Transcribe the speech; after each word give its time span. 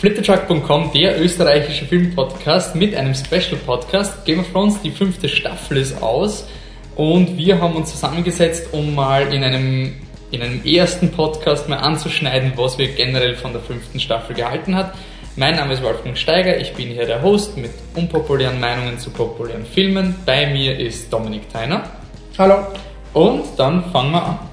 Flittertruck.com, 0.00 0.92
der 0.94 1.20
österreichische 1.20 1.84
Filmpodcast 1.84 2.74
mit 2.74 2.94
einem 2.94 3.14
Special-Podcast. 3.14 4.24
Game 4.24 4.40
of 4.40 4.50
Thrones, 4.50 4.80
die 4.80 4.92
fünfte 4.92 5.28
Staffel 5.28 5.76
ist 5.76 6.02
aus 6.02 6.48
und 6.96 7.36
wir 7.36 7.60
haben 7.60 7.76
uns 7.76 7.90
zusammengesetzt, 7.90 8.72
um 8.72 8.94
mal 8.94 9.30
in 9.30 9.44
einem, 9.44 9.96
in 10.30 10.40
einem 10.40 10.64
ersten 10.64 11.10
Podcast 11.10 11.68
mal 11.68 11.76
anzuschneiden, 11.76 12.54
was 12.56 12.78
wir 12.78 12.88
generell 12.88 13.36
von 13.36 13.52
der 13.52 13.60
fünften 13.60 14.00
Staffel 14.00 14.34
gehalten 14.34 14.74
hat. 14.74 14.94
Mein 15.36 15.56
Name 15.56 15.74
ist 15.74 15.82
Wolfgang 15.82 16.16
Steiger, 16.16 16.56
ich 16.56 16.72
bin 16.72 16.88
hier 16.88 17.04
der 17.04 17.20
Host 17.20 17.58
mit 17.58 17.72
unpopulären 17.94 18.58
Meinungen 18.58 18.98
zu 18.98 19.10
populären 19.10 19.66
Filmen. 19.66 20.14
Bei 20.24 20.46
mir 20.46 20.78
ist 20.78 21.12
Dominik 21.12 21.52
Theiner. 21.52 21.84
Hallo. 22.38 22.68
Und 23.12 23.44
dann 23.58 23.84
fangen 23.92 24.12
wir 24.12 24.24
an. 24.24 24.49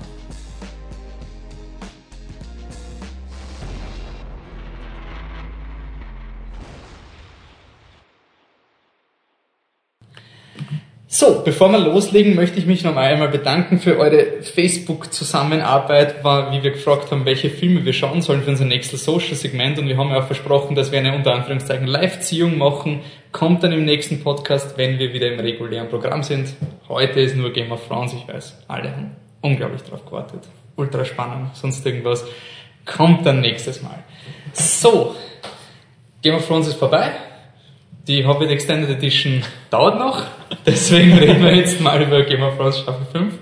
So, 11.28 11.42
bevor 11.44 11.70
wir 11.74 11.80
loslegen, 11.80 12.36
möchte 12.36 12.58
ich 12.58 12.66
mich 12.66 12.86
noch 12.86 12.96
einmal 12.96 13.28
bedanken 13.28 13.80
für 13.80 14.00
eure 14.00 14.42
Facebook-Zusammenarbeit, 14.44 16.24
wie 16.24 16.64
wir 16.64 16.72
gefragt 16.72 17.12
haben, 17.12 17.26
welche 17.26 17.50
Filme 17.50 17.84
wir 17.84 17.92
schauen 17.92 18.22
sollen 18.22 18.44
für 18.44 18.52
unser 18.52 18.64
nächstes 18.64 19.04
Social-Segment. 19.04 19.78
Und 19.78 19.90
wir 19.90 19.98
haben 19.98 20.10
ja 20.10 20.20
auch 20.20 20.26
versprochen, 20.26 20.74
dass 20.74 20.94
wir 20.94 21.00
eine 21.00 21.14
unter 21.14 21.34
Anführungszeichen 21.34 21.86
Live-Ziehung 21.86 22.58
machen. 22.58 23.02
Kommt 23.34 23.62
dann 23.62 23.74
im 23.74 23.84
nächsten 23.84 24.22
Podcast, 24.24 24.78
wenn 24.78 25.00
wir 25.00 25.12
wieder 25.12 25.30
im 25.30 25.38
regulären 25.42 25.90
Programm 25.90 26.24
sind. 26.24 26.48
Heute 26.88 27.20
ist 27.20 27.36
nur 27.36 27.52
Game 27.52 27.74
of 27.74 27.86
Thrones, 27.90 28.14
ich 28.14 28.26
weiß. 28.26 28.64
Alle 28.70 28.90
haben 28.92 29.18
unglaublich 29.42 29.82
drauf 29.84 30.06
gewartet. 30.06 30.48
Ultra 30.78 31.04
spannend, 31.04 31.50
sonst 31.56 31.86
irgendwas. 31.86 32.24
Kommt 32.86 33.26
dann 33.26 33.42
nächstes 33.42 33.82
Mal. 33.82 34.02
So, 34.54 35.14
Game 36.22 36.36
of 36.36 36.48
Thrones 36.48 36.70
ist 36.70 36.78
vorbei. 36.78 37.12
Die 38.08 38.26
Hobbit 38.26 38.50
Extended 38.50 38.90
Edition 38.90 39.44
dauert 39.70 40.00
noch, 40.00 40.24
deswegen 40.66 41.12
reden 41.18 41.44
wir 41.44 41.54
jetzt 41.54 41.82
mal 41.82 42.02
über 42.02 42.22
Game 42.22 42.42
of 42.42 42.56
Thrones 42.56 42.80
Staffel 42.80 43.06
5. 43.12 43.34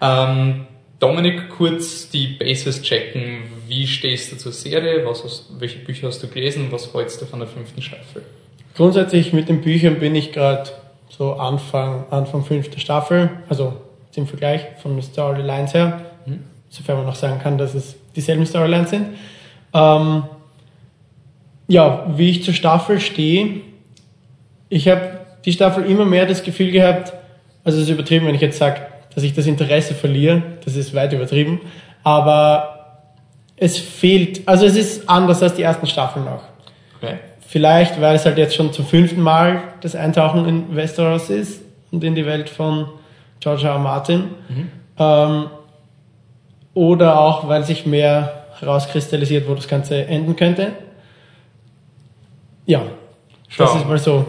Ähm, 0.00 0.66
Dominik, 0.98 1.50
kurz 1.50 2.08
die 2.08 2.28
Bases 2.28 2.80
checken. 2.80 3.42
Wie 3.68 3.86
stehst 3.86 4.32
du 4.32 4.36
zur 4.36 4.52
Serie? 4.52 5.04
Was 5.04 5.22
hast, 5.22 5.60
welche 5.60 5.80
Bücher 5.80 6.06
hast 6.06 6.22
du 6.22 6.28
gelesen? 6.28 6.68
Was 6.70 6.94
hältst 6.94 7.20
du 7.20 7.26
von 7.26 7.40
der 7.40 7.48
fünften 7.48 7.82
Staffel? 7.82 8.22
Grundsätzlich 8.74 9.34
mit 9.34 9.50
den 9.50 9.60
Büchern 9.60 9.98
bin 9.98 10.14
ich 10.14 10.32
gerade 10.32 10.70
so 11.10 11.34
Anfang, 11.34 12.06
Anfang 12.08 12.42
fünfte 12.42 12.80
Staffel, 12.80 13.28
also 13.50 13.74
im 14.14 14.26
Vergleich 14.26 14.62
von 14.80 14.92
den 14.96 15.02
Storylines 15.02 15.74
her, 15.74 16.06
mhm. 16.24 16.44
sofern 16.70 16.96
man 16.96 17.04
noch 17.04 17.16
sagen 17.16 17.38
kann, 17.38 17.58
dass 17.58 17.74
es 17.74 17.96
dieselben 18.14 18.46
Storylines 18.46 18.88
sind. 18.88 19.08
Ähm, 19.74 20.22
ja, 21.68 22.06
wie 22.16 22.30
ich 22.30 22.44
zur 22.44 22.54
Staffel 22.54 22.98
stehe, 22.98 23.60
ich 24.68 24.88
habe 24.88 25.20
die 25.44 25.52
Staffel 25.52 25.84
immer 25.84 26.04
mehr 26.04 26.26
das 26.26 26.42
Gefühl 26.42 26.70
gehabt, 26.70 27.12
also 27.64 27.78
es 27.78 27.84
ist 27.84 27.90
übertrieben, 27.90 28.26
wenn 28.26 28.34
ich 28.34 28.40
jetzt 28.40 28.58
sage, 28.58 28.80
dass 29.14 29.24
ich 29.24 29.32
das 29.32 29.46
Interesse 29.46 29.94
verliere, 29.94 30.42
das 30.64 30.76
ist 30.76 30.94
weit 30.94 31.12
übertrieben, 31.12 31.60
aber 32.02 32.76
es 33.56 33.78
fehlt, 33.78 34.46
also 34.46 34.66
es 34.66 34.76
ist 34.76 35.08
anders 35.08 35.42
als 35.42 35.54
die 35.54 35.62
ersten 35.62 35.86
Staffeln 35.86 36.24
noch. 36.24 36.42
Okay. 37.00 37.16
Vielleicht, 37.40 38.00
weil 38.00 38.16
es 38.16 38.26
halt 38.26 38.38
jetzt 38.38 38.54
schon 38.54 38.72
zum 38.72 38.84
fünften 38.84 39.20
Mal 39.20 39.62
das 39.80 39.94
Eintauchen 39.94 40.46
in 40.46 40.76
Westeros 40.76 41.30
ist 41.30 41.62
und 41.90 42.04
in 42.04 42.14
die 42.14 42.26
Welt 42.26 42.48
von 42.48 42.88
George 43.40 43.64
R. 43.64 43.74
R. 43.74 43.78
Martin. 43.78 44.24
Mhm. 44.48 44.68
Ähm, 44.98 45.46
oder 46.74 47.18
auch, 47.18 47.48
weil 47.48 47.64
sich 47.64 47.86
mehr 47.86 48.44
herauskristallisiert, 48.58 49.48
wo 49.48 49.54
das 49.54 49.68
Ganze 49.68 50.06
enden 50.06 50.36
könnte. 50.36 50.72
Ja, 52.66 52.82
Schau. 53.48 53.64
das 53.64 53.76
ist 53.76 53.88
mal 53.88 53.98
so 53.98 54.26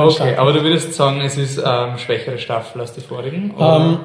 Okay, 0.00 0.36
aber 0.36 0.52
du 0.52 0.62
würdest 0.62 0.94
sagen, 0.94 1.20
es 1.20 1.36
ist 1.36 1.58
ähm, 1.58 1.98
schwächere 1.98 2.38
Staffel 2.38 2.80
als 2.80 2.92
die 2.92 3.00
vorigen? 3.00 3.54
Ähm, 3.58 3.98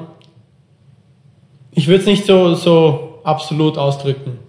ich 1.72 1.88
würde 1.88 2.02
es 2.02 2.06
nicht 2.06 2.26
so, 2.26 2.56
so 2.56 3.20
absolut 3.24 3.78
ausdrücken. 3.78 4.40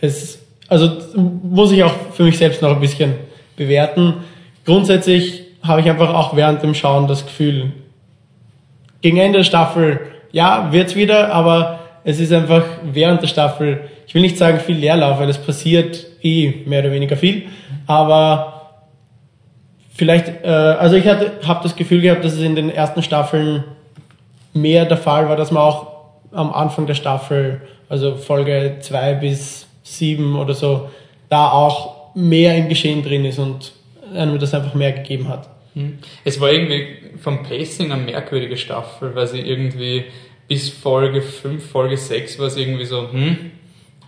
Es, 0.00 0.38
also 0.68 0.90
muss 1.14 1.72
ich 1.72 1.82
auch 1.84 1.92
für 2.12 2.22
mich 2.22 2.38
selbst 2.38 2.62
noch 2.62 2.70
ein 2.70 2.80
bisschen 2.80 3.14
bewerten. 3.56 4.14
Grundsätzlich 4.64 5.42
habe 5.62 5.80
ich 5.80 5.90
einfach 5.90 6.14
auch 6.14 6.34
während 6.34 6.62
dem 6.62 6.74
Schauen 6.74 7.06
das 7.06 7.24
Gefühl, 7.24 7.72
gegen 9.02 9.18
Ende 9.18 9.38
der 9.38 9.44
Staffel, 9.44 10.00
ja, 10.32 10.72
wird's 10.72 10.94
wieder, 10.94 11.32
aber 11.32 11.80
es 12.04 12.20
ist 12.20 12.32
einfach 12.32 12.64
während 12.82 13.22
der 13.22 13.28
Staffel, 13.28 13.80
ich 14.06 14.14
will 14.14 14.22
nicht 14.22 14.38
sagen 14.38 14.60
viel 14.60 14.76
Leerlauf, 14.76 15.18
weil 15.18 15.28
es 15.28 15.38
passiert 15.38 16.06
eh 16.22 16.62
mehr 16.66 16.80
oder 16.80 16.92
weniger 16.92 17.16
viel, 17.16 17.44
aber 17.86 18.59
vielleicht, 20.00 20.44
äh, 20.44 20.48
also 20.48 20.96
ich 20.96 21.06
habe 21.06 21.60
das 21.62 21.76
Gefühl 21.76 22.00
gehabt, 22.00 22.24
dass 22.24 22.32
es 22.32 22.40
in 22.40 22.56
den 22.56 22.70
ersten 22.70 23.02
Staffeln 23.02 23.64
mehr 24.54 24.86
der 24.86 24.96
Fall 24.96 25.28
war, 25.28 25.36
dass 25.36 25.50
man 25.50 25.62
auch 25.62 25.88
am 26.32 26.54
Anfang 26.54 26.86
der 26.86 26.94
Staffel, 26.94 27.60
also 27.90 28.16
Folge 28.16 28.76
2 28.80 29.14
bis 29.16 29.66
7 29.82 30.36
oder 30.36 30.54
so, 30.54 30.88
da 31.28 31.50
auch 31.50 32.14
mehr 32.14 32.56
im 32.56 32.70
Geschehen 32.70 33.02
drin 33.02 33.26
ist 33.26 33.38
und 33.38 33.72
einem 34.14 34.38
das 34.38 34.54
einfach 34.54 34.72
mehr 34.72 34.92
gegeben 34.92 35.28
hat. 35.28 35.50
Hm. 35.74 35.98
Es 36.24 36.40
war 36.40 36.50
irgendwie 36.50 37.18
vom 37.18 37.42
Pacing 37.42 37.92
eine 37.92 38.02
merkwürdige 38.02 38.56
Staffel, 38.56 39.14
weil 39.14 39.26
sie 39.26 39.40
irgendwie 39.40 40.06
bis 40.48 40.70
Folge 40.70 41.20
5, 41.20 41.62
Folge 41.70 41.98
6 41.98 42.38
war 42.38 42.46
es 42.46 42.56
irgendwie 42.56 42.86
so, 42.86 43.12
hm, 43.12 43.50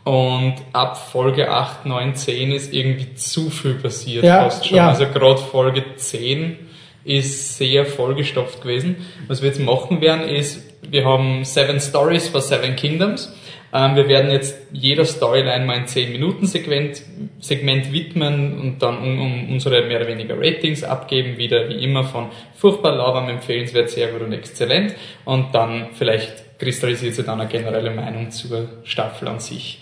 und 0.05 0.57
ab 0.73 0.97
Folge 0.97 1.51
8, 1.51 1.87
9, 1.87 2.15
10 2.15 2.53
ist 2.53 2.73
irgendwie 2.73 3.15
zu 3.15 3.51
viel 3.51 3.75
passiert 3.75 4.25
ja, 4.25 4.45
fast 4.45 4.67
schon. 4.67 4.77
Ja. 4.77 4.89
Also 4.89 5.07
gerade 5.07 5.39
Folge 5.39 5.85
10 5.97 6.57
ist 7.05 7.57
sehr 7.57 7.87
vollgestopft 7.87 8.63
gewesen. 8.63 8.97
Was 9.29 9.43
wir 9.43 9.49
jetzt 9.49 9.61
machen 9.61 10.01
werden 10.01 10.29
ist, 10.29 10.73
wir 10.83 11.05
haben 11.05 11.45
Seven 11.45 11.81
Stories 11.81 12.29
for 12.29 12.41
Seven 12.41 12.75
Kingdoms. 12.75 13.33
Ähm, 13.73 13.95
wir 13.95 14.09
werden 14.09 14.31
jetzt 14.33 14.57
jeder 14.73 15.05
Storyline 15.05 15.65
mal 15.65 15.77
ein 15.77 15.87
10 15.87 16.11
Minuten 16.11 16.47
Segment, 16.47 17.01
Segment 17.39 17.93
widmen 17.93 18.59
und 18.61 18.83
dann 18.83 18.99
um, 18.99 19.21
um 19.21 19.51
unsere 19.51 19.87
mehr 19.87 20.01
oder 20.01 20.09
weniger 20.09 20.37
Ratings 20.37 20.83
abgeben, 20.83 21.39
wieder 21.39 21.69
wie 21.69 21.83
immer 21.83 22.05
von 22.05 22.29
furchtbar 22.55 22.97
lauwarm, 22.97 23.29
empfehlenswert, 23.29 23.89
sehr 23.89 24.09
gut 24.09 24.21
und 24.21 24.33
exzellent 24.33 24.95
und 25.25 25.55
dann 25.55 25.89
vielleicht 25.95 26.59
kristallisiert 26.59 27.15
sich 27.15 27.25
dann 27.25 27.41
eine 27.41 27.49
generelle 27.49 27.91
Meinung 27.91 28.31
zur 28.31 28.69
Staffel 28.85 29.29
an 29.29 29.41
sich 29.41 29.81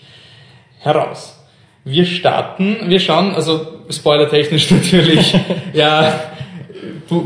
heraus. 0.81 1.37
Wir 1.83 2.05
starten, 2.05 2.77
wir 2.87 2.99
schauen, 2.99 3.33
also 3.33 3.65
spoilertechnisch 3.89 4.69
natürlich, 4.71 5.33
ja, 5.73 6.31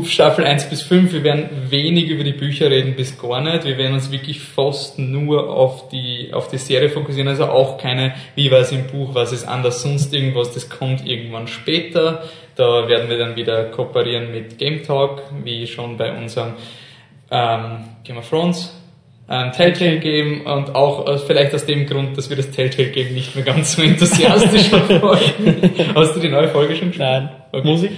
Staffel 0.04 0.44
1 0.44 0.68
bis 0.68 0.82
5, 0.82 1.12
wir 1.12 1.22
werden 1.22 1.48
wenig 1.70 2.08
über 2.08 2.24
die 2.24 2.32
Bücher 2.32 2.70
reden, 2.70 2.96
bis 2.96 3.18
gar 3.18 3.40
nicht. 3.40 3.64
Wir 3.64 3.78
werden 3.78 3.94
uns 3.94 4.10
wirklich 4.10 4.40
fast 4.40 4.98
nur 4.98 5.48
auf 5.48 5.88
die, 5.90 6.30
auf 6.32 6.48
die 6.48 6.58
Serie 6.58 6.88
fokussieren, 6.88 7.28
also 7.28 7.46
auch 7.46 7.78
keine, 7.78 8.14
wie 8.34 8.50
war 8.50 8.58
es 8.58 8.72
im 8.72 8.86
Buch, 8.88 9.14
was 9.14 9.32
ist 9.32 9.46
anders, 9.46 9.82
sonst 9.82 10.12
irgendwas, 10.12 10.52
das 10.52 10.68
kommt 10.68 11.06
irgendwann 11.06 11.46
später. 11.46 12.24
Da 12.56 12.88
werden 12.88 13.08
wir 13.08 13.18
dann 13.18 13.36
wieder 13.36 13.64
kooperieren 13.66 14.32
mit 14.32 14.58
Game 14.58 14.82
Talk, 14.82 15.22
wie 15.44 15.66
schon 15.66 15.96
bei 15.96 16.16
unserem 16.16 16.54
ähm, 17.30 17.84
Game 18.02 18.18
of 18.18 18.28
Thrones 18.28 18.74
ein 19.28 19.50
Telltale 19.52 19.98
Game 19.98 20.42
und 20.46 20.74
auch 20.74 21.08
äh, 21.08 21.18
vielleicht 21.18 21.52
aus 21.54 21.66
dem 21.66 21.86
Grund, 21.86 22.16
dass 22.16 22.30
wir 22.30 22.36
das 22.36 22.50
Telltale 22.50 22.90
Game 22.90 23.12
nicht 23.12 23.34
mehr 23.34 23.44
ganz 23.44 23.74
so 23.74 23.82
enthusiastisch 23.82 24.68
verfolgen. 24.68 25.70
Hast 25.94 26.14
du 26.14 26.20
die 26.20 26.28
neue 26.28 26.48
Folge 26.48 26.76
schon 26.76 26.92
gesehen? 26.92 27.04
Nein. 27.04 27.28
Okay. 27.50 27.66
Musik? 27.66 27.90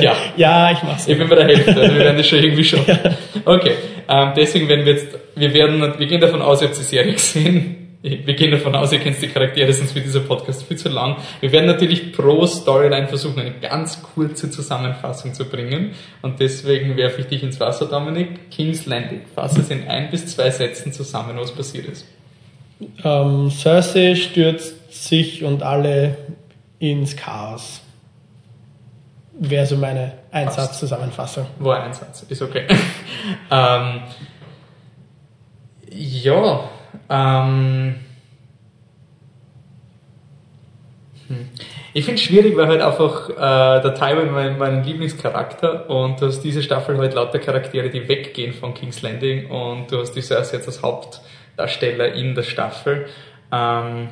Ja. 0.00 0.14
ja, 0.36 0.72
ich 0.72 0.82
mach's. 0.82 1.08
Ich 1.08 1.16
bin 1.16 1.28
bei 1.28 1.36
der 1.36 1.46
Hälfte, 1.46 1.70
also 1.70 1.94
wir 1.94 2.00
werden 2.00 2.16
das 2.18 2.26
schon 2.26 2.38
irgendwie 2.38 2.64
schaffen. 2.64 2.98
Okay, 3.44 3.72
ähm, 4.08 4.32
deswegen 4.36 4.68
werden 4.68 4.84
wir 4.84 4.92
jetzt, 4.92 5.18
wir 5.34 5.52
werden, 5.52 5.80
wir 5.98 6.06
gehen 6.06 6.20
davon 6.20 6.40
aus, 6.42 6.62
ihr 6.62 6.68
habt 6.68 6.78
die 6.78 6.82
Serie 6.82 7.12
gesehen 7.14 7.81
wir 8.02 8.34
gehen 8.34 8.50
davon 8.50 8.74
aus, 8.74 8.92
ihr 8.92 8.98
kennt 8.98 9.22
die 9.22 9.28
Charaktere, 9.28 9.72
sonst 9.72 9.94
wird 9.94 10.04
dieser 10.04 10.20
Podcast 10.20 10.64
viel 10.64 10.76
zu 10.76 10.88
lang. 10.88 11.16
Wir 11.40 11.52
werden 11.52 11.66
natürlich 11.66 12.12
pro 12.12 12.44
Storyline 12.46 13.06
versuchen, 13.06 13.38
eine 13.40 13.52
ganz 13.52 14.02
kurze 14.02 14.50
Zusammenfassung 14.50 15.34
zu 15.34 15.44
bringen. 15.44 15.92
Und 16.20 16.40
deswegen 16.40 16.96
werfe 16.96 17.20
ich 17.20 17.28
dich 17.28 17.44
ins 17.44 17.60
Wasser, 17.60 17.86
Dominik. 17.86 18.50
King's 18.50 18.86
Landing. 18.86 19.22
Fasse 19.34 19.60
es 19.60 19.70
in 19.70 19.86
ein 19.86 20.10
bis 20.10 20.26
zwei 20.26 20.50
Sätzen 20.50 20.92
zusammen, 20.92 21.36
was 21.36 21.52
passiert 21.52 21.86
ist. 21.86 22.06
Ähm, 23.04 23.50
Cersei 23.50 24.16
stürzt 24.16 24.92
sich 24.92 25.44
und 25.44 25.62
alle 25.62 26.16
ins 26.80 27.16
Chaos. 27.16 27.82
Wäre 29.38 29.64
so 29.64 29.76
meine 29.76 30.14
Einsatzzusammenfassung. 30.32 31.46
War 31.60 31.84
Einsatz, 31.84 32.24
ist 32.28 32.42
okay. 32.42 32.66
ähm, 33.50 34.02
ja, 35.90 36.68
ähm, 37.08 37.94
hm. 41.28 41.48
Ich 41.94 42.04
finde 42.04 42.20
es 42.20 42.26
schwierig, 42.26 42.56
weil 42.56 42.68
halt 42.68 42.80
einfach 42.80 43.28
äh, 43.28 43.82
der 43.82 43.94
Tywin 43.94 44.32
mein, 44.32 44.58
mein 44.58 44.84
Lieblingscharakter 44.84 45.90
und 45.90 46.20
du 46.20 46.26
hast 46.26 46.40
diese 46.40 46.62
Staffel 46.62 46.96
halt 46.98 47.14
lauter 47.14 47.38
Charaktere, 47.38 47.90
die 47.90 48.08
weggehen 48.08 48.54
von 48.54 48.74
King's 48.74 49.02
Landing 49.02 49.50
und 49.50 49.92
du 49.92 49.98
hast 49.98 50.12
die 50.12 50.22
Cersei 50.22 50.56
jetzt 50.56 50.68
als 50.68 50.82
Hauptdarsteller 50.82 52.14
in 52.14 52.34
der 52.34 52.42
Staffel. 52.42 53.06
Ähm, 53.50 54.08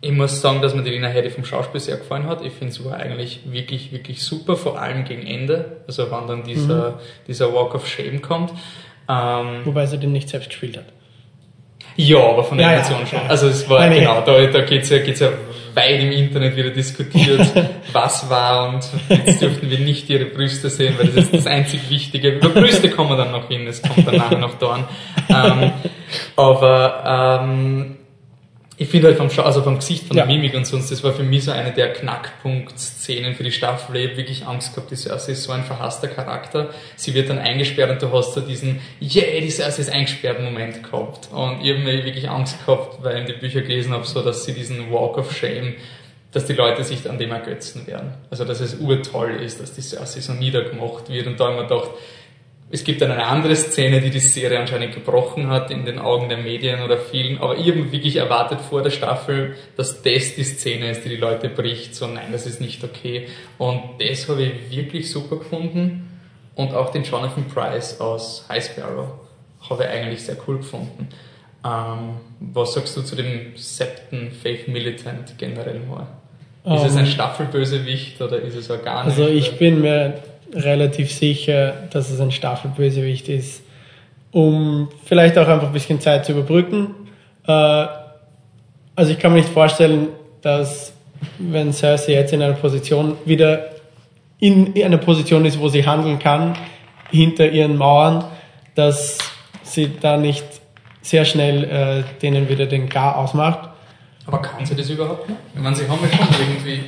ich 0.00 0.12
muss 0.12 0.40
sagen, 0.40 0.62
dass 0.62 0.74
mir 0.74 0.82
die 0.82 0.90
Lina 0.90 1.08
Headey 1.08 1.30
vom 1.30 1.44
Schauspiel 1.44 1.80
sehr 1.80 1.96
gefallen 1.96 2.26
hat. 2.26 2.44
Ich 2.44 2.52
finde, 2.52 2.72
es 2.72 2.84
war 2.84 2.94
eigentlich 2.94 3.40
wirklich, 3.46 3.90
wirklich 3.90 4.22
super, 4.22 4.56
vor 4.56 4.80
allem 4.80 5.04
gegen 5.04 5.26
Ende, 5.26 5.78
also 5.88 6.08
wann 6.10 6.28
dann 6.28 6.44
dieser, 6.44 6.90
mhm. 6.90 6.94
dieser 7.26 7.52
Walk 7.52 7.74
of 7.74 7.88
Shame 7.88 8.22
kommt. 8.22 8.52
Ähm, 9.08 9.62
Wobei 9.64 9.86
sie 9.86 9.98
den 9.98 10.12
nicht 10.12 10.28
selbst 10.28 10.50
gespielt 10.50 10.76
hat. 10.76 10.84
Ja, 12.00 12.30
aber 12.30 12.44
von 12.44 12.58
der 12.58 12.68
ja, 12.68 12.76
Emotion 12.76 13.00
ja, 13.00 13.06
schon. 13.06 13.18
Ja. 13.18 13.26
Also 13.26 13.48
es 13.48 13.68
war, 13.68 13.80
Nein, 13.80 13.98
genau, 13.98 14.20
da, 14.20 14.46
da 14.46 14.60
geht's 14.60 14.88
ja, 14.88 14.98
geht's 14.98 15.18
ja 15.18 15.30
weit 15.74 16.00
im 16.00 16.12
Internet 16.12 16.54
wieder 16.54 16.70
diskutiert, 16.70 17.40
was 17.92 18.30
war 18.30 18.68
und 18.68 18.88
jetzt 19.08 19.42
dürften 19.42 19.68
wir 19.68 19.80
nicht 19.80 20.08
ihre 20.08 20.26
Brüste 20.26 20.70
sehen, 20.70 20.94
weil 20.96 21.08
das 21.08 21.24
ist 21.24 21.34
das 21.34 21.46
einzig 21.48 21.90
Wichtige. 21.90 22.30
Über 22.30 22.50
Brüste 22.50 22.88
kommen 22.88 23.10
wir 23.10 23.16
dann 23.16 23.32
noch 23.32 23.48
hin, 23.48 23.66
es 23.66 23.82
kommt 23.82 24.06
dann 24.06 24.16
nachher 24.16 24.38
noch 24.38 24.54
da 24.58 24.66
an. 24.68 24.84
Ähm, 25.28 25.72
aber 26.36 27.40
ähm, 27.42 27.97
ich 28.80 28.88
finde 28.88 29.08
halt 29.08 29.16
vom, 29.16 29.28
Schau 29.28 29.42
also 29.42 29.62
vom 29.62 29.76
Gesicht, 29.76 30.06
von 30.06 30.16
ja. 30.16 30.24
der 30.24 30.32
Mimik 30.32 30.54
und 30.54 30.64
sonst, 30.64 30.92
das 30.92 31.02
war 31.02 31.12
für 31.12 31.24
mich 31.24 31.44
so 31.44 31.50
eine 31.50 31.72
der 31.72 31.92
Knackpunkt-Szenen 31.92 33.34
für 33.34 33.42
die 33.42 33.50
Staffel. 33.50 33.96
Ich 33.96 34.06
habe 34.06 34.16
wirklich 34.16 34.46
Angst 34.46 34.72
gehabt, 34.72 34.92
die 34.92 34.96
Cersei 34.96 35.32
ist 35.32 35.42
so 35.42 35.50
ein 35.50 35.64
verhasster 35.64 36.06
Charakter. 36.06 36.70
Sie 36.94 37.12
wird 37.12 37.28
dann 37.28 37.40
eingesperrt 37.40 37.90
und 37.90 38.00
du 38.00 38.16
hast 38.16 38.34
so 38.34 38.40
diesen, 38.40 38.78
yeah, 39.00 39.40
die 39.40 39.50
Cersei 39.50 39.82
ist 39.82 39.90
eingesperrt 39.90 40.40
Moment 40.40 40.84
gehabt. 40.84 41.28
Und 41.32 41.60
ich 41.60 41.72
habe 41.72 41.80
mir 41.80 42.04
wirklich 42.04 42.30
Angst 42.30 42.64
gehabt, 42.64 43.02
weil 43.02 43.22
ich 43.22 43.26
die 43.26 43.40
Bücher 43.40 43.62
gelesen 43.62 43.92
habe, 43.92 44.06
so 44.06 44.22
dass 44.22 44.44
sie 44.44 44.54
diesen 44.54 44.92
Walk 44.92 45.18
of 45.18 45.36
Shame, 45.36 45.74
dass 46.30 46.46
die 46.46 46.52
Leute 46.52 46.84
sich 46.84 47.10
an 47.10 47.18
dem 47.18 47.32
ergötzen 47.32 47.84
werden. 47.88 48.14
Also 48.30 48.44
dass 48.44 48.60
es 48.60 48.76
urtoll 48.76 49.40
ist, 49.42 49.60
dass 49.60 49.74
die 49.74 49.82
Cersei 49.82 50.20
so 50.20 50.34
niedergemacht 50.34 51.08
wird. 51.08 51.26
Und 51.26 51.40
da 51.40 51.46
habe 51.46 51.54
ich 51.54 51.62
mir 51.62 51.68
gedacht, 51.68 51.90
es 52.70 52.84
gibt 52.84 53.00
dann 53.00 53.10
eine 53.10 53.24
andere 53.24 53.56
Szene, 53.56 54.00
die 54.00 54.10
die 54.10 54.18
Serie 54.18 54.60
anscheinend 54.60 54.94
gebrochen 54.94 55.48
hat 55.48 55.70
in 55.70 55.86
den 55.86 55.98
Augen 55.98 56.28
der 56.28 56.38
Medien 56.38 56.82
oder 56.82 56.98
vielen, 56.98 57.38
aber 57.38 57.56
ich 57.56 57.68
habe 57.68 57.90
wirklich 57.90 58.16
erwartet 58.16 58.60
vor 58.60 58.82
der 58.82 58.90
Staffel, 58.90 59.56
dass 59.76 60.02
das 60.02 60.34
die 60.34 60.44
Szene 60.44 60.90
ist, 60.90 61.04
die 61.04 61.08
die 61.08 61.16
Leute 61.16 61.48
bricht, 61.48 61.94
so 61.94 62.06
nein, 62.06 62.30
das 62.30 62.46
ist 62.46 62.60
nicht 62.60 62.84
okay. 62.84 63.28
Und 63.56 63.82
das 64.00 64.28
habe 64.28 64.42
ich 64.42 64.70
wirklich 64.70 65.10
super 65.10 65.36
gefunden 65.36 66.08
und 66.56 66.74
auch 66.74 66.90
den 66.90 67.04
Jonathan 67.04 67.46
Price 67.46 68.00
aus 68.00 68.44
High 68.48 68.64
Sparrow 68.64 69.12
habe 69.70 69.84
ich 69.84 69.88
eigentlich 69.88 70.22
sehr 70.22 70.36
cool 70.46 70.58
gefunden. 70.58 71.08
Ähm, 71.64 72.16
was 72.40 72.74
sagst 72.74 72.96
du 72.96 73.02
zu 73.02 73.16
dem 73.16 73.56
Septon 73.56 74.30
Faith 74.30 74.68
Militant 74.68 75.38
generell 75.38 75.80
mal? 75.80 76.06
Ist 76.64 76.82
um, 76.82 76.86
es 76.86 76.96
ein 76.96 77.06
ähm, 77.06 77.06
Staffelbösewicht 77.06 78.20
oder 78.20 78.40
ist 78.40 78.56
es 78.56 78.70
organisch? 78.70 79.14
Also 79.14 79.28
ich 79.28 79.58
bin 79.58 79.80
mir 79.80 80.22
relativ 80.52 81.12
sicher, 81.12 81.74
dass 81.90 82.10
es 82.10 82.20
ein 82.20 82.32
Staffelbösewicht 82.32 83.28
ist, 83.28 83.62
um 84.32 84.88
vielleicht 85.04 85.38
auch 85.38 85.48
einfach 85.48 85.68
ein 85.68 85.72
bisschen 85.72 86.00
Zeit 86.00 86.24
zu 86.24 86.32
überbrücken. 86.32 86.94
Äh, 87.46 87.86
also 88.94 89.12
ich 89.12 89.18
kann 89.18 89.32
mir 89.32 89.38
nicht 89.38 89.50
vorstellen, 89.50 90.08
dass 90.42 90.92
wenn 91.38 91.72
Cersei 91.72 92.12
jetzt 92.12 92.32
in 92.32 92.42
einer 92.42 92.54
Position 92.54 93.16
wieder 93.24 93.70
in 94.40 94.80
einer 94.82 94.98
Position 94.98 95.44
ist, 95.44 95.58
wo 95.58 95.68
sie 95.68 95.84
handeln 95.84 96.18
kann, 96.18 96.56
hinter 97.10 97.50
ihren 97.50 97.76
Mauern, 97.76 98.24
dass 98.74 99.18
sie 99.64 99.90
da 100.00 100.16
nicht 100.16 100.44
sehr 101.02 101.24
schnell 101.24 101.64
äh, 101.64 102.20
denen 102.20 102.48
wieder 102.48 102.66
den 102.66 102.88
Gar 102.88 103.16
ausmacht. 103.16 103.68
Aber 104.26 104.42
kann 104.42 104.64
sie 104.64 104.76
das 104.76 104.90
überhaupt 104.90 105.28
nicht? 105.28 105.40
Ich 105.54 105.60
meine, 105.60 105.74
sie 105.74 105.88
haben 105.88 105.98
ja 106.02 106.16
schon 106.16 106.34
irgendwie, 106.40 106.82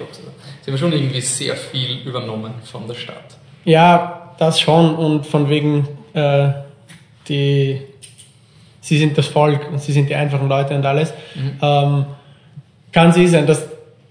sie 0.60 0.70
haben 0.70 0.78
schon 0.78 0.92
irgendwie 0.92 1.20
sehr 1.20 1.56
viel 1.56 2.06
übernommen 2.06 2.52
von 2.64 2.86
der 2.86 2.94
Stadt. 2.94 3.36
Ja, 3.64 4.34
das 4.38 4.60
schon 4.60 4.94
und 4.94 5.26
von 5.26 5.48
wegen 5.48 5.86
äh, 6.14 6.48
die 7.28 7.80
sie 8.80 8.98
sind 8.98 9.16
das 9.16 9.26
Volk 9.26 9.70
und 9.70 9.80
sie 9.80 9.92
sind 9.92 10.08
die 10.08 10.14
einfachen 10.14 10.48
Leute 10.48 10.74
und 10.74 10.84
alles. 10.84 11.12
Mhm. 11.34 11.52
Ähm, 11.62 12.06
kann 12.92 13.12
sie 13.12 13.26
sein, 13.28 13.46
dass 13.46 13.66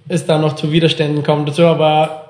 es 0.07 0.25
da 0.25 0.37
noch 0.37 0.53
zu 0.53 0.71
Widerständen 0.71 1.23
kommt 1.23 1.49
dazu, 1.49 1.63
aber 1.63 2.29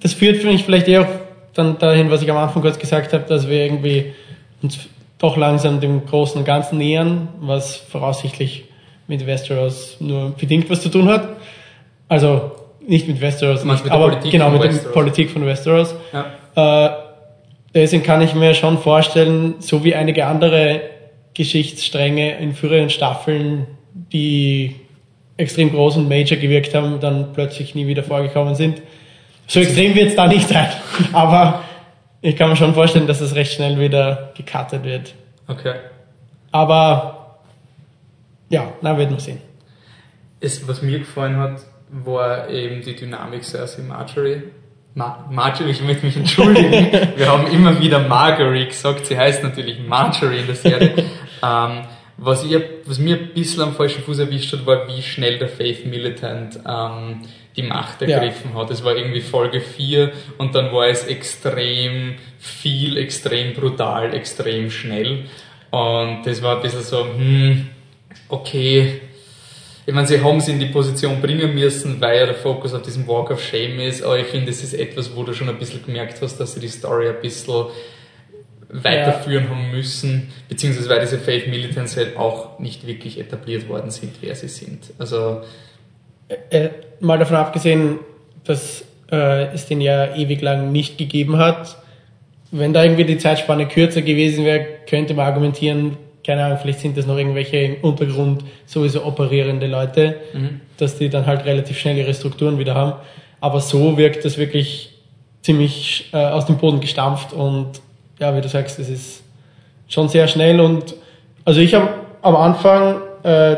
das 0.00 0.12
führt 0.14 0.38
für 0.38 0.48
mich 0.48 0.64
vielleicht 0.64 0.88
eher 0.88 1.06
dann 1.54 1.78
dahin, 1.78 2.10
was 2.10 2.22
ich 2.22 2.30
am 2.30 2.36
Anfang 2.36 2.62
kurz 2.62 2.78
gesagt 2.78 3.12
habe, 3.12 3.24
dass 3.28 3.48
wir 3.48 3.64
irgendwie 3.64 4.12
uns 4.62 4.78
doch 5.18 5.36
langsam 5.36 5.80
dem 5.80 6.04
großen 6.04 6.38
und 6.38 6.44
Ganzen 6.44 6.78
nähern, 6.78 7.28
was 7.40 7.76
voraussichtlich 7.76 8.64
mit 9.06 9.26
Westeros 9.26 9.96
nur 10.00 10.30
bedingt 10.30 10.68
was 10.68 10.82
zu 10.82 10.88
tun 10.88 11.08
hat. 11.08 11.28
Also 12.08 12.52
nicht 12.86 13.08
mit 13.08 13.20
Westeros, 13.20 13.64
nicht, 13.64 13.84
mit 13.84 13.92
aber 13.92 14.16
genau 14.16 14.50
mit 14.50 14.62
der 14.62 14.68
Politik 14.90 15.30
von 15.30 15.46
Westeros. 15.46 15.94
Ja. 16.12 16.26
Äh, 16.56 16.88
deswegen 17.74 18.02
kann 18.02 18.22
ich 18.22 18.34
mir 18.34 18.54
schon 18.54 18.78
vorstellen, 18.78 19.56
so 19.60 19.84
wie 19.84 19.94
einige 19.94 20.26
andere 20.26 20.80
Geschichtsstränge 21.34 22.38
in 22.38 22.54
früheren 22.54 22.90
Staffeln, 22.90 23.66
die 24.12 24.76
extrem 25.36 25.70
groß 25.70 25.98
und 25.98 26.08
major 26.08 26.38
gewirkt 26.38 26.74
haben, 26.74 26.98
dann 26.98 27.34
plötzlich 27.34 27.74
nie 27.74 27.86
wieder 27.86 28.02
vorgekommen 28.02 28.54
sind. 28.54 28.80
So 29.46 29.60
extrem 29.60 29.94
wird 29.94 30.08
es 30.08 30.16
da 30.16 30.26
nicht 30.26 30.48
sein. 30.48 30.68
Aber 31.12 31.62
ich 32.22 32.36
kann 32.36 32.48
mir 32.48 32.56
schon 32.56 32.74
vorstellen, 32.74 33.06
dass 33.06 33.20
es 33.20 33.34
recht 33.34 33.52
schnell 33.52 33.78
wieder 33.78 34.32
gecuttet 34.34 34.82
wird. 34.82 35.14
Okay. 35.46 35.74
Aber 36.50 37.38
ja, 38.48 38.72
na, 38.80 38.96
wird 38.96 39.10
man 39.10 39.20
sehen. 39.20 39.40
Es, 40.40 40.66
was 40.66 40.80
mir 40.80 40.98
gefallen 40.98 41.36
hat, 41.36 41.60
war 41.90 42.48
eben 42.48 42.82
die 42.82 42.96
Dynamik 42.96 43.44
Cersei 43.44 43.82
Marjorie 43.82 44.42
Ma 44.96 45.26
Marjorie, 45.30 45.72
ich 45.72 45.82
möchte 45.82 46.06
mich 46.06 46.16
entschuldigen. 46.16 46.90
Wir 47.16 47.30
haben 47.30 47.46
immer 47.48 47.78
wieder 47.78 47.98
Marjorie 47.98 48.64
gesagt. 48.64 49.04
Sie 49.04 49.16
heißt 49.16 49.42
natürlich 49.42 49.78
Marjorie 49.78 50.38
in 50.38 50.46
der 50.46 50.54
Serie. 50.54 50.94
ähm, 51.42 51.82
was, 52.16 52.42
ich, 52.42 52.56
was 52.86 52.98
mir 52.98 53.18
ein 53.18 53.34
bisschen 53.34 53.62
am 53.62 53.74
falschen 53.74 54.02
Fuß 54.02 54.20
erwischt 54.20 54.54
hat, 54.54 54.64
war, 54.64 54.88
wie 54.88 55.02
schnell 55.02 55.38
der 55.38 55.50
Faith 55.50 55.84
Militant 55.84 56.60
ähm, 56.66 57.20
die 57.58 57.62
Macht 57.62 58.00
ergriffen 58.00 58.52
ja. 58.54 58.60
hat. 58.62 58.70
Es 58.70 58.82
war 58.84 58.96
irgendwie 58.96 59.20
Folge 59.20 59.60
4 59.60 60.12
und 60.38 60.54
dann 60.54 60.72
war 60.72 60.86
es 60.86 61.04
extrem 61.04 62.14
viel, 62.38 62.96
extrem 62.96 63.52
brutal, 63.52 64.14
extrem 64.14 64.70
schnell. 64.70 65.24
Und 65.72 66.22
das 66.24 66.42
war 66.42 66.56
ein 66.56 66.62
bisschen 66.62 66.82
so, 66.82 67.04
hm, 67.04 67.68
okay, 68.30 69.02
ich 69.86 69.94
meine, 69.94 70.06
sie 70.06 70.20
haben 70.20 70.40
sie 70.40 70.50
in 70.50 70.58
die 70.58 70.66
Position 70.66 71.20
bringen 71.20 71.54
müssen, 71.54 72.00
weil 72.00 72.18
ja 72.18 72.26
der 72.26 72.34
Fokus 72.34 72.74
auf 72.74 72.82
diesem 72.82 73.06
Walk 73.06 73.30
of 73.30 73.40
Shame 73.40 73.78
ist, 73.78 74.02
aber 74.02 74.18
ich 74.18 74.26
finde, 74.26 74.50
es 74.50 74.62
ist 74.62 74.74
etwas, 74.74 75.14
wo 75.14 75.22
du 75.22 75.32
schon 75.32 75.48
ein 75.48 75.58
bisschen 75.58 75.84
gemerkt 75.84 76.20
hast, 76.20 76.38
dass 76.38 76.54
sie 76.54 76.60
die 76.60 76.68
Story 76.68 77.08
ein 77.08 77.20
bisschen 77.22 77.66
weiterführen 78.68 79.44
ja. 79.44 79.50
haben 79.50 79.70
müssen, 79.70 80.32
beziehungsweise 80.48 80.88
weil 80.88 81.00
diese 81.00 81.18
Faith 81.18 81.46
Militants 81.46 81.96
halt 81.96 82.16
auch 82.16 82.58
nicht 82.58 82.84
wirklich 82.84 83.20
etabliert 83.20 83.68
worden 83.68 83.90
sind, 83.90 84.16
wer 84.20 84.34
sie 84.34 84.48
sind. 84.48 84.92
Also 84.98 85.42
äh, 86.28 86.64
äh 86.64 86.70
mal 86.98 87.18
davon 87.18 87.36
abgesehen, 87.36 88.00
dass 88.42 88.84
äh, 89.12 89.52
es 89.54 89.66
den 89.66 89.80
ja 89.80 90.16
ewig 90.16 90.40
lang 90.40 90.72
nicht 90.72 90.98
gegeben 90.98 91.38
hat. 91.38 91.76
Wenn 92.50 92.72
da 92.72 92.82
irgendwie 92.82 93.04
die 93.04 93.18
Zeitspanne 93.18 93.68
kürzer 93.68 94.02
gewesen 94.02 94.44
wäre, 94.44 94.66
könnte 94.88 95.14
man 95.14 95.26
argumentieren, 95.26 95.96
keine 96.26 96.44
Ahnung, 96.44 96.58
vielleicht 96.60 96.80
sind 96.80 96.96
das 96.96 97.06
noch 97.06 97.16
irgendwelche 97.16 97.56
im 97.56 97.76
Untergrund 97.82 98.42
sowieso 98.66 99.04
operierende 99.04 99.68
Leute, 99.68 100.16
mhm. 100.32 100.60
dass 100.76 100.98
die 100.98 101.08
dann 101.08 101.24
halt 101.24 101.44
relativ 101.44 101.78
schnell 101.78 101.96
ihre 101.96 102.12
Strukturen 102.12 102.58
wieder 102.58 102.74
haben. 102.74 102.94
Aber 103.40 103.60
so 103.60 103.96
wirkt 103.96 104.24
das 104.24 104.36
wirklich 104.36 104.92
ziemlich 105.42 106.10
äh, 106.12 106.16
aus 106.16 106.46
dem 106.46 106.58
Boden 106.58 106.80
gestampft 106.80 107.32
und 107.32 107.80
ja, 108.18 108.36
wie 108.36 108.40
du 108.40 108.48
sagst, 108.48 108.80
es 108.80 108.88
ist 108.88 109.22
schon 109.88 110.08
sehr 110.08 110.26
schnell 110.26 110.58
und 110.60 110.96
also 111.44 111.60
ich 111.60 111.72
habe 111.74 111.90
am 112.22 112.34
Anfang 112.34 113.02
äh, 113.22 113.56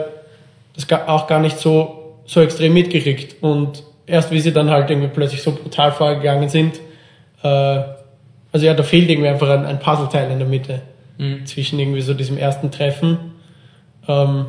das 0.75 0.87
auch 1.06 1.26
gar 1.26 1.40
nicht 1.40 1.58
so, 1.58 2.18
so 2.26 2.42
extrem 2.42 2.75
mitgekriegt 2.75 3.42
und 3.42 3.82
erst 4.06 4.30
wie 4.30 4.40
sie 4.40 4.52
dann 4.52 4.68
halt 4.68 4.90
irgendwie 4.90 5.08
plötzlich 5.08 5.40
so 5.40 5.52
brutal 5.52 5.92
vorgegangen 5.92 6.50
sind, 6.50 6.80
äh, 7.42 7.48
also 8.52 8.66
ja, 8.66 8.75
da 8.75 8.82
fehlt 8.82 9.08
irgendwie 9.08 9.28
einfach 9.28 9.48
ein, 9.48 9.64
ein 9.64 9.78
Puzzleteil 9.78 10.30
in 10.30 10.38
der 10.38 10.48
Mitte 10.48 10.82
mhm. 11.18 11.44
zwischen 11.46 11.78
irgendwie 11.78 12.00
so 12.00 12.14
diesem 12.14 12.38
ersten 12.38 12.70
Treffen. 12.70 13.34
Ähm, 14.06 14.46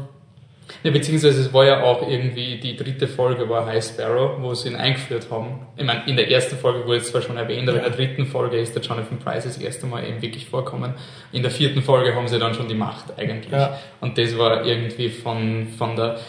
ja, 0.83 0.91
beziehungsweise 0.91 1.41
es 1.41 1.53
war 1.53 1.65
ja 1.65 1.83
auch 1.83 2.07
irgendwie 2.07 2.57
die 2.57 2.75
dritte 2.75 3.07
Folge 3.07 3.49
war 3.49 3.65
High 3.65 3.83
Sparrow, 3.83 4.39
wo 4.39 4.53
sie 4.53 4.69
ihn 4.69 4.75
eingeführt 4.75 5.27
haben. 5.31 5.67
Ich 5.75 5.83
meine, 5.83 6.03
in 6.05 6.15
der 6.15 6.29
ersten 6.29 6.57
Folge 6.57 6.85
wurde 6.85 6.97
es 6.97 7.11
zwar 7.11 7.21
schon 7.21 7.37
erwähnt, 7.37 7.67
aber 7.67 7.79
ja. 7.79 7.85
in 7.85 7.91
der 7.91 7.97
dritten 7.97 8.25
Folge 8.25 8.57
ist 8.57 8.75
der 8.75 8.81
Jonathan 8.81 9.17
Price 9.17 9.43
das 9.43 9.57
erste 9.57 9.87
Mal 9.87 10.07
eben 10.07 10.21
wirklich 10.21 10.45
vorkommen. 10.45 10.93
In 11.31 11.41
der 11.41 11.51
vierten 11.51 11.81
Folge 11.81 12.15
haben 12.15 12.27
sie 12.27 12.39
dann 12.39 12.53
schon 12.53 12.67
die 12.67 12.75
Macht 12.75 13.17
eigentlich. 13.17 13.51
Ja. 13.51 13.79
Und 13.99 14.17
das 14.17 14.37
war 14.37 14.65
irgendwie 14.65 15.09
von, 15.09 15.67
von 15.77 15.95
der, 15.95 16.19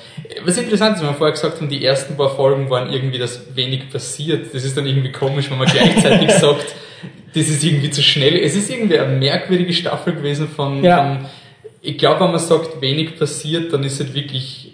was 0.44 0.56
interessant 0.56 0.96
ist, 0.96 1.02
wenn 1.02 1.10
wir 1.10 1.14
vorher 1.14 1.32
gesagt 1.32 1.60
haben, 1.60 1.68
die 1.68 1.84
ersten 1.84 2.16
paar 2.16 2.30
Folgen 2.30 2.70
waren 2.70 2.90
irgendwie, 2.92 3.18
dass 3.18 3.54
wenig 3.54 3.90
passiert. 3.90 4.54
Das 4.54 4.64
ist 4.64 4.76
dann 4.76 4.86
irgendwie 4.86 5.12
komisch, 5.12 5.50
wenn 5.50 5.58
man 5.58 5.68
gleichzeitig 5.68 6.30
sagt, 6.38 6.74
das 7.34 7.48
ist 7.48 7.64
irgendwie 7.64 7.90
zu 7.90 8.02
schnell. 8.02 8.36
Es 8.36 8.56
ist 8.56 8.70
irgendwie 8.70 8.98
eine 8.98 9.16
merkwürdige 9.16 9.72
Staffel 9.72 10.14
gewesen 10.14 10.48
von, 10.48 10.82
ja. 10.82 10.98
von 10.98 11.26
ich 11.82 11.98
glaube, 11.98 12.20
wenn 12.20 12.30
man 12.30 12.40
sagt, 12.40 12.80
wenig 12.80 13.18
passiert, 13.18 13.72
dann 13.72 13.84
ist 13.84 14.00
es 14.00 14.14
wirklich 14.14 14.72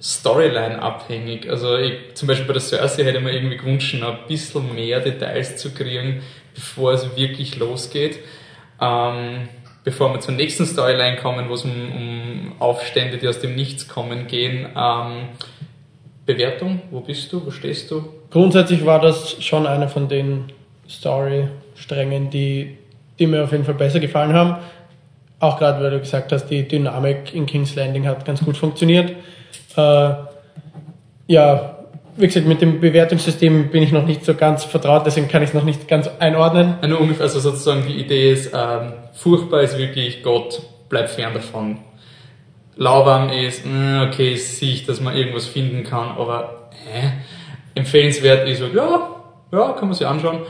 Storyline 0.00 0.80
abhängig. 0.80 1.48
Also 1.50 1.76
ich, 1.76 2.14
zum 2.14 2.28
Beispiel 2.28 2.46
bei 2.46 2.52
der 2.52 2.62
Cersei 2.62 3.04
hätte 3.04 3.20
man 3.20 3.32
irgendwie 3.32 3.56
gewünscht, 3.56 3.94
ein 3.94 4.16
bisschen 4.28 4.74
mehr 4.74 5.00
Details 5.00 5.56
zu 5.56 5.74
kriegen, 5.74 6.22
bevor 6.54 6.92
es 6.92 7.16
wirklich 7.16 7.56
losgeht. 7.56 8.20
Ähm, 8.80 9.48
bevor 9.82 10.12
wir 10.12 10.20
zur 10.20 10.34
nächsten 10.34 10.66
Storyline 10.66 11.16
kommen, 11.16 11.48
wo 11.48 11.54
es 11.54 11.64
um, 11.64 11.70
um 11.70 12.52
Aufstände, 12.60 13.18
die 13.18 13.26
aus 13.26 13.40
dem 13.40 13.56
Nichts 13.56 13.88
kommen, 13.88 14.26
gehen. 14.28 14.68
Ähm, 14.76 15.28
Bewertung, 16.26 16.82
wo 16.90 17.00
bist 17.00 17.32
du, 17.32 17.44
wo 17.44 17.50
stehst 17.50 17.90
du? 17.90 18.04
Grundsätzlich 18.30 18.84
war 18.84 19.00
das 19.00 19.42
schon 19.42 19.66
einer 19.66 19.88
von 19.88 20.08
den 20.08 20.52
Story-Strängen, 21.78 22.30
die, 22.30 22.78
die 23.18 23.26
mir 23.26 23.44
auf 23.44 23.52
jeden 23.52 23.64
Fall 23.64 23.74
besser 23.74 24.00
gefallen 24.00 24.32
haben. 24.32 24.56
Auch 25.40 25.58
gerade, 25.58 25.82
weil 25.82 25.90
du 25.90 26.00
gesagt 26.00 26.32
hast, 26.32 26.46
die 26.46 26.66
Dynamik 26.66 27.34
in 27.34 27.46
King's 27.46 27.74
Landing 27.76 28.06
hat 28.06 28.24
ganz 28.24 28.44
gut 28.44 28.56
funktioniert. 28.56 29.12
Äh, 29.76 30.10
ja, 31.28 31.76
wie 32.16 32.26
gesagt, 32.26 32.46
mit 32.46 32.60
dem 32.60 32.80
Bewertungssystem 32.80 33.70
bin 33.70 33.82
ich 33.82 33.92
noch 33.92 34.04
nicht 34.04 34.24
so 34.24 34.34
ganz 34.34 34.64
vertraut, 34.64 35.06
deswegen 35.06 35.28
kann 35.28 35.42
ich 35.42 35.50
es 35.50 35.54
noch 35.54 35.62
nicht 35.62 35.86
ganz 35.86 36.10
einordnen. 36.18 36.74
Eine 36.80 36.96
ungefähr, 36.96 37.24
also 37.24 37.38
sozusagen 37.38 37.84
die 37.86 37.94
Idee 37.94 38.32
ist, 38.32 38.52
ähm, 38.52 38.94
furchtbar 39.12 39.60
ist 39.60 39.78
wirklich 39.78 40.22
Gott, 40.24 40.60
bleib 40.88 41.08
fern 41.08 41.34
davon. 41.34 41.78
Lauwarm 42.74 43.30
ist, 43.30 43.64
mh, 43.64 44.02
hm, 44.02 44.08
okay, 44.08 44.34
sehe 44.34 44.72
ich, 44.72 44.86
dass 44.86 45.00
man 45.00 45.16
irgendwas 45.16 45.46
finden 45.46 45.84
kann, 45.84 46.10
aber 46.16 46.70
hä? 46.92 47.12
empfehlenswert 47.76 48.48
ist 48.48 48.60
ja, 48.60 49.08
ja, 49.52 49.72
kann 49.72 49.88
man 49.88 49.94
sich 49.94 50.06
anschauen 50.06 50.40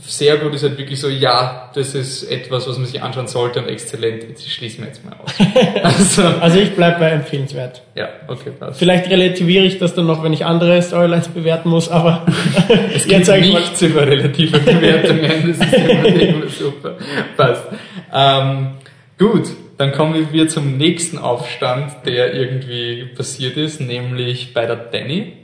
sehr 0.00 0.36
gut 0.36 0.54
ist 0.54 0.62
halt 0.62 0.78
wirklich 0.78 1.00
so, 1.00 1.08
ja, 1.08 1.70
das 1.74 1.94
ist 1.94 2.22
etwas, 2.24 2.68
was 2.68 2.76
man 2.76 2.86
sich 2.86 3.02
anschauen 3.02 3.26
sollte 3.26 3.60
und 3.60 3.68
exzellent. 3.68 4.22
Jetzt 4.22 4.48
schließen 4.48 4.80
wir 4.80 4.88
jetzt 4.88 5.04
mal 5.04 5.16
aus. 5.22 5.34
Also, 5.82 6.22
also 6.22 6.58
ich 6.58 6.74
bleibe 6.74 7.00
bei 7.00 7.10
empfehlenswert. 7.10 7.82
Ja, 7.94 8.08
okay, 8.28 8.50
passt. 8.58 8.78
Vielleicht 8.78 9.10
relativiere 9.10 9.64
ich 9.64 9.78
das 9.78 9.94
dann 9.94 10.06
noch, 10.06 10.22
wenn 10.22 10.32
ich 10.32 10.44
andere 10.44 10.80
Storylines 10.82 11.28
bewerten 11.28 11.68
muss, 11.68 11.88
aber 11.88 12.26
es 12.94 13.06
gibt 13.06 13.26
jetzt 13.26 13.40
nichts 13.40 13.82
über 13.82 14.06
relative 14.06 14.58
Bewertungen. 14.58 15.56
Das 15.58 15.66
ist 15.66 15.74
immer, 15.74 16.06
immer 16.06 16.48
super. 16.48 16.96
Passt. 17.36 17.64
Ähm, 18.12 18.70
gut, 19.18 19.48
dann 19.78 19.92
kommen 19.92 20.28
wir 20.32 20.48
zum 20.48 20.76
nächsten 20.76 21.18
Aufstand, 21.18 22.06
der 22.06 22.34
irgendwie 22.34 23.06
passiert 23.16 23.56
ist, 23.56 23.80
nämlich 23.80 24.54
bei 24.54 24.66
der 24.66 24.76
Danny 24.76 25.34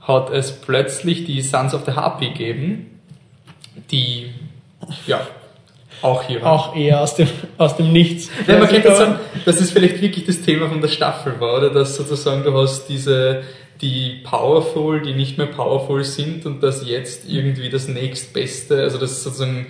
hat 0.00 0.30
es 0.30 0.52
plötzlich 0.52 1.24
die 1.24 1.42
Sons 1.42 1.74
of 1.74 1.84
the 1.84 1.92
Harpy 1.92 2.28
gegeben 2.28 2.97
die 3.90 4.30
ja 5.06 5.26
auch 6.02 6.22
hier 6.22 6.42
waren. 6.42 6.58
Auch 6.58 6.76
eher 6.76 7.00
aus 7.00 7.16
dem, 7.16 7.28
aus 7.56 7.76
dem 7.76 7.92
Nichts. 7.92 8.30
Ja, 8.46 8.58
man 8.58 8.68
könnte 8.68 8.94
sagen, 8.94 9.16
dass 9.44 9.60
es 9.60 9.70
vielleicht 9.70 10.00
wirklich 10.00 10.24
das 10.24 10.40
Thema 10.42 10.68
von 10.68 10.80
der 10.80 10.88
Staffel 10.88 11.40
war, 11.40 11.58
oder 11.58 11.70
dass 11.70 11.96
sozusagen 11.96 12.44
du 12.44 12.56
hast 12.56 12.86
diese 12.88 13.42
die 13.80 14.22
powerful, 14.24 15.02
die 15.02 15.14
nicht 15.14 15.38
mehr 15.38 15.46
powerful 15.46 16.02
sind 16.02 16.46
und 16.46 16.64
das 16.64 16.84
jetzt 16.84 17.28
irgendwie 17.28 17.70
das 17.70 17.86
nächstbeste, 17.86 18.82
also 18.82 18.98
das 18.98 19.22
sozusagen 19.22 19.68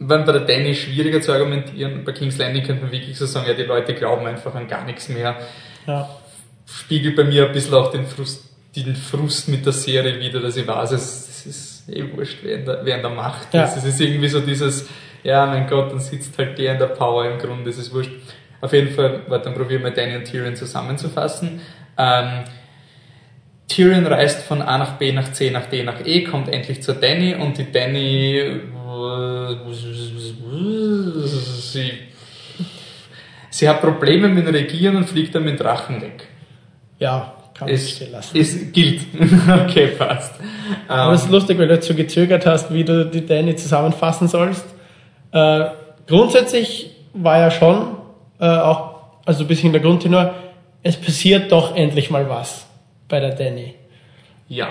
wenn 0.00 0.24
bei 0.24 0.32
der 0.32 0.42
Danny 0.42 0.74
schwieriger 0.74 1.20
zu 1.20 1.32
argumentieren, 1.32 2.04
bei 2.04 2.12
King's 2.12 2.38
Landing 2.38 2.64
könnte 2.64 2.82
man 2.84 2.92
wirklich 2.92 3.18
so 3.18 3.26
sagen, 3.26 3.48
ja, 3.48 3.54
die 3.54 3.64
Leute 3.64 3.94
glauben 3.94 4.26
einfach 4.26 4.54
an 4.54 4.68
gar 4.68 4.84
nichts 4.84 5.08
mehr. 5.08 5.36
Ja. 5.86 6.08
Spiegelt 6.66 7.16
bei 7.16 7.24
mir 7.24 7.46
ein 7.46 7.52
bisschen 7.52 7.74
auch 7.74 7.90
den 7.90 8.06
Frust, 8.06 8.44
den 8.76 8.94
Frust 8.94 9.48
mit 9.48 9.66
der 9.66 9.72
Serie 9.72 10.20
wieder, 10.20 10.40
dass 10.40 10.56
ich 10.56 10.66
weiß, 10.66 10.92
es, 10.92 11.28
es 11.28 11.46
ist 11.46 11.67
eh 11.88 12.04
wurscht, 12.16 12.38
wer 12.42 12.56
in 12.56 12.64
der, 12.64 12.80
wer 12.84 12.96
in 12.96 13.02
der 13.02 13.10
Macht 13.10 13.52
ja. 13.54 13.64
ist. 13.64 13.76
Es 13.76 13.84
ist 13.84 14.00
irgendwie 14.00 14.28
so 14.28 14.40
dieses, 14.40 14.88
ja, 15.22 15.46
mein 15.46 15.66
Gott, 15.66 15.92
dann 15.92 16.00
sitzt 16.00 16.36
halt 16.38 16.58
der 16.58 16.72
in 16.72 16.78
der 16.78 16.86
Power 16.86 17.30
im 17.30 17.38
Grunde, 17.38 17.70
es 17.70 17.78
ist 17.78 17.92
wurscht. 17.92 18.12
Auf 18.60 18.72
jeden 18.72 18.90
Fall, 18.90 19.22
warte, 19.28 19.44
dann 19.44 19.54
probieren 19.54 19.84
wir 19.84 19.90
Danny 19.90 20.16
und 20.16 20.24
Tyrion 20.24 20.56
zusammenzufassen. 20.56 21.60
Ähm, 21.96 22.44
Tyrion 23.68 24.06
reist 24.06 24.42
von 24.42 24.62
A 24.62 24.78
nach 24.78 24.94
B 24.94 25.12
nach 25.12 25.32
C 25.32 25.50
nach 25.50 25.66
D 25.66 25.82
nach 25.82 26.04
E, 26.04 26.24
kommt 26.24 26.48
endlich 26.48 26.82
zur 26.82 26.94
Danny 26.94 27.34
und 27.34 27.58
die 27.58 27.70
Danny 27.70 28.62
sie, 31.72 31.92
sie 33.50 33.68
hat 33.68 33.80
Probleme 33.80 34.28
mit 34.28 34.46
dem 34.46 34.54
Regieren 34.54 34.96
und 34.96 35.08
fliegt 35.08 35.34
dann 35.34 35.44
mit 35.44 35.60
Drachen 35.60 36.00
weg. 36.00 36.26
Ja, 36.98 37.37
kann 37.58 37.68
es, 37.68 37.90
stehen 37.90 38.12
lassen. 38.12 38.38
Es 38.38 38.72
gilt. 38.72 39.02
okay, 39.64 39.88
passt. 39.88 40.34
Aber 40.86 41.12
es 41.12 41.22
ist 41.22 41.26
ähm, 41.26 41.32
lustig, 41.32 41.58
weil 41.58 41.68
du 41.68 41.74
jetzt 41.74 41.88
so 41.88 41.94
gezögert 41.94 42.46
hast, 42.46 42.72
wie 42.72 42.84
du 42.84 43.04
die 43.06 43.26
Danny 43.26 43.56
zusammenfassen 43.56 44.28
sollst. 44.28 44.64
Äh, 45.32 45.64
grundsätzlich 46.06 46.90
war 47.14 47.38
ja 47.38 47.50
schon 47.50 47.96
äh, 48.38 48.46
auch, 48.46 48.94
also 49.24 49.44
ein 49.44 49.48
bisschen 49.48 49.72
der 49.72 49.80
Grundtenor, 49.80 50.34
es 50.82 50.96
passiert 50.96 51.50
doch 51.50 51.74
endlich 51.74 52.10
mal 52.10 52.28
was 52.28 52.66
bei 53.08 53.18
der 53.18 53.34
Danny. 53.34 53.74
Ja. 54.48 54.68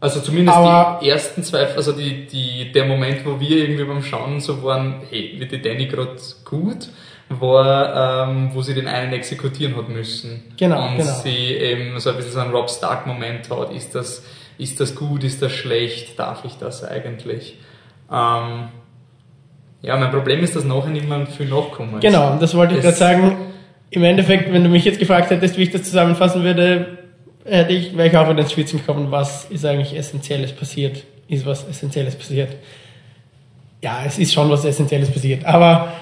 Also 0.00 0.20
zumindest 0.20 0.56
Aber 0.56 1.00
die 1.02 1.08
ersten 1.08 1.42
zwei, 1.42 1.74
also 1.74 1.90
die, 1.92 2.26
die, 2.26 2.70
der 2.70 2.84
Moment, 2.84 3.26
wo 3.26 3.40
wir 3.40 3.56
irgendwie 3.56 3.84
beim 3.84 4.02
Schauen 4.02 4.38
so 4.38 4.62
waren, 4.62 5.00
hey, 5.10 5.34
wird 5.38 5.50
die 5.50 5.60
Danny 5.60 5.86
gerade 5.86 6.16
gut? 6.44 6.88
War, 7.28 8.28
ähm, 8.28 8.50
wo 8.54 8.62
sie 8.62 8.74
den 8.74 8.88
einen 8.88 9.12
exekutieren 9.12 9.76
hat 9.76 9.88
müssen. 9.88 10.42
Genau. 10.56 10.88
Und 10.88 10.96
genau. 10.96 11.12
sie 11.22 11.54
eben 11.54 11.98
so 12.00 12.10
ein 12.10 12.16
bisschen 12.16 12.32
so 12.32 12.40
einen 12.40 12.52
Rob 12.52 12.70
Stark-Moment 12.70 13.50
hat. 13.50 13.72
Ist 13.72 13.94
das, 13.94 14.24
ist 14.56 14.80
das 14.80 14.94
gut, 14.94 15.24
ist 15.24 15.42
das 15.42 15.52
schlecht, 15.52 16.18
darf 16.18 16.44
ich 16.44 16.54
das 16.54 16.84
eigentlich? 16.84 17.58
Ähm, 18.10 18.68
ja, 19.82 19.96
mein 19.96 20.10
Problem 20.10 20.42
ist, 20.42 20.56
dass 20.56 20.64
nachher 20.64 20.90
niemand 20.90 21.28
viel 21.28 21.48
nachkommen 21.48 22.00
Genau, 22.00 22.36
das 22.40 22.54
wollte 22.54 22.74
ich 22.74 22.80
gerade 22.80 22.96
sagen. 22.96 23.36
Im 23.90 24.04
Endeffekt, 24.04 24.52
wenn 24.52 24.64
du 24.64 24.68
mich 24.68 24.84
jetzt 24.84 24.98
gefragt 24.98 25.30
hättest, 25.30 25.56
wie 25.56 25.62
ich 25.62 25.70
das 25.70 25.84
zusammenfassen 25.84 26.42
würde, 26.42 26.98
hätte 27.44 27.72
ich, 27.72 27.96
wäre 27.96 28.08
ich 28.08 28.16
auch 28.16 28.28
in 28.28 28.36
den 28.36 28.48
Schwitzen 28.48 28.80
gekommen, 28.80 29.10
was 29.10 29.46
ist 29.46 29.64
eigentlich 29.64 29.96
Essentielles 29.96 30.52
passiert? 30.52 31.04
Ist 31.28 31.46
was 31.46 31.66
Essentielles 31.66 32.16
passiert? 32.16 32.50
Ja, 33.80 34.02
es 34.04 34.18
ist 34.18 34.34
schon 34.34 34.50
was 34.50 34.64
Essentielles 34.64 35.10
passiert, 35.10 35.44
aber 35.44 35.92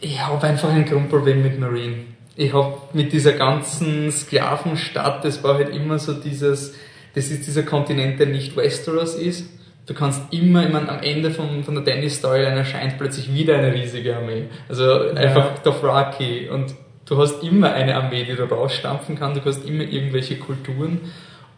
ich 0.00 0.20
habe 0.20 0.46
einfach 0.46 0.70
ein 0.70 0.84
Grundproblem 0.84 1.42
mit 1.42 1.58
Marine. 1.58 1.96
Ich 2.36 2.52
habe 2.52 2.76
mit 2.92 3.12
dieser 3.12 3.32
ganzen 3.32 4.10
Sklavenstadt, 4.12 5.24
das 5.24 5.42
war 5.42 5.54
halt 5.54 5.70
immer 5.70 5.98
so 5.98 6.12
dieses, 6.12 6.74
das 7.14 7.30
ist 7.30 7.46
dieser 7.46 7.62
Kontinent, 7.62 8.20
der 8.20 8.26
nicht 8.26 8.56
Westeros 8.56 9.14
ist. 9.14 9.48
Du 9.86 9.94
kannst 9.94 10.20
immer, 10.32 10.66
ich 10.66 10.72
meine, 10.72 10.88
am 10.88 11.02
Ende 11.02 11.30
von, 11.30 11.62
von 11.64 11.74
der 11.76 11.84
Dennis-Story 11.84 12.42
erscheint 12.42 12.98
plötzlich 12.98 13.32
wieder 13.32 13.56
eine 13.56 13.72
riesige 13.72 14.16
Armee. 14.16 14.46
Also 14.68 15.10
einfach 15.10 15.54
ja. 15.54 15.60
Dothraki. 15.62 16.48
Und 16.50 16.74
du 17.06 17.16
hast 17.16 17.42
immer 17.42 17.72
eine 17.72 17.94
Armee, 17.94 18.24
die 18.24 18.34
du 18.34 18.42
rausstampfen 18.42 19.16
kannst. 19.16 19.40
Du 19.40 19.48
hast 19.48 19.64
immer 19.64 19.84
irgendwelche 19.84 20.36
Kulturen. 20.36 21.00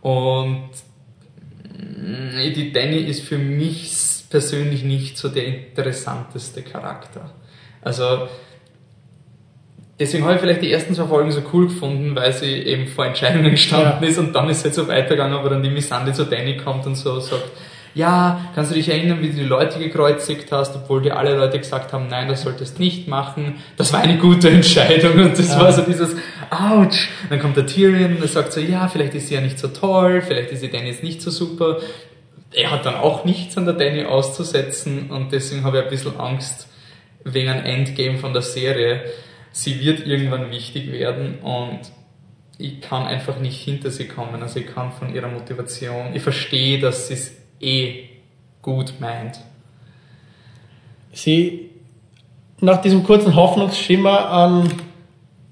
Und 0.03 0.69
die 1.75 2.71
Danny 2.73 2.99
ist 2.99 3.23
für 3.23 3.39
mich 3.39 3.93
persönlich 4.31 4.85
nicht 4.85 5.17
so 5.17 5.29
der 5.29 5.47
interessanteste 5.47 6.63
Charakter. 6.63 7.31
Also 7.83 8.29
deswegen 9.99 10.25
habe 10.25 10.35
ich 10.35 10.41
vielleicht 10.41 10.63
die 10.63 10.73
ersten 10.73 10.95
zwei 10.95 11.07
Folgen 11.07 11.31
so 11.31 11.43
cool 11.53 11.69
gefunden, 11.69 12.15
weil 12.15 12.33
sie 12.33 12.53
eben 12.53 12.87
vor 12.87 13.07
Entscheidungen 13.07 13.51
gestanden 13.51 14.03
ja. 14.03 14.09
ist 14.09 14.19
und 14.19 14.35
dann 14.35 14.49
ist 14.49 14.59
es 14.59 14.65
halt 14.65 14.75
so 14.75 14.89
weitergegangen, 14.89 15.37
aber 15.37 15.51
dann 15.51 15.63
die 15.63 15.71
Missandei 15.71 16.13
zu 16.13 16.25
Danny 16.25 16.57
kommt 16.57 16.87
und 16.87 16.97
so 16.97 17.21
sagt, 17.21 17.51
ja, 17.95 18.51
kannst 18.55 18.71
du 18.71 18.75
dich 18.77 18.89
erinnern, 18.89 19.21
wie 19.23 19.31
du 19.31 19.37
die 19.37 19.45
Leute 19.45 19.79
gekreuzigt 19.79 20.53
hast, 20.53 20.77
obwohl 20.77 21.03
dir 21.03 21.17
alle 21.17 21.37
Leute 21.37 21.59
gesagt 21.59 21.93
haben, 21.93 22.07
nein, 22.09 22.29
das 22.29 22.43
solltest 22.43 22.79
nicht 22.79 23.09
machen. 23.09 23.57
Das 23.77 23.93
war 23.93 24.01
eine 24.01 24.19
gute 24.19 24.51
Entscheidung 24.51 25.15
und 25.15 25.39
das 25.39 25.49
ja. 25.49 25.61
war 25.61 25.73
so 25.73 25.83
dieses, 25.83 26.15
ouch. 26.51 27.09
Dann 27.29 27.41
kommt 27.41 27.57
der 27.57 27.67
Tyrion 27.67 28.17
und 28.17 28.23
er 28.23 28.29
sagt 28.29 28.53
so, 28.53 28.61
ja, 28.61 28.87
vielleicht 28.89 29.15
ist 29.15 29.29
sie 29.29 29.35
ja 29.35 29.41
nicht 29.41 29.59
so 29.59 29.69
toll, 29.69 30.23
vielleicht 30.23 30.53
ist 30.53 30.63
die 30.63 30.71
Danny 30.71 30.89
jetzt 30.91 31.03
nicht 31.03 31.23
so 31.23 31.31
super. 31.31 31.79
Er 32.53 32.71
hat 32.71 32.87
dann 32.87 32.95
auch 32.95 33.25
nichts 33.25 33.59
an 33.59 33.65
der 33.65 33.75
Danny 33.75 34.05
auszusetzen 34.05 35.11
und 35.11 35.33
deswegen 35.33 35.65
habe 35.65 35.79
ich 35.79 35.85
ein 35.85 35.91
bisschen 35.91 36.19
Angst, 36.21 36.69
wegen 37.25 37.49
einem 37.51 37.65
Endgame 37.65 38.19
von 38.19 38.33
der 38.33 38.43
Serie. 38.43 39.03
Sie 39.53 39.81
wird 39.81 40.07
irgendwann 40.07 40.51
wichtig 40.51 40.93
werden 40.93 41.39
und 41.41 41.81
ich 42.59 42.81
kann 42.81 43.07
einfach 43.07 43.39
nicht 43.39 43.61
hinter 43.61 43.91
sie 43.91 44.09
kommen. 44.09 44.43
Also 44.43 44.61
ich 44.61 44.67
kann 44.67 44.93
von 44.93 45.15
ihrer 45.15 45.29
Motivation, 45.29 46.15
ich 46.15 46.23
verstehe, 46.23 46.81
dass 46.81 47.09
sie 47.09 47.15
es 47.15 47.33
eh 47.61 48.05
gut 48.63 48.95
meint. 49.01 49.39
Sie, 51.13 51.71
nach 52.61 52.83
diesem 52.83 53.05
kurzen 53.05 53.35
Hoffnungsschimmer 53.35 54.31
an, 54.31 54.73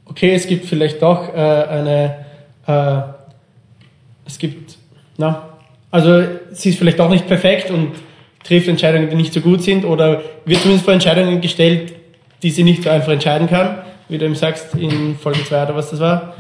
okay, 0.04 0.35
es 0.35 0.46
gibt 0.46 0.66
vielleicht 0.66 1.00
doch 1.02 1.32
äh, 1.32 1.37
eine, 1.37 2.26
äh, 2.66 3.00
es 4.26 4.38
gibt, 4.38 4.76
na, 5.16 5.58
also 5.90 6.25
sie 6.50 6.70
ist 6.70 6.78
vielleicht 6.78 6.99
doch 6.99 7.08
nicht 7.08 7.26
perfekt 7.26 7.70
und 7.70 7.92
trifft 8.46 8.68
Entscheidungen, 8.68 9.10
die 9.10 9.16
nicht 9.16 9.32
so 9.32 9.40
gut 9.40 9.62
sind 9.62 9.84
oder 9.84 10.22
wird 10.44 10.60
zumindest 10.60 10.84
vor 10.84 10.94
Entscheidungen 10.94 11.40
gestellt, 11.40 11.92
die 12.42 12.50
sie 12.50 12.62
nicht 12.62 12.82
so 12.82 12.90
einfach 12.90 13.12
entscheiden 13.12 13.48
kann, 13.48 13.78
wie 14.08 14.18
du 14.18 14.24
eben 14.24 14.34
sagst 14.34 14.74
in 14.74 15.16
Folge 15.16 15.44
2 15.44 15.64
oder 15.64 15.76
was 15.76 15.90
das 15.90 16.00
war, 16.00 16.34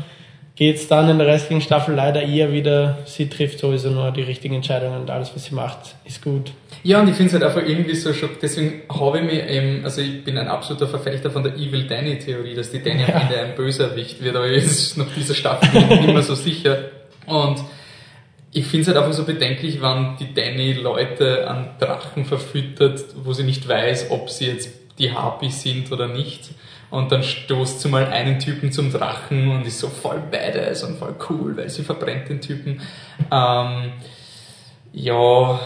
geht 0.54 0.76
es 0.76 0.88
dann 0.88 1.08
in 1.10 1.18
der 1.18 1.26
restlichen 1.26 1.60
Staffel 1.60 1.94
leider 1.94 2.22
eher 2.22 2.50
wieder, 2.52 2.98
sie 3.04 3.28
trifft 3.28 3.58
sowieso 3.58 3.90
nur 3.90 4.10
die 4.10 4.22
richtigen 4.22 4.54
Entscheidungen 4.54 5.00
und 5.00 5.10
alles, 5.10 5.32
was 5.34 5.44
sie 5.44 5.54
macht, 5.54 5.96
ist 6.04 6.22
gut. 6.22 6.52
Ja, 6.82 7.00
und 7.00 7.08
ich 7.08 7.16
finde 7.16 7.26
es 7.26 7.32
halt 7.34 7.42
einfach 7.42 7.68
irgendwie 7.68 7.94
so 7.94 8.12
schock, 8.14 8.40
deswegen 8.40 8.82
habe 8.88 9.18
ich 9.18 9.24
mir 9.24 9.48
eben, 9.48 9.84
also 9.84 10.00
ich 10.00 10.24
bin 10.24 10.38
ein 10.38 10.48
absoluter 10.48 10.86
Verfechter 10.86 11.30
von 11.30 11.42
der 11.42 11.54
Evil 11.56 11.86
Danny 11.86 12.18
Theorie, 12.18 12.54
dass 12.54 12.70
die 12.70 12.82
Danny 12.82 13.02
ja. 13.02 13.14
am 13.14 13.22
Ende 13.22 13.40
ein 13.40 13.54
Böserwicht 13.54 14.22
wird, 14.22 14.36
aber 14.36 14.48
jetzt 14.48 14.66
ist 14.66 14.96
noch 14.96 15.12
dieser 15.14 15.34
Staffel 15.34 15.68
nicht 15.82 16.06
mehr 16.06 16.22
so 16.22 16.34
sicher. 16.34 16.78
Und 17.26 17.58
ich 18.56 18.64
finde 18.64 18.82
es 18.82 18.88
halt 18.88 18.96
einfach 18.96 19.12
so 19.12 19.24
bedenklich, 19.24 19.82
wann 19.82 20.16
die 20.16 20.32
Danny 20.32 20.72
Leute 20.72 21.46
an 21.46 21.68
Drachen 21.78 22.24
verfüttert, 22.24 23.04
wo 23.22 23.34
sie 23.34 23.42
nicht 23.42 23.68
weiß, 23.68 24.10
ob 24.10 24.30
sie 24.30 24.46
jetzt 24.46 24.70
die 24.98 25.12
Harpies 25.12 25.60
sind 25.60 25.92
oder 25.92 26.08
nicht. 26.08 26.52
Und 26.88 27.12
dann 27.12 27.22
stoßt 27.22 27.82
sie 27.82 27.88
mal 27.88 28.06
einen 28.06 28.38
Typen 28.38 28.72
zum 28.72 28.90
Drachen 28.90 29.50
und 29.50 29.66
ist 29.66 29.78
so 29.78 29.88
voll 29.88 30.22
badass 30.30 30.84
und 30.84 30.96
voll 30.96 31.14
cool, 31.28 31.54
weil 31.54 31.68
sie 31.68 31.82
verbrennt 31.82 32.30
den 32.30 32.40
Typen. 32.40 32.80
Ähm, 33.30 33.92
ja, 34.94 35.60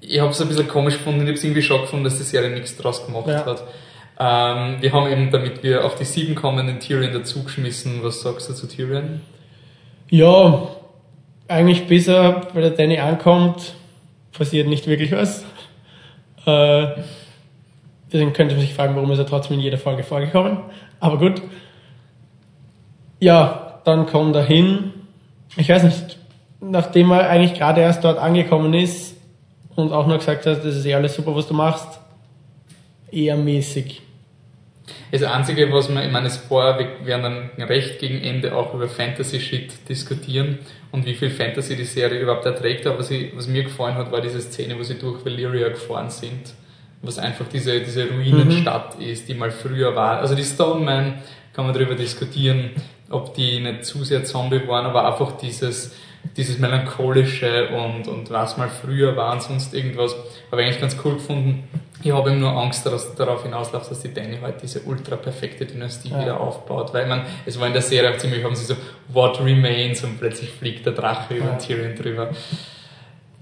ich 0.00 0.18
habe 0.18 0.30
es 0.32 0.40
ein 0.40 0.48
bisschen 0.48 0.66
komisch 0.66 0.98
gefunden, 0.98 1.20
ich 1.20 1.28
habe 1.28 1.38
es 1.38 1.44
irgendwie 1.44 1.62
schon 1.62 1.82
gefunden, 1.82 2.04
dass 2.04 2.18
die 2.18 2.24
Serie 2.24 2.50
nichts 2.50 2.76
draus 2.76 3.06
gemacht 3.06 3.28
ja. 3.28 3.46
hat. 3.46 3.62
Ähm, 4.18 4.82
wir 4.82 4.92
haben 4.92 5.08
eben, 5.08 5.30
damit 5.30 5.62
wir 5.62 5.84
auf 5.84 5.94
die 5.94 6.04
sieben 6.04 6.34
kommen, 6.34 6.66
den 6.66 6.80
Tyrion 6.80 7.12
dazugeschmissen. 7.12 8.02
Was 8.02 8.22
sagst 8.22 8.48
du 8.48 8.54
zu 8.54 8.66
Tyrion? 8.66 9.20
Ja, 10.10 10.68
eigentlich 11.52 11.86
bis 11.86 12.08
er 12.08 12.48
bei 12.52 12.60
der 12.60 12.70
Danny 12.70 12.98
ankommt, 12.98 13.74
passiert 14.32 14.68
nicht 14.68 14.86
wirklich 14.86 15.12
was. 15.12 15.44
Äh, 16.46 16.86
deswegen 18.12 18.32
könnte 18.32 18.54
man 18.54 18.62
sich 18.62 18.74
fragen, 18.74 18.96
warum 18.96 19.10
ist 19.12 19.18
er 19.18 19.26
trotzdem 19.26 19.56
in 19.56 19.62
jeder 19.62 19.78
Folge 19.78 20.02
vorgekommen. 20.02 20.58
Aber 21.00 21.18
gut. 21.18 21.42
Ja, 23.20 23.80
dann 23.84 24.06
kommt 24.06 24.34
er 24.34 24.44
hin. 24.44 24.92
Ich 25.56 25.68
weiß 25.68 25.84
nicht, 25.84 26.18
nachdem 26.60 27.10
er 27.10 27.28
eigentlich 27.28 27.54
gerade 27.54 27.80
erst 27.80 28.04
dort 28.04 28.18
angekommen 28.18 28.74
ist 28.74 29.16
und 29.76 29.92
auch 29.92 30.06
noch 30.06 30.18
gesagt 30.18 30.46
hat, 30.46 30.64
das 30.64 30.76
ist 30.76 30.86
eh 30.86 30.94
alles 30.94 31.14
super, 31.14 31.34
was 31.34 31.46
du 31.46 31.54
machst, 31.54 32.00
eher 33.10 33.36
mäßig. 33.36 34.02
Das 35.10 35.22
Einzige, 35.22 35.72
was 35.72 35.88
man, 35.88 36.04
ich 36.04 36.12
meine, 36.12 36.26
es 36.26 36.50
war, 36.50 36.78
wir 36.78 36.88
werden 37.04 37.50
dann 37.56 37.66
recht 37.66 37.98
gegen 37.98 38.20
Ende 38.22 38.54
auch 38.54 38.74
über 38.74 38.88
Fantasy-Shit 38.88 39.88
diskutieren 39.88 40.58
und 40.90 41.06
wie 41.06 41.14
viel 41.14 41.30
Fantasy 41.30 41.76
die 41.76 41.84
Serie 41.84 42.20
überhaupt 42.20 42.46
erträgt. 42.46 42.86
Aber 42.86 42.98
was, 42.98 43.10
ich, 43.10 43.36
was 43.36 43.46
mir 43.46 43.64
gefallen 43.64 43.94
hat, 43.96 44.10
war 44.10 44.20
diese 44.20 44.40
Szene, 44.40 44.78
wo 44.78 44.82
sie 44.82 44.98
durch 44.98 45.24
Valyria 45.24 45.68
gefahren 45.68 46.10
sind. 46.10 46.54
Was 47.02 47.18
einfach 47.18 47.46
diese, 47.52 47.80
diese 47.80 48.08
Ruinenstadt 48.08 48.98
mhm. 48.98 49.06
ist, 49.06 49.28
die 49.28 49.34
mal 49.34 49.50
früher 49.50 49.94
war. 49.94 50.20
Also 50.20 50.34
die 50.34 50.44
Stoneman, 50.44 51.14
kann 51.52 51.66
man 51.66 51.74
darüber 51.74 51.94
diskutieren, 51.94 52.70
ob 53.10 53.34
die 53.34 53.60
nicht 53.60 53.84
zu 53.84 54.04
sehr 54.04 54.24
Zombie 54.24 54.66
waren, 54.66 54.86
aber 54.86 55.06
einfach 55.06 55.36
dieses, 55.36 55.94
dieses 56.36 56.58
melancholische 56.58 57.68
und, 57.68 58.08
und 58.08 58.30
was 58.30 58.56
mal 58.56 58.68
früher 58.68 59.16
war 59.16 59.32
und 59.32 59.42
sonst 59.42 59.74
irgendwas, 59.74 60.16
habe 60.50 60.62
ich 60.62 60.68
eigentlich 60.68 60.80
ganz 60.80 60.96
cool 61.04 61.14
gefunden. 61.14 61.64
Ich 62.02 62.10
habe 62.12 62.30
eben 62.30 62.40
nur 62.40 62.50
Angst, 62.50 62.84
dass 62.86 63.14
darauf 63.14 63.42
hinausläuft, 63.44 63.90
dass 63.90 64.00
die 64.00 64.12
Danny 64.12 64.38
halt 64.40 64.62
diese 64.62 64.80
ultra 64.80 65.16
perfekte 65.16 65.66
Dynastie 65.66 66.10
ja. 66.10 66.20
wieder 66.20 66.40
aufbaut, 66.40 66.92
weil 66.92 67.06
man, 67.06 67.22
es 67.46 67.58
war 67.60 67.66
in 67.66 67.72
der 67.72 67.82
Serie 67.82 68.12
auch 68.12 68.18
ziemlich, 68.18 68.44
haben 68.44 68.56
sie 68.56 68.64
so, 68.64 68.74
what 69.08 69.40
remains 69.40 70.02
und 70.02 70.18
plötzlich 70.18 70.50
fliegt 70.50 70.84
der 70.86 70.94
Drache 70.94 71.34
über 71.34 71.50
ja. 71.50 71.56
Tyrion 71.56 71.94
drüber. 71.94 72.30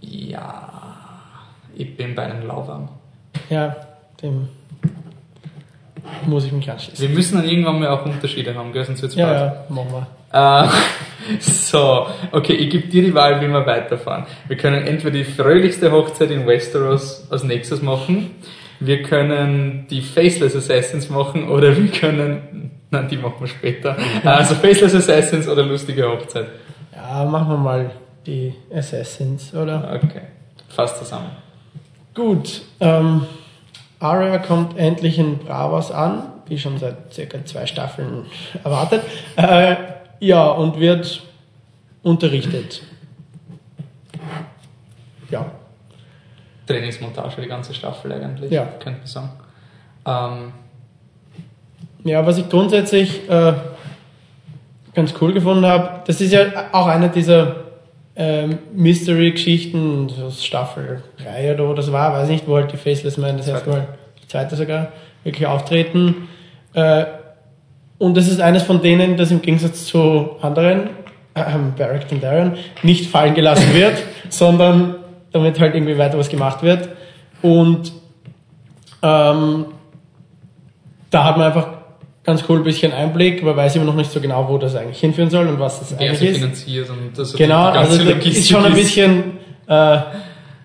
Ja, 0.01 0.73
ich 1.75 1.97
bin 1.97 2.15
bei 2.15 2.25
einem 2.25 2.47
Lauwarm. 2.47 2.89
Ja, 3.49 3.77
dem 4.23 4.49
muss 6.27 6.45
ich 6.45 6.53
mich 6.53 6.71
anschließen. 6.71 7.07
Wir 7.07 7.15
müssen 7.15 7.37
dann 7.37 7.49
irgendwann 7.49 7.81
mal 7.81 7.89
auch 7.89 8.05
Unterschiede 8.05 8.55
haben, 8.55 8.73
gell? 8.73 8.85
sonst 8.85 9.03
wird's 9.03 9.15
ja, 9.15 9.27
bald. 9.27 9.39
Ja, 9.39 9.75
machen 9.75 9.93
wir. 9.93 10.07
Äh, 10.33 10.67
so, 11.41 12.07
okay, 12.33 12.55
ich 12.55 12.71
gebe 12.71 12.89
dir 12.89 13.03
die 13.03 13.15
Wahl, 13.15 13.41
wie 13.41 13.49
wir 13.49 13.67
weiterfahren. 13.67 14.27
Wir 14.49 14.57
können 14.57 14.87
entweder 14.87 15.19
die 15.19 15.25
fröhlichste 15.25 15.93
Hochzeit 15.93 16.31
in 16.31 16.47
Westeros 16.47 17.27
als 17.31 17.45
nächstes 17.45 17.83
machen, 17.83 18.31
wir 18.81 19.03
können 19.03 19.87
die 19.91 20.01
Faceless 20.01 20.57
Assassins 20.57 21.11
machen 21.11 21.51
oder 21.51 21.77
wir 21.77 21.89
können, 21.89 22.71
nein, 22.91 23.09
die 23.09 23.19
machen 23.19 23.37
wir 23.41 23.47
später. 23.47 23.97
Also 24.25 24.55
Faceless 24.55 24.95
Assassins 24.95 25.47
oder 25.47 25.63
lustige 25.63 26.09
Hochzeit. 26.09 26.47
Ja, 26.95 27.25
machen 27.25 27.51
wir 27.51 27.59
mal 27.59 27.91
die 28.27 28.55
Assassins, 28.75 29.55
oder? 29.55 30.01
Okay, 30.03 30.23
fast 30.69 30.99
zusammen. 30.99 31.31
Gut, 32.15 32.63
ähm, 32.81 33.27
Arya 33.99 34.39
kommt 34.39 34.79
endlich 34.79 35.19
in 35.19 35.39
Bravos 35.39 35.91
an, 35.91 36.23
wie 36.47 36.59
schon 36.59 36.79
seit 36.79 37.13
circa 37.13 37.45
zwei 37.45 37.67
Staffeln 37.67 38.25
erwartet. 38.65 39.03
Äh, 39.37 39.77
ja, 40.21 40.49
und 40.49 40.79
wird 40.79 41.23
unterrichtet. 42.03 42.83
Ja. 45.31 45.47
Trainingsmontage, 46.67 47.43
die 47.43 47.49
ganze 47.49 47.75
Staffel 47.75 48.13
eigentlich, 48.13 48.51
ja. 48.51 48.65
könnte 48.79 49.01
man 49.01 49.07
sagen. 49.07 49.31
Ähm. 50.07 50.53
Ja, 52.03 52.25
was 52.25 52.39
ich 52.39 52.49
grundsätzlich 52.49 53.29
äh, 53.29 53.53
ganz 54.95 55.13
cool 55.21 55.35
gefunden 55.35 55.67
habe, 55.67 56.01
das 56.07 56.21
ist 56.21 56.33
ja 56.33 56.47
auch 56.73 56.87
eine 56.87 57.11
dieser 57.11 57.57
ähm, 58.17 58.59
Mystery-Geschichten, 58.75 60.11
Staffel 60.31 61.03
3 61.23 61.55
oder 61.55 61.69
wo 61.69 61.75
das 61.75 61.93
war, 61.93 62.13
weiß 62.15 62.29
nicht, 62.29 62.49
wo 62.49 62.57
halt 62.57 62.73
die 62.73 62.79
Faceless 62.79 63.19
Men 63.19 63.37
das 63.37 63.49
erste 63.49 63.71
Mal, 63.71 63.89
die 64.23 64.29
zweite 64.29 64.57
sogar, 64.57 64.89
wirklich 65.25 65.47
auftreten. 65.47 66.29
Äh, 66.73 67.05
und 68.01 68.17
das 68.17 68.29
ist 68.29 68.41
eines 68.41 68.63
von 68.63 68.81
denen, 68.81 69.19
das 69.19 69.31
im 69.31 69.43
Gegensatz 69.43 69.85
zu 69.85 70.31
anderen, 70.41 70.89
äh, 71.35 71.43
Barrack 71.77 72.07
Darren, 72.19 72.55
nicht 72.83 73.11
fallen 73.11 73.35
gelassen 73.35 73.75
wird, 73.75 74.03
sondern 74.31 74.97
damit 75.33 75.61
halt 75.61 75.75
irgendwie 75.75 75.99
weiter 75.99 76.17
was 76.19 76.31
gemacht 76.31 76.63
wird. 76.63 76.89
Und 77.43 77.93
ähm, 79.03 79.67
da 81.11 81.25
hat 81.25 81.37
man 81.37 81.49
einfach 81.49 81.69
ganz 82.25 82.43
cool 82.49 82.57
ein 82.57 82.65
bisschen 82.65 82.93
Einblick, 82.93 83.43
aber 83.43 83.55
weiß 83.55 83.77
immer 83.77 83.85
noch 83.85 83.95
nicht 83.95 84.11
so 84.11 84.19
genau, 84.19 84.49
wo 84.49 84.57
das 84.57 84.75
eigentlich 84.77 85.01
hinführen 85.01 85.29
soll 85.29 85.47
und 85.47 85.61
was 85.61 85.81
das 85.81 85.99
Wer 85.99 86.09
eigentlich 86.09 86.31
ist. 86.31 86.39
finanziert 86.39 86.89
und 86.89 87.19
das 87.19 87.35
genau, 87.35 87.65
also 87.67 88.03
da 88.03 88.13
ist 88.13 88.49
schon 88.49 88.65
ein 88.65 88.73
bisschen, 88.73 89.39
äh, 89.67 89.99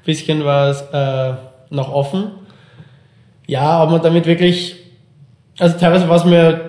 bisschen 0.05 0.45
was 0.45 0.83
äh, 0.93 1.33
noch 1.69 1.91
offen. 1.91 2.31
Ja, 3.45 3.83
ob 3.83 3.91
man 3.91 4.01
damit 4.01 4.25
wirklich, 4.25 4.77
also 5.59 5.77
teilweise 5.77 6.07
war 6.07 6.15
es 6.15 6.23
mir 6.23 6.64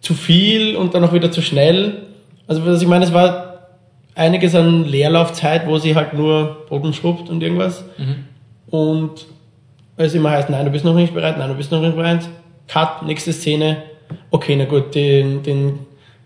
zu 0.00 0.14
viel 0.14 0.76
und 0.76 0.94
dann 0.94 1.04
auch 1.04 1.12
wieder 1.12 1.30
zu 1.30 1.42
schnell. 1.42 2.06
Also 2.46 2.64
was 2.66 2.82
ich 2.82 2.88
meine, 2.88 3.04
es 3.04 3.12
war 3.12 3.68
einiges 4.14 4.54
an 4.54 4.84
Leerlaufzeit, 4.84 5.66
wo 5.66 5.78
sie 5.78 5.94
halt 5.94 6.14
nur 6.14 6.66
Boden 6.68 6.92
schrubbt 6.92 7.30
und 7.30 7.42
irgendwas. 7.42 7.84
Mhm. 7.98 8.24
Und 8.70 9.26
es 9.96 10.14
immer 10.14 10.30
heißt, 10.30 10.50
nein, 10.50 10.64
du 10.64 10.70
bist 10.70 10.84
noch 10.84 10.94
nicht 10.94 11.14
bereit, 11.14 11.38
nein, 11.38 11.48
du 11.48 11.54
bist 11.54 11.70
noch 11.70 11.80
nicht 11.80 11.96
bereit. 11.96 12.28
Cut, 12.68 13.02
nächste 13.02 13.32
Szene. 13.32 13.82
Okay, 14.30 14.56
na 14.56 14.64
gut, 14.64 14.94
den, 14.94 15.42
den, 15.42 15.80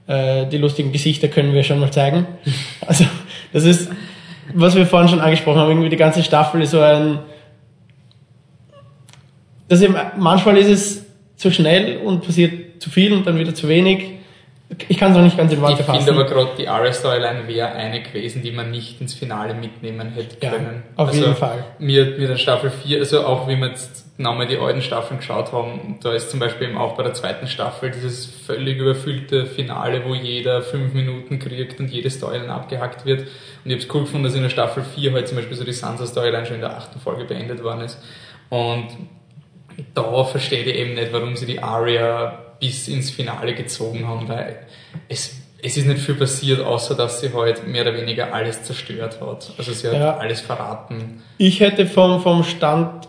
äh, 0.07 0.47
die 0.47 0.59
lustigen 0.59 0.93
Gesichter 0.93 1.29
können 1.29 1.53
wir 1.53 1.63
schon 1.63 1.81
mal 1.81 1.91
zeigen. 1.91 2.27
Also 2.87 3.05
das 3.53 3.65
ist, 3.65 3.91
was 4.53 4.75
wir 4.75 4.87
vorhin 4.87 5.09
schon 5.09 5.21
angesprochen 5.21 5.59
haben, 5.59 5.71
irgendwie 5.71 5.89
die 5.89 5.97
ganze 5.97 6.23
Staffel 6.23 6.63
ist 6.63 6.73
so 6.73 6.81
ein... 6.81 7.19
Das 9.69 9.81
eben, 9.81 9.97
manchmal 10.19 10.59
ist 10.59 10.69
es 10.69 11.04
zu 11.45 11.51
schnell 11.51 11.99
und 11.99 12.25
passiert 12.25 12.81
zu 12.83 12.89
viel 12.89 13.13
und 13.13 13.27
dann 13.27 13.39
wieder 13.39 13.55
zu 13.55 13.69
wenig. 13.69 14.13
Ich 14.89 14.97
kann 14.97 15.11
es 15.11 15.17
noch 15.19 15.25
nicht 15.25 15.37
ganz 15.37 15.53
in 15.53 15.61
Worte 15.61 15.85
fassen. 15.85 15.99
Ich 15.99 16.05
finde 16.07 16.23
aber 16.23 16.31
gerade 16.31 16.51
die 16.57 16.67
Arya-Storyline 16.67 17.47
wäre 17.47 17.73
eine 17.73 18.03
gewesen, 18.03 18.43
die 18.43 18.51
man 18.51 18.71
nicht 18.71 18.99
ins 18.99 19.13
Finale 19.13 19.53
mitnehmen 19.53 20.13
hätte 20.15 20.37
können. 20.37 20.83
Ja, 20.97 21.03
auf 21.03 21.09
also 21.09 21.21
jeden 21.21 21.37
Fall. 21.37 21.65
Mir, 21.79 22.17
mir 22.19 22.29
der 22.29 22.39
Staffel 22.39 22.71
4, 22.71 22.99
also 22.99 23.27
auch 23.27 23.47
wie 23.47 23.57
wir 23.57 23.69
jetzt 23.69 24.19
nochmal 24.19 24.47
die 24.47 24.57
alten 24.57 24.81
Staffeln 24.81 25.21
geschaut 25.21 25.53
haben, 25.53 25.99
da 26.03 26.15
ist 26.15 26.31
zum 26.31 26.41
Beispiel 26.41 26.69
eben 26.69 26.79
auch 26.79 26.97
bei 26.97 27.03
der 27.03 27.13
zweiten 27.13 27.47
Staffel 27.47 27.91
dieses 27.91 28.25
völlig 28.25 28.79
überfüllte 28.79 29.45
Finale, 29.45 30.03
wo 30.07 30.15
jeder 30.15 30.63
fünf 30.63 30.95
Minuten 30.95 31.39
kriegt 31.39 31.79
und 31.79 31.91
jede 31.91 32.09
Storyline 32.09 32.51
abgehackt 32.51 33.05
wird. 33.05 33.21
Und 33.21 33.71
ich 33.71 33.73
habe 33.73 33.83
es 33.83 33.95
cool 33.95 34.01
gefunden, 34.01 34.25
dass 34.25 34.35
in 34.35 34.43
der 34.43 34.49
Staffel 34.49 34.83
4 34.83 35.13
halt 35.13 35.29
zum 35.29 35.37
Beispiel 35.37 35.59
so 35.59 35.65
die 35.65 35.75
Sansa-Storyline 35.75 36.47
schon 36.47 36.55
in 36.57 36.63
der 36.63 36.75
achten 36.75 36.99
Folge 37.01 37.27
beendet 37.27 37.63
worden 37.63 37.83
ist. 37.83 38.03
Und 38.49 38.89
da 39.95 40.25
verstehe 40.25 40.65
ich 40.65 40.75
eben 40.75 40.95
nicht, 40.95 41.13
warum 41.13 41.37
sie 41.37 41.47
die 41.47 41.61
Aria 41.61 42.39
bis 42.61 42.89
ins 42.89 43.11
Finale 43.11 43.55
gezogen 43.55 44.07
haben, 44.07 44.29
weil 44.29 44.67
es, 45.09 45.37
es 45.63 45.77
ist 45.77 45.87
nicht 45.87 46.01
viel 46.01 46.15
passiert, 46.15 46.61
außer 46.61 46.95
dass 46.95 47.21
sie 47.21 47.33
halt 47.33 47.67
mehr 47.67 47.83
oder 47.83 47.95
weniger 47.95 48.33
alles 48.33 48.63
zerstört 48.63 49.21
hat. 49.21 49.53
Also 49.59 49.73
sie 49.73 49.89
hat 49.89 49.95
ja. 49.95 50.17
alles 50.17 50.41
verraten. 50.41 51.23
Ich 51.39 51.61
hätte 51.61 51.87
vom, 51.87 52.21
vom 52.21 52.45
Stand 52.45 53.09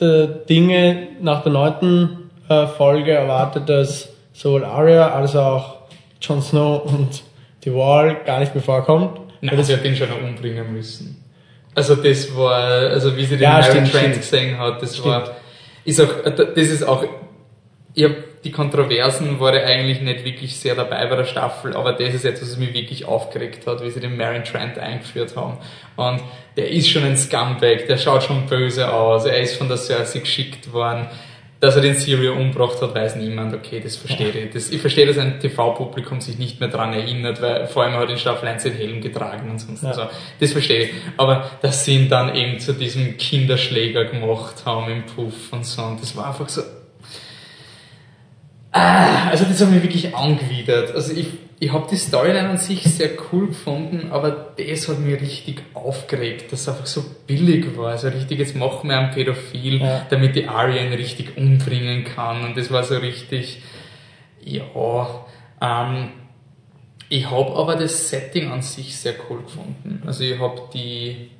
der 0.00 0.26
Dinge 0.26 1.08
nach 1.20 1.42
der 1.42 1.52
neunten 1.52 2.30
äh, 2.48 2.66
Folge 2.66 3.12
erwartet, 3.12 3.68
dass 3.68 4.08
sowohl 4.32 4.64
Arya 4.64 5.10
als 5.10 5.34
auch 5.36 5.76
Jon 6.20 6.42
Snow 6.42 6.84
und 6.84 7.22
die 7.64 7.74
Wall 7.74 8.16
gar 8.24 8.40
nicht 8.40 8.54
mehr 8.54 8.62
vorkommt. 8.62 9.20
Nein, 9.40 9.62
sie 9.62 9.72
hat 9.72 9.84
den 9.84 9.96
schon 9.96 10.08
noch 10.08 10.22
umbringen 10.22 10.72
müssen. 10.72 11.22
Also 11.74 11.94
das 11.94 12.34
war, 12.34 12.54
also 12.54 13.16
wie 13.16 13.24
sie 13.24 13.36
den 13.36 13.42
ja, 13.42 13.60
Trent 13.60 14.16
gesehen 14.16 14.58
hat, 14.58 14.80
das 14.80 14.96
stimmt. 14.96 15.08
war, 15.08 15.36
ist 15.86 16.00
auch, 16.00 16.22
das 16.24 16.68
ist 16.68 16.82
auch, 16.82 17.04
ich 17.94 18.06
die 18.46 18.52
Kontroversen 18.52 19.40
war 19.40 19.56
ich 19.56 19.64
eigentlich 19.64 20.00
nicht 20.00 20.24
wirklich 20.24 20.56
sehr 20.56 20.76
dabei 20.76 21.04
bei 21.06 21.16
der 21.16 21.24
Staffel, 21.24 21.74
aber 21.74 21.92
das 21.92 22.14
ist 22.14 22.24
etwas, 22.24 22.52
was 22.52 22.58
mich 22.58 22.74
wirklich 22.74 23.04
aufgeregt 23.04 23.66
hat, 23.66 23.82
wie 23.82 23.90
sie 23.90 23.98
den 23.98 24.16
Marion 24.16 24.44
Trent 24.44 24.78
eingeführt 24.78 25.34
haben. 25.34 25.58
Und 25.96 26.20
der 26.56 26.70
ist 26.70 26.88
schon 26.88 27.02
ein 27.02 27.16
Scumbag, 27.16 27.86
der 27.88 27.98
schaut 27.98 28.22
schon 28.22 28.46
böse 28.46 28.92
aus, 28.92 29.24
er 29.24 29.40
ist 29.40 29.56
von 29.56 29.66
der 29.66 29.78
Cersei 29.78 30.20
geschickt 30.20 30.72
worden. 30.72 31.08
Dass 31.58 31.74
er 31.74 31.82
den 31.82 31.94
Syrio 31.94 32.34
umgebracht 32.34 32.82
hat, 32.82 32.94
weiß 32.94 33.16
niemand. 33.16 33.54
Okay, 33.54 33.80
das 33.80 33.96
verstehe 33.96 34.28
ich. 34.28 34.50
Das, 34.52 34.70
ich 34.70 34.80
verstehe, 34.80 35.06
dass 35.06 35.16
ein 35.16 35.40
TV-Publikum 35.40 36.20
sich 36.20 36.38
nicht 36.38 36.60
mehr 36.60 36.68
daran 36.68 36.92
erinnert, 36.92 37.40
weil 37.40 37.66
vor 37.66 37.82
allem 37.82 37.94
hat 37.94 38.10
in 38.10 38.18
Staffel 38.18 38.48
1 38.48 38.64
den 38.64 38.74
Helm 38.74 39.00
getragen 39.00 39.50
und 39.50 39.58
sonst 39.58 39.82
ja. 39.82 39.94
so. 39.94 40.02
Das 40.38 40.52
verstehe 40.52 40.84
ich. 40.84 40.90
Aber 41.16 41.50
dass 41.62 41.84
sie 41.84 41.96
ihn 41.96 42.08
dann 42.10 42.34
eben 42.34 42.58
zu 42.58 42.74
diesem 42.74 43.16
Kinderschläger 43.16 44.04
gemacht 44.04 44.66
haben 44.66 44.92
im 44.92 45.06
Puff 45.06 45.52
und 45.52 45.64
so. 45.64 45.82
Und 45.82 46.02
das 46.02 46.14
war 46.14 46.26
einfach 46.28 46.48
so, 46.48 46.62
Ah, 48.76 49.30
also 49.30 49.46
das 49.46 49.58
hat 49.58 49.70
mich 49.70 49.82
wirklich 49.82 50.14
angewidert. 50.14 50.94
Also 50.94 51.14
ich, 51.14 51.28
ich 51.58 51.72
habe 51.72 51.86
die 51.90 51.96
Storyline 51.96 52.50
an 52.50 52.58
sich 52.58 52.82
sehr 52.82 53.10
cool 53.32 53.48
gefunden, 53.48 54.08
aber 54.10 54.54
das 54.58 54.88
hat 54.88 54.98
mich 54.98 55.20
richtig 55.20 55.62
aufgeregt, 55.72 56.52
dass 56.52 56.62
es 56.62 56.68
einfach 56.68 56.86
so 56.86 57.04
billig 57.26 57.76
war. 57.76 57.92
Also 57.92 58.08
richtig, 58.08 58.38
jetzt 58.38 58.56
machen 58.56 58.90
wir 58.90 58.98
einen 58.98 59.10
Pädophil, 59.12 59.80
ja. 59.80 60.06
damit 60.10 60.36
die 60.36 60.46
Arya 60.46 60.82
ihn 60.82 60.92
richtig 60.92 61.36
umbringen 61.36 62.04
kann. 62.04 62.44
Und 62.44 62.58
das 62.58 62.70
war 62.70 62.82
so 62.82 62.96
richtig, 62.98 63.62
ja, 64.44 65.24
ähm, 65.62 66.10
ich 67.08 67.30
habe 67.30 67.54
aber 67.54 67.76
das 67.76 68.10
Setting 68.10 68.50
an 68.50 68.60
sich 68.60 68.96
sehr 68.96 69.14
cool 69.30 69.42
gefunden. 69.42 70.02
Also 70.04 70.24
ich 70.24 70.38
habe 70.38 70.60
die 70.74 71.30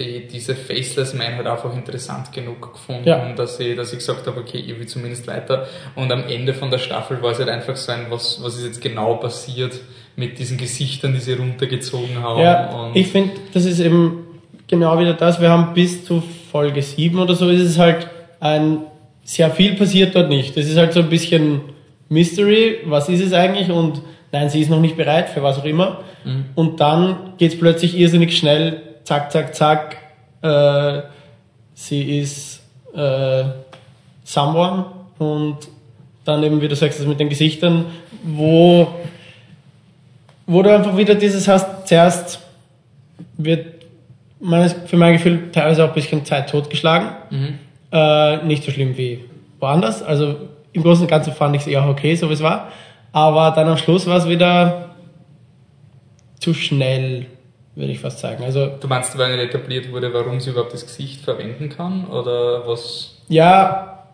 die, 0.00 0.26
diese 0.26 0.54
Faceless 0.54 1.14
Man 1.14 1.36
halt 1.36 1.46
einfach 1.46 1.74
interessant 1.74 2.32
genug 2.32 2.72
gefunden, 2.72 3.06
ja. 3.06 3.32
dass, 3.34 3.60
ich, 3.60 3.76
dass 3.76 3.92
ich 3.92 3.98
gesagt 3.98 4.26
habe, 4.26 4.40
okay, 4.40 4.58
ich 4.58 4.78
will 4.78 4.86
zumindest 4.86 5.26
weiter. 5.26 5.66
Und 5.94 6.10
am 6.10 6.24
Ende 6.28 6.54
von 6.54 6.70
der 6.70 6.78
Staffel 6.78 7.22
war 7.22 7.32
es 7.32 7.38
halt 7.38 7.48
einfach 7.48 7.76
so 7.76 7.92
ein, 7.92 8.06
was, 8.08 8.42
was 8.42 8.56
ist 8.56 8.64
jetzt 8.64 8.80
genau 8.80 9.16
passiert 9.16 9.78
mit 10.16 10.38
diesen 10.38 10.58
Gesichtern, 10.58 11.12
die 11.14 11.20
sie 11.20 11.34
runtergezogen 11.34 12.22
haben. 12.22 12.40
Ja, 12.40 12.90
ich 12.94 13.08
finde, 13.08 13.32
das 13.52 13.64
ist 13.64 13.80
eben 13.80 14.26
genau 14.66 14.98
wieder 14.98 15.14
das. 15.14 15.40
Wir 15.40 15.50
haben 15.50 15.74
bis 15.74 16.04
zu 16.04 16.22
Folge 16.50 16.82
7 16.82 17.18
oder 17.18 17.34
so 17.34 17.48
ist 17.48 17.62
es 17.62 17.78
halt 17.78 18.08
ein, 18.40 18.78
sehr 19.22 19.50
viel 19.50 19.74
passiert 19.74 20.14
dort 20.14 20.28
nicht. 20.28 20.56
Das 20.56 20.66
ist 20.66 20.76
halt 20.76 20.92
so 20.92 21.00
ein 21.00 21.08
bisschen 21.08 21.60
Mystery. 22.08 22.78
Was 22.86 23.08
ist 23.08 23.22
es 23.22 23.32
eigentlich? 23.32 23.70
Und 23.70 24.02
nein, 24.32 24.48
sie 24.50 24.60
ist 24.60 24.70
noch 24.70 24.80
nicht 24.80 24.96
bereit 24.96 25.28
für 25.28 25.42
was 25.42 25.58
auch 25.58 25.64
immer. 25.64 26.00
Mhm. 26.24 26.46
Und 26.54 26.80
dann 26.80 27.34
geht 27.38 27.52
es 27.52 27.58
plötzlich 27.58 27.96
irrsinnig 27.96 28.36
schnell 28.36 28.82
zack, 29.04 29.30
zack, 29.32 29.54
zack, 29.54 29.96
äh, 30.42 31.02
sie 31.74 32.18
ist 32.20 32.62
äh, 32.94 33.44
someone 34.24 34.86
und 35.18 35.56
dann 36.24 36.42
eben, 36.42 36.60
wie 36.60 36.68
du 36.68 36.76
sagst, 36.76 37.00
das 37.00 37.06
mit 37.06 37.18
den 37.20 37.28
Gesichtern, 37.28 37.86
wo, 38.22 38.88
wo 40.46 40.62
du 40.62 40.74
einfach 40.74 40.96
wieder 40.96 41.14
dieses 41.14 41.48
hast, 41.48 41.88
zuerst 41.88 42.40
wird 43.36 43.66
meines, 44.40 44.74
für 44.86 44.96
mein 44.96 45.14
Gefühl 45.14 45.50
teilweise 45.52 45.84
auch 45.84 45.88
ein 45.88 45.94
bisschen 45.94 46.24
Zeit 46.24 46.50
totgeschlagen. 46.50 47.08
Mhm. 47.30 47.58
Äh, 47.92 48.44
nicht 48.44 48.64
so 48.64 48.70
schlimm 48.70 48.96
wie 48.96 49.24
woanders. 49.58 50.02
Also 50.02 50.36
im 50.72 50.82
Großen 50.82 51.02
und 51.02 51.10
Ganzen 51.10 51.32
fand 51.32 51.56
ich 51.56 51.62
es 51.62 51.68
eher 51.68 51.86
okay, 51.88 52.14
so 52.14 52.28
wie 52.28 52.34
es 52.34 52.42
war. 52.42 52.68
Aber 53.12 53.50
dann 53.50 53.68
am 53.68 53.76
Schluss 53.76 54.06
war 54.06 54.18
es 54.18 54.28
wieder 54.28 54.90
zu 56.38 56.54
schnell 56.54 57.26
würde 57.80 57.92
ich 57.92 57.98
fast 57.98 58.20
sagen. 58.20 58.44
Also, 58.44 58.66
du 58.78 58.86
meinst, 58.86 59.18
weil 59.18 59.36
nicht 59.36 59.48
etabliert 59.48 59.90
wurde, 59.90 60.12
warum 60.14 60.38
sie 60.38 60.50
überhaupt 60.50 60.72
das 60.72 60.86
Gesicht 60.86 61.22
verwenden 61.22 61.68
kann? 61.70 62.06
Oder 62.06 62.66
was? 62.66 63.16
Ja, 63.28 64.04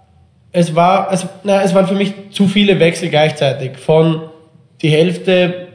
es 0.53 0.75
war, 0.75 1.09
also, 1.09 1.29
na, 1.45 1.63
es 1.63 1.75
waren 1.75 1.87
für 1.87 1.95
mich 1.95 2.15
zu 2.31 2.47
viele 2.47 2.81
Wechsel 2.81 3.11
gleichzeitig. 3.11 3.77
Von 3.77 4.23
die 4.81 4.89
Hälfte 4.89 5.67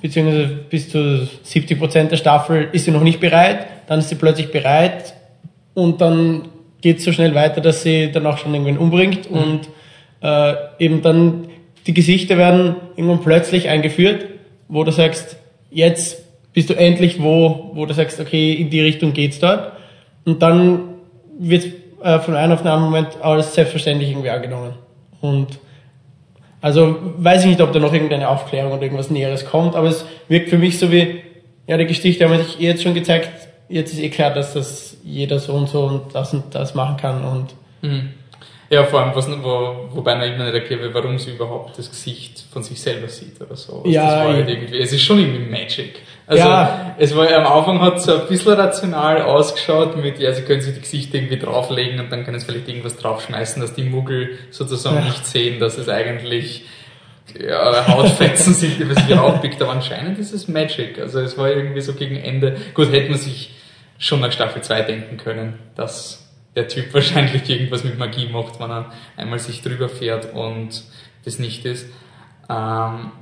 beziehungsweise 0.00 0.46
bis 0.46 0.90
zu 0.90 1.26
70 1.42 1.78
Prozent 1.78 2.12
der 2.12 2.16
Staffel 2.16 2.68
ist 2.72 2.84
sie 2.84 2.90
noch 2.90 3.02
nicht 3.02 3.20
bereit, 3.20 3.66
dann 3.88 3.98
ist 3.98 4.08
sie 4.08 4.14
plötzlich 4.14 4.50
bereit 4.52 5.14
und 5.74 6.00
dann 6.00 6.48
geht 6.80 6.98
es 6.98 7.04
so 7.04 7.12
schnell 7.12 7.34
weiter, 7.34 7.60
dass 7.60 7.82
sie 7.82 8.12
dann 8.12 8.26
auch 8.26 8.38
schon 8.38 8.54
irgendwann 8.54 8.78
umbringt 8.78 9.30
mhm. 9.30 9.36
und 9.36 9.60
äh, 10.22 10.54
eben 10.78 11.02
dann 11.02 11.48
die 11.86 11.94
Gesichter 11.94 12.36
werden 12.36 12.76
irgendwann 12.96 13.22
plötzlich 13.22 13.68
eingeführt, 13.68 14.26
wo 14.68 14.84
du 14.84 14.92
sagst, 14.92 15.36
jetzt 15.70 16.22
bist 16.58 16.70
du 16.70 16.74
endlich 16.74 17.22
wo, 17.22 17.70
wo 17.74 17.86
du 17.86 17.94
sagst, 17.94 18.18
okay, 18.18 18.52
in 18.52 18.68
die 18.68 18.80
Richtung 18.80 19.12
geht's 19.12 19.38
dort. 19.38 19.74
Und 20.24 20.42
dann 20.42 20.94
wird 21.38 21.66
äh, 22.02 22.18
von 22.18 22.34
einem 22.34 22.52
auf 22.52 22.62
den 22.62 22.66
anderen 22.66 22.90
Moment 22.90 23.08
alles 23.22 23.54
selbstverständlich 23.54 24.10
irgendwie 24.10 24.30
angenommen. 24.30 24.72
Und 25.20 25.60
also 26.60 26.96
weiß 27.18 27.42
ich 27.42 27.50
nicht, 27.50 27.60
ob 27.60 27.72
da 27.72 27.78
noch 27.78 27.92
irgendeine 27.92 28.28
Aufklärung 28.28 28.72
oder 28.72 28.82
irgendwas 28.82 29.08
Näheres 29.08 29.46
kommt, 29.46 29.76
aber 29.76 29.86
es 29.86 30.04
wirkt 30.26 30.48
für 30.48 30.58
mich 30.58 30.80
so 30.80 30.90
wie, 30.90 31.20
ja, 31.68 31.76
die 31.76 31.86
Geschichte 31.86 32.24
haben 32.24 32.32
wir 32.32 32.42
sich 32.42 32.58
jetzt 32.58 32.82
schon 32.82 32.94
gezeigt, 32.94 33.30
jetzt 33.68 33.92
ist 33.92 34.00
eh 34.00 34.08
klar, 34.08 34.34
dass 34.34 34.54
das 34.54 34.96
jeder 35.04 35.38
so 35.38 35.52
und 35.52 35.68
so 35.68 35.84
und 35.84 36.12
das 36.12 36.34
und 36.34 36.52
das 36.56 36.74
machen 36.74 36.96
kann 36.96 37.22
und 37.22 37.54
mhm. 37.82 38.08
Ja, 38.70 38.84
vor 38.84 39.00
allem, 39.00 39.14
was, 39.14 39.28
wo, 39.28 39.88
wobei 39.94 40.16
man 40.16 40.30
immer 40.32 40.44
nicht 40.44 40.54
erklärt 40.54 40.82
wird, 40.82 40.92
warum 40.92 41.18
sie 41.18 41.30
überhaupt 41.30 41.78
das 41.78 41.88
Gesicht 41.88 42.44
von 42.52 42.64
sich 42.64 42.78
selber 42.78 43.08
sieht 43.08 43.40
oder 43.40 43.56
so. 43.56 43.76
Also 43.76 43.88
ja, 43.88 44.04
das 44.04 44.14
war 44.14 44.32
halt 44.34 44.48
irgendwie, 44.48 44.76
es 44.76 44.92
ist 44.92 45.02
schon 45.02 45.20
irgendwie 45.20 45.50
Magic. 45.50 46.00
Also, 46.28 46.46
ja. 46.46 46.94
es 46.98 47.16
war 47.16 47.26
am 47.32 47.46
Anfang 47.46 47.80
hat 47.80 47.96
es 47.96 48.04
so 48.04 48.20
ein 48.20 48.28
bisschen 48.28 48.52
rational 48.52 49.22
ausgeschaut 49.22 49.96
mit, 49.96 50.18
ja, 50.18 50.30
sie 50.34 50.42
können 50.42 50.60
sich 50.60 50.74
die 50.74 50.80
Gesichter 50.82 51.14
irgendwie 51.14 51.38
drauflegen 51.38 51.98
und 52.00 52.12
dann 52.12 52.24
können 52.24 52.38
sie 52.38 52.44
vielleicht 52.44 52.68
irgendwas 52.68 52.98
draufschmeißen, 52.98 53.62
dass 53.62 53.72
die 53.72 53.84
Muggel 53.84 54.38
sozusagen 54.50 54.96
ja. 54.96 55.04
nicht 55.04 55.24
sehen, 55.24 55.58
dass 55.58 55.78
es 55.78 55.88
eigentlich, 55.88 56.66
ja, 57.40 57.88
Hautfetzen 57.88 58.52
sind, 58.52 58.78
die 58.78 58.84
man 58.84 58.96
sich 58.96 59.14
aufpickt, 59.16 59.62
aber 59.62 59.72
anscheinend 59.72 60.18
ist 60.18 60.34
es 60.34 60.48
Magic. 60.48 60.98
Also, 60.98 61.20
es 61.20 61.38
war 61.38 61.48
irgendwie 61.50 61.80
so 61.80 61.94
gegen 61.94 62.16
Ende, 62.16 62.58
gut, 62.74 62.92
hätte 62.92 63.08
man 63.10 63.18
sich 63.18 63.54
schon 63.96 64.20
nach 64.20 64.30
Staffel 64.30 64.60
2 64.60 64.82
denken 64.82 65.16
können, 65.16 65.58
dass 65.76 66.30
der 66.56 66.68
Typ 66.68 66.92
wahrscheinlich 66.92 67.48
irgendwas 67.48 67.84
mit 67.84 67.98
Magie 67.98 68.28
macht, 68.28 68.60
wenn 68.60 68.70
er 68.70 68.92
einmal 69.16 69.38
sich 69.38 69.62
drüber 69.62 69.88
fährt 69.88 70.34
und 70.34 70.82
das 71.24 71.38
nicht 71.38 71.64
ist. 71.64 71.88
Ähm, 72.50 73.12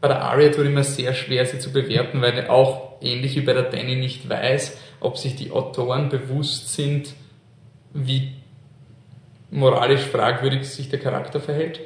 bei 0.00 0.08
der 0.08 0.22
Aria 0.22 0.50
tut 0.50 0.66
immer 0.66 0.84
sehr 0.84 1.14
schwer, 1.14 1.46
sie 1.46 1.58
zu 1.58 1.72
bewerten, 1.72 2.20
weil 2.20 2.48
auch 2.48 3.00
ähnlich 3.00 3.36
wie 3.36 3.40
bei 3.40 3.52
der 3.52 3.64
Danny 3.64 3.96
nicht 3.96 4.28
weiß, 4.28 4.78
ob 5.00 5.18
sich 5.18 5.36
die 5.36 5.50
Autoren 5.50 6.08
bewusst 6.08 6.74
sind, 6.74 7.14
wie 7.92 8.32
moralisch 9.50 10.02
fragwürdig 10.02 10.68
sich 10.68 10.88
der 10.88 10.98
Charakter 10.98 11.40
verhält 11.40 11.80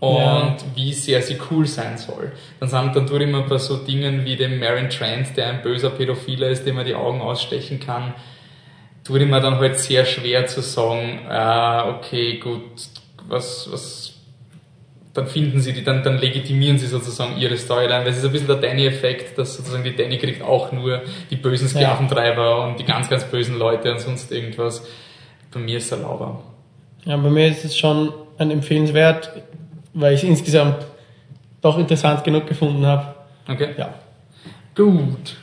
und 0.00 0.16
ja. 0.16 0.56
wie 0.74 0.92
sehr 0.92 1.20
sie 1.20 1.38
cool 1.50 1.66
sein 1.66 1.98
soll. 1.98 2.32
Dann 2.58 2.68
sind 2.68 2.96
dann 2.96 3.06
tut 3.06 3.20
immer 3.20 3.42
bei 3.42 3.58
so 3.58 3.76
Dingen 3.76 4.24
wie 4.24 4.36
dem 4.36 4.58
Marion 4.58 4.88
Trent, 4.88 5.36
der 5.36 5.48
ein 5.48 5.62
böser 5.62 5.90
Pädophiler 5.90 6.48
ist, 6.48 6.64
dem 6.64 6.76
man 6.76 6.86
die 6.86 6.94
Augen 6.94 7.20
ausstechen 7.20 7.80
kann, 7.80 8.14
tut 9.04 9.20
immer 9.20 9.40
dann 9.40 9.58
halt 9.58 9.78
sehr 9.78 10.04
schwer 10.06 10.46
zu 10.46 10.62
sagen, 10.62 11.20
äh, 11.28 11.90
okay, 11.90 12.38
gut, 12.38 12.62
was, 13.28 13.68
was, 13.70 14.19
dann 15.12 15.26
finden 15.26 15.60
sie 15.60 15.72
die, 15.72 15.82
dann, 15.82 16.02
dann 16.02 16.18
legitimieren 16.18 16.78
sie 16.78 16.86
sozusagen 16.86 17.36
ihre 17.36 17.56
Storyline, 17.56 18.04
weil 18.04 18.08
es 18.08 18.18
ist 18.18 18.24
ein 18.24 18.32
bisschen 18.32 18.46
der 18.46 18.56
Danny-Effekt, 18.56 19.36
dass 19.38 19.56
sozusagen 19.56 19.82
die 19.82 19.96
Danny 19.96 20.18
kriegt 20.18 20.42
auch 20.42 20.70
nur 20.70 21.02
die 21.30 21.36
bösen 21.36 21.68
Sklaventreiber 21.68 22.44
ja. 22.44 22.64
und 22.64 22.78
die 22.78 22.84
ganz, 22.84 23.08
ganz 23.08 23.24
bösen 23.24 23.58
Leute 23.58 23.90
und 23.90 24.00
sonst 24.00 24.30
irgendwas. 24.30 24.86
Bei 25.52 25.58
mir 25.58 25.78
ist 25.78 25.90
er 25.90 25.98
lauber. 25.98 26.42
Ja, 27.04 27.16
bei 27.16 27.30
mir 27.30 27.48
ist 27.48 27.64
es 27.64 27.76
schon 27.76 28.12
ein 28.38 28.50
empfehlenswert, 28.50 29.32
weil 29.94 30.14
ich 30.14 30.22
es 30.22 30.28
insgesamt 30.28 30.86
doch 31.60 31.76
interessant 31.76 32.22
genug 32.22 32.46
gefunden 32.46 32.86
habe. 32.86 33.14
Okay. 33.48 33.70
Ja. 33.76 33.94
Gut. 34.76 35.36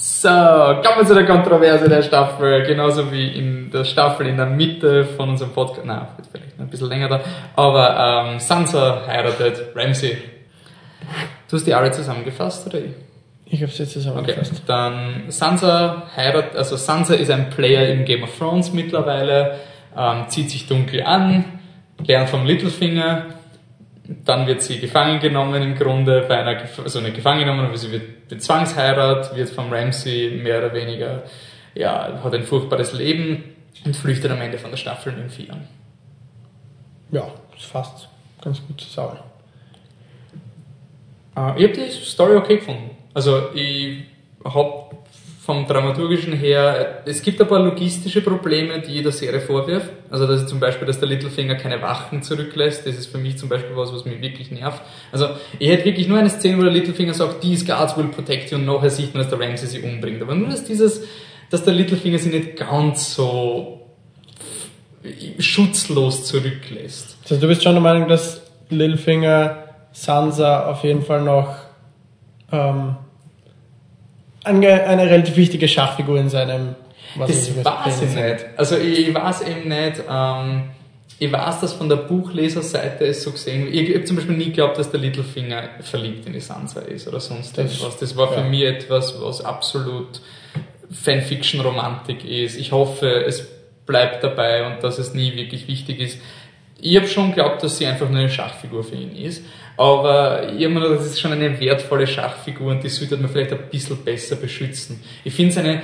So, 0.00 0.28
kommen 0.28 0.98
wir 0.98 1.06
zu 1.06 1.14
der 1.14 1.26
Kontroverse 1.26 1.88
der 1.88 2.02
Staffel, 2.02 2.62
genauso 2.62 3.10
wie 3.10 3.26
in 3.36 3.68
der 3.72 3.82
Staffel 3.82 4.28
in 4.28 4.36
der 4.36 4.46
Mitte 4.46 5.04
von 5.04 5.30
unserem 5.30 5.50
Podcast, 5.50 5.84
nein, 5.84 6.06
vielleicht 6.30 6.60
ein 6.60 6.68
bisschen 6.68 6.88
länger 6.88 7.08
da, 7.08 7.20
aber 7.56 8.28
ähm, 8.30 8.38
Sansa 8.38 9.02
heiratet 9.08 9.74
Ramsey. 9.74 10.16
Du 11.50 11.56
hast 11.56 11.66
die 11.66 11.74
alle 11.74 11.90
zusammengefasst, 11.90 12.68
oder 12.68 12.78
ich? 12.78 12.92
Ich 13.46 13.60
habe 13.60 13.72
sie 13.72 13.88
zusammengefasst. 13.88 14.52
Okay, 14.52 14.62
dann 14.68 15.24
Sansa 15.30 16.04
heiratet, 16.14 16.54
also 16.54 16.76
Sansa 16.76 17.14
ist 17.14 17.32
ein 17.32 17.50
Player 17.50 17.88
in 17.88 18.04
Game 18.04 18.22
of 18.22 18.38
Thrones 18.38 18.72
mittlerweile, 18.72 19.56
ähm, 19.96 20.28
zieht 20.28 20.50
sich 20.50 20.68
dunkel 20.68 21.02
an, 21.02 21.44
lernt 22.06 22.28
vom 22.28 22.46
Littlefinger, 22.46 23.37
dann 24.08 24.46
wird 24.46 24.62
sie 24.62 24.80
gefangen 24.80 25.20
genommen 25.20 25.62
im 25.62 25.74
Grunde 25.74 26.24
bei 26.26 26.38
einer, 26.38 26.62
also 26.82 27.00
nicht 27.00 27.16
gefangen 27.16 27.40
genommen, 27.40 27.66
aber 27.66 27.76
sie 27.76 27.92
wird 27.92 28.28
bezwangsheirat, 28.28 29.36
wird 29.36 29.50
vom 29.50 29.70
Ramsey 29.70 30.40
mehr 30.42 30.58
oder 30.58 30.72
weniger, 30.72 31.24
ja, 31.74 32.18
hat 32.24 32.34
ein 32.34 32.44
furchtbares 32.44 32.94
Leben 32.94 33.44
und 33.84 33.94
flüchtet 33.94 34.30
am 34.30 34.40
Ende 34.40 34.58
von 34.58 34.70
der 34.70 34.78
Staffel 34.78 35.12
in 35.12 35.18
den 35.20 35.30
Vieren. 35.30 35.68
Ja, 37.10 37.30
das 37.54 37.64
fasst 37.64 38.08
ganz 38.42 38.66
gut 38.66 38.80
zusammen. 38.80 39.18
Äh, 41.36 41.62
ich 41.62 41.68
habe 41.68 41.72
die 41.74 41.90
Story 41.90 42.36
okay 42.36 42.56
gefunden. 42.56 42.90
Also 43.12 43.52
ich 43.54 44.04
habe 44.44 44.87
vom 45.48 45.66
Dramaturgischen 45.66 46.34
her, 46.34 47.00
es 47.06 47.22
gibt 47.22 47.40
ein 47.40 47.48
paar 47.48 47.60
logistische 47.60 48.20
Probleme, 48.20 48.82
die 48.82 48.92
jeder 48.92 49.10
Serie 49.10 49.40
vorwirft. 49.40 49.88
Also 50.10 50.26
dass 50.26 50.46
zum 50.46 50.60
Beispiel, 50.60 50.86
dass 50.86 51.00
der 51.00 51.08
Littlefinger 51.08 51.54
keine 51.54 51.80
Wachen 51.80 52.22
zurücklässt, 52.22 52.86
das 52.86 52.96
ist 52.96 53.06
für 53.06 53.16
mich 53.16 53.38
zum 53.38 53.48
Beispiel 53.48 53.74
was, 53.74 53.90
was 53.90 54.04
mich 54.04 54.20
wirklich 54.20 54.50
nervt. 54.50 54.82
Also 55.10 55.30
ich 55.58 55.70
hätte 55.70 55.86
wirklich 55.86 56.06
nur 56.06 56.18
eine 56.18 56.28
Szene, 56.28 56.58
wo 56.58 56.62
der 56.64 56.70
Littlefinger 56.70 57.14
sagt, 57.14 57.40
these 57.40 57.64
guards 57.64 57.96
will 57.96 58.08
protect 58.08 58.50
you 58.50 58.58
und 58.58 58.66
nachher 58.66 58.90
sieht 58.90 59.14
man, 59.14 59.22
dass 59.22 59.30
der 59.30 59.40
Ramsey 59.40 59.66
sie 59.66 59.80
umbringt. 59.80 60.20
Aber 60.20 60.34
nur, 60.34 60.50
dass 60.50 60.64
dieses, 60.64 61.04
dass 61.48 61.64
der 61.64 61.72
Littlefinger 61.72 62.18
sie 62.18 62.28
nicht 62.28 62.56
ganz 62.56 63.14
so 63.14 63.86
schutzlos 65.38 66.26
zurücklässt. 66.26 67.16
Also 67.22 67.40
du 67.40 67.48
bist 67.48 67.62
schon 67.62 67.72
der 67.72 67.80
Meinung, 67.80 68.06
dass 68.06 68.42
Littlefinger 68.68 69.64
Sansa 69.92 70.66
auf 70.70 70.84
jeden 70.84 71.00
Fall 71.00 71.22
noch 71.22 71.54
ähm, 72.52 72.96
eine, 74.48 74.84
eine 74.84 75.10
relativ 75.10 75.36
wichtige 75.36 75.68
Schachfigur 75.68 76.18
in 76.18 76.28
seinem. 76.28 76.74
Was 77.14 77.30
das 77.30 77.64
weiß 77.64 78.02
ich 78.02 78.14
nicht. 78.14 78.46
Also 78.56 78.76
ich, 78.76 79.08
ich 79.08 79.14
weiß 79.14 79.42
eben 79.42 79.68
nicht. 79.68 80.02
Ähm, 80.10 80.70
ich 81.20 81.32
weiß, 81.32 81.60
dass 81.60 81.72
von 81.72 81.88
der 81.88 81.96
Buchleserseite 81.96 83.06
es 83.06 83.24
so 83.24 83.32
gesehen. 83.32 83.68
Ich 83.72 83.92
habe 83.92 84.04
zum 84.04 84.16
Beispiel 84.16 84.36
nie 84.36 84.46
geglaubt, 84.46 84.78
dass 84.78 84.90
der 84.90 85.00
Littlefinger 85.00 85.70
verliebt 85.80 86.26
in 86.26 86.32
die 86.32 86.40
Sansa 86.40 86.80
ist 86.80 87.08
oder 87.08 87.18
sonst 87.18 87.58
etwas. 87.58 87.98
Das 87.98 88.16
war 88.16 88.28
für 88.32 88.40
ja. 88.40 88.46
mich 88.46 88.62
etwas, 88.62 89.20
was 89.20 89.44
absolut 89.44 90.20
Fanfiction-Romantik 90.92 92.24
ist. 92.24 92.56
Ich 92.56 92.70
hoffe, 92.70 93.24
es 93.26 93.46
bleibt 93.84 94.22
dabei 94.22 94.66
und 94.66 94.84
dass 94.84 94.98
es 94.98 95.12
nie 95.12 95.34
wirklich 95.34 95.66
wichtig 95.66 95.98
ist. 95.98 96.20
Ich 96.80 96.96
habe 96.96 97.08
schon 97.08 97.30
geglaubt, 97.30 97.64
dass 97.64 97.78
sie 97.78 97.86
einfach 97.86 98.08
nur 98.08 98.20
eine 98.20 98.30
Schachfigur 98.30 98.84
für 98.84 98.94
ihn 98.94 99.16
ist. 99.16 99.42
Aber 99.78 100.52
ich 100.52 100.58
gedacht, 100.58 100.90
das 100.90 101.06
ist 101.06 101.20
schon 101.20 101.30
eine 101.30 101.60
wertvolle 101.60 102.08
Schachfigur 102.08 102.72
und 102.72 102.82
die 102.82 102.88
sollte 102.88 103.16
man 103.16 103.30
vielleicht 103.30 103.52
ein 103.52 103.70
bisschen 103.70 103.96
besser 104.04 104.34
beschützen. 104.34 105.00
Ich 105.22 105.32
finde 105.32 105.54
seine 105.54 105.82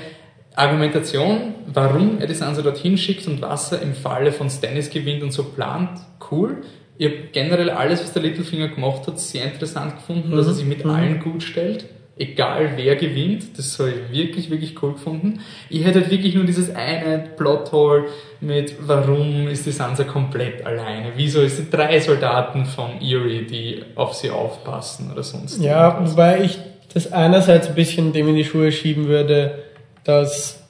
Argumentation, 0.57 1.55
warum 1.73 2.19
er 2.19 2.27
die 2.27 2.35
Sansa 2.35 2.63
dorthin 2.63 2.99
schickt 2.99 3.29
und 3.29 3.41
was 3.41 3.71
er 3.71 3.83
im 3.83 3.95
Falle 3.95 4.33
von 4.33 4.51
Stannis 4.51 4.91
gewinnt 4.91 5.23
und 5.23 5.33
so 5.33 5.45
plant, 5.45 6.01
cool. 6.33 6.63
Ich 6.99 7.07
habe 7.07 7.17
generell 7.31 7.71
alles, 7.71 8.03
was 8.03 8.13
der 8.13 8.23
Littlefinger 8.23 8.69
gemacht 8.69 9.07
hat, 9.07 9.21
sehr 9.21 9.45
interessant 9.45 9.95
gefunden, 9.97 10.37
dass 10.37 10.49
er 10.49 10.55
sich 10.55 10.67
mit 10.67 10.85
allen 10.85 11.21
gut 11.21 11.45
stellt. 11.45 11.87
Egal 12.17 12.75
wer 12.77 12.95
gewinnt, 12.95 13.59
das 13.59 13.77
habe 13.81 13.91
ich 13.91 14.17
wirklich, 14.17 14.49
wirklich 14.49 14.81
cool 14.83 14.93
gefunden. 14.93 15.41
Ich 15.69 15.85
hätte 15.85 16.01
halt 16.01 16.11
wirklich 16.13 16.35
nur 16.37 16.45
dieses 16.45 16.73
eine 16.73 17.19
Plothole 17.37 18.05
mit, 18.41 18.77
warum 18.87 19.49
ist 19.49 19.67
die 19.67 19.73
Sansa 19.73 20.05
komplett 20.05 20.65
alleine? 20.65 21.13
Wieso 21.17 21.41
ist 21.41 21.57
sie 21.57 21.69
drei 21.69 21.99
Soldaten 21.99 22.67
von 22.67 23.01
Erie, 23.01 23.43
die 23.43 23.83
auf 23.97 24.15
sie 24.15 24.31
aufpassen 24.31 25.11
oder 25.11 25.25
sonst 25.25 25.61
Ja, 25.61 25.89
irgendwas? 25.89 26.13
wobei 26.13 26.45
ich 26.45 26.59
das 26.93 27.13
einerseits 27.13 27.67
ein 27.69 27.75
bisschen 27.75 28.13
dem 28.13 28.29
in 28.29 28.37
die 28.37 28.45
Schuhe 28.45 28.71
schieben 28.71 29.09
würde, 29.09 29.65
dass 30.05 30.63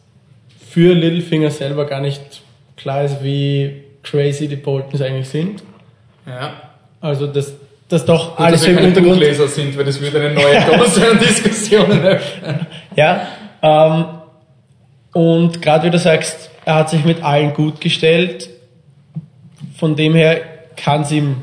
für 0.70 0.94
Littlefinger 0.94 1.50
selber 1.50 1.84
gar 1.84 2.00
nicht 2.00 2.42
klar 2.78 3.04
ist, 3.04 3.22
wie 3.22 3.82
crazy 4.02 4.48
die 4.48 4.56
Boltons 4.56 5.02
eigentlich 5.02 5.28
sind. 5.28 5.62
Ja. 6.26 6.54
Also, 7.02 7.26
dass, 7.26 7.52
dass 7.94 8.04
doch 8.04 8.36
Gut, 8.36 8.44
alles 8.46 8.62
so 8.62 8.70
im 8.70 8.78
Untergrund 8.78 9.14
Buchleser 9.14 9.48
sind, 9.48 9.76
weil 9.78 9.84
das 9.84 10.00
würde 10.00 10.20
eine 10.20 10.34
neue 10.34 10.60
Dose 10.78 11.08
an 11.08 11.18
Diskussionen 11.18 12.00
öffnen. 12.04 12.66
Ja, 12.96 13.28
ähm, 13.62 14.04
und 15.12 15.62
gerade 15.62 15.86
wie 15.86 15.90
du 15.90 15.98
sagst, 15.98 16.50
er 16.64 16.74
hat 16.74 16.90
sich 16.90 17.04
mit 17.04 17.22
allen 17.22 17.54
gut 17.54 17.80
gestellt. 17.80 18.50
Von 19.76 19.94
dem 19.94 20.14
her 20.14 20.40
kann 20.76 21.02
es 21.02 21.12
ihm 21.12 21.36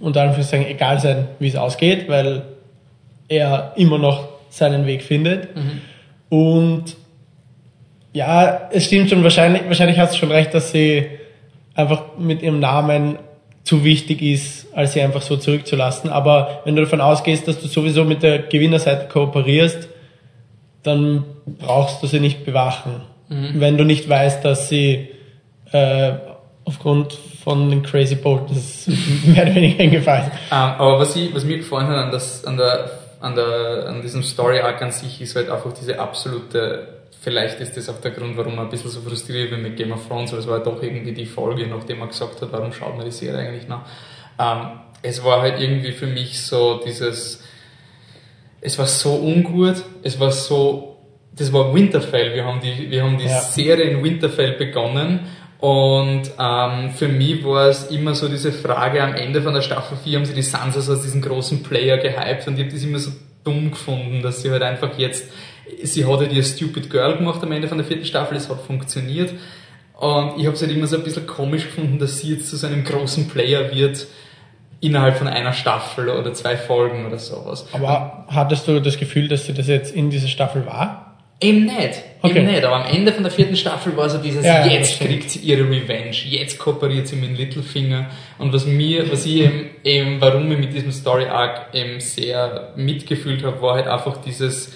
unter 0.00 0.22
Anführungszeichen 0.22 0.66
egal 0.66 1.00
sein, 1.00 1.28
wie 1.38 1.48
es 1.48 1.56
ausgeht, 1.56 2.08
weil 2.08 2.42
er 3.28 3.72
immer 3.76 3.98
noch 3.98 4.28
seinen 4.50 4.86
Weg 4.86 5.02
findet. 5.02 5.48
Und 6.28 6.96
ja, 8.12 8.68
es 8.72 8.86
stimmt 8.86 9.08
schon, 9.08 9.22
wahrscheinlich, 9.22 9.62
wahrscheinlich 9.66 9.98
hast 9.98 10.14
du 10.14 10.18
schon 10.18 10.32
recht, 10.32 10.52
dass 10.52 10.72
sie 10.72 11.06
einfach 11.74 12.18
mit 12.18 12.42
ihrem 12.42 12.60
Namen 12.60 13.18
zu 13.64 13.84
wichtig 13.84 14.22
ist, 14.22 14.66
als 14.74 14.94
sie 14.94 15.02
einfach 15.02 15.22
so 15.22 15.36
zurückzulassen. 15.36 16.10
Aber 16.10 16.60
wenn 16.64 16.76
du 16.76 16.82
davon 16.82 17.00
ausgehst, 17.00 17.46
dass 17.46 17.60
du 17.60 17.68
sowieso 17.68 18.04
mit 18.04 18.22
der 18.22 18.38
Gewinnerseite 18.38 19.08
kooperierst, 19.08 19.88
dann 20.82 21.24
brauchst 21.46 22.02
du 22.02 22.06
sie 22.06 22.20
nicht 22.20 22.44
bewachen. 22.44 23.02
Wenn 23.28 23.76
du 23.76 23.84
nicht 23.84 24.08
weißt, 24.08 24.44
dass 24.44 24.68
sie 24.68 25.08
äh, 25.70 26.12
aufgrund 26.64 27.12
von 27.42 27.70
den 27.70 27.82
Crazy 27.82 28.16
Boltons 28.16 28.88
mehr 29.24 29.44
oder 29.44 29.54
weniger 29.54 29.82
eingefallen 29.82 30.24
sind. 30.24 30.34
Ähm, 30.50 30.74
aber 30.78 30.98
was, 30.98 31.16
ich, 31.16 31.34
was 31.34 31.44
mir 31.44 31.58
gefallen 31.58 31.86
hat 31.88 31.96
an, 31.96 32.10
das, 32.10 32.44
an, 32.44 32.56
der, 32.56 32.90
an, 33.20 33.34
der, 33.34 33.86
an 33.88 34.02
diesem 34.02 34.22
Story-Arc 34.22 34.82
an 34.82 34.90
sich, 34.90 35.20
ist 35.20 35.36
halt 35.36 35.48
einfach 35.48 35.72
diese 35.72 35.98
absolute, 35.98 36.99
vielleicht 37.20 37.60
ist 37.60 37.76
das 37.76 37.88
auch 37.88 38.00
der 38.00 38.10
Grund, 38.12 38.36
warum 38.36 38.56
man 38.56 38.66
ein 38.66 38.70
bisschen 38.70 38.90
so 38.90 39.00
frustriert 39.00 39.50
wird 39.50 39.60
mit 39.62 39.76
Game 39.76 39.92
of 39.92 40.06
Thrones, 40.08 40.32
weil 40.32 40.38
es 40.40 40.46
war 40.46 40.60
doch 40.60 40.82
irgendwie 40.82 41.12
die 41.12 41.26
Folge, 41.26 41.66
nachdem 41.66 41.98
man 41.98 42.08
gesagt 42.08 42.40
hat, 42.40 42.50
warum 42.52 42.72
schaut 42.72 42.96
man 42.96 43.04
die 43.04 43.12
Serie 43.12 43.46
eigentlich 43.48 43.68
noch. 43.68 43.82
Ähm, 44.38 44.80
es 45.02 45.22
war 45.24 45.40
halt 45.42 45.60
irgendwie 45.60 45.92
für 45.92 46.06
mich 46.06 46.40
so 46.40 46.80
dieses, 46.84 47.42
es 48.60 48.78
war 48.78 48.86
so 48.86 49.14
ungut, 49.14 49.76
es 50.02 50.18
war 50.20 50.30
so, 50.30 50.96
das 51.34 51.52
war 51.52 51.72
Winterfell, 51.74 52.34
wir 52.34 52.44
haben 52.44 52.60
die, 52.60 52.90
wir 52.90 53.02
haben 53.04 53.16
die 53.18 53.24
Ja. 53.24 53.40
Serie 53.40 53.84
in 53.84 54.02
Winterfell 54.04 54.52
begonnen 54.52 55.20
und 55.58 56.22
ähm, 56.38 56.90
für 56.90 57.08
mich 57.08 57.44
war 57.44 57.68
es 57.68 57.84
immer 57.90 58.14
so 58.14 58.28
diese 58.28 58.52
Frage, 58.52 59.02
am 59.02 59.14
Ende 59.14 59.42
von 59.42 59.52
der 59.54 59.62
Staffel 59.62 59.96
4 60.02 60.18
haben 60.18 60.24
sie 60.26 60.34
die 60.34 60.42
Sansa 60.42 60.80
so 60.80 60.92
als 60.92 61.02
diesen 61.02 61.20
großen 61.22 61.62
Player 61.62 61.98
gehypt 61.98 62.46
und 62.48 62.58
ich 62.58 62.64
habe 62.64 62.72
das 62.72 62.82
immer 62.82 62.98
so 62.98 63.10
dumm 63.44 63.70
gefunden, 63.70 64.22
dass 64.22 64.42
sie 64.42 64.50
halt 64.50 64.62
einfach 64.62 64.98
jetzt, 64.98 65.30
sie 65.82 66.04
hat 66.06 66.18
halt 66.18 66.32
ihr 66.32 66.42
Stupid 66.42 66.90
Girl 66.90 67.16
gemacht 67.16 67.42
am 67.42 67.52
Ende 67.52 67.68
von 67.68 67.78
der 67.78 67.86
vierten 67.86 68.04
Staffel, 68.04 68.36
es 68.36 68.48
hat 68.48 68.60
funktioniert 68.62 69.32
und 70.00 70.38
ich 70.38 70.46
habe 70.46 70.54
es 70.54 70.62
halt 70.62 70.72
immer 70.72 70.86
so 70.86 70.96
ein 70.96 71.04
bisschen 71.04 71.26
komisch 71.26 71.64
gefunden, 71.64 71.98
dass 71.98 72.20
sie 72.20 72.34
jetzt 72.34 72.48
zu 72.48 72.56
so 72.56 72.66
einem 72.66 72.84
großen 72.84 73.28
Player 73.28 73.74
wird 73.74 74.06
innerhalb 74.80 75.18
von 75.18 75.28
einer 75.28 75.52
Staffel 75.52 76.08
oder 76.08 76.32
zwei 76.32 76.56
Folgen 76.56 77.06
oder 77.06 77.18
sowas. 77.18 77.66
Aber 77.72 78.24
hattest 78.28 78.66
du 78.66 78.80
das 78.80 78.98
Gefühl, 78.98 79.28
dass 79.28 79.46
sie 79.46 79.52
das 79.52 79.68
jetzt 79.68 79.94
in 79.94 80.08
dieser 80.08 80.28
Staffel 80.28 80.64
war? 80.64 81.18
Eben 81.42 81.64
nicht. 81.64 82.02
Okay. 82.20 82.38
Eben 82.38 82.46
nicht. 82.46 82.64
Aber 82.64 82.84
am 82.84 82.90
Ende 82.94 83.12
von 83.12 83.22
der 83.22 83.32
vierten 83.32 83.56
Staffel 83.56 83.96
war 83.96 84.08
so 84.10 84.18
dieses, 84.18 84.44
Ja, 84.44 84.66
ja, 84.66 84.72
jetzt 84.72 85.00
kriegt 85.00 85.30
sie 85.30 85.38
ihre 85.40 85.68
Revenge, 85.68 86.16
jetzt 86.24 86.58
kooperiert 86.58 87.08
sie 87.08 87.16
mit 87.16 87.36
Littlefinger. 87.36 88.10
Und 88.38 88.52
was 88.52 88.66
mir, 88.66 89.10
was 89.10 89.24
ich 89.24 89.36
eben, 89.36 89.70
eben 89.84 90.20
warum 90.20 90.50
ich 90.52 90.58
mit 90.58 90.72
diesem 90.74 90.92
Story 90.92 91.26
Arc 91.26 91.74
eben 91.74 92.00
sehr 92.00 92.72
mitgefühlt 92.76 93.42
habe, 93.42 93.60
war 93.62 93.74
halt 93.74 93.86
einfach 93.86 94.18
dieses, 94.18 94.72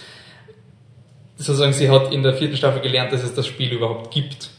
sozusagen, 1.44 1.72
sie 1.72 1.90
hat 1.90 2.12
in 2.12 2.22
der 2.22 2.34
vierten 2.34 2.56
Staffel 2.56 2.80
gelernt, 2.80 3.12
dass 3.12 3.22
es 3.22 3.34
das 3.34 3.46
Spiel 3.46 3.70
überhaupt 3.72 4.12
gibt. 4.12 4.50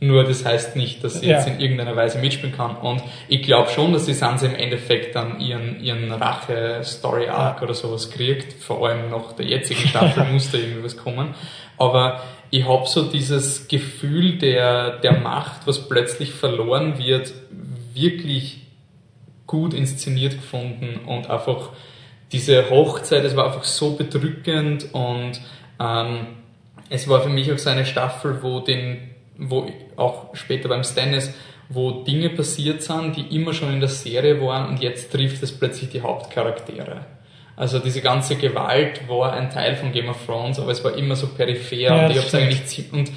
Nur 0.00 0.22
das 0.22 0.44
heißt 0.44 0.76
nicht, 0.76 1.02
dass 1.02 1.20
sie 1.20 1.26
Ja. 1.26 1.38
jetzt 1.38 1.48
in 1.48 1.58
irgendeiner 1.58 1.96
Weise 1.96 2.18
mitspielen 2.18 2.54
kann. 2.54 2.76
Und 2.76 3.02
ich 3.28 3.42
glaube 3.42 3.70
schon, 3.70 3.92
dass 3.92 4.06
die 4.06 4.14
Sansa 4.14 4.46
im 4.46 4.54
Endeffekt 4.54 5.16
dann 5.16 5.40
ihren, 5.40 5.82
ihren 5.82 6.12
Rache-Story-Arc 6.12 7.62
oder 7.62 7.74
sowas 7.74 8.10
kriegt. 8.10 8.52
Vor 8.62 8.86
allem 8.88 9.10
nach 9.10 9.32
der 9.32 9.46
jetzigen 9.46 9.88
Staffel 9.88 10.24
muss 10.32 10.50
da 10.52 10.58
irgendwie 10.58 10.84
was 10.84 10.96
kommen. 10.96 11.34
Aber 11.78 12.22
ich 12.50 12.66
habe 12.66 12.86
so 12.86 13.04
dieses 13.10 13.66
Gefühl 13.68 14.38
der, 14.38 14.98
der 14.98 15.18
Macht, 15.20 15.66
was 15.66 15.88
plötzlich 15.88 16.30
verloren 16.32 16.98
wird, 16.98 17.32
wirklich 17.94 18.60
gut 19.46 19.74
inszeniert 19.74 20.34
gefunden 20.34 21.00
und 21.06 21.28
einfach 21.28 21.70
diese 22.30 22.68
Hochzeit, 22.70 23.24
es 23.24 23.34
war 23.34 23.46
einfach 23.46 23.64
so 23.64 23.96
bedrückend 23.96 24.86
und 24.92 25.40
ähm, 25.80 26.26
es 26.90 27.08
war 27.08 27.20
für 27.20 27.28
mich 27.28 27.52
auch 27.52 27.58
so 27.58 27.70
eine 27.70 27.84
Staffel, 27.84 28.42
wo 28.42 28.60
den, 28.60 29.10
wo 29.36 29.70
auch 29.96 30.34
später 30.34 30.68
beim 30.68 30.84
Stannis, 30.84 31.34
wo 31.68 32.02
Dinge 32.02 32.30
passiert 32.30 32.82
sind, 32.82 33.16
die 33.16 33.36
immer 33.36 33.52
schon 33.52 33.72
in 33.72 33.80
der 33.80 33.88
Serie 33.88 34.40
waren 34.40 34.68
und 34.68 34.80
jetzt 34.82 35.12
trifft 35.12 35.42
es 35.42 35.52
plötzlich 35.52 35.90
die 35.90 36.00
Hauptcharaktere. 36.00 37.04
Also 37.56 37.78
diese 37.80 38.00
ganze 38.00 38.36
Gewalt 38.36 39.08
war 39.08 39.32
ein 39.32 39.50
Teil 39.50 39.74
von 39.74 39.92
Game 39.92 40.08
of 40.08 40.24
Thrones, 40.24 40.60
aber 40.60 40.70
es 40.70 40.82
war 40.84 40.96
immer 40.96 41.16
so 41.16 41.26
peripher 41.26 41.76
Ja, 41.76 42.04
und 42.06 42.12
ich 42.12 42.18
hab's 42.18 42.28
stimmt. 42.28 42.44
eigentlich 42.44 42.92
und 42.92 43.10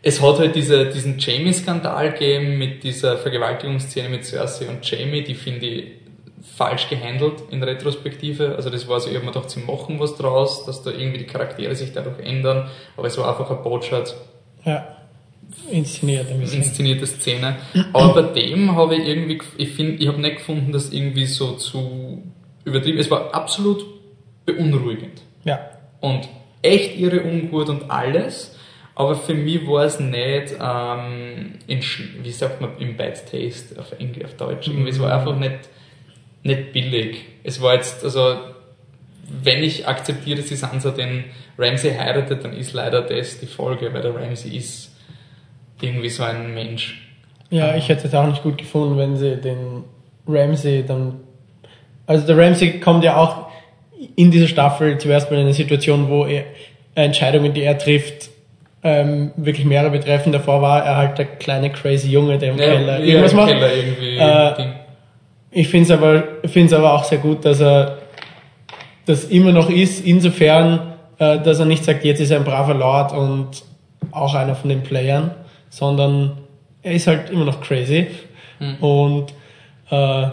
es 0.00 0.22
hat 0.22 0.38
halt 0.38 0.54
diese, 0.54 0.86
diesen 0.86 1.18
Jamie-Skandal 1.18 2.12
gegeben 2.12 2.56
mit 2.56 2.84
dieser 2.84 3.18
Vergewaltigungsszene 3.18 4.08
mit 4.08 4.24
Cersei 4.24 4.68
und 4.68 4.88
Jamie, 4.88 5.24
die 5.24 5.34
finde 5.34 5.66
ich 5.66 5.84
falsch 6.58 6.88
gehandelt 6.90 7.34
in 7.50 7.62
Retrospektive. 7.62 8.56
Also 8.56 8.68
das 8.68 8.86
war 8.88 8.98
so, 9.00 9.08
ich 9.08 9.16
hab 9.16 9.22
mir 9.22 9.30
gedacht, 9.32 9.48
sie 9.48 9.60
machen 9.60 9.98
was 10.00 10.16
draus, 10.16 10.64
dass 10.66 10.82
da 10.82 10.90
irgendwie 10.90 11.18
die 11.18 11.24
Charaktere 11.26 11.74
sich 11.76 11.92
dadurch 11.92 12.18
ändern, 12.18 12.68
aber 12.96 13.06
es 13.06 13.16
war 13.16 13.28
einfach 13.28 13.48
eine 13.50 13.60
Botschaft, 13.60 14.14
Ja. 14.64 14.94
Inszeniert 15.70 16.30
ein 16.30 16.40
bisschen. 16.40 16.62
inszenierte 16.62 17.06
Szene. 17.06 17.56
Aber 17.94 18.22
bei 18.22 18.40
dem 18.40 18.76
habe 18.76 18.96
ich 18.96 19.06
irgendwie, 19.08 19.40
ich 19.56 19.70
finde, 19.70 20.02
ich 20.02 20.06
habe 20.08 20.20
nicht 20.20 20.36
gefunden, 20.38 20.72
dass 20.72 20.90
irgendwie 20.92 21.24
so 21.24 21.52
zu 21.52 22.22
übertrieben, 22.64 22.98
es 22.98 23.10
war 23.10 23.34
absolut 23.34 23.82
beunruhigend 24.44 25.22
Ja. 25.44 25.58
und 26.00 26.28
echt 26.62 26.98
irre 26.98 27.22
ungut 27.22 27.68
und 27.70 27.90
alles. 27.90 28.54
Aber 28.94 29.14
für 29.14 29.34
mich 29.34 29.66
war 29.66 29.84
es 29.84 30.00
nicht, 30.00 30.54
ähm, 30.60 31.52
in, 31.68 31.80
wie 32.22 32.32
sagt 32.32 32.60
man, 32.60 32.70
im 32.78 32.96
Bad 32.96 33.14
Taste 33.30 33.78
auf 33.80 33.92
Englisch, 33.98 34.24
auf 34.24 34.34
Deutsch. 34.34 34.66
Irgendwie, 34.68 34.90
es 34.90 34.98
war 35.00 35.16
einfach 35.16 35.36
nicht, 35.36 35.54
nicht 36.42 36.72
billig. 36.72 37.24
Es 37.44 37.60
war 37.60 37.74
jetzt, 37.74 38.04
also, 38.04 38.36
wenn 39.42 39.62
ich 39.62 39.86
akzeptiere, 39.86 40.38
dass 40.38 40.46
die 40.48 40.56
Sansa 40.56 40.90
den 40.90 41.24
Ramsey 41.58 41.92
heiratet, 41.92 42.44
dann 42.44 42.52
ist 42.52 42.72
leider 42.72 43.02
das 43.02 43.40
die 43.40 43.46
Folge, 43.46 43.92
weil 43.92 44.02
der 44.02 44.14
Ramsey 44.14 44.56
ist 44.56 44.94
irgendwie 45.80 46.08
so 46.08 46.22
ein 46.22 46.54
Mensch. 46.54 47.08
Ja, 47.50 47.76
ich 47.76 47.88
hätte 47.88 48.06
es 48.06 48.14
auch 48.14 48.26
nicht 48.26 48.42
gut 48.42 48.58
gefunden, 48.58 48.96
wenn 48.98 49.16
sie 49.16 49.36
den 49.36 49.84
Ramsey 50.26 50.84
dann. 50.86 51.20
Also 52.06 52.26
der 52.26 52.38
Ramsey 52.38 52.80
kommt 52.80 53.04
ja 53.04 53.16
auch 53.16 53.48
in 54.16 54.30
dieser 54.30 54.48
Staffel 54.48 54.98
zuerst 54.98 55.30
mal 55.30 55.38
in 55.38 55.44
eine 55.44 55.54
Situation, 55.54 56.08
wo 56.08 56.24
er 56.24 56.44
Entscheidungen, 56.94 57.52
die 57.52 57.62
er 57.62 57.78
trifft, 57.78 58.30
ähm, 58.82 59.32
wirklich 59.36 59.66
mehrere 59.66 59.90
betreffen. 59.90 60.32
Davor 60.32 60.62
war 60.62 60.84
er 60.84 60.96
halt 60.96 61.18
der 61.18 61.26
kleine 61.26 61.70
crazy 61.70 62.10
Junge, 62.10 62.38
der 62.38 62.52
im 62.52 62.56
Keller 62.56 63.00
irgendwas 63.00 63.34
macht. 63.34 63.48
Keller 63.50 63.74
irgendwie. 63.74 64.16
Äh. 64.16 64.87
Ich 65.58 65.66
finde 65.66 65.86
es 65.86 65.90
aber, 65.90 66.22
find's 66.44 66.72
aber 66.72 66.92
auch 66.92 67.02
sehr 67.02 67.18
gut, 67.18 67.44
dass 67.44 67.60
er 67.60 67.98
das 69.06 69.24
immer 69.24 69.50
noch 69.50 69.68
ist, 69.68 70.06
insofern, 70.06 70.94
äh, 71.18 71.40
dass 71.40 71.58
er 71.58 71.64
nicht 71.64 71.82
sagt, 71.82 72.04
jetzt 72.04 72.20
ist 72.20 72.30
er 72.30 72.36
ein 72.36 72.44
braver 72.44 72.74
Lord 72.74 73.12
und 73.12 73.64
auch 74.12 74.36
einer 74.36 74.54
von 74.54 74.70
den 74.70 74.84
Playern, 74.84 75.32
sondern 75.68 76.38
er 76.84 76.92
ist 76.92 77.08
halt 77.08 77.30
immer 77.30 77.44
noch 77.44 77.60
crazy. 77.60 78.06
Und 78.80 79.34
äh, 79.90 80.26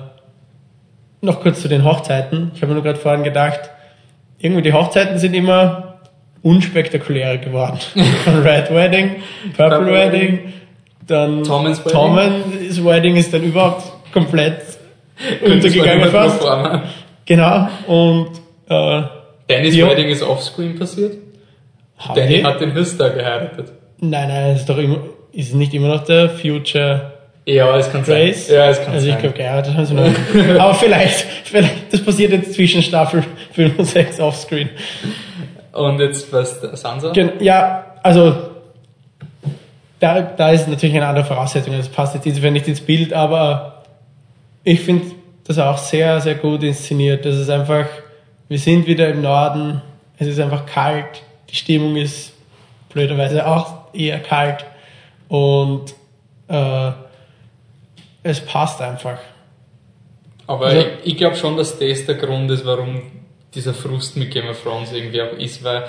noch 1.22 1.42
kurz 1.42 1.60
zu 1.60 1.70
den 1.70 1.84
Hochzeiten. 1.84 2.52
Ich 2.54 2.62
habe 2.62 2.68
mir 2.68 2.76
nur 2.76 2.84
gerade 2.84 3.00
vorhin 3.00 3.24
gedacht, 3.24 3.62
irgendwie 4.38 4.62
die 4.62 4.74
Hochzeiten 4.74 5.18
sind 5.18 5.34
immer 5.34 6.02
unspektakulärer 6.44 7.38
geworden. 7.38 7.80
Von 8.26 8.44
Red 8.44 8.72
Wedding, 8.72 9.16
Purple, 9.58 9.92
Wedding, 9.92 10.54
dann 11.08 11.44
Tommen's 11.44 11.80
Wedding. 11.80 11.92
Tommen's 11.92 12.86
Wedding 12.86 13.16
ist 13.16 13.34
dann 13.34 13.42
überhaupt 13.42 13.92
komplett 14.14 14.76
untergegangen 15.44 16.10
fast. 16.10 16.42
Genau. 17.26 17.68
Und 17.88 18.30
äh, 18.70 19.02
Danny's 19.48 19.76
Ja. 19.76 19.90
Wedding 19.90 20.10
ist 20.10 20.24
offscreen 20.24 20.78
passiert. 20.78 21.14
haben 21.98 22.16
Danny 22.16 22.42
hat 22.42 22.60
den 22.62 22.74
Hüster 22.74 23.10
geheiratet. 23.10 23.72
Nein, 24.00 24.28
nein, 24.28 24.56
ist 24.56 24.66
doch 24.68 24.78
immer, 24.78 24.98
ist 25.32 25.54
nicht 25.56 25.74
immer 25.74 25.88
noch 25.88 26.04
der 26.04 26.30
Future 26.30 27.14
Ja, 27.46 27.78
es 27.78 27.92
kann 27.92 28.04
Grace? 28.04 28.48
sein. 28.48 28.56
Ja, 28.56 28.70
es 28.70 28.84
kann 28.84 28.94
also 28.94 29.06
ich 29.08 29.14
sein. 29.14 29.22
glaube, 29.22 29.38
geheiratet 29.38 29.74
haben 29.76 29.86
sie 29.86 29.94
noch. 29.94 30.10
Aber 30.60 30.74
vielleicht, 30.74 31.26
vielleicht, 31.46 31.94
das 31.94 32.02
passiert 32.04 32.32
jetzt 32.32 32.54
zwischen 32.54 32.82
Staffel 32.82 33.24
5 33.54 33.80
und 33.80 33.86
6 33.86 34.20
offscreen. 34.20 34.70
Und 35.72 36.00
jetzt 36.00 36.32
was 36.34 36.60
Sansa? 36.74 37.12
Gen 37.12 37.34
ja, 37.40 37.86
also 38.04 38.36
da, 40.00 40.22
da 40.22 40.52
ist 40.52 40.68
natürlich 40.68 40.96
eine 40.96 41.08
andere 41.08 41.26
Voraussetzung. 41.26 41.76
Das 41.78 41.88
passt 41.90 42.16
jetzt 42.16 42.26
insofern 42.26 42.54
nicht 42.54 42.68
ins 42.68 42.82
Bild, 42.82 43.14
aber 43.14 43.84
ich 44.64 44.82
finde 44.82 45.06
das 45.46 45.58
auch 45.60 45.78
sehr, 45.78 46.20
sehr 46.22 46.36
gut 46.36 46.64
inszeniert. 46.64 47.26
Das 47.26 47.36
ist 47.36 47.50
einfach, 47.50 47.86
wir 48.50 48.60
sind 48.60 48.86
wieder 48.88 49.08
im 49.10 49.22
Norden, 49.22 49.82
es 50.18 50.28
ist 50.28 50.40
einfach 50.40 50.66
kalt, 50.66 51.22
die 51.50 51.56
Stimmung 51.56 51.96
ist 51.96 52.34
blöderweise 52.90 53.46
auch 53.46 53.94
eher 53.94 54.20
kalt 54.20 54.66
und 55.28 55.94
äh, 56.48 56.92
es 58.24 58.40
passt 58.42 58.82
einfach. 58.82 59.18
Aber 60.48 60.68
Also- 60.68 60.80
ich, 60.80 60.88
ich 61.14 61.18
glaube 61.18 61.36
schon, 61.36 61.58
dass 61.58 61.78
das 61.78 62.06
der 62.06 62.16
Grund 62.16 62.50
ist, 62.52 62.66
warum 62.66 63.02
dieser 63.54 63.74
Frust 63.74 64.18
mit 64.18 64.32
Game 64.32 64.48
of 64.50 64.62
Thrones 64.62 64.92
irgendwie 64.92 65.22
auch 65.22 65.34
ist, 65.38 65.64
weil 65.64 65.84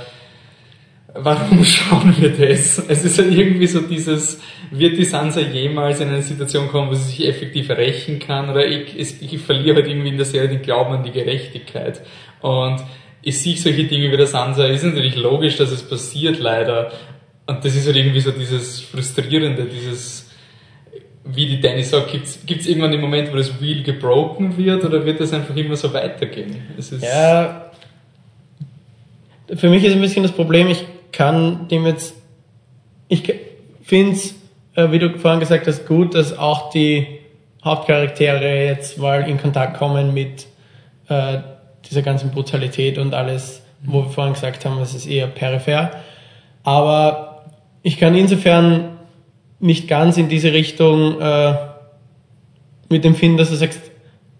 warum 1.18 1.64
schauen 1.64 2.14
wir 2.18 2.30
das? 2.30 2.78
Es 2.88 3.04
ist 3.04 3.18
ja 3.18 3.24
irgendwie 3.24 3.66
so 3.66 3.80
dieses, 3.80 4.40
wird 4.70 4.98
die 4.98 5.04
Sansa 5.04 5.40
jemals 5.40 6.00
in 6.00 6.08
eine 6.08 6.22
Situation 6.22 6.68
kommen, 6.68 6.90
wo 6.90 6.94
sie 6.94 7.04
sich 7.04 7.28
effektiv 7.28 7.70
rächen 7.70 8.18
kann? 8.18 8.50
Oder 8.50 8.66
ich, 8.66 9.22
ich 9.22 9.38
verliere 9.38 9.76
halt 9.76 9.88
irgendwie 9.88 10.08
in 10.08 10.16
der 10.16 10.26
Serie 10.26 10.48
den 10.48 10.62
Glauben 10.62 10.94
an 10.94 11.02
die 11.02 11.12
Gerechtigkeit. 11.12 12.02
Und 12.40 12.82
ich 13.22 13.40
sehe 13.40 13.56
solche 13.56 13.84
Dinge 13.84 14.10
wie 14.12 14.16
der 14.16 14.26
Sansa, 14.26 14.66
ist 14.66 14.84
natürlich 14.84 15.16
logisch, 15.16 15.56
dass 15.56 15.70
es 15.70 15.82
passiert, 15.82 16.38
leider. 16.38 16.92
Und 17.46 17.64
das 17.64 17.74
ist 17.74 17.86
halt 17.86 17.96
irgendwie 17.96 18.20
so 18.20 18.30
dieses 18.30 18.80
Frustrierende, 18.80 19.64
dieses, 19.64 20.30
wie 21.24 21.46
die 21.46 21.60
Danny 21.60 21.82
sagt, 21.82 22.12
gibt's 22.12 22.40
gibt's 22.44 22.66
irgendwann 22.66 22.92
den 22.92 23.00
Moment, 23.00 23.32
wo 23.32 23.36
das 23.36 23.60
Wheel 23.60 23.82
gebroken 23.82 24.56
wird 24.56 24.84
oder 24.84 25.04
wird 25.04 25.20
das 25.20 25.32
einfach 25.32 25.56
immer 25.56 25.76
so 25.76 25.92
weitergehen? 25.92 26.56
Ja, 27.00 27.70
für 29.54 29.70
mich 29.70 29.84
ist 29.84 29.94
ein 29.94 30.00
bisschen 30.00 30.24
das 30.24 30.32
Problem, 30.32 30.68
ich 30.68 30.84
kann 31.16 31.68
dem 31.68 31.86
jetzt, 31.86 32.14
ich 33.08 33.22
finde 33.82 34.12
es, 34.12 34.34
äh, 34.74 34.90
wie 34.90 34.98
du 34.98 35.18
vorhin 35.18 35.40
gesagt 35.40 35.66
hast, 35.66 35.86
gut, 35.86 36.14
dass 36.14 36.36
auch 36.36 36.70
die 36.70 37.06
Hauptcharaktere 37.64 38.66
jetzt 38.66 38.98
mal 38.98 39.28
in 39.28 39.40
Kontakt 39.40 39.78
kommen 39.78 40.14
mit 40.14 40.46
äh, 41.08 41.38
dieser 41.88 42.02
ganzen 42.02 42.30
Brutalität 42.30 42.98
und 42.98 43.14
alles, 43.14 43.62
wo 43.82 44.02
wir 44.02 44.10
vorhin 44.10 44.34
gesagt 44.34 44.64
haben, 44.64 44.78
es 44.80 44.94
ist 44.94 45.06
eher 45.06 45.26
peripher. 45.26 45.90
Aber 46.62 47.44
ich 47.82 47.98
kann 47.98 48.14
insofern 48.14 48.98
nicht 49.58 49.88
ganz 49.88 50.16
in 50.16 50.28
diese 50.28 50.52
Richtung 50.52 51.20
äh, 51.20 51.54
mit 52.88 53.04
empfinden, 53.04 53.38
dass 53.38 53.50
du 53.50 53.56
sagst, 53.56 53.80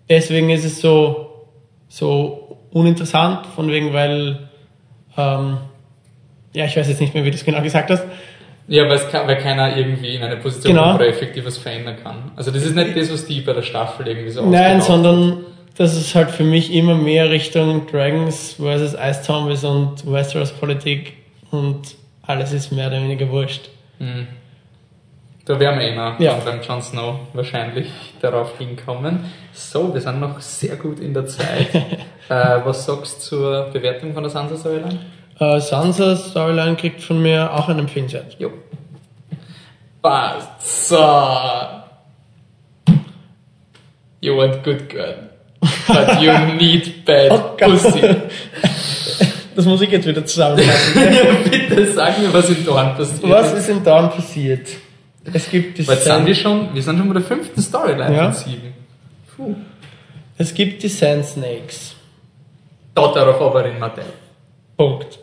deswegen 0.08 0.50
ist 0.50 0.64
es 0.64 0.80
so, 0.80 1.48
so 1.88 2.58
uninteressant, 2.70 3.46
von 3.46 3.68
wegen, 3.70 3.92
weil, 3.92 4.48
ähm, 5.16 5.58
ja, 6.56 6.64
ich 6.64 6.76
weiß 6.76 6.88
jetzt 6.88 7.00
nicht 7.00 7.14
mehr, 7.14 7.24
wie 7.24 7.30
du 7.30 7.36
es 7.36 7.44
genau 7.44 7.62
gesagt 7.62 7.90
hast. 7.90 8.04
Ja, 8.68 8.88
weil, 8.88 8.98
kann, 8.98 9.28
weil 9.28 9.36
keiner 9.38 9.76
irgendwie 9.76 10.16
in 10.16 10.22
eine 10.22 10.36
Position 10.38 10.74
Genau. 10.74 10.88
kommt, 10.88 11.00
wo 11.00 11.04
er 11.04 11.10
effektiv 11.10 11.44
was 11.46 11.56
verändern 11.58 11.96
kann. 12.02 12.32
Also 12.34 12.50
das 12.50 12.64
ist 12.64 12.74
nicht 12.74 12.96
das, 12.96 13.12
was 13.12 13.26
die 13.26 13.40
bei 13.40 13.52
der 13.52 13.62
Staffel 13.62 14.08
irgendwie 14.08 14.30
so 14.30 14.44
Nein, 14.44 14.80
sondern 14.80 15.44
das 15.76 15.94
ist 15.96 16.14
halt 16.14 16.30
für 16.30 16.42
mich 16.42 16.72
immer 16.74 16.94
mehr 16.96 17.30
Richtung 17.30 17.86
Dragons 17.86 18.54
versus 18.54 18.94
Ice 18.94 19.22
Zombies 19.22 19.62
und 19.62 20.10
Westeros 20.10 20.50
Politik 20.52 21.12
und 21.52 21.94
alles 22.22 22.52
ist 22.52 22.72
mehr 22.72 22.88
oder 22.88 23.00
weniger 23.02 23.28
wurscht. 23.30 23.68
Hm. 23.98 24.26
Da 25.44 25.60
werden 25.60 25.78
wir 25.78 25.88
immer 25.92 26.16
Ja. 26.18 26.36
beim 26.44 26.60
Jon 26.60 26.82
Snow 26.82 27.20
wahrscheinlich 27.34 27.86
darauf 28.20 28.58
hinkommen. 28.58 29.26
So, 29.52 29.94
wir 29.94 30.00
sind 30.00 30.18
noch 30.18 30.40
sehr 30.40 30.74
gut 30.74 30.98
in 30.98 31.14
der 31.14 31.26
Zeit. 31.26 31.72
äh, 32.28 32.58
was 32.64 32.84
sagst 32.84 33.18
du 33.18 33.36
zur 33.36 33.70
Bewertung 33.72 34.12
von 34.12 34.24
der 34.24 34.30
Sansa 34.30 34.56
Storyline? 34.56 34.98
Äh, 35.38 35.60
Sansas 35.60 36.30
Storyline 36.30 36.76
kriegt 36.76 37.02
von 37.02 37.20
mir 37.20 37.52
auch 37.52 37.68
einen 37.68 37.80
Empfehlenswert. 37.80 38.36
Jo. 38.38 38.50
Passt. 40.02 40.88
So. 40.88 40.96
You 44.20 44.36
want 44.36 44.62
good 44.64 44.88
girl. 44.88 45.30
But 45.86 46.20
you 46.20 46.32
need 46.58 47.04
bad 47.04 47.32
Oh 47.32 47.56
pussy. 47.56 48.00
Das 49.56 49.64
muss 49.64 49.80
ich 49.80 49.90
jetzt 49.90 50.06
wieder 50.06 50.22
zusammenfassen. 50.26 51.00
Bitte 51.50 51.90
sag 51.94 52.18
mir, 52.18 52.30
was 52.30 52.50
in 52.50 52.62
Dorn 52.62 52.94
passiert 52.94 53.22
Was 53.22 53.54
ist 53.54 53.70
im 53.70 53.82
Dorn 53.82 54.10
passiert? 54.10 54.68
Es 55.32 55.48
gibt 55.50 55.78
die 55.78 55.88
Weil 55.88 55.96
sind 55.96 56.26
wir 56.26 56.34
schon, 56.34 56.74
wir 56.74 56.82
sind 56.82 56.98
schon 56.98 57.08
bei 57.08 57.14
der 57.14 57.22
fünften 57.22 57.62
Storyline 57.62 58.14
Ja. 58.14 58.24
von 58.24 58.32
sieben. 58.34 58.74
Puh. 59.34 59.54
es 60.36 60.52
gibt 60.52 60.82
die 60.82 60.88
Sand 60.88 61.24
Snakes. 61.24 61.94
Daughter 62.94 63.30
of 63.30 63.40
Oberyn 63.40 63.78
Martell. 63.78 64.04
Punkt. 64.76 65.18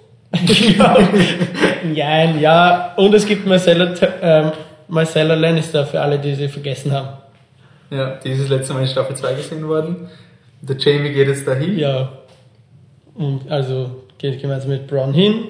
Nein, 1.83 2.39
ja. 2.41 2.93
Und 2.95 3.13
es 3.13 3.25
gibt 3.25 3.45
Marcella, 3.45 3.93
ähm, 4.21 4.51
Marcella 4.87 5.35
Lannister 5.35 5.85
für 5.85 6.01
alle, 6.01 6.19
die 6.19 6.33
sie 6.33 6.47
vergessen 6.47 6.91
haben. 6.91 7.09
Ja, 7.89 8.15
die 8.15 8.31
ist 8.31 8.41
das 8.41 8.49
letzte 8.49 8.73
Mal 8.73 8.81
in 8.81 8.87
Staffel 8.87 9.15
2 9.15 9.33
gesehen 9.35 9.67
worden. 9.67 10.09
Der 10.61 10.77
Jamie 10.77 11.11
geht 11.11 11.27
jetzt 11.27 11.47
dahin. 11.47 11.77
Ja. 11.77 12.09
Und 13.13 13.49
also 13.51 14.03
geht 14.17 14.41
gemeinsam 14.41 14.71
mit 14.71 14.87
Bronn 14.87 15.13
hin 15.13 15.45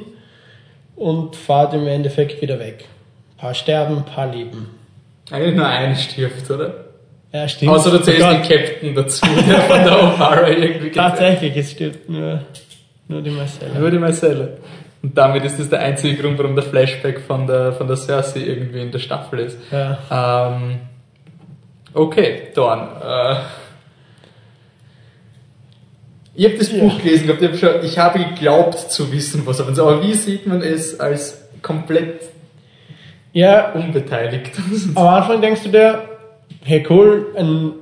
und 0.95 1.35
fahrt 1.35 1.73
im 1.73 1.87
Endeffekt 1.87 2.41
wieder 2.41 2.59
weg. 2.59 2.85
Ein 3.35 3.37
paar 3.37 3.53
sterben, 3.53 3.97
ein 3.97 4.05
paar 4.05 4.27
leben. 4.27 4.67
Eigentlich 5.31 5.55
nur 5.55 5.67
eine 5.67 5.95
stirbt, 5.95 6.49
oder? 6.51 6.85
Ja, 7.31 7.47
stimmt. 7.47 7.71
Außer 7.71 7.91
du 7.91 7.99
zählst 7.99 8.21
den 8.21 8.41
Captain 8.41 8.93
dazu, 8.93 9.25
der 9.25 9.61
von 9.61 9.83
der 9.83 9.93
O'Hara 9.93 10.47
irgendwie 10.47 10.91
Tatsächlich, 10.95 11.55
es 11.55 11.71
stirbt 11.71 12.09
nur, 12.09 12.41
nur 13.07 13.21
die 13.21 13.31
Marcella. 13.31 13.79
Nur 13.79 13.91
die 13.91 13.99
Marcelle. 13.99 14.57
Und 15.01 15.17
damit 15.17 15.43
ist 15.43 15.59
das 15.59 15.69
der 15.69 15.79
einzige 15.79 16.21
Grund, 16.21 16.37
warum 16.37 16.55
der 16.55 16.63
Flashback 16.63 17.19
von 17.21 17.45
der, 17.45 17.73
von 17.73 17.87
der 17.87 17.97
Cersei 17.97 18.39
irgendwie 18.39 18.81
in 18.81 18.91
der 18.91 18.99
Staffel 18.99 19.39
ist. 19.39 19.57
Ja. 19.69 19.97
Ähm, 20.55 20.79
okay, 21.93 22.43
Dorn. 22.55 22.87
Äh, 23.01 23.35
ich 26.35 26.45
habe 26.45 26.57
das 26.57 26.71
Ja. 26.71 26.79
Buch 26.79 26.97
gelesen 26.99 27.27
gehabt, 27.27 27.41
ich, 27.43 27.49
hab 27.49 27.57
schon, 27.57 27.85
ich 27.85 27.99
habe 27.99 28.19
geglaubt 28.19 28.91
zu 28.91 29.11
wissen, 29.11 29.45
was 29.45 29.61
auf 29.61 29.67
uns 29.67 29.77
Aber 29.77 30.01
wie 30.01 30.13
sieht 30.13 30.47
man 30.47 30.61
es 30.61 30.99
als 30.99 31.47
komplett 31.61 32.21
ja, 33.33 33.71
unbeteiligt? 33.73 34.51
am 34.95 35.07
Anfang 35.07 35.41
denkst 35.41 35.63
du 35.63 35.69
dir, 35.69 36.09
hey 36.63 36.85
cool, 36.89 37.27
ein, 37.37 37.73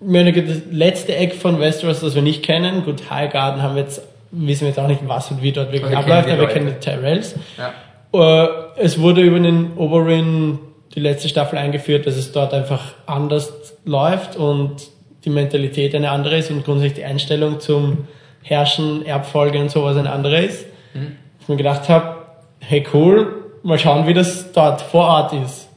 das 0.00 0.60
letzte 0.70 1.16
Eck 1.16 1.34
von 1.34 1.58
Westeros, 1.58 2.00
das 2.00 2.14
wir 2.14 2.22
nicht 2.22 2.44
kennen. 2.44 2.84
Gut, 2.84 3.10
Highgarden 3.10 3.62
haben 3.62 3.74
wir 3.74 3.82
jetzt, 3.82 4.02
wissen 4.32 4.62
wir 4.62 4.68
jetzt 4.68 4.78
auch 4.78 4.86
nicht, 4.88 5.06
was 5.06 5.30
und 5.30 5.42
wie 5.42 5.52
dort 5.52 5.72
wirklich 5.72 5.90
Wir 5.90 5.98
abläuft, 5.98 6.28
aber 6.28 6.40
wir 6.42 6.48
kennen 6.48 6.66
die 6.68 6.80
Tyrells. 6.84 7.34
ja. 7.56 7.72
Äh, 8.12 8.48
es 8.76 9.00
wurde 9.00 9.20
über 9.20 9.38
den 9.38 9.76
Oberyn 9.76 10.58
die 10.94 11.00
letzte 11.00 11.28
Staffel 11.28 11.58
eingeführt, 11.58 12.06
dass 12.06 12.16
es 12.16 12.32
dort 12.32 12.52
einfach 12.52 12.94
anders 13.06 13.52
läuft 13.84 14.36
und 14.36 14.76
die 15.24 15.30
Mentalität 15.30 15.94
eine 15.94 16.10
andere 16.10 16.38
ist 16.38 16.50
und 16.50 16.64
grundsätzlich 16.64 16.94
die 16.94 17.04
Einstellung 17.04 17.60
zum 17.60 18.08
Herrschen, 18.42 19.04
Erbfolge 19.06 19.58
und 19.60 19.70
sowas 19.70 19.96
eine 19.96 20.10
andere 20.10 20.40
ist. 20.42 20.66
Mhm. 20.94 21.16
Ich 21.40 21.48
mir 21.48 21.56
gedacht 21.56 21.88
habe, 21.88 22.16
hey 22.60 22.84
cool, 22.94 23.32
mal 23.62 23.78
schauen, 23.78 24.06
wie 24.06 24.14
das 24.14 24.50
dort 24.52 24.80
vor 24.80 25.06
Ort 25.06 25.32
ist. 25.34 25.68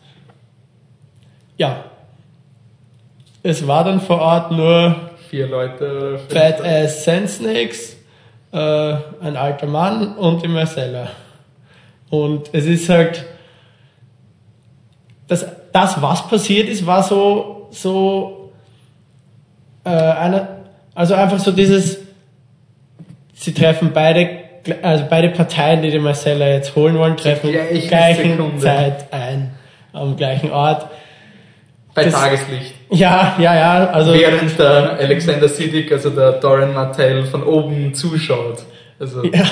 Ja. 1.58 1.84
Es 3.44 3.68
war 3.68 3.84
dann 3.84 4.00
vor 4.02 4.20
Ort 4.22 4.52
nur 4.52 4.96
Vier 5.30 5.48
Leute. 5.48 6.20
fünf 6.20 6.34
Badass 6.34 7.04
Sand 7.04 7.30
Snakes, 7.30 7.98
äh, 8.54 8.96
ein 9.22 9.36
alter 9.36 9.66
Mann 9.66 10.16
und 10.16 10.44
die 10.44 10.48
Marcella. 10.48 11.08
Und 12.10 12.50
es 12.54 12.66
ist 12.66 12.88
halt, 12.88 13.26
das, 15.28 15.46
das 15.72 16.02
was 16.02 16.28
passiert 16.28 16.70
ist, 16.70 16.86
war 16.86 17.02
so, 17.02 17.68
so, 17.72 18.52
äh, 19.84 19.90
eine, 19.90 20.48
also 20.94 21.16
einfach 21.16 21.40
so 21.40 21.52
dieses, 21.52 21.98
sie 23.34 23.54
treffen 23.54 23.92
beide, 23.92 24.30
also 24.84 25.06
beide 25.10 25.30
Parteien, 25.30 25.82
die 25.82 25.90
die 25.90 26.00
Marcella 26.00 26.48
jetzt 26.48 26.76
holen 26.76 26.98
wollen, 26.98 27.18
treffen 27.18 27.52
gleichen 27.52 27.88
gleichen 27.88 28.32
Sekunde. 28.32 28.60
Zeit 28.60 29.12
ein, 29.12 29.52
am 29.92 30.16
gleichen 30.16 30.52
Ort. 30.52 30.88
Bei 31.96 32.06
Das- 32.06 32.14
Tageslicht. 32.14 32.74
Ja, 32.92 33.36
ja, 33.40 33.56
ja. 33.56 33.90
Also 33.92 34.14
Während 34.14 34.58
der 34.58 34.94
Alexander 35.00 35.48
Siddig, 35.48 35.92
also 35.92 36.10
der 36.10 36.34
Doran 36.34 36.74
Martell, 36.74 37.24
von 37.26 37.44
oben 37.44 37.94
zuschaut. 37.94 38.64
Also, 39.00 39.24
Ja, 39.26 39.46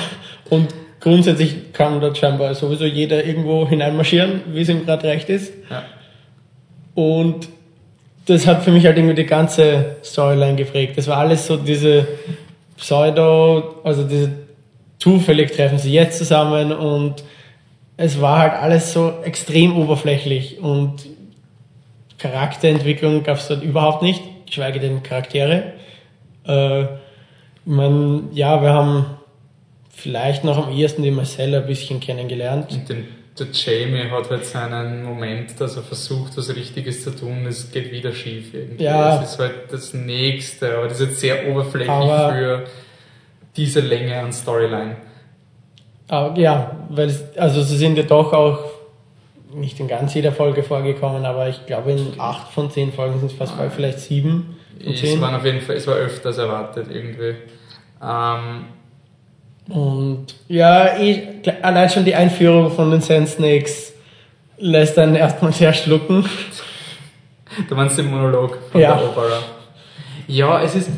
und 0.50 0.68
grundsätzlich 1.00 1.72
kann 1.72 2.00
dort 2.00 2.18
scheinbar 2.18 2.54
sowieso 2.54 2.84
jeder 2.84 3.24
irgendwo 3.24 3.68
hineinmarschieren, 3.68 4.40
wie 4.52 4.60
es 4.62 4.68
ihm 4.68 4.84
gerade 4.86 5.06
recht 5.08 5.28
ist. 5.28 5.52
ja. 5.70 5.82
Und 6.94 7.48
das 8.26 8.46
hat 8.46 8.62
für 8.62 8.70
mich 8.70 8.84
halt 8.86 8.96
irgendwie 8.98 9.14
die 9.14 9.24
ganze 9.26 9.96
Storyline 10.04 10.56
geprägt. 10.56 10.96
Das 10.98 11.08
war 11.08 11.16
alles 11.18 11.46
so 11.46 11.56
diese 11.56 12.06
Pseudo, 12.76 13.76
also 13.84 14.04
diese 14.04 14.30
zufällig 14.98 15.52
treffen 15.52 15.78
sie 15.78 15.92
jetzt 15.92 16.18
zusammen 16.18 16.72
und 16.72 17.24
es 17.96 18.20
war 18.20 18.38
halt 18.40 18.52
alles 18.54 18.92
so 18.92 19.12
extrem 19.24 19.76
oberflächlich 19.76 20.60
und 20.60 20.94
Charakterentwicklung 22.22 23.22
gab 23.24 23.38
es 23.38 23.48
dort 23.48 23.62
überhaupt 23.62 24.02
nicht, 24.02 24.22
geschweige 24.46 24.78
denn 24.80 25.02
Charaktere. 25.02 25.72
Äh, 26.46 26.84
man, 27.64 28.28
ja, 28.32 28.62
wir 28.62 28.72
haben 28.72 29.06
vielleicht 29.90 30.44
noch 30.44 30.66
am 30.66 30.72
ehesten 30.72 31.02
die 31.02 31.10
Marcella 31.10 31.58
ein 31.58 31.66
bisschen 31.66 32.00
kennengelernt. 32.00 32.70
Und 32.72 32.88
den, 32.88 33.06
der 33.38 33.46
Jamie 33.52 34.10
hat 34.10 34.30
halt 34.30 34.44
seinen 34.46 35.04
Moment, 35.04 35.60
dass 35.60 35.76
er 35.76 35.82
versucht, 35.82 36.36
was 36.36 36.54
Richtiges 36.54 37.02
zu 37.04 37.10
tun, 37.14 37.46
es 37.46 37.70
geht 37.70 37.90
wieder 37.92 38.12
schief 38.12 38.54
irgendwie. 38.54 38.84
Ja. 38.84 39.18
Das 39.20 39.32
ist 39.32 39.38
halt 39.38 39.54
das 39.70 39.94
Nächste, 39.94 40.76
aber 40.76 40.88
das 40.88 41.00
ist 41.00 41.08
jetzt 41.10 41.20
sehr 41.20 41.48
oberflächlich 41.48 41.90
Aber- 41.90 42.32
für 42.32 42.64
diese 43.56 43.80
Länge 43.80 44.18
an 44.18 44.32
Storyline. 44.32 44.96
Aber 46.08 46.38
ja, 46.38 46.76
weil 46.90 47.08
es, 47.08 47.22
also 47.36 47.62
sie 47.62 47.76
sind 47.76 47.96
ja 47.96 48.02
doch 48.04 48.32
auch 48.32 48.58
nicht 49.54 49.78
in 49.80 49.88
ganz 49.88 50.14
jeder 50.14 50.32
Folge 50.32 50.62
vorgekommen, 50.62 51.24
aber 51.24 51.48
ich 51.48 51.66
glaube 51.66 51.92
in 51.92 52.14
acht 52.18 52.52
von 52.52 52.70
zehn 52.70 52.92
Folgen 52.92 53.18
sind 53.20 53.30
es 53.30 53.36
fast 53.36 53.56
bald 53.56 53.72
vielleicht 53.72 54.00
sieben 54.00 54.56
von 54.82 54.92
Es 54.92 55.00
zehn. 55.00 55.20
waren 55.20 55.34
auf 55.34 55.44
jeden 55.44 55.60
Fall, 55.60 55.76
es 55.76 55.86
war 55.86 55.94
öfters 55.96 56.38
erwartet 56.38 56.86
irgendwie. 56.90 57.34
Ähm, 58.02 58.64
Und 59.68 60.26
ja, 60.48 60.98
ich, 60.98 61.22
allein 61.62 61.88
schon 61.90 62.04
die 62.04 62.14
Einführung 62.14 62.70
von 62.70 62.90
den 62.90 63.00
Sand 63.00 63.28
Snakes 63.28 63.92
lässt 64.58 64.98
einen 64.98 65.14
erstmal 65.16 65.52
sehr 65.52 65.72
schlucken. 65.72 66.24
Da 67.68 67.74
meinst 67.74 67.98
du 67.98 68.02
den 68.02 68.10
Monolog 68.10 68.58
von 68.70 68.80
Ja. 68.80 68.96
der 68.96 69.04
Opera. 69.08 69.38
Ja, 70.26 70.62
es 70.62 70.74
ist. 70.74 70.90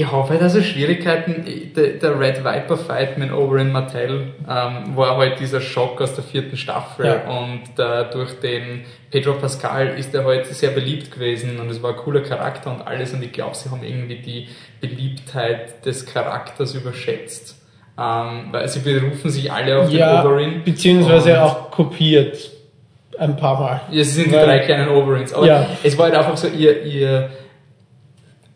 Ich 0.00 0.12
habe 0.12 0.28
halt 0.28 0.42
also 0.42 0.60
Schwierigkeiten. 0.62 1.44
Der, 1.74 1.88
der 1.94 2.18
Red 2.20 2.44
Viper 2.44 2.76
Fight 2.76 3.18
mit 3.18 3.32
Oberyn 3.32 3.72
Martell 3.72 4.28
ähm, 4.48 4.96
war 4.96 5.16
halt 5.16 5.40
dieser 5.40 5.60
Schock 5.60 6.00
aus 6.00 6.14
der 6.14 6.24
vierten 6.24 6.56
Staffel 6.56 7.06
Ja. 7.06 7.30
und 7.30 7.62
äh, 7.78 8.10
durch 8.12 8.38
den 8.40 8.84
Pedro 9.10 9.34
Pascal 9.34 9.88
ist 9.98 10.14
er 10.14 10.24
halt 10.24 10.46
sehr 10.46 10.70
beliebt 10.70 11.10
gewesen 11.12 11.58
und 11.60 11.70
es 11.70 11.82
war 11.82 11.90
ein 11.92 11.96
cooler 11.96 12.20
Charakter 12.20 12.70
und 12.70 12.86
alles 12.86 13.12
und 13.14 13.22
ich 13.22 13.32
glaube, 13.32 13.54
sie 13.56 13.70
haben 13.70 13.82
irgendwie 13.82 14.16
die 14.16 14.48
Beliebtheit 14.80 15.84
des 15.86 16.04
Charakters 16.06 16.74
überschätzt. 16.74 17.56
Ähm, 17.98 18.48
weil 18.50 18.68
sie 18.68 18.80
berufen 18.80 19.30
sich 19.30 19.50
alle 19.50 19.78
auf 19.78 19.90
Ja, 19.90 20.20
den 20.22 20.26
Oberyn. 20.30 20.62
beziehungsweise 20.64 21.42
auch 21.42 21.70
kopiert 21.70 22.50
ein 23.18 23.34
paar 23.36 23.58
Mal. 23.58 23.80
ja, 23.90 24.04
sie 24.04 24.10
sind 24.10 24.26
die 24.26 24.32
Weil- 24.36 24.44
drei 24.44 24.58
kleinen 24.58 24.88
Oberins. 24.90 25.32
Aber 25.32 25.46
Ja. 25.46 25.66
es 25.82 25.96
war 25.96 26.06
halt 26.06 26.14
einfach 26.16 26.36
so, 26.36 26.48
ihr, 26.48 26.82
ihr, 26.84 27.30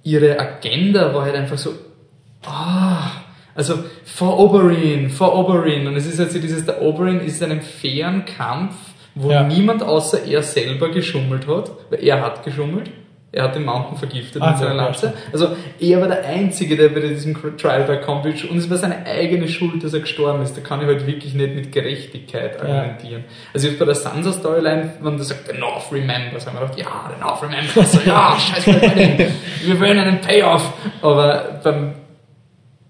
ihre 0.02 0.38
Agenda 0.38 1.12
war 1.14 1.22
halt 1.24 1.34
einfach 1.34 1.58
so, 1.58 1.72
ah, 2.46 3.10
also 3.54 3.74
vor 4.04 4.38
Oberyn, 4.38 5.10
vor 5.10 5.36
Oberyn. 5.38 5.86
Und 5.86 5.96
es 5.96 6.06
ist 6.06 6.18
halt 6.18 6.32
so 6.32 6.38
dieses, 6.38 6.64
der 6.64 6.80
Oberyn 6.82 7.20
ist 7.20 7.42
in 7.42 7.50
einem 7.50 7.60
fairen 7.60 8.24
Kampf, 8.24 8.74
wo 9.14 9.30
Ja. 9.30 9.42
niemand 9.42 9.82
außer 9.82 10.24
er 10.24 10.42
selber 10.42 10.90
geschummelt 10.90 11.46
hat, 11.46 11.70
weil 11.90 12.02
er 12.04 12.20
hat 12.22 12.44
geschummelt. 12.44 12.90
Er 13.32 13.44
hat 13.44 13.54
den 13.54 13.64
Mountain 13.64 13.96
vergiftet 13.96 14.42
Ah, 14.42 14.50
mit 14.50 14.58
seiner 14.58 14.74
ja, 14.74 14.84
Lanze. 14.86 15.12
Also 15.32 15.56
er 15.78 16.00
war 16.00 16.08
der 16.08 16.24
Einzige, 16.24 16.76
der 16.76 16.88
bei 16.88 16.98
diesem 16.98 17.36
Trial 17.56 17.84
by 17.84 17.98
Combat 18.04 18.44
und 18.44 18.56
es 18.58 18.68
war 18.68 18.76
seine 18.76 19.06
eigene 19.06 19.46
Schuld, 19.46 19.84
dass 19.84 19.94
er 19.94 20.00
gestorben 20.00 20.42
ist. 20.42 20.56
Da 20.56 20.62
kann 20.62 20.80
ich 20.80 20.86
halt 20.86 21.06
wirklich 21.06 21.34
nicht 21.34 21.54
mit 21.54 21.70
Gerechtigkeit 21.70 22.60
argumentieren. 22.60 23.24
Also 23.54 23.68
jetzt 23.68 23.78
bei 23.78 23.84
der 23.84 23.94
Sansa 23.94 24.32
Storyline, 24.32 24.94
wenn 25.00 25.16
du 25.16 25.22
sagst, 25.22 25.46
the 25.46 25.56
North 25.56 25.92
remembers, 25.92 26.44
haben 26.46 26.58
wir 26.58 26.62
gedacht, 26.62 26.78
ja, 26.78 27.10
the 27.14 27.20
North 27.20 27.42
remembers, 27.42 27.92
so, 27.92 28.00
ja, 28.04 28.36
scheiß 28.36 28.66
Wedding, 28.66 29.28
wir 29.64 29.80
wollen 29.80 29.98
einen 29.98 30.20
Payoff. 30.20 30.72
Aber 31.00 31.60
beim, 31.62 31.94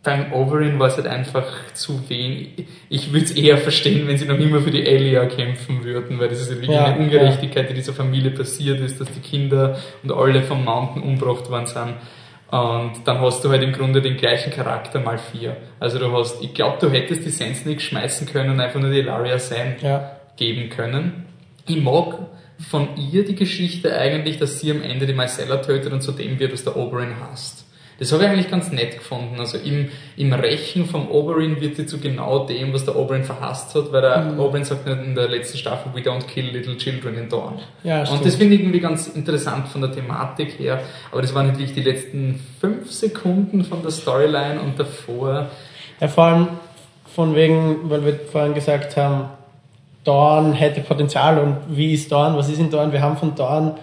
beim 0.03 0.33
Oberyn 0.33 0.79
war 0.79 0.89
es 0.89 0.97
halt 0.97 1.07
einfach 1.07 1.47
zu 1.75 2.09
wenig. 2.09 2.65
Ich 2.89 3.13
würde 3.13 3.27
es 3.27 3.33
eher 3.33 3.59
verstehen, 3.59 4.09
wenn 4.09 4.17
sie 4.17 4.25
noch 4.25 4.39
immer 4.39 4.61
für 4.61 4.71
die 4.71 4.87
Elia 4.87 5.27
kämpfen 5.27 5.85
würden, 5.85 6.19
weil 6.19 6.29
das 6.29 6.41
ist 6.41 6.51
wirklich 6.51 6.71
Ja, 6.71 6.87
eine 6.87 6.99
Ungerechtigkeit, 7.05 7.69
die 7.69 7.75
dieser 7.75 7.93
Familie 7.93 8.31
passiert 8.31 8.81
ist, 8.81 8.99
dass 9.01 9.09
die 9.13 9.21
Kinder 9.21 9.79
und 10.03 10.11
alle 10.13 10.43
vom 10.43 10.65
Mountain 10.65 11.03
umgebracht 11.03 11.51
worden 11.51 11.67
sind. 11.67 11.95
Und 12.51 12.93
dann 13.05 13.21
hast 13.21 13.45
du 13.45 13.51
halt 13.51 13.63
im 13.63 13.73
Grunde 13.73 14.01
den 14.03 14.17
gleichen 14.17 14.51
Charakter 14.53 15.01
mal 15.01 15.19
vier. 15.19 15.57
Also 15.79 15.99
du 15.99 16.11
hast, 16.13 16.43
ich 16.43 16.55
glaube, 16.55 16.79
du 16.81 16.91
hättest 16.91 17.25
die 17.25 17.31
Sense 17.31 17.69
nicht 17.69 17.83
schmeißen 17.83 18.27
können 18.27 18.51
und 18.51 18.61
einfach 18.61 18.81
nur 18.81 18.91
die 18.91 18.99
Ilaria 18.99 19.39
sein 19.39 19.77
Ja. 19.83 20.17
geben 20.37 20.71
können. 20.71 21.27
Ich 21.69 21.77
mag 21.81 22.15
von 22.71 22.89
ihr 22.97 23.25
die 23.25 23.37
Geschichte 23.37 23.97
eigentlich, 23.97 24.39
dass 24.39 24.59
sie 24.61 24.71
am 24.71 24.83
Ende 24.83 25.07
die 25.07 25.13
Marcella 25.13 25.59
tötet 25.59 25.93
und 25.93 26.01
zu 26.01 26.13
dem 26.13 26.39
wird, 26.41 26.53
was 26.53 26.65
der 26.65 26.77
Oberyn 26.77 27.21
hasst. 27.21 27.67
Das 28.01 28.11
habe 28.13 28.25
ich 28.25 28.31
eigentlich 28.31 28.51
ganz 28.51 28.73
nett 28.73 28.97
gefunden. 28.99 29.39
Also 29.39 29.59
im, 29.59 29.91
im 30.17 30.33
Rächen 30.33 30.87
vom 30.87 31.09
Oberyn 31.09 31.61
wird 31.61 31.77
sie 31.77 31.87
zu 31.87 31.99
genau 32.01 32.47
dem, 32.47 32.73
was 32.73 32.85
der 32.87 32.97
Oberyn 32.97 33.23
verhasst 33.25 33.75
hat, 33.75 33.93
weil 33.93 34.01
der 34.01 34.21
Mhm. 34.23 34.41
Oberyn 34.41 34.65
sagt 34.65 34.87
nicht 34.87 34.99
in 35.05 35.15
der 35.15 35.29
letzten 35.29 35.59
Staffel, 35.59 35.93
we 35.95 36.01
don't 36.01 36.27
kill 36.27 36.47
little 36.47 36.77
children 36.79 37.17
in 37.17 37.29
Dawn. 37.29 37.61
Ja, 37.85 38.01
und 38.01 38.07
stimmt. 38.07 38.25
das 38.27 38.35
finde 38.37 38.55
ich 38.57 38.63
irgendwie 38.63 38.81
ganz 38.81 39.07
interessant 39.09 39.69
von 39.69 39.83
der 39.83 39.93
Thematik 39.93 40.59
her. 40.59 40.81
Aber 41.13 41.21
das 41.23 41.35
waren 41.35 41.47
natürlich 41.49 41.75
die 41.75 41.83
letzten 41.83 42.41
fünf 42.61 42.91
Sekunden 42.91 43.65
von 43.65 43.83
der 43.83 43.91
Storyline 43.91 44.61
und 44.61 44.79
davor 44.81 45.49
Ja, 46.01 46.09
vor 46.09 46.25
allem 46.25 46.49
von 47.15 47.35
wegen, 47.35 47.91
weil 47.91 48.05
wir 48.05 48.15
vorhin 48.33 48.55
gesagt 48.55 48.97
haben, 48.97 49.29
Dorn 50.05 50.55
hätte 50.55 50.81
Potenzial 50.81 51.39
und 51.39 51.57
wie 51.77 51.93
ist 51.93 52.11
Dorn, 52.11 52.35
was 52.37 52.49
ist 52.49 52.59
in 52.59 52.71
Dorn? 52.71 52.93
Wir 52.93 53.03
haben 53.03 53.19
von 53.19 53.35
Dorn 53.35 53.75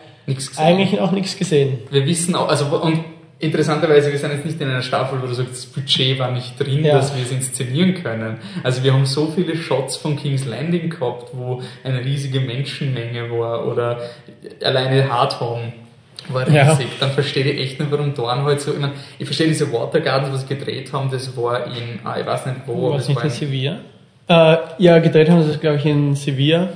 eigentlich 0.57 0.99
auch 0.99 1.11
nichts 1.11 1.37
gesehen. 1.37 1.79
Wir 1.91 2.05
wissen 2.07 2.35
auch, 2.35 2.49
also 2.49 2.65
und 2.65 3.03
interessanterweise, 3.39 4.11
wir 4.11 4.17
sind 4.19 4.31
jetzt 4.31 4.45
nicht 4.45 4.59
in 4.61 4.67
einer 4.69 4.81
Staffel, 4.81 5.21
wo 5.21 5.27
du 5.27 5.33
sagst, 5.33 5.51
das 5.51 5.65
Budget 5.67 6.17
war 6.19 6.31
nicht 6.31 6.59
drin, 6.59 6.83
Ja. 6.83 6.95
dass 6.95 7.15
wir 7.15 7.23
es 7.23 7.31
inszenieren 7.31 7.93
können. 8.01 8.37
Also 8.63 8.83
wir 8.83 8.93
haben 8.93 9.05
so 9.05 9.27
viele 9.27 9.55
Shots 9.55 9.97
von 9.97 10.15
King's 10.17 10.45
Landing 10.45 10.89
gehabt, 10.89 11.29
wo 11.33 11.61
eine 11.83 12.03
riesige 12.03 12.39
Menschenmenge 12.39 13.29
war 13.31 13.67
oder 13.67 13.99
alleine 14.63 15.09
Hardhome 15.11 15.73
war 16.29 16.49
Ja. 16.49 16.71
riesig. 16.71 16.87
Dann 16.99 17.11
verstehe 17.11 17.43
ich 17.45 17.61
echt 17.61 17.79
nicht, 17.79 17.91
warum 17.91 18.13
Dorn 18.13 18.43
halt 18.43 18.59
so, 18.59 18.73
ich 18.73 18.79
meine, 18.79 18.93
ich 19.19 19.25
verstehe 19.25 19.47
diese 19.47 19.71
Watergardens, 19.71 20.33
was 20.33 20.41
sie 20.47 20.55
gedreht 20.55 20.91
haben, 20.91 21.09
das 21.11 21.37
war 21.37 21.65
in, 21.67 21.99
ah, 22.03 22.17
ich 22.19 22.25
weiß 22.25 22.47
nicht 22.47 22.57
wo, 22.65 22.91
was 22.91 23.01
das 23.03 23.07
nicht 23.09 23.17
war 23.17 23.23
in 23.25 23.29
Sevilla? 23.29 23.77
Äh, 24.29 24.57
ja, 24.79 24.99
gedreht 24.99 25.29
haben 25.29 25.43
sie 25.43 25.51
es, 25.51 25.59
glaube 25.59 25.77
ich, 25.77 25.85
in 25.85 26.15
Sevilla. 26.15 26.69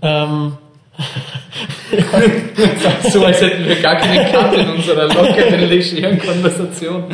Ähm, 0.00 0.56
so 3.10 3.24
als 3.24 3.40
hätten 3.40 3.66
wir 3.66 3.76
gar 3.76 3.96
keinen 3.96 4.30
Cut 4.32 4.54
in 4.54 4.70
unserer 4.70 5.06
lockeren, 5.06 5.68
legeren 5.68 6.18
Konversation. 6.18 7.04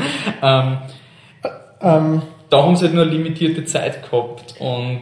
Ähm, 0.43 0.79
ähm, 1.83 2.23
da 2.49 2.63
haben 2.63 2.77
sie 2.77 2.85
halt 2.87 2.95
nur 2.95 3.05
eine 3.05 3.13
limitierte 3.13 3.65
Zeit 3.65 4.03
gehabt 4.11 4.55
und 4.59 5.01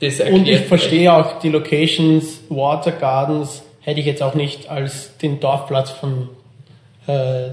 das 0.00 0.20
erklärt 0.20 0.38
und 0.40 0.48
ich 0.48 0.60
verstehe 0.60 1.12
auch 1.12 1.38
die 1.40 1.48
Locations, 1.48 2.40
Water 2.48 2.92
Gardens 2.92 3.62
hätte 3.80 4.00
ich 4.00 4.06
jetzt 4.06 4.22
auch 4.22 4.34
nicht 4.34 4.68
als 4.68 5.16
den 5.18 5.40
Dorfplatz 5.40 5.90
von 5.90 6.28
äh, 7.06 7.50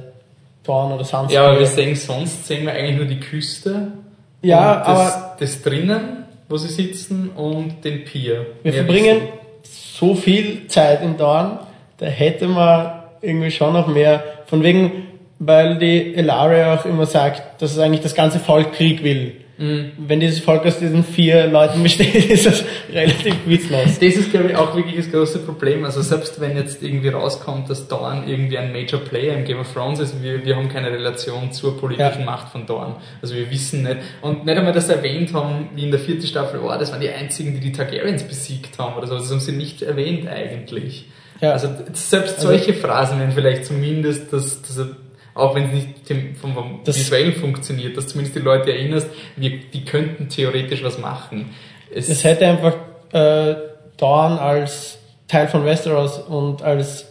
Dorn 0.63 0.91
oder 0.93 1.03
Sunspur. 1.05 1.33
Ja, 1.33 1.45
aber 1.47 1.59
wir 1.59 1.65
sehen 1.67 1.95
sonst 1.95 2.47
sehen 2.47 2.65
wir 2.65 2.73
eigentlich 2.73 2.97
nur 2.97 3.05
die 3.05 3.19
Küste. 3.19 3.93
Ja, 4.41 4.77
das, 4.79 4.87
aber- 4.87 5.35
das 5.39 5.61
drinnen, 5.61 6.25
wo 6.49 6.57
sie 6.57 6.67
sitzen 6.67 7.29
und 7.29 7.83
den 7.85 8.03
Pier. 8.03 8.45
Wir 8.63 8.73
verbringen 8.73 9.21
so 9.65 10.15
viel 10.15 10.67
Zeit 10.67 11.01
in 11.01 11.17
Dorn, 11.17 11.59
da 11.97 12.05
hätte 12.05 12.47
man 12.47 13.03
irgendwie 13.21 13.51
schon 13.51 13.73
noch 13.73 13.87
mehr, 13.87 14.23
von 14.45 14.63
wegen, 14.63 15.07
weil 15.39 15.77
die 15.77 16.15
Elaria 16.15 16.75
auch 16.75 16.85
immer 16.85 17.05
sagt, 17.05 17.61
dass 17.61 17.71
es 17.71 17.79
eigentlich 17.79 18.01
das 18.01 18.15
ganze 18.15 18.39
Volk 18.39 18.73
Krieg 18.73 19.03
will. 19.03 19.44
Mhm. 19.57 19.91
Wenn 19.97 20.19
dieses 20.19 20.39
Volk 20.39 20.65
aus 20.65 20.79
diesen 20.79 21.03
vier 21.03 21.47
Leuten 21.47 21.81
besteht, 21.81 22.13
ist 22.29 22.45
das 22.45 22.63
relativ 22.91 23.35
witzlos. 23.45 23.99
Das 23.99 24.13
ist, 24.15 24.31
glaube 24.31 24.49
ich, 24.49 24.55
auch 24.55 24.75
wirklich 24.75 24.97
das 24.97 25.09
große 25.11 25.39
Problem. 25.39 25.85
Also 25.85 26.01
selbst 26.01 26.41
wenn 26.41 26.57
jetzt 26.57 26.83
irgendwie 26.83 27.07
rauskommt, 27.09 27.69
dass 27.69 27.87
Dorn 27.87 28.27
irgendwie 28.27 28.57
ein 28.57 28.71
Major 28.73 28.99
Player 28.99 29.33
im 29.37 29.45
Game 29.45 29.59
of 29.59 29.71
Thrones 29.73 29.99
ist, 29.99 30.21
wir, 30.21 30.43
wir 30.45 30.55
haben 30.57 30.67
keine 30.67 30.91
Relation 30.91 31.51
zur 31.53 31.79
politischen 31.79 32.19
Ja. 32.19 32.25
Macht 32.25 32.49
von 32.51 32.65
Dorn. 32.65 32.95
Also 33.21 33.33
wir 33.35 33.49
wissen 33.49 33.83
nicht. 33.83 33.97
Und 34.21 34.45
nicht 34.45 34.57
einmal 34.57 34.73
das 34.73 34.89
erwähnt 34.89 35.33
haben, 35.33 35.69
wie 35.73 35.83
in 35.85 35.91
der 35.91 35.99
vierten 36.01 36.27
Staffel, 36.27 36.59
oh, 36.61 36.67
das 36.77 36.91
waren 36.91 36.99
die 37.01 37.09
einzigen, 37.09 37.53
die 37.53 37.59
die 37.61 37.71
Targaryens 37.71 38.23
besiegt 38.23 38.77
haben 38.77 38.95
oder 38.97 39.07
so. 39.07 39.17
Das 39.17 39.31
haben 39.31 39.39
sie 39.39 39.53
nicht 39.53 39.81
erwähnt 39.81 40.27
eigentlich. 40.27 41.05
Ja. 41.41 41.51
Also 41.51 41.69
selbst 41.93 42.35
Also- 42.35 42.47
solche 42.49 42.73
Phrasen 42.73 43.19
wären 43.19 43.31
vielleicht 43.31 43.65
zumindest, 43.65 44.33
dass, 44.33 44.61
dass 44.61 44.77
er- 44.79 44.97
auch 45.35 45.53
wenn 45.53 45.65
es 45.65 45.71
nicht 45.73 46.37
vom, 46.41 46.53
vom 46.55 46.79
Das- 46.83 46.97
Visuellen 46.97 47.33
funktioniert, 47.33 47.95
dass 47.95 48.07
zumindest 48.07 48.35
die 48.35 48.39
Leute 48.41 48.71
erinnerst, 48.73 49.07
wir, 49.35 49.51
die 49.73 49.85
könnten 49.85 50.29
theoretisch 50.29 50.83
was 50.83 50.97
machen. 50.97 51.51
Es, 51.93 52.09
Es 52.09 52.23
hätte 52.23 52.47
einfach 52.47 52.73
äh, 53.13 53.55
Dorn 53.97 54.37
als 54.39 54.97
Teil 55.27 55.47
von 55.47 55.63
Westeros 55.65 56.19
und 56.19 56.63
als 56.63 57.05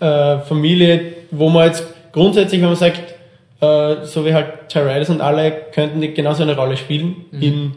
äh, 0.00 0.38
Familie, 0.40 1.14
wo 1.30 1.48
man 1.48 1.66
jetzt 1.68 1.84
grundsätzlich, 2.12 2.60
wenn 2.60 2.68
man 2.68 2.76
sagt, 2.76 3.14
äh, 3.60 4.04
so 4.04 4.24
wie 4.26 4.34
halt 4.34 4.68
Tyrells 4.68 5.08
und 5.10 5.20
alle, 5.20 5.50
könnten 5.72 6.00
die 6.00 6.12
genauso 6.14 6.42
eine 6.42 6.56
Rolle 6.56 6.76
spielen 6.76 7.24
Mhm. 7.30 7.42
in 7.42 7.72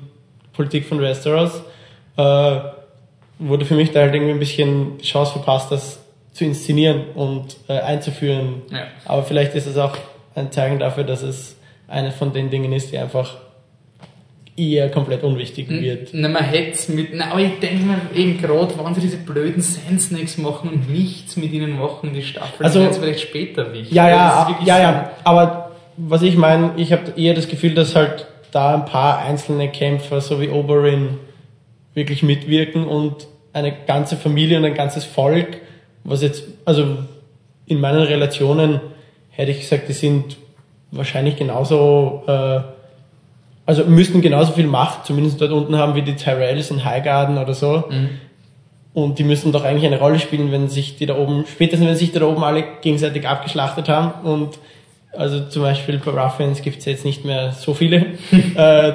Politik 0.54 0.86
von 0.86 1.00
Westeros, 1.02 1.62
äh, 2.18 2.58
wurde 3.40 3.66
für 3.66 3.76
mich 3.76 3.92
da 3.92 4.02
halt 4.02 4.14
irgendwie 4.14 4.34
ein 4.34 4.40
bisschen 4.40 5.00
Chance 5.00 5.32
verpasst, 5.34 5.72
das 5.72 5.99
zu 6.40 6.46
inszenieren 6.46 7.02
und 7.16 7.58
äh, 7.68 7.74
einzuführen. 7.80 8.62
Ja. 8.72 8.84
Aber 9.06 9.24
vielleicht 9.24 9.54
ist 9.56 9.66
es 9.68 9.78
auch 9.78 9.96
ein 10.36 10.52
Zeichen 10.54 10.80
dafür, 10.80 11.04
dass 11.04 11.22
es 11.22 11.58
eine 11.88 12.12
von 12.12 12.32
den 12.34 12.50
Dingen 12.50 12.72
ist, 12.72 12.92
die 12.94 12.98
einfach 12.98 13.36
eher 14.56 14.90
komplett 14.90 15.24
unwichtig 15.24 15.70
wird. 15.70 16.10
Na, 16.14 16.28
man 16.30 16.44
hätte 16.44 16.92
mit, 16.92 17.10
na, 17.14 17.32
aber 17.32 17.40
ich 17.42 17.60
denke 17.60 17.84
mir 17.86 17.98
eben 18.16 18.38
gerade, 18.42 18.74
wenn 18.84 18.94
sie 18.96 19.02
diese 19.02 19.18
blöden 19.18 19.62
Sand 19.62 20.02
Snakes 20.02 20.38
machen 20.38 20.70
und 20.70 20.90
nichts 20.90 21.38
mit 21.38 21.52
ihnen 21.54 21.78
machen, 21.78 22.14
die 22.14 22.22
Staffel, 22.24 22.66
Also- 22.66 22.84
dann 22.84 22.94
vielleicht 22.94 23.22
später 23.22 23.72
wichtig. 23.74 23.92
Ja, 23.92 24.10
ja, 24.10 24.16
ja, 24.66 24.76
so- 24.76 24.82
ja. 24.82 25.12
Aber 25.24 25.72
was 25.98 26.22
ich 26.22 26.36
meine, 26.38 26.72
ich 26.78 26.92
habe 26.94 27.12
eher 27.18 27.34
das 27.34 27.48
Gefühl, 27.50 27.74
dass 27.74 27.96
halt 27.96 28.28
da 28.52 28.76
ein 28.76 28.86
paar 28.86 29.20
einzelne 29.20 29.70
Kämpfer, 29.70 30.20
so 30.22 30.40
wie 30.42 30.50
Oberyn, 30.50 31.18
wirklich 31.94 32.24
mitwirken 32.24 32.86
und 32.86 33.28
eine 33.52 33.74
ganze 33.88 34.16
Familie 34.16 34.58
und 34.58 34.66
ein 34.66 34.74
ganzes 34.74 35.04
Volk, 35.06 35.58
was 36.04 36.22
jetzt, 36.22 36.44
also 36.66 36.98
in 37.66 37.80
meinen 37.80 38.02
Relationen 38.02 38.80
hätte 39.30 39.52
ich 39.52 39.62
gesagt, 39.62 39.88
die 39.88 39.94
sind 39.94 40.38
wahrscheinlich 40.92 41.36
genauso, 41.36 42.24
äh, 42.28 42.62
also 43.66 43.86
müssten 43.86 44.22
genauso 44.22 44.54
viel 44.54 44.68
Macht, 44.68 45.06
zumindest 45.06 45.40
dort 45.40 45.52
unten 45.52 45.78
haben 45.78 45.96
wie 45.96 46.02
die 46.02 46.16
Tyrells 46.16 46.72
in 46.72 46.84
Highgarden 46.84 47.38
oder 47.38 47.54
so. 47.54 47.86
Mhm. 47.90 48.10
Und 48.94 49.20
die 49.20 49.24
müssen 49.24 49.52
doch 49.52 49.64
eigentlich 49.64 49.86
eine 49.86 50.00
Rolle 50.00 50.20
spielen, 50.20 50.52
wenn 50.52 50.68
sich 50.68 50.98
die 50.98 51.06
da 51.06 51.16
oben, 51.16 51.46
spätestens 51.46 51.88
wenn 51.88 51.96
sich 51.96 52.12
die 52.12 52.20
da 52.20 52.26
oben 52.26 52.44
alle 52.44 52.64
gegenseitig 52.82 53.28
abgeschlachtet 53.28 53.88
haben. 53.88 54.28
Und 54.28 54.58
also 55.16 55.48
zum 55.48 55.62
Beispiel 55.62 56.00
bei 56.04 56.12
Ruffians 56.12 56.62
gibt 56.62 56.80
es 56.80 56.86
jetzt 56.86 57.06
nicht 57.06 57.24
mehr 57.24 57.52
so 57.52 57.74
viele. 57.74 57.98
äh, 58.56 58.94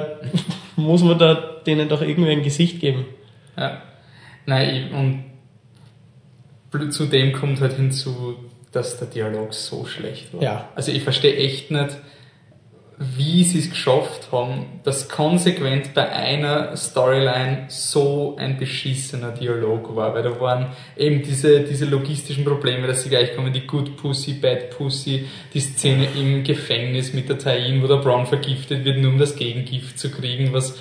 muss 0.75 1.01
man 1.01 1.17
da 1.17 1.35
denen 1.65 1.87
doch 1.87 2.01
irgendwie 2.01 2.31
ein 2.31 2.43
Gesicht 2.43 2.81
geben. 2.81 3.05
Ja. 3.57 3.81
Nein, 4.45 4.91
und 4.93 5.23
zudem 6.89 7.33
kommt 7.33 7.61
halt 7.61 7.73
hinzu, 7.73 8.35
dass 8.71 8.97
der 8.97 9.07
Dialog 9.07 9.53
so 9.53 9.85
schlecht 9.85 10.33
war. 10.33 10.41
Ja. 10.41 10.69
Also 10.75 10.91
ich 10.91 11.03
verstehe 11.03 11.35
echt 11.35 11.71
nicht, 11.71 11.97
wie 12.97 13.43
sie 13.43 13.59
es 13.59 13.69
geschafft 13.69 14.31
haben, 14.31 14.79
dass 14.83 15.09
konsequent 15.09 15.93
bei 15.93 16.09
einer 16.09 16.77
Storyline 16.77 17.65
so 17.67 18.35
ein 18.37 18.57
beschissener 18.57 19.31
Dialog 19.31 19.95
war, 19.95 20.13
weil 20.13 20.23
da 20.23 20.39
waren 20.39 20.67
eben 20.95 21.21
diese, 21.21 21.61
diese 21.61 21.85
logistischen 21.85 22.45
Probleme, 22.45 22.87
dass 22.87 23.03
sie 23.03 23.09
gleich 23.09 23.35
kommen, 23.35 23.51
die 23.51 23.67
Good 23.67 23.97
Pussy, 23.97 24.33
Bad 24.33 24.69
Pussy, 24.69 25.25
die 25.53 25.59
Szene 25.59 26.07
im 26.15 26.43
Gefängnis 26.43 27.13
mit 27.13 27.27
der 27.27 27.37
Tain, 27.37 27.83
wo 27.83 27.87
der 27.87 27.97
Brown 27.97 28.25
vergiftet 28.25 28.85
wird, 28.85 28.99
nur 28.99 29.11
um 29.11 29.19
das 29.19 29.35
Gegengift 29.35 29.99
zu 29.99 30.09
kriegen, 30.09 30.53
was 30.53 30.77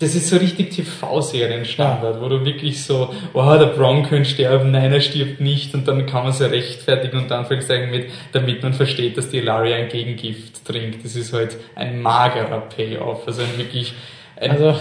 das 0.00 0.14
ist 0.14 0.28
so 0.28 0.36
richtig 0.36 0.70
TV-Serienstandard, 0.70 2.20
wo 2.20 2.28
du 2.28 2.44
wirklich 2.44 2.82
so, 2.82 3.14
oh, 3.32 3.56
der 3.58 3.66
Brown 3.66 4.02
könnte 4.02 4.28
sterben, 4.28 4.70
nein, 4.72 4.92
er 4.92 5.00
stirbt 5.00 5.40
nicht, 5.40 5.72
und 5.74 5.86
dann 5.86 6.04
kann 6.06 6.24
man 6.24 6.32
so 6.32 6.46
rechtfertigen 6.46 7.18
und 7.18 7.30
dann 7.30 7.46
sagen 7.60 7.90
mit, 7.90 8.06
damit 8.32 8.62
man 8.62 8.74
versteht, 8.74 9.16
dass 9.16 9.30
die 9.30 9.38
Ilaria 9.38 9.76
ein 9.76 9.88
Gegengift 9.88 10.64
trinkt. 10.64 11.04
Das 11.04 11.14
ist 11.14 11.32
halt 11.32 11.56
ein 11.76 12.02
magerer 12.02 12.62
Payoff, 12.62 13.26
also 13.26 13.42
ein 13.42 13.56
wirklich, 13.56 13.94
ein, 14.36 14.50
Also- 14.50 14.74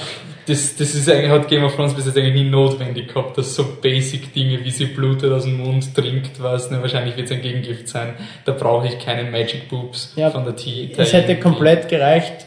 das, 0.45 0.76
das 0.76 0.93
ist 0.93 1.09
eigentlich, 1.09 1.30
hat 1.32 1.47
Game 1.47 1.64
of 1.64 1.76
Thrones 1.76 1.93
bis 1.93 2.05
jetzt 2.05 2.18
eigentlich 2.18 2.43
nie 2.43 2.49
notwendig 2.49 3.14
gehabt, 3.14 3.38
dass 3.38 3.55
so 3.55 3.78
basic 3.82 4.34
Dinge, 4.34 4.61
wie 4.66 4.72
sie 4.72 4.88
blutet 4.88 5.32
aus 5.32 5.43
dem 5.45 5.57
Mund, 5.57 5.95
trinkt 5.95 6.41
was, 6.43 6.70
ne, 6.70 6.82
wahrscheinlich 6.82 7.16
wird 7.16 7.28
es 7.28 7.32
ein 7.32 7.41
Gegengift 7.41 7.88
sein, 7.88 8.16
da 8.43 8.51
brauche 8.51 8.88
ich 8.88 8.99
keine 8.99 9.30
Magic 9.30 9.70
Boobs 9.70 10.11
Ja, 10.18 10.32
von 10.32 10.43
der 10.43 10.55
T. 10.57 10.91
Es 10.97 11.14
hätte 11.14 11.39
komplett 11.39 11.88
gereicht, 11.88 12.45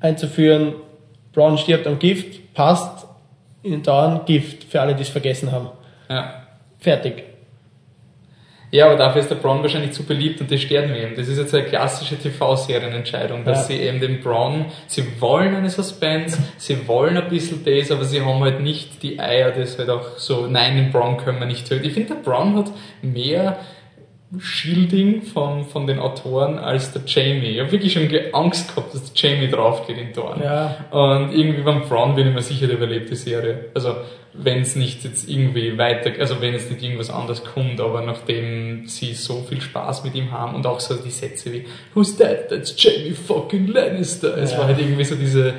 einzuführen, 0.00 0.74
Braun 1.34 1.58
stirbt 1.58 1.86
am 1.86 1.98
Gift, 1.98 2.54
passt, 2.54 3.06
in 3.62 3.72
den 3.72 3.82
Dauern 3.82 4.20
Gift, 4.26 4.64
für 4.64 4.80
alle, 4.80 4.94
die 4.94 5.02
es 5.02 5.08
vergessen 5.08 5.50
haben. 5.52 5.68
Ja. 6.08 6.42
Fertig. 6.78 7.24
Ja, 8.70 8.86
aber 8.86 8.96
dafür 8.96 9.20
ist 9.20 9.30
der 9.30 9.36
Braun 9.36 9.62
wahrscheinlich 9.62 9.92
zu 9.92 10.02
beliebt 10.02 10.40
und 10.40 10.50
das 10.50 10.60
stört 10.60 10.90
mich 10.90 11.00
eben. 11.00 11.14
Das 11.14 11.28
ist 11.28 11.38
jetzt 11.38 11.54
eine 11.54 11.62
klassische 11.64 12.18
TV-Serienentscheidung, 12.18 13.44
dass 13.44 13.68
Ja. 13.68 13.76
sie 13.76 13.82
eben 13.82 14.00
den 14.00 14.20
Braun, 14.20 14.64
sie 14.88 15.04
wollen 15.20 15.54
eine 15.54 15.70
Suspense, 15.70 16.38
sie 16.56 16.88
wollen 16.88 17.16
ein 17.16 17.28
bisschen 17.28 17.64
das, 17.64 17.92
aber 17.92 18.04
sie 18.04 18.20
haben 18.20 18.42
halt 18.42 18.60
nicht 18.60 19.00
die 19.04 19.20
Eier, 19.20 19.52
das 19.52 19.78
halt 19.78 19.90
auch 19.90 20.18
so, 20.18 20.48
nein, 20.48 20.76
den 20.76 20.90
Braun 20.90 21.18
können 21.18 21.38
wir 21.38 21.46
nicht 21.46 21.68
töten. 21.68 21.84
Ich 21.84 21.92
finde, 21.92 22.14
der 22.16 22.22
Braun 22.22 22.56
hat 22.56 22.66
mehr 23.00 23.58
Shielding 24.40 25.22
von, 25.22 25.64
von 25.64 25.86
den 25.86 25.98
Autoren 25.98 26.58
als 26.58 26.92
der 26.92 27.02
Jamie. 27.06 27.48
Ich 27.48 27.60
habe 27.60 27.72
wirklich 27.72 27.92
schon 27.92 28.08
Angst 28.32 28.68
gehabt, 28.74 28.94
dass 28.94 29.12
der 29.12 29.30
Jamie 29.30 29.48
draufgeht 29.48 29.98
in 29.98 30.12
Dorn. 30.12 30.40
Ja. 30.42 30.76
Und 30.90 31.32
irgendwie 31.32 31.62
beim 31.62 31.82
Braun 31.88 32.14
bin 32.14 32.28
ich 32.28 32.34
mir 32.34 32.42
sicher, 32.42 32.66
der 32.66 32.76
überlebt 32.76 33.10
die 33.10 33.16
Serie. 33.16 33.66
Also, 33.74 33.96
wenn 34.32 34.62
es 34.62 34.74
nicht 34.74 35.04
jetzt 35.04 35.28
irgendwie 35.28 35.78
weiter, 35.78 36.10
also 36.18 36.40
wenn 36.40 36.54
jetzt 36.54 36.70
nicht 36.70 36.82
irgendwas 36.82 37.08
anderes 37.10 37.44
kommt, 37.44 37.80
aber 37.80 38.00
nachdem 38.00 38.86
sie 38.88 39.14
so 39.14 39.42
viel 39.48 39.60
Spaß 39.60 40.02
mit 40.04 40.14
ihm 40.16 40.32
haben 40.32 40.56
und 40.56 40.66
auch 40.66 40.80
so 40.80 40.94
die 40.96 41.10
Sätze 41.10 41.52
wie 41.52 41.64
Who's 41.94 42.16
that? 42.16 42.48
That's 42.48 42.74
Jamie 42.76 43.12
fucking 43.12 43.68
Lannister. 43.68 44.36
Es 44.36 44.52
Ja. 44.52 44.58
war 44.58 44.66
halt 44.66 44.80
irgendwie 44.80 45.04
so 45.04 45.14
diese, 45.14 45.54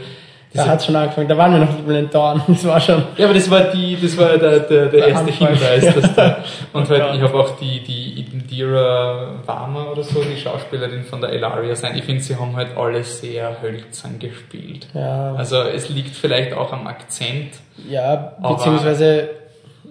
Da 0.55 0.67
hat 0.67 0.83
schon 0.83 0.95
angefangen, 0.95 1.27
da 1.27 1.37
waren 1.37 1.51
wir 1.53 1.59
noch 1.59 1.77
mit 1.85 1.95
den 1.95 2.09
Dauern, 2.09 2.41
das 2.47 2.65
war 2.65 2.79
schon. 2.79 3.03
ja, 3.17 3.25
aber 3.25 3.33
das 3.33 3.49
war 3.51 3.61
die, 3.65 3.97
das 4.01 4.17
war 4.17 4.37
der, 4.37 4.59
der, 4.61 4.85
der 4.87 5.07
erste 5.07 5.25
Anfang. 5.27 5.47
Hinweis, 5.55 5.95
dass 5.95 6.15
da, 6.15 6.37
und 6.73 6.89
halt, 6.89 6.99
Ja. 6.99 7.13
ich 7.15 7.21
habe 7.21 7.35
auch 7.39 7.57
die, 7.57 7.83
die 7.83 8.21
Indira 8.31 9.33
Varma 9.45 9.85
oder 9.91 10.03
so, 10.03 10.23
die 10.23 10.37
Schauspielerin 10.39 11.03
von 11.03 11.21
der 11.21 11.31
Elaria 11.31 11.75
sein. 11.75 11.95
Ich 11.97 12.03
finde, 12.03 12.21
sie 12.21 12.35
haben 12.35 12.55
halt 12.55 12.77
alle 12.77 13.03
sehr 13.03 13.61
hölzern 13.61 14.17
gespielt. 14.19 14.87
Ja, 14.93 15.33
Also, 15.35 15.61
es 15.61 15.89
liegt 15.89 16.15
vielleicht 16.15 16.53
auch 16.53 16.71
am 16.71 16.87
Akzent. 16.87 17.51
ja 17.89 18.33
beziehungsweise, 18.41 19.29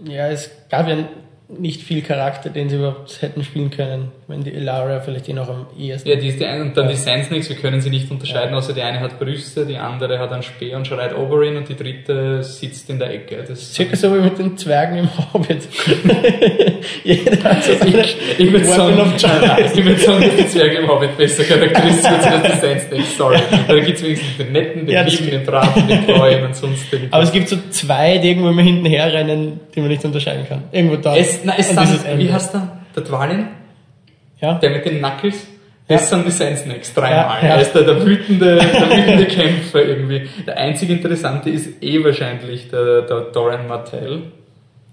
ja, 0.06 0.28
es 0.28 0.50
gab 0.70 0.88
ja 0.88 0.96
nicht 1.48 1.82
viel 1.82 2.02
Charakter, 2.02 2.48
den 2.50 2.68
sie 2.68 2.76
überhaupt 2.76 3.20
hätten 3.20 3.44
spielen 3.44 3.70
können, 3.70 4.10
wenn 4.26 4.42
die 4.42 4.50
Ilaria 4.50 5.00
vielleicht 5.00 5.28
eh 5.28 5.34
noch 5.34 5.48
am 5.48 5.66
ehesten. 5.78 6.08
Ja, 6.08 6.16
die 6.16 6.28
ist 6.28 6.40
die 6.40 6.46
eine, 6.46 6.62
und 6.62 6.76
dann 6.76 6.88
die 6.88 6.94
Sandsnakes, 6.94 7.50
wir 7.50 7.56
können 7.56 7.80
sie 7.80 7.90
nicht 7.90 8.10
unterscheiden, 8.10 8.54
außer 8.54 8.72
die 8.72 8.80
eine 8.80 9.00
hat 9.00 9.18
Brüste, 9.18 9.66
die 9.66 9.76
andere 9.76 10.18
hat 10.18 10.32
einen 10.32 10.42
Speer 10.42 10.78
und 10.78 10.86
schreit 10.86 11.14
Oberyn 11.14 11.56
und 11.56 11.68
die 11.68 11.76
dritte 11.76 12.42
sitzt 12.42 12.88
in 12.88 12.98
der 12.98 13.10
Ecke. 13.12 13.44
Das 13.46 13.74
Circa 13.74 13.96
so 13.96 14.14
wie 14.14 14.20
mit 14.20 14.38
den 14.38 14.56
Zwergen 14.56 14.98
im 14.98 15.08
Hobbit. 15.32 15.68
Jeder 17.04 17.44
hat 17.44 17.64
so 17.64 17.72
ich, 17.72 18.16
ich 18.38 18.52
würde 18.52 18.64
sagen, 18.64 18.94
ich 19.74 19.84
würd 19.84 20.00
sagen, 20.00 20.22
dass 20.22 20.36
die 20.36 20.48
Zwerge 20.48 20.78
im 20.78 20.88
Hobbit 20.88 21.16
besser 21.18 21.44
charakterisiert 21.44 22.22
sind 22.22 22.32
als 22.32 22.60
die 22.60 22.66
Sandsnakes, 22.66 23.16
sorry. 23.18 23.38
Da 23.68 23.78
gibt's 23.80 24.02
wenigstens 24.02 24.36
den 24.38 24.52
Netten, 24.52 24.86
den 24.86 24.94
Ja, 24.94 25.02
Lieben, 25.02 25.30
den 25.30 25.44
Braten, 25.44 25.86
den 25.86 26.06
Treuen 26.06 26.44
und 26.44 26.56
sonst 26.56 26.90
den... 26.90 27.08
Aber 27.10 27.22
es 27.22 27.32
gibt 27.32 27.48
so 27.48 27.56
zwei, 27.70 28.18
die 28.18 28.28
irgendwo 28.28 28.48
immer 28.48 28.62
hinten 28.62 28.86
herrennen, 28.86 29.60
die 29.74 29.80
man 29.80 29.90
nicht 29.90 30.04
unterscheiden 30.04 30.46
kann. 30.48 30.62
Irgendwo 30.72 30.96
da. 30.96 31.14
es, 31.14 31.40
na, 31.44 31.54
es 31.58 31.68
sind, 31.68 31.78
wie 32.18 32.32
heißt 32.32 32.54
der? 32.54 32.80
Der 32.96 33.02
Dwalin? 33.02 33.48
Ja? 34.44 34.54
Der 34.54 34.70
mit 34.70 34.84
den 34.84 34.98
Knuckles? 34.98 35.46
Ja. 35.88 35.96
Das 35.96 36.10
sind 36.10 36.26
die 36.26 36.30
Sandsnakes, 36.30 36.92
dreimal. 36.94 37.42
Ja, 37.42 37.48
ja. 37.48 37.54
Er 37.54 37.60
ist 37.60 37.72
der, 37.72 37.82
der, 37.82 38.04
wütende, 38.04 38.56
der 38.56 38.90
wütende 38.90 39.26
Kämpfer 39.26 39.84
irgendwie. 39.84 40.28
Der 40.46 40.56
einzig 40.58 40.90
Interessante 40.90 41.50
ist 41.50 41.82
eh 41.82 42.02
wahrscheinlich 42.04 42.68
der, 42.68 43.02
der 43.02 43.20
Doran 43.32 43.66
Martell. 43.66 44.22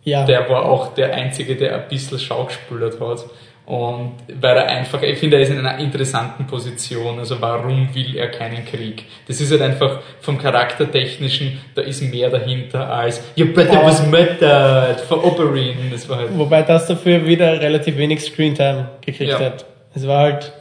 Ja. 0.04 0.26
Der 0.26 0.50
war 0.50 0.66
auch 0.66 0.94
der 0.94 1.14
Einzige, 1.14 1.56
der 1.56 1.76
ein 1.76 1.88
bisschen 1.90 2.18
schaugespielert 2.18 3.00
hat. 3.00 3.26
Und 3.72 4.16
weil 4.42 4.58
er 4.58 4.68
einfach, 4.68 5.02
ich 5.02 5.18
finde, 5.18 5.38
er 5.38 5.44
ist 5.44 5.50
in 5.50 5.58
einer 5.66 5.80
interessanten 5.80 6.46
Position. 6.46 7.20
Also 7.20 7.40
warum 7.40 7.88
will 7.96 8.18
er 8.18 8.28
keinen 8.28 8.66
Krieg? 8.66 9.06
Das 9.30 9.40
ist 9.40 9.50
halt 9.50 9.62
einfach 9.62 10.02
vom 10.20 10.38
Charaktertechnischen, 10.38 11.62
da 11.74 11.82
ist 11.82 12.02
mehr 12.02 12.30
dahinter 12.30 12.90
als 12.92 13.24
You 13.38 13.54
better 13.54 13.82
was 13.86 14.06
murdered 14.08 15.00
for 15.08 15.24
Oberyn. 15.24 15.90
Das 15.90 16.10
war 16.10 16.18
halt, 16.18 16.38
Wobei 16.38 16.64
das 16.64 16.88
dafür 16.88 17.26
wieder 17.26 17.62
relativ 17.62 17.96
wenig 17.96 18.20
Screentime 18.22 18.90
gekriegt 19.06 19.32
Ja. 19.32 19.40
hat. 19.40 19.66
Es 19.96 20.06
war 20.06 20.20
halt, 20.24 20.52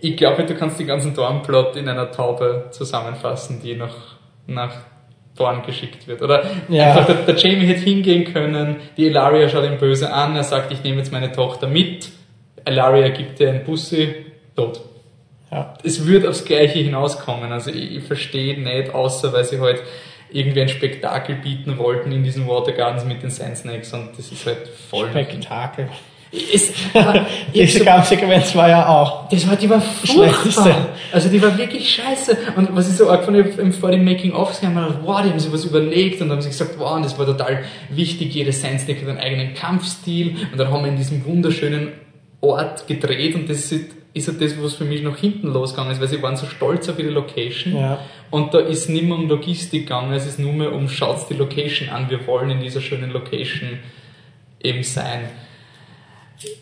ich 0.00 0.16
glaube, 0.16 0.42
du 0.42 0.54
kannst 0.56 0.80
den 0.80 0.88
ganzen 0.88 1.14
Dornplot 1.14 1.76
in 1.76 1.88
einer 1.88 2.10
Taube 2.10 2.66
zusammenfassen, 2.72 3.60
die 3.62 3.76
nach, 3.76 3.94
nach 4.48 4.72
Dorn 5.36 5.62
geschickt 5.64 6.08
wird. 6.08 6.20
Oder 6.20 6.42
Ja. 6.68 6.86
einfach 6.88 7.06
der, 7.06 7.14
der 7.32 7.36
Jamie 7.36 7.66
hätte 7.66 7.82
hingehen 7.82 8.32
können, 8.32 8.76
die 8.96 9.06
Elaria 9.06 9.48
schaut 9.48 9.64
ihn 9.66 9.78
böse 9.78 10.12
an, 10.12 10.34
er 10.34 10.42
sagt, 10.42 10.72
ich 10.72 10.82
nehme 10.82 10.96
jetzt 10.98 11.12
meine 11.12 11.30
Tochter 11.30 11.68
mit, 11.68 12.08
Elaria 12.66 13.08
gibt 13.08 13.38
dir 13.38 13.48
einen 13.48 13.64
Bussi, 13.64 14.14
tot. 14.54 14.80
ja. 15.50 15.74
Es 15.82 16.06
wird 16.06 16.26
aufs 16.26 16.44
Gleiche 16.44 16.80
hinauskommen. 16.80 17.50
Also 17.52 17.70
ich, 17.70 17.96
ich 17.96 18.02
verstehe 18.04 18.60
nicht, 18.60 18.94
außer 18.94 19.32
weil 19.32 19.44
sie 19.44 19.60
halt 19.60 19.82
irgendwie 20.30 20.60
ein 20.60 20.68
Spektakel 20.68 21.36
bieten 21.36 21.78
wollten 21.78 22.10
in 22.12 22.24
diesen 22.24 22.46
Watergardens 22.48 23.04
mit 23.04 23.22
den 23.22 23.30
Sand 23.30 23.56
Snakes 23.56 23.92
und 23.92 24.10
das 24.18 24.30
ist 24.32 24.44
halt 24.44 24.68
voll. 24.90 25.08
Spektakel. 25.10 25.88
Es, 26.52 26.72
Diese 27.54 27.78
so- 27.78 27.84
ganze 27.84 28.08
Sequenz 28.16 28.54
war 28.56 28.68
ja 28.68 28.88
auch. 28.88 29.28
das 29.28 29.48
war, 29.48 29.54
die 29.54 29.70
war 29.70 29.80
furchtbar. 29.80 30.88
Also 31.12 31.28
die 31.28 31.40
war 31.40 31.56
wirklich 31.56 31.88
scheiße. 31.94 32.36
Und 32.56 32.74
was 32.74 32.90
ich 32.90 32.96
so 32.96 33.08
arg 33.08 33.24
hab 33.26 33.74
vor 33.74 33.90
dem 33.92 34.04
Making-of 34.04 34.50
gesehen, 34.50 34.74
habe 34.74 34.98
wow, 35.04 35.22
die 35.22 35.30
haben 35.30 35.38
sich 35.38 35.52
was 35.52 35.64
überlegt 35.64 36.20
und 36.20 36.30
haben 36.32 36.42
sich 36.42 36.50
gesagt, 36.50 36.74
wow, 36.78 36.96
und 36.96 37.04
das 37.04 37.16
war 37.16 37.26
total 37.26 37.62
wichtig, 37.90 38.34
jede 38.34 38.50
Sandsnake 38.52 39.02
hat 39.02 39.08
einen 39.08 39.18
eigenen 39.18 39.54
Kampfstil 39.54 40.36
und 40.50 40.58
dann 40.58 40.70
haben 40.72 40.82
wir 40.82 40.90
in 40.90 40.96
diesem 40.96 41.24
wunderschönen 41.24 41.92
Ort 42.40 42.86
gedreht 42.86 43.34
und 43.34 43.48
das 43.50 43.72
ist, 43.72 43.90
ist 44.14 44.28
halt 44.28 44.40
das, 44.40 44.52
was 44.62 44.74
für 44.74 44.84
mich 44.84 45.02
nach 45.02 45.16
hinten 45.16 45.48
losgegangen 45.52 45.92
ist, 45.92 46.00
weil 46.00 46.08
sie 46.08 46.22
waren 46.22 46.36
so 46.36 46.46
stolz 46.46 46.88
auf 46.88 46.98
ihre 46.98 47.10
Location 47.10 47.76
Ja. 47.76 47.98
und 48.30 48.54
da 48.54 48.58
ist 48.58 48.88
nicht 48.88 49.04
mehr 49.04 49.16
um 49.16 49.28
Logistik 49.28 49.82
gegangen, 49.82 50.12
es 50.12 50.26
ist 50.26 50.38
nur 50.38 50.52
mehr 50.52 50.72
um 50.72 50.88
schaut 50.88 51.28
die 51.30 51.34
Location 51.34 51.88
an, 51.88 52.08
wir 52.10 52.26
wollen 52.26 52.50
in 52.50 52.60
dieser 52.60 52.80
schönen 52.80 53.10
Location 53.10 53.78
eben 54.62 54.82
sein. 54.82 55.28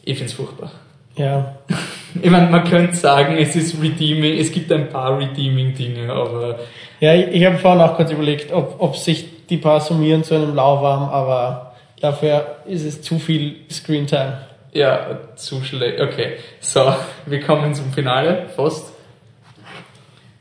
Ich 0.05 0.17
find's 0.19 0.33
furchtbar. 0.35 0.71
Ja. 1.17 1.57
Ich 2.23 2.31
meine, 2.31 2.49
man 2.49 2.63
könnte 2.63 2.95
sagen, 2.95 3.37
es 3.39 3.57
ist 3.57 3.83
redeeming, 3.83 4.39
es 4.39 4.53
gibt 4.53 4.71
ein 4.71 4.89
paar 4.89 5.19
redeeming 5.19 5.75
Dinge, 5.75 6.13
aber 6.13 6.61
Ja, 7.01 7.13
ich, 7.13 7.27
ich 7.35 7.45
habe 7.45 7.59
vorhin 7.59 7.81
auch 7.81 7.97
kurz 7.97 8.13
überlegt, 8.13 8.53
ob, 8.53 8.77
ob 8.79 8.95
sich 8.97 9.25
die 9.49 9.57
paar 9.57 9.81
summieren 9.81 10.23
zu 10.23 10.37
einem 10.37 10.55
lauwarm, 10.55 11.09
aber 11.11 11.75
dafür 12.01 12.59
ist 12.69 12.85
es 12.85 13.03
zu 13.03 13.19
viel 13.19 13.57
Screentime. 13.69 14.39
Ja, 14.75 15.35
zu 15.37 15.63
schlecht. 15.63 16.01
Okay, 16.01 16.39
so, 16.61 16.95
wir 17.27 17.41
kommen 17.41 17.75
zum 17.75 17.93
Finale, 17.93 18.49
fast. 18.55 18.93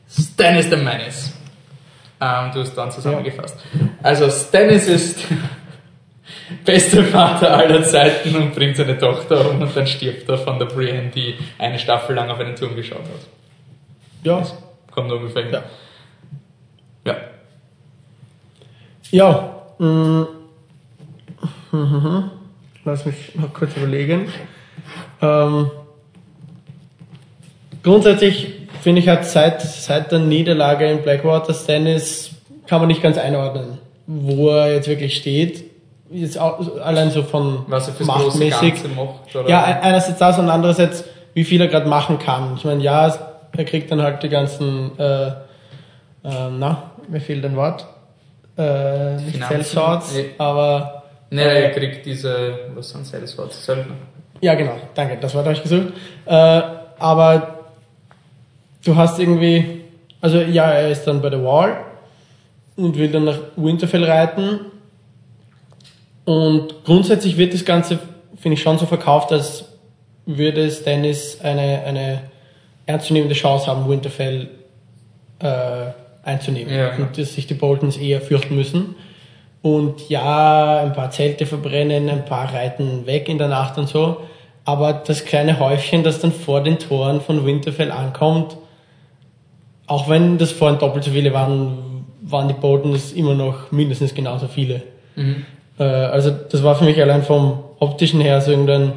Stannis 0.08 0.68
the 0.68 0.76
Menace. 0.76 1.32
Ähm, 2.20 2.50
du 2.52 2.60
hast 2.60 2.74
dann 2.74 2.90
zusammengefasst. 2.90 3.58
Also, 4.02 4.30
Stannis 4.30 4.86
ist 4.86 5.20
beste 6.64 7.04
Vater 7.04 7.56
aller 7.56 7.82
Zeiten 7.84 8.34
und 8.36 8.54
bringt 8.54 8.76
seine 8.76 8.98
Tochter 8.98 9.50
um 9.50 9.60
und 9.60 9.76
dann 9.76 9.86
stirbt 9.86 10.28
er 10.28 10.38
von 10.38 10.58
der 10.58 10.66
Brienne, 10.66 11.10
die 11.10 11.36
eine 11.58 11.78
Staffel 11.78 12.14
lang 12.14 12.30
auf 12.30 12.38
einen 12.38 12.56
Turm 12.56 12.76
geschaut 12.76 12.98
hat. 12.98 13.26
Ja. 14.22 14.42
Kommt 14.90 15.10
ungefähr 15.10 15.44
hin. 15.44 15.52
Ja. 15.52 15.62
Ja. 17.04 17.16
Ja. 19.10 19.62
mm, 19.78 20.26
mhm. 21.72 22.30
Lass 22.84 23.04
mich 23.06 23.34
noch 23.34 23.52
kurz 23.52 23.76
überlegen. 23.76 24.28
Ähm, 25.22 25.70
grundsätzlich 27.82 28.52
finde 28.82 29.00
ich, 29.00 29.08
hat 29.08 29.24
seit, 29.24 29.62
seit 29.62 30.12
der 30.12 30.18
Niederlage 30.18 30.86
in 30.90 31.02
Blackwater 31.02 31.54
Stannis 31.54 32.30
kann 32.66 32.80
man 32.80 32.88
nicht 32.88 33.02
ganz 33.02 33.16
einordnen, 33.18 33.78
wo 34.06 34.50
er 34.50 34.74
jetzt 34.74 34.88
wirklich 34.88 35.16
steht. 35.16 35.64
Jetzt 36.10 36.38
auch, 36.38 36.78
allein 36.80 37.10
so 37.10 37.22
von 37.22 37.64
Was 37.68 37.88
er 37.88 37.94
fürs 37.94 38.06
machtmäßig. 38.06 38.74
Macht. 38.94 39.34
Oder? 39.34 39.48
Ja, 39.48 39.64
ein- 39.64 39.80
einerseits 39.80 40.18
das 40.18 40.38
und 40.38 40.48
andererseits, 40.48 41.04
wie 41.32 41.44
viel 41.44 41.60
er 41.60 41.68
gerade 41.68 41.88
machen 41.88 42.18
kann. 42.18 42.54
Ich 42.56 42.64
meine, 42.64 42.82
ja, 42.82 43.12
er 43.56 43.64
kriegt 43.64 43.90
dann 43.90 44.02
halt 44.02 44.22
die 44.22 44.28
ganzen, 44.28 44.96
äh, 44.98 45.26
äh, 45.28 45.32
na, 46.22 46.90
mir 47.08 47.20
fehlt 47.20 47.44
ein 47.44 47.56
Wort, 47.56 47.86
äh, 48.56 49.16
nicht 49.16 49.32
Finanzen. 49.32 49.54
Sellswords, 49.54 50.14
Nee. 50.14 50.26
aber, 50.38 51.03
Ne, 51.34 51.42
er 51.42 51.70
kriegt 51.70 52.06
diese, 52.06 52.58
was 52.74 52.90
sind 52.90 53.06
Saleswords? 53.06 53.64
Söldner. 53.64 53.96
ja 54.40 54.54
genau, 54.54 54.76
danke, 54.94 55.18
das 55.20 55.34
Wort 55.34 55.44
habe 55.46 55.54
ich 55.54 55.62
gesucht. 55.62 55.92
Äh, 56.26 56.62
aber 56.98 57.58
du 58.84 58.94
hast 58.94 59.18
irgendwie, 59.18 59.82
also 60.20 60.38
ja, 60.38 60.70
er 60.70 60.90
ist 60.90 61.04
dann 61.04 61.20
bei 61.20 61.30
der 61.30 61.42
Wall 61.42 61.76
und 62.76 62.96
will 62.96 63.10
dann 63.10 63.24
nach 63.24 63.38
Winterfell 63.56 64.04
reiten 64.04 64.60
und 66.24 66.84
grundsätzlich 66.84 67.36
wird 67.36 67.52
das 67.52 67.64
Ganze, 67.64 67.98
finde 68.36 68.54
ich, 68.54 68.62
schon 68.62 68.78
so 68.78 68.86
verkauft, 68.86 69.32
als 69.32 69.64
würde 70.26 70.70
Stannis 70.70 71.40
eine, 71.42 71.82
eine 71.84 72.22
ernstzunehmende 72.86 73.34
Chance 73.34 73.66
haben, 73.66 73.88
Winterfell 73.88 74.50
äh, 75.40 75.86
einzunehmen. 76.22 76.72
Ja, 76.72 76.90
genau. 76.90 77.08
Und 77.08 77.18
dass 77.18 77.34
sich 77.34 77.48
die 77.48 77.54
Boltons 77.54 77.96
eher 77.96 78.20
fürchten 78.20 78.54
müssen. 78.54 78.94
Und 79.64 80.10
ja, 80.10 80.80
ein 80.80 80.92
paar 80.92 81.10
Zelte 81.10 81.46
verbrennen, 81.46 82.10
ein 82.10 82.26
paar 82.26 82.52
reiten 82.52 83.06
weg 83.06 83.30
in 83.30 83.38
der 83.38 83.48
Nacht 83.48 83.78
und 83.78 83.88
so. 83.88 84.18
Aber 84.66 84.92
das 84.92 85.24
kleine 85.24 85.58
Häufchen, 85.58 86.02
das 86.02 86.20
dann 86.20 86.32
vor 86.32 86.62
den 86.62 86.78
Toren 86.78 87.22
von 87.22 87.46
Winterfell 87.46 87.90
ankommt, 87.90 88.58
auch 89.86 90.06
wenn 90.10 90.36
das 90.36 90.52
vorhin 90.52 90.78
doppelt 90.78 91.04
so 91.04 91.12
viele 91.12 91.32
waren, 91.32 92.04
waren 92.20 92.48
die 92.48 92.52
Boltons 92.52 93.12
immer 93.12 93.34
noch 93.34 93.72
mindestens 93.72 94.14
genauso 94.14 94.48
viele. 94.48 94.82
Mhm. 95.16 95.46
Äh, 95.78 95.84
also 95.84 96.30
das 96.30 96.62
war 96.62 96.74
für 96.74 96.84
mich 96.84 97.00
allein 97.00 97.22
vom 97.22 97.58
optischen 97.78 98.20
her 98.20 98.42
so 98.42 98.50
irgendein, 98.50 98.92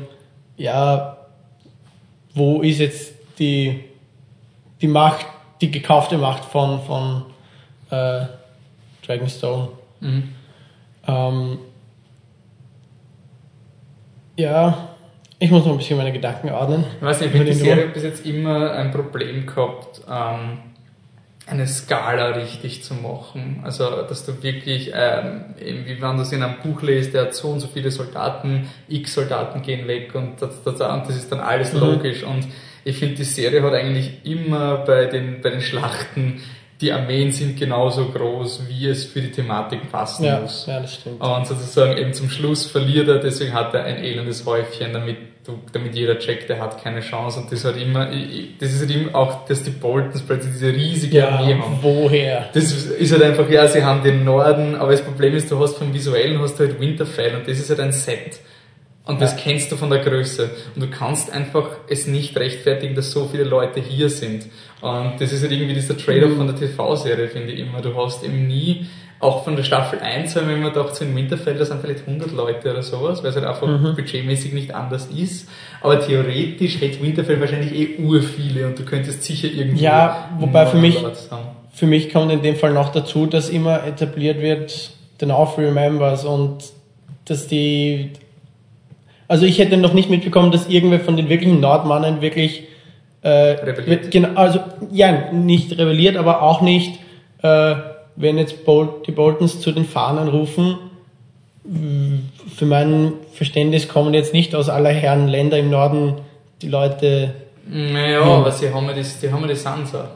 ja, 0.58 1.16
wo 2.36 2.62
ist 2.62 2.80
jetzt 2.80 3.14
die, 3.40 3.86
die 4.82 4.88
Macht, 4.88 5.28
die 5.62 5.72
gekaufte 5.72 6.18
Macht 6.18 6.44
von, 6.44 6.82
von 6.82 7.24
äh, 7.90 8.26
Dragonstone. 9.06 9.70
Mhm. 10.02 10.34
Ähm, 11.08 11.60
ja, 14.38 14.90
ich 15.40 15.52
muss 15.52 15.66
noch 15.66 15.72
ein 15.74 15.78
bisschen 15.78 15.98
meine 15.98 16.12
Gedanken 16.12 16.50
ordnen. 16.50 16.84
Ich 16.98 17.06
weiß 17.06 17.22
nicht, 17.22 17.34
ich 17.34 17.44
die 17.44 17.54
Serie 17.54 17.88
bis 17.88 18.04
jetzt 18.04 18.26
immer 18.26 18.72
ein 18.72 18.92
Problem 18.92 19.46
gehabt, 19.46 20.02
ähm, 20.10 20.60
eine 21.46 21.66
Skala 21.66 22.30
richtig 22.32 22.84
zu 22.84 22.94
machen. 22.94 23.62
Also, 23.64 24.02
dass 24.04 24.26
du 24.26 24.44
wirklich, 24.44 24.92
ähm, 24.94 25.46
wie 25.60 26.02
wenn 26.02 26.18
du 26.18 26.24
es 26.24 26.32
in 26.34 26.44
einem 26.44 26.56
Buch 26.62 26.82
liest, 26.82 27.14
der 27.14 27.24
hat 27.24 27.36
so 27.36 27.50
und 27.50 27.60
so 27.62 27.68
viele 27.68 27.90
Soldaten, 27.90 28.68
x 28.90 29.14
Soldaten 29.14 29.62
gehen 29.62 29.88
weg 29.88 30.14
und 30.14 30.42
das, 30.42 30.62
das, 30.64 30.78
das 30.78 31.10
ist 31.10 31.32
dann 31.32 31.40
alles 31.40 31.74
Mhm. 31.74 31.80
logisch. 31.80 32.24
Und 32.24 32.48
ich 32.84 32.98
finde, 32.98 33.16
die 33.16 33.24
Serie 33.24 33.62
hat 33.64 33.74
eigentlich 33.74 34.26
immer 34.26 34.78
bei 34.78 35.06
den, 35.06 35.42
bei 35.42 35.52
den 35.52 35.62
Schlachten, 35.62 36.42
die 36.82 36.92
Armeen 36.92 37.32
sind 37.32 37.58
genauso 37.60 38.06
groß, 38.10 38.64
wie 38.70 38.88
es 38.88 39.06
für 39.06 39.22
die 39.22 39.32
Thematik 39.32 39.92
passen 39.92 40.26
Ja, 40.26 40.40
muss. 40.40 40.66
ja, 40.68 40.80
das 40.80 40.94
stimmt. 40.94 41.20
Und 41.22 41.48
sozusagen 41.48 41.98
eben 41.98 42.14
zum 42.14 42.30
Schluss 42.30 42.66
verliert 42.68 43.08
er, 43.08 43.18
deswegen 43.20 43.54
hat 43.54 43.74
er 43.74 43.84
ein 43.86 43.98
elendes 44.04 44.46
Häufchen, 44.46 44.94
damit, 44.94 45.18
du, 45.44 45.58
damit 45.74 45.96
jeder 45.96 46.20
checkt, 46.20 46.50
er 46.52 46.60
hat 46.60 46.84
keine 46.84 47.00
Chance. 47.02 47.40
Und 47.40 47.52
das 47.52 47.66
hat 47.66 47.78
immer, 47.78 48.08
das 48.60 48.74
ist 48.74 48.82
halt 48.82 48.92
immer 48.92 49.16
auch, 49.16 49.46
dass 49.46 49.64
die 49.64 49.72
Boltons 49.72 50.22
plötzlich 50.22 50.54
diese 50.54 50.72
riesige 50.72 51.18
Ja, 51.18 51.30
Armee 51.30 51.56
haben. 51.56 51.80
woher? 51.82 52.50
Das 52.54 52.72
ist 52.72 53.12
halt 53.12 53.24
einfach, 53.24 53.50
ja, 53.50 53.68
sie 53.68 53.84
haben 53.84 54.04
den 54.04 54.24
Norden, 54.24 54.76
aber 54.76 54.92
das 54.92 55.02
Problem 55.02 55.34
ist, 55.36 55.50
du 55.50 55.60
hast 55.60 55.78
vom 55.78 55.92
Visuellen 55.94 56.40
hast 56.40 56.60
du 56.60 56.66
halt 56.68 56.80
Winterfell 56.80 57.36
und 57.38 57.48
das 57.48 57.58
ist 57.58 57.70
halt 57.72 57.80
ein 57.80 57.92
Set. 57.92 58.40
Und 59.08 59.22
das 59.22 59.34
Ja. 59.34 59.40
kennst 59.44 59.72
du 59.72 59.78
von 59.78 59.90
der 59.90 60.00
Größe. 60.00 60.50
Und 60.76 60.84
du 60.84 60.88
kannst 60.90 61.32
einfach 61.32 61.70
es 61.90 62.08
nicht 62.08 62.38
rechtfertigen, 62.38 62.94
dass 62.96 63.12
so 63.12 63.26
viele 63.26 63.44
Leute 63.46 63.80
hier 63.80 64.10
sind. 64.10 64.46
Und 64.82 65.14
das 65.20 65.32
ist 65.32 65.42
halt 65.42 65.52
irgendwie 65.52 65.74
dieser 65.74 65.98
Trade-off 65.98 66.36
von 66.36 66.48
der 66.48 66.56
TV-Serie, 66.56 67.28
finde 67.30 67.54
ich 67.54 67.60
immer. 67.60 67.82
Du 67.82 67.96
hast 67.96 68.24
eben 68.24 68.48
nie, 68.48 68.86
auch 69.20 69.44
von 69.44 69.56
der 69.56 69.64
Staffel 69.64 70.00
1, 70.00 70.36
haben 70.36 70.48
wir 70.48 70.56
immer 70.58 70.70
gedacht, 70.70 70.96
so 70.96 71.04
in 71.04 71.16
Winterfell, 71.16 71.56
da 71.56 71.66
sind 71.66 71.82
vielleicht 71.82 72.06
100 72.06 72.32
Leute 72.34 72.70
oder 72.70 72.84
sowas, 72.84 73.24
weil 73.24 73.32
es 73.32 73.36
halt 73.36 73.46
einfach 73.48 73.96
budgetmäßig 73.96 74.54
nicht 74.54 74.76
anders 74.76 75.08
ist. 75.08 75.50
Aber 75.82 76.00
theoretisch 76.00 76.80
hätte 76.82 77.02
Winterfell 77.02 77.40
wahrscheinlich 77.40 77.74
eh 77.74 77.98
ur 78.04 78.22
viele 78.22 78.68
und 78.68 78.78
du 78.78 78.84
könntest 78.84 79.24
sicher 79.24 79.48
irgendwie 79.48 79.84
Ja, 79.84 80.30
wobei 80.38 80.68
für 80.68 80.78
mich-. 80.78 81.00
Für 81.74 81.86
mich 81.88 82.12
kommt 82.12 82.32
in 82.32 82.42
dem 82.42 82.56
Fall 82.56 82.74
noch 82.74 82.92
dazu, 82.92 83.26
dass 83.26 83.50
immer 83.50 83.86
etabliert 83.86 84.42
wird, 84.42 84.92
the 85.20 85.26
North 85.26 85.58
remembers 85.58 86.26
und 86.26 86.58
dass 87.26 87.48
die, 87.48 88.12
also 89.28 89.46
ich 89.46 89.60
hätte 89.60 89.78
noch 89.78 89.94
nicht 89.94 90.10
mitbekommen, 90.10 90.52
dass 90.52 90.68
irgendwer 90.68 91.00
von 91.00 91.18
den 91.18 91.30
wirklichen 91.30 91.60
Nordmannen 91.60 92.22
wirklich, 92.22 92.64
äh, 93.22 93.30
Rebelliert. 93.30 93.88
wird, 93.88 94.12
genau, 94.12 94.30
also, 94.36 94.60
ja, 94.92 95.32
nicht 95.32 95.72
rebelliert, 95.72 96.18
aber 96.18 96.42
auch 96.42 96.62
nicht, 96.62 97.00
äh, 97.42 97.76
wenn 98.16 98.38
jetzt 98.38 98.66
Bol 98.66 98.90
die 99.06 99.12
Boltons 99.12 99.60
zu 99.60 99.72
den 99.72 99.86
Fahnen 99.86 100.28
rufen, 100.28 100.78
für 102.56 102.66
mein 102.66 103.14
Verständnis 103.34 103.90
kommen 103.90 104.14
jetzt 104.14 104.34
nicht 104.34 104.56
aus 104.56 104.70
aller 104.70 104.90
Herren 104.90 105.28
Länder 105.28 105.58
im 105.58 105.70
Norden 105.70 106.16
die 106.62 106.70
Leute, 106.70 107.34
Naja, 107.70 108.22
aber 108.22 108.52
sie 108.52 108.74
haben 108.74 108.86
ja 108.88 108.94
das, 108.94 109.20
die 109.20 109.30
haben 109.30 109.42
ja 109.42 109.50
die 109.50 109.56
Sansa. 109.56 110.10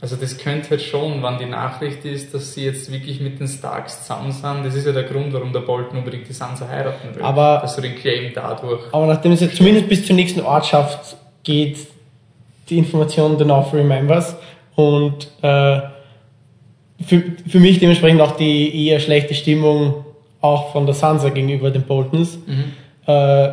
Also 0.00 0.16
das 0.16 0.36
könnte 0.36 0.70
halt 0.70 0.82
schon, 0.82 1.22
wenn 1.22 1.38
die 1.38 1.46
Nachricht 1.46 2.04
ist, 2.04 2.34
dass 2.34 2.52
sie 2.52 2.66
jetzt 2.66 2.92
wirklich 2.92 3.18
mit 3.20 3.40
den 3.40 3.48
Starks 3.48 4.02
zusammen 4.02 4.30
sind, 4.30 4.64
das 4.66 4.74
ist 4.74 4.86
ja 4.86 4.92
der 4.92 5.04
Grund, 5.04 5.32
warum 5.32 5.52
der 5.52 5.60
Bolton 5.60 5.98
unbedingt 5.98 6.28
die 6.28 6.34
Sansa 6.34 6.68
heiraten 6.68 7.14
will. 7.14 7.22
Aber- 7.22 7.60
dass 7.62 7.76
du 7.76 7.82
den 7.82 7.94
Claim 7.96 8.30
dadurch. 8.34 8.82
Aber 8.92 9.06
nachdem 9.06 9.32
es 9.32 9.40
jetzt 9.40 9.56
zumindest 9.56 9.88
bis 9.88 10.06
zur 10.06 10.14
nächsten 10.16 10.40
Ortschaft 10.42 11.16
geht, 11.44 11.78
die 12.68 12.78
Information 12.78 13.38
dann 13.38 13.50
auf 13.50 13.72
Remembers 13.72 14.36
und 14.74 15.28
äh, 15.42 15.80
für, 17.04 17.22
für 17.48 17.60
mich 17.60 17.78
dementsprechend 17.78 18.20
auch 18.20 18.36
die 18.36 18.86
eher 18.88 19.00
schlechte 19.00 19.34
Stimmung 19.34 20.04
auch 20.42 20.72
von 20.72 20.84
der 20.86 20.94
Sansa 20.94 21.30
gegenüber 21.30 21.70
den 21.70 21.82
Boltons, 21.82 22.38
Mhm. 22.46 22.72
äh, 23.06 23.48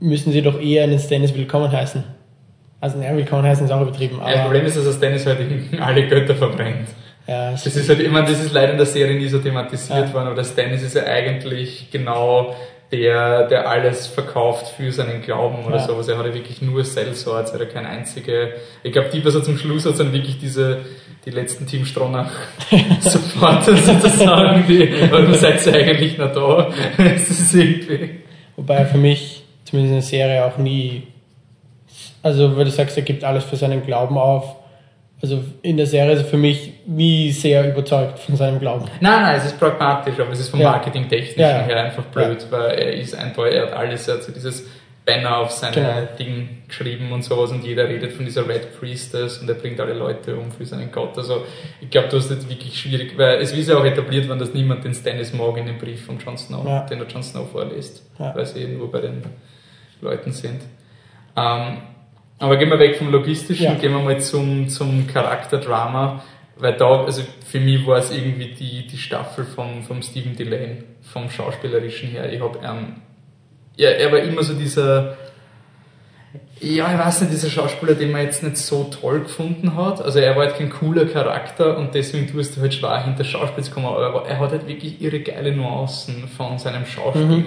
müssen 0.00 0.32
sie 0.32 0.42
doch 0.42 0.58
eher 0.60 0.84
einen 0.84 0.98
Stannis 0.98 1.34
willkommen 1.34 1.70
heißen. 1.70 2.02
Also, 2.82 2.98
naja, 2.98 3.16
willkommen 3.16 3.44
heißen 3.44 3.64
ist 3.64 3.70
auch 3.70 3.80
übertrieben, 3.82 4.16
Ja, 4.18 4.24
das 4.26 4.34
aber 4.34 4.42
Problem 4.46 4.66
ist, 4.66 4.76
dass 4.76 4.94
Stannis 4.96 5.24
halt 5.24 5.38
alle 5.80 6.08
Götter 6.08 6.34
verbrennt. 6.34 6.88
ja, 7.28 7.52
Das 7.52 7.64
ist 7.64 7.88
halt 7.88 8.00
immer, 8.00 8.22
das 8.22 8.40
ist 8.40 8.52
leider 8.52 8.72
in 8.72 8.76
der 8.76 8.86
Serie 8.86 9.16
nie 9.16 9.28
so 9.28 9.38
thematisiert 9.38 10.08
Ja. 10.08 10.12
worden, 10.12 10.26
aber 10.26 10.34
der 10.34 10.42
Stannis 10.44 10.82
ist 10.82 10.96
ja 10.96 11.04
eigentlich 11.04 11.92
genau 11.92 12.56
der, 12.90 13.46
der 13.46 13.68
alles 13.70 14.08
verkauft 14.08 14.66
für 14.76 14.90
seinen 14.90 15.22
Glauben 15.22 15.64
oder 15.64 15.76
Ja. 15.76 15.82
sowas. 15.86 16.08
Er 16.08 16.18
hat 16.18 16.26
ja 16.26 16.34
wirklich 16.34 16.60
nur 16.60 16.84
Sellswords, 16.84 17.52
er 17.52 17.60
hat 17.60 17.72
keine 17.72 17.88
einzige, 17.88 18.54
ich 18.82 18.90
glaube, 18.92 19.10
die, 19.14 19.24
was 19.24 19.36
er 19.36 19.44
zum 19.44 19.56
Schluss 19.58 19.86
hat, 19.86 19.96
sind 19.96 20.12
wirklich 20.12 20.40
diese, 20.40 20.78
die 21.24 21.30
letzten 21.30 21.68
Team 21.68 21.84
Stronach 21.86 22.32
Supporter 23.00 23.76
sozusagen, 23.76 24.64
die, 24.66 24.92
warum 25.08 25.32
seid 25.34 25.64
ihr 25.68 25.74
eigentlich 25.74 26.18
noch 26.18 26.32
da? 26.32 26.68
Es 26.98 27.30
ist 27.30 27.54
irgendwie, 27.54 28.10
wobei 28.56 28.84
für 28.86 28.98
mich 28.98 29.44
zumindest 29.64 29.92
in 30.12 30.18
der 30.18 30.26
Serie 30.26 30.44
auch 30.44 30.58
nie 30.58 31.04
Also, 32.22 32.56
weil 32.56 32.64
du 32.64 32.70
sagst, 32.70 32.96
er 32.96 33.02
gibt 33.02 33.24
alles 33.24 33.44
für 33.44 33.56
seinen 33.56 33.84
Glauben 33.84 34.16
auf. 34.18 34.56
Also 35.22 35.42
in 35.62 35.76
der 35.76 35.86
Serie 35.86 36.14
ist 36.14 36.18
er 36.20 36.24
für 36.24 36.36
mich 36.36 36.72
wie 36.84 37.30
sehr 37.30 37.68
überzeugt 37.70 38.18
von 38.18 38.34
seinem 38.34 38.58
Glauben. 38.58 38.86
Nein, 39.00 39.22
nein, 39.22 39.36
es 39.36 39.44
ist 39.46 39.58
pragmatisch, 39.60 40.18
aber 40.18 40.32
es 40.32 40.40
ist 40.40 40.48
vom 40.48 40.58
Ja. 40.60 40.72
Marketing-Technischen 40.72 41.40
Ja, 41.40 41.58
ja. 41.58 41.62
her 41.62 41.84
einfach 41.84 42.02
blöd, 42.06 42.44
weil 42.50 42.70
er 42.72 42.92
ist 42.94 43.14
ein 43.14 43.32
Toll, 43.32 43.48
er 43.50 43.66
hat 43.66 43.72
alles, 43.72 44.08
er 44.08 44.14
hat 44.14 44.24
so 44.24 44.32
dieses 44.32 44.66
Banner 45.06 45.38
auf 45.38 45.52
seine 45.52 45.74
Genau. 45.74 45.92
Ding 46.18 46.48
geschrieben 46.66 47.12
und 47.12 47.22
sowas 47.22 47.52
und 47.52 47.64
jeder 47.64 47.88
redet 47.88 48.12
von 48.12 48.24
dieser 48.24 48.48
Red 48.48 48.78
Priestess 48.80 49.38
und 49.38 49.48
er 49.48 49.54
bringt 49.54 49.78
alle 49.80 49.94
Leute 49.94 50.34
um 50.36 50.50
für 50.50 50.66
seinen 50.66 50.90
Gott. 50.90 51.16
Also 51.16 51.44
ich 51.80 51.88
glaube, 51.90 52.08
du 52.08 52.16
hast 52.16 52.28
jetzt 52.30 52.48
wirklich 52.48 52.76
schwierig, 52.80 53.16
weil 53.16 53.36
es 53.40 53.52
ist 53.52 53.68
ja 53.68 53.76
auch 53.76 53.84
etabliert 53.84 54.26
worden, 54.28 54.40
dass 54.40 54.54
niemand 54.54 54.82
den 54.84 54.94
Stannis 54.94 55.32
mag 55.32 55.56
in 55.56 55.66
dem 55.66 55.78
Brief 55.78 56.04
von 56.04 56.18
Jon 56.18 56.36
Snow, 56.36 56.64
den 56.90 56.98
der 56.98 57.06
Jon 57.06 57.22
Snow 57.22 57.48
vorliest, 57.48 58.02
weil 58.18 58.44
sie 58.46 58.64
nur 58.66 58.90
bei 58.90 59.00
den 59.00 59.22
Leuten 60.00 60.32
sind. 60.32 60.62
Ähm, 61.36 61.78
aber 62.42 62.56
gehen 62.56 62.68
wir 62.70 62.78
weg 62.78 62.96
vom 62.96 63.10
Logistischen, 63.10 63.64
Ja. 63.66 63.74
gehen 63.74 63.92
wir 63.92 64.00
mal 64.00 64.20
zum, 64.20 64.68
zum 64.68 65.06
Charakterdrama, 65.06 66.22
weil 66.58 66.74
da, 66.76 67.04
also 67.04 67.22
für 67.46 67.60
mich 67.60 67.86
war 67.86 67.98
es 67.98 68.10
irgendwie 68.10 68.48
die, 68.52 68.86
die 68.86 68.98
Staffel 68.98 69.44
vom, 69.44 69.82
vom 69.84 70.02
Stephen 70.02 70.34
Delane, 70.36 70.84
vom 71.02 71.30
Schauspielerischen 71.30 72.10
her. 72.10 72.32
Ich 72.32 72.40
habe 72.40 72.58
ähm, 72.64 72.96
ja, 73.76 73.90
er 73.90 74.12
war 74.12 74.18
immer 74.18 74.42
so 74.42 74.54
dieser, 74.54 75.16
ja, 76.60 76.92
ich 76.92 76.98
weiß 76.98 77.20
nicht, 77.22 77.32
dieser 77.32 77.48
Schauspieler, 77.48 77.94
den 77.94 78.10
man 78.12 78.22
jetzt 78.22 78.42
nicht 78.42 78.56
so 78.56 78.84
toll 78.84 79.20
gefunden 79.20 79.76
hat. 79.76 80.02
Also 80.02 80.18
er 80.18 80.36
war 80.36 80.46
halt 80.46 80.56
kein 80.56 80.70
cooler 80.70 81.06
Charakter 81.06 81.76
und 81.78 81.94
deswegen 81.94 82.26
tust 82.30 82.56
du 82.56 82.60
halt 82.60 82.74
schwer 82.74 83.04
hinter 83.04 83.24
Schauspiel 83.24 83.64
zu 83.64 83.70
kommen, 83.70 83.86
aber 83.86 84.26
er 84.28 84.38
hat 84.40 84.50
halt 84.50 84.66
wirklich 84.66 85.00
irre 85.00 85.20
geile 85.20 85.52
Nuancen 85.52 86.28
von 86.28 86.58
seinem 86.58 86.86
Schauspiel. 86.86 87.46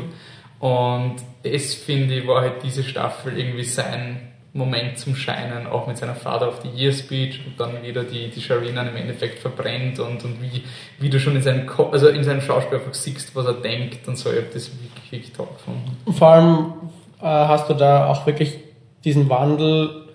Und 0.60 1.16
das 1.44 1.74
finde 1.76 2.16
ich 2.16 2.28
war 2.28 2.42
halt 2.42 2.64
diese 2.64 2.84
Staffel 2.84 3.38
irgendwie 3.38 3.64
sein 3.66 4.32
Moment 4.56 4.98
zum 4.98 5.18
Scheinen, 5.18 5.68
auch 5.68 5.86
mit 5.86 5.98
seiner 5.98 6.16
Fahrt 6.16 6.42
auf 6.42 6.60
die 6.60 6.70
Year 6.70 6.94
Speech 6.94 7.42
und 7.46 7.60
dann 7.60 7.84
wieder 7.84 8.04
die, 8.04 8.30
die 8.30 8.42
Sharina 8.42 8.84
im 8.84 8.96
Endeffekt 8.96 9.40
verbrennt 9.40 10.00
und, 10.00 10.24
und 10.24 10.42
wie, 10.42 10.64
wie 10.98 11.10
du 11.10 11.20
schon 11.20 11.36
in 11.36 11.42
seinem 11.42 11.66
Kopf, 11.66 11.92
also 11.92 12.08
in 12.08 12.24
seinem 12.24 12.40
Schauspiel 12.40 12.78
einfach 12.78 12.94
siehst, 12.94 13.36
was 13.36 13.46
er 13.46 13.56
denkt 13.56 14.08
und 14.08 14.18
so. 14.18 14.32
Ich 14.32 14.38
habe 14.38 14.48
das 14.54 14.72
wirklich, 14.82 15.12
wirklich 15.12 15.34
toll 15.34 15.50
gefunden. 15.58 15.98
Vor 16.18 16.28
allem 16.30 16.74
äh, 17.22 17.26
hast 17.26 17.70
du 17.70 17.74
da 17.74 18.08
auch 18.08 18.26
wirklich 18.26 18.58
diesen 19.04 19.30
Wandel, 19.30 20.06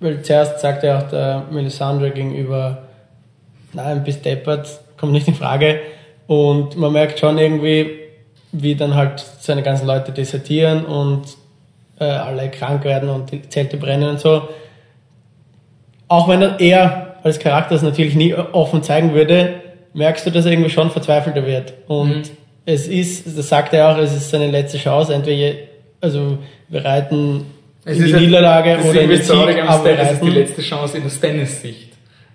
weil 0.00 0.22
zuerst 0.22 0.58
sagt 0.58 0.82
ja 0.82 0.98
auch 0.98 1.08
der 1.08 1.44
Melisandre 1.52 2.10
gegenüber, 2.10 2.82
nein, 3.74 4.02
bis 4.02 4.20
deppert, 4.20 4.80
kommt 4.96 5.12
nicht 5.12 5.28
in 5.28 5.36
Frage. 5.36 5.78
Und 6.26 6.76
man 6.76 6.92
merkt 6.92 7.20
schon 7.20 7.38
irgendwie, 7.38 8.00
wie 8.50 8.74
dann 8.74 8.96
halt 8.96 9.24
seine 9.38 9.62
ganzen 9.62 9.86
Leute 9.86 10.10
desertieren 10.10 10.84
und 10.84 11.36
äh, 12.00 12.04
alle 12.04 12.50
krank 12.50 12.84
werden 12.84 13.08
und 13.08 13.30
die 13.32 13.42
Zelte 13.48 13.76
brennen 13.76 14.08
und 14.10 14.20
so. 14.20 14.48
Auch 16.08 16.28
wenn 16.28 16.42
er 16.58 17.16
als 17.22 17.38
Charakter 17.38 17.74
das 17.74 17.82
natürlich 17.82 18.14
nie 18.14 18.34
offen 18.34 18.82
zeigen 18.82 19.14
würde, 19.14 19.54
merkst 19.92 20.26
du, 20.26 20.30
dass 20.30 20.46
er 20.46 20.52
irgendwie 20.52 20.70
schon 20.70 20.90
verzweifelter 20.90 21.44
wird. 21.46 21.74
Und 21.86 22.08
Mhm. 22.08 22.22
es 22.64 22.86
ist, 22.88 23.26
das 23.38 23.48
sagt 23.48 23.72
er 23.74 23.90
auch, 23.90 23.98
es 23.98 24.14
ist 24.14 24.30
seine 24.30 24.50
letzte 24.50 24.78
Chance, 24.78 25.14
entweder, 25.14 25.56
also 26.00 26.38
wir 26.68 26.84
reiten 26.84 27.46
in 27.84 28.04
die 28.04 28.12
Niederlage 28.12 28.78
oder 28.88 29.00
in 29.02 29.10
den 29.10 29.22
Sieg, 29.22 29.34
aber 29.66 29.80
Stannis 29.94 30.12
ist 30.12 30.22
die 30.22 30.30
letzte 30.30 30.62
Chance 30.62 30.96
in 30.98 31.02
der 31.04 31.10
Stannis-Sicht. 31.10 31.87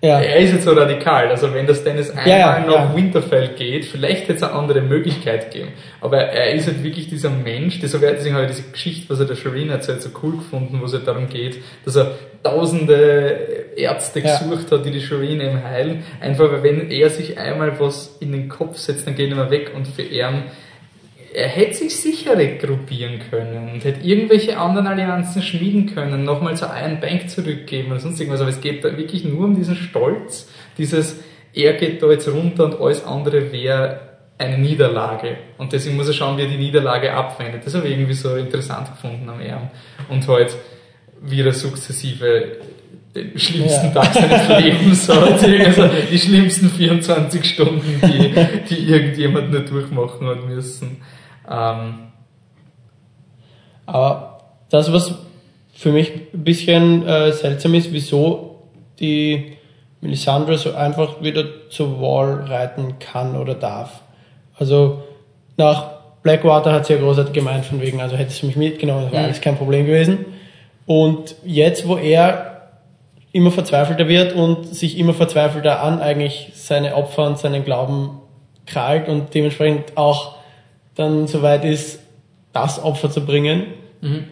Ja. 0.03 0.19
Er 0.19 0.35
ist 0.35 0.51
jetzt 0.51 0.65
so 0.65 0.73
radikal, 0.73 1.29
also 1.29 1.53
wenn 1.53 1.65
der 1.65 1.75
Stannis 1.75 2.09
einmal 2.09 2.27
Ja, 2.27 2.37
ja, 2.37 2.65
nach. 2.65 2.93
Winterfell 2.93 3.51
geht, 3.55 3.85
vielleicht 3.85 4.23
hätte 4.23 4.33
es 4.33 4.43
eine 4.43 4.51
andere 4.51 4.81
Möglichkeit 4.81 5.51
geben. 5.51 5.69
Aber 6.01 6.17
er 6.17 6.53
ist 6.53 6.67
halt 6.67 6.83
wirklich 6.83 7.07
dieser 7.07 7.29
Mensch, 7.29 7.79
deswegen 7.79 8.33
habe 8.33 8.43
ich 8.43 8.51
diese 8.51 8.69
Geschichte, 8.69 9.09
was 9.09 9.21
er 9.21 9.27
der 9.27 9.35
Sharina 9.35 9.75
erzählt, 9.75 10.01
so 10.01 10.09
cool 10.21 10.33
gefunden, 10.33 10.81
wo 10.81 10.85
es 10.85 10.93
halt 10.93 11.07
darum 11.07 11.29
geht, 11.29 11.63
dass 11.85 11.95
er 11.95 12.11
tausende 12.43 13.67
Ärzte 13.77 14.21
gesucht 14.21 14.73
hat, 14.73 14.85
die 14.85 14.91
die 14.91 14.99
Sharina 14.99 15.45
ihm 15.45 15.63
heilen. 15.63 16.03
Einfach, 16.19 16.51
weil 16.51 16.63
wenn 16.63 16.91
er 16.91 17.09
sich 17.09 17.37
einmal 17.37 17.79
was 17.79 18.17
in 18.19 18.33
den 18.33 18.49
Kopf 18.49 18.75
setzt, 18.75 19.07
dann 19.07 19.15
geht 19.15 19.29
er 19.29 19.37
mal 19.37 19.51
weg 19.51 19.71
und 19.73 19.87
für 19.87 20.01
ihn 20.01 20.43
er 21.33 21.47
hätte 21.47 21.73
sich 21.73 21.95
sicher 21.95 22.37
regruppieren 22.37 23.19
können 23.29 23.73
und 23.73 23.83
hätte 23.83 24.07
irgendwelche 24.07 24.57
anderen 24.57 24.87
Allianzen 24.87 25.41
schmieden 25.41 25.93
können, 25.93 26.23
nochmal 26.23 26.55
zur 26.55 26.69
Iron 26.69 26.99
Bank 26.99 27.29
zurückgeben 27.29 27.91
oder 27.91 27.99
sonst 27.99 28.19
irgendwas. 28.19 28.41
Aber 28.41 28.51
es 28.51 28.61
geht 28.61 28.83
da 28.83 28.95
wirklich 28.95 29.23
nur 29.23 29.45
um 29.45 29.55
diesen 29.55 29.75
Stolz, 29.75 30.49
dieses, 30.77 31.21
er 31.53 31.73
geht 31.73 32.01
da 32.03 32.11
jetzt 32.11 32.27
runter 32.27 32.65
und 32.65 32.79
alles 32.79 33.03
andere 33.03 33.51
wäre 33.51 33.99
eine 34.37 34.57
Niederlage. 34.57 35.37
Und 35.57 35.73
deswegen 35.73 35.95
muss 35.95 36.07
er 36.07 36.13
schauen, 36.13 36.37
wie 36.37 36.43
er 36.43 36.47
die 36.47 36.57
Niederlage 36.57 37.13
abwendet. 37.13 37.65
Das 37.65 37.73
habe 37.75 37.87
ich 37.87 37.93
irgendwie 37.93 38.13
so 38.13 38.35
interessant 38.35 38.89
gefunden 38.91 39.27
am 39.29 39.41
Ehren. 39.41 39.71
Und 40.09 40.27
halt, 40.27 40.55
wie 41.21 41.41
er 41.41 41.53
sukzessive 41.53 42.57
den 43.15 43.37
schlimmsten 43.37 43.93
Ja. 43.93 44.01
Tag 44.01 44.13
seines 44.13 44.47
Lebens 44.63 45.09
hat, 45.09 45.43
also 45.43 45.89
die 46.11 46.17
schlimmsten 46.17 46.69
24 46.69 47.45
Stunden, 47.45 48.01
die, 48.01 48.33
die 48.69 48.91
irgendjemand 48.91 49.51
nur 49.51 49.61
durchmachen 49.61 50.27
hat 50.27 50.47
müssen. 50.47 50.97
Ähm, 51.49 51.95
Aber 53.85 54.39
das, 54.69 54.91
was 54.93 55.13
für 55.73 55.91
mich 55.91 56.11
ein 56.33 56.43
bisschen 56.43 57.05
äh, 57.07 57.31
seltsam 57.31 57.73
ist, 57.73 57.91
wieso 57.91 58.61
die 58.99 59.57
Melisandre 60.01 60.57
so 60.57 60.73
einfach 60.73 61.21
wieder 61.21 61.69
zur 61.69 61.99
Wall 62.01 62.45
reiten 62.47 62.99
kann 62.99 63.35
oder 63.35 63.55
darf. 63.55 64.01
Also 64.57 65.03
nach 65.57 65.91
Blackwater 66.21 66.71
hat 66.71 66.85
sie 66.85 66.93
ja 66.93 66.99
großartig 66.99 67.33
gemeint, 67.33 67.65
von 67.65 67.81
wegen, 67.81 67.99
also 68.01 68.15
hätte 68.15 68.31
sie 68.31 68.45
mich 68.45 68.55
mitgenommen, 68.55 69.03
das 69.03 69.11
wäre 69.11 69.21
Mhm. 69.23 69.25
alles 69.27 69.41
kein 69.41 69.57
Problem 69.57 69.85
gewesen. 69.85 70.25
Und 70.85 71.35
jetzt, 71.43 71.87
wo 71.87 71.97
er 71.97 72.69
immer 73.31 73.51
verzweifelter 73.51 74.07
wird 74.07 74.33
und 74.33 74.67
sich 74.73 74.97
immer 74.97 75.13
verzweifelter 75.13 75.81
an 75.81 75.99
eigentlich 75.99 76.51
seine 76.53 76.95
Opfer 76.95 77.25
und 77.25 77.39
seinen 77.39 77.65
Glauben 77.65 78.19
krallt 78.65 79.09
und 79.09 79.33
dementsprechend 79.33 79.97
auch 79.97 80.35
dann 80.95 81.27
soweit 81.27 81.65
ist, 81.65 81.99
das 82.53 82.83
Opfer 82.83 83.09
zu 83.09 83.25
bringen, 83.25 83.63
Mhm. 84.01 84.25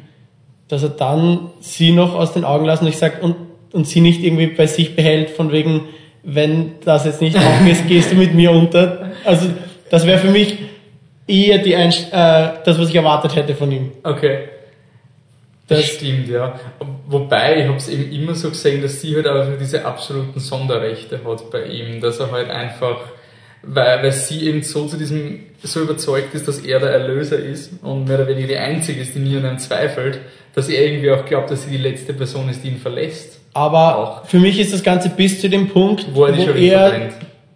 dass 0.67 0.83
er 0.83 0.89
dann 0.89 1.49
sie 1.61 1.91
noch 1.91 2.13
aus 2.15 2.33
den 2.33 2.43
Augen 2.43 2.65
lassen, 2.65 2.87
ich 2.87 2.97
sag, 2.97 3.23
und, 3.23 3.35
und 3.73 3.87
sie 3.87 4.01
nicht 4.01 4.21
irgendwie 4.23 4.47
bei 4.47 4.67
sich 4.67 4.95
behält, 4.95 5.29
von 5.31 5.51
wegen, 5.51 5.85
wenn 6.23 6.73
das 6.85 7.05
jetzt 7.05 7.21
nicht 7.21 7.37
aufgehst, 7.37 7.87
gehst 7.87 8.11
du 8.11 8.15
mit 8.15 8.33
mir 8.35 8.51
unter. 8.51 9.11
Also 9.25 9.47
das 9.89 10.05
wäre 10.05 10.19
für 10.19 10.29
mich 10.29 10.57
eher 11.27 11.57
die 11.59 11.75
Einst 11.75 12.07
äh, 12.11 12.49
das, 12.65 12.77
was 12.79 12.89
ich 12.89 12.95
erwartet 12.95 13.35
hätte 13.35 13.55
von 13.55 13.71
ihm. 13.71 13.91
Okay. 14.03 14.49
Das, 15.67 15.79
Das- 15.79 15.89
stimmt, 15.91 16.27
ja. 16.27 16.59
Wobei, 17.07 17.61
ich 17.61 17.67
habe 17.67 17.77
es 17.77 17.87
eben 17.89 18.11
immer 18.11 18.35
so 18.35 18.49
gesehen, 18.49 18.81
dass 18.81 18.99
sie 19.01 19.15
halt 19.15 19.25
einfach 19.27 19.57
diese 19.59 19.85
absoluten 19.85 20.39
Sonderrechte 20.39 21.21
hat 21.25 21.49
bei 21.49 21.63
ihm, 21.65 22.01
dass 22.01 22.19
er 22.19 22.29
halt 22.31 22.49
einfach, 22.49 22.97
weil, 23.63 24.03
weil 24.03 24.11
sie 24.11 24.47
eben 24.47 24.63
so 24.63 24.85
zu 24.87 24.97
diesem, 24.97 25.39
so 25.63 25.81
überzeugt 25.81 26.33
ist, 26.33 26.47
dass 26.47 26.59
er 26.59 26.79
der 26.79 26.89
Erlöser 26.89 27.37
ist 27.37 27.71
und 27.83 28.07
mehr 28.07 28.17
oder 28.19 28.27
weniger 28.27 28.47
die 28.47 28.57
Einzige 28.57 29.01
ist, 29.01 29.13
die 29.15 29.19
nie 29.19 29.37
an 29.37 29.45
ihm 29.45 29.59
zweifelt, 29.59 30.19
dass 30.55 30.67
er 30.67 30.85
irgendwie 30.85 31.11
auch 31.11 31.25
glaubt, 31.25 31.51
dass 31.51 31.63
sie 31.63 31.71
die 31.71 31.77
letzte 31.77 32.13
Person 32.13 32.49
ist, 32.49 32.63
die 32.63 32.69
ihn 32.69 32.77
verlässt. 32.77 33.39
Aber 33.53 33.97
Auch. 33.97 34.25
für 34.25 34.39
mich 34.39 34.59
ist 34.59 34.73
das 34.73 34.83
Ganze 34.83 35.09
bis 35.09 35.41
zu 35.41 35.49
dem 35.49 35.69
Punkt, 35.69 36.07
Wo 36.13 36.25
er 36.25 36.35
schon 36.35 36.55
er, 36.57 36.89
verbrennt. 36.89 37.13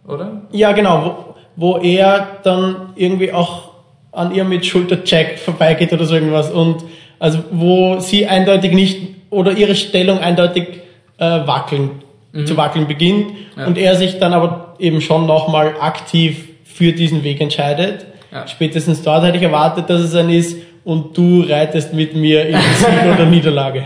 Oder? 0.08 0.41
ja 0.51 0.72
genau, 0.74 1.36
wo, 1.56 1.74
wo 1.74 1.78
er 1.80 2.39
dann 2.43 2.93
irgendwie 2.95 3.32
auch 3.32 3.72
an 4.12 4.34
ihr 4.34 4.43
mit 4.43 4.66
Schultercheck 4.66 5.39
vorbeigeht 5.39 5.91
oder 5.91 6.06
so 6.06 6.16
irgendwas 6.16 6.51
und 6.51 6.84
also 7.18 7.39
wo 7.51 7.99
sie 7.99 8.28
eindeutig 8.28 8.74
nicht 8.74 9.16
oder 9.30 9.53
ihre 9.53 9.76
Stellung 9.76 10.20
eindeutig 10.20 10.82
äh, 11.18 11.26
wackeln 11.26 12.03
zu 12.44 12.58
wackeln 12.58 12.88
beginnt 12.88 13.32
Mhm. 13.32 13.36
Ja. 13.58 13.68
und 13.68 13.78
er 13.78 13.96
sich 13.96 14.20
dann 14.20 14.34
aber 14.34 14.76
eben 14.80 15.00
schon 15.00 15.26
nochmal 15.26 15.76
aktiv 15.80 16.50
für 16.66 16.92
diesen 16.92 17.24
Weg 17.24 17.40
entscheidet. 17.40 18.06
Ja. 18.32 18.46
Spätestens 18.48 19.02
dort 19.02 19.24
hätte 19.24 19.38
ich 19.38 19.44
erwartet, 19.44 19.90
dass 19.90 20.02
es 20.02 20.14
ein 20.16 20.30
ist 20.30 20.58
und 20.84 21.18
du 21.18 21.42
reitest 21.48 21.94
mit 21.94 22.14
mir 22.16 22.46
in 22.48 22.58
Sieg 22.58 23.14
oder 23.14 23.26
Niederlage. 23.26 23.86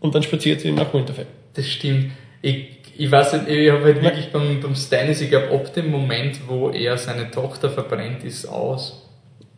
Und 0.00 0.14
dann 0.14 0.22
spaziert 0.22 0.60
sie 0.60 0.70
nach 0.72 0.92
Winterfell. 0.94 1.26
Das 1.54 1.66
stimmt. 1.68 2.12
Ich, 2.42 2.66
ich 2.96 3.10
weiß 3.10 3.32
nicht, 3.32 3.48
ich 3.48 3.70
habe 3.70 3.82
halt 3.84 4.02
wirklich 4.02 4.26
beim, 4.30 4.60
beim 4.60 4.74
Stannis, 4.76 5.20
ich 5.20 5.30
glaube, 5.30 5.50
ab 5.52 5.72
dem 5.74 5.90
Moment, 5.90 6.38
wo 6.46 6.70
er 6.70 6.96
seine 6.96 7.30
Tochter 7.30 7.70
verbrennt, 7.70 8.22
ist 8.22 8.46
aus. 8.46 9.05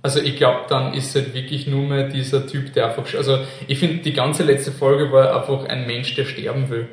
Also 0.02 0.20
ich 0.20 0.36
glaube, 0.36 0.60
dann 0.68 0.94
ist 0.94 1.14
halt 1.14 1.34
wirklich 1.34 1.66
nur 1.66 1.82
mehr 1.82 2.04
dieser 2.04 2.46
Typ, 2.46 2.72
der 2.72 2.86
einfach, 2.86 3.04
also 3.16 3.38
ich 3.66 3.78
finde, 3.78 3.96
die 3.98 4.12
ganze 4.12 4.44
letzte 4.44 4.70
Folge 4.70 5.10
war 5.12 5.34
einfach 5.36 5.66
ein 5.68 5.86
Mensch, 5.86 6.14
der 6.14 6.24
sterben 6.24 6.68
will. 6.70 6.86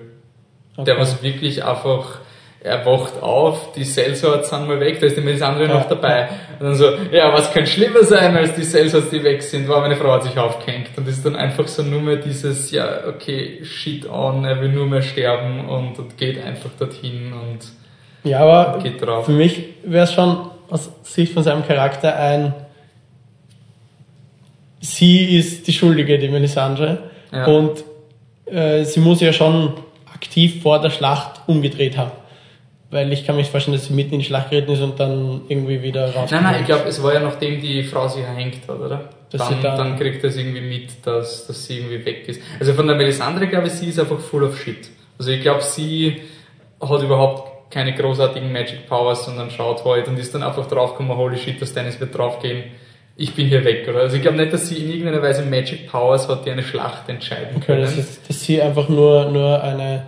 Der 0.77 0.93
Okay. 0.95 1.01
was 1.01 1.21
wirklich 1.23 1.63
einfach, 1.63 2.19
er 2.61 2.83
wacht 2.85 3.21
auf, 3.21 3.73
die 3.73 3.83
Sellswords 3.83 4.49
sind 4.49 4.67
mal 4.67 4.79
weg, 4.79 4.99
da 4.99 5.05
ist 5.05 5.15
die 5.15 5.21
Melisandre 5.21 5.67
noch 5.67 5.83
Ja. 5.83 5.87
dabei. 5.89 6.29
Und 6.59 6.65
dann 6.65 6.75
so, 6.75 6.85
ja, 7.11 7.31
was 7.31 7.53
kann 7.53 7.67
schlimmer 7.67 8.03
sein, 8.03 8.35
als 8.35 8.55
die 8.55 8.63
Sellswords, 8.63 9.11
die 9.11 9.23
weg 9.23 9.43
sind? 9.43 9.69
Wow, 9.69 9.81
meine 9.81 9.95
Frau 9.95 10.11
hat 10.13 10.23
sich 10.23 10.37
aufgehängt. 10.37 10.89
Und 10.97 11.07
das 11.07 11.15
ist 11.17 11.25
dann 11.25 11.35
einfach 11.35 11.67
so 11.67 11.83
nur 11.83 12.01
mehr 12.01 12.15
dieses, 12.17 12.71
ja, 12.71 13.07
okay, 13.07 13.63
shit 13.63 14.09
on, 14.09 14.43
er 14.45 14.59
will 14.59 14.69
nur 14.69 14.87
mehr 14.87 15.03
sterben 15.03 15.69
und, 15.69 15.99
und 15.99 16.17
geht 16.17 16.43
einfach 16.43 16.71
dorthin 16.79 17.31
und 17.33 17.59
Ja, 18.29 18.39
aber 18.39 18.79
geht 18.81 18.99
drauf. 18.99 19.27
für 19.27 19.31
mich 19.31 19.63
wäre 19.83 20.05
es 20.05 20.11
schon 20.13 20.49
aus 20.71 20.89
Sicht 21.03 21.33
von 21.33 21.43
seinem 21.43 21.65
Charakter 21.67 22.15
ein 22.17 22.53
sie 24.85 25.37
ist 25.37 25.67
die 25.67 25.73
Schuldige, 25.73 26.17
die 26.19 26.27
Melisandre. 26.29 26.99
Ja. 27.31 27.45
Und 27.45 27.83
äh, 28.45 28.83
sie 28.83 28.99
muss 28.99 29.21
ja 29.21 29.33
schon 29.33 29.73
aktiv 30.13 30.61
vor 30.61 30.79
der 30.81 30.89
Schlacht 30.89 31.41
umgedreht 31.47 31.97
haben. 31.97 32.11
Weil 32.91 33.11
ich 33.11 33.25
kann 33.25 33.35
mir 33.35 33.41
nicht 33.41 33.51
vorstellen, 33.51 33.75
dass 33.75 33.87
sie 33.87 33.93
mitten 33.93 34.13
in 34.13 34.19
die 34.19 34.25
Schlacht 34.25 34.51
geritten 34.51 34.71
ist 34.71 34.81
und 34.81 34.99
dann 34.99 35.41
irgendwie 35.49 35.81
wieder 35.81 36.13
raus. 36.13 36.29
Nein, 36.31 36.43
nein, 36.43 36.57
ich 36.61 36.65
glaube, 36.67 36.87
es 36.87 37.01
war 37.03 37.13
ja 37.13 37.19
nachdem 37.19 37.59
die 37.59 37.83
Frau 37.83 38.07
sich 38.07 38.23
erhängt 38.23 38.59
hat, 38.67 38.79
oder? 38.79 39.09
Dann, 39.31 39.47
sie 39.49 39.55
dann- 39.61 39.77
dann 39.77 39.99
kriegt 39.99 40.23
er 40.23 40.29
es 40.29 40.37
irgendwie 40.37 40.61
mit, 40.61 40.89
dass, 41.03 41.47
dass 41.47 41.65
sie 41.65 41.79
irgendwie 41.79 42.05
weg 42.05 42.23
ist. 42.27 42.41
Also 42.59 42.73
von 42.73 42.87
der 42.87 42.95
Melisandre 42.95 43.47
glaube 43.47 43.67
ich, 43.67 43.73
sie 43.73 43.87
ist 43.89 43.99
einfach 43.99 44.19
full 44.19 44.43
of 44.43 44.57
shit. 44.61 44.87
Also 45.17 45.31
ich 45.31 45.41
glaube, 45.41 45.61
sie 45.63 46.21
hat 46.79 47.01
überhaupt 47.01 47.71
keine 47.71 47.93
großartigen 47.93 48.53
Magic 48.53 48.87
Powers, 48.87 49.25
sondern 49.25 49.49
schaut 49.49 49.83
halt 49.83 50.07
und 50.07 50.17
ist 50.19 50.33
dann 50.33 50.43
einfach 50.43 50.67
draufgekommen, 50.67 51.17
holy 51.17 51.37
shit, 51.37 51.59
das 51.61 51.73
Dennis 51.73 51.99
wird 51.99 52.15
draufgehen. 52.15 52.63
Ich 53.17 53.33
bin 53.33 53.47
hier 53.47 53.63
weg, 53.63 53.87
oder? 53.87 54.01
Also 54.01 54.17
ich 54.17 54.21
glaube 54.21 54.37
nicht, 54.37 54.51
dass 54.51 54.67
sie 54.67 54.75
in 54.75 54.89
irgendeiner 54.89 55.21
Weise 55.21 55.43
Magic 55.43 55.87
Powers 55.89 56.27
hat, 56.27 56.45
die 56.45 56.51
eine 56.51 56.63
Schlacht 56.63 57.07
entscheiden 57.07 57.55
Okay, 57.55 57.65
können. 57.65 57.81
das 57.81 57.97
ist, 57.97 58.27
dass 58.29 58.41
sie 58.41 58.61
einfach 58.61 58.89
nur, 58.89 59.31
nur 59.31 59.63
eine. 59.63 60.07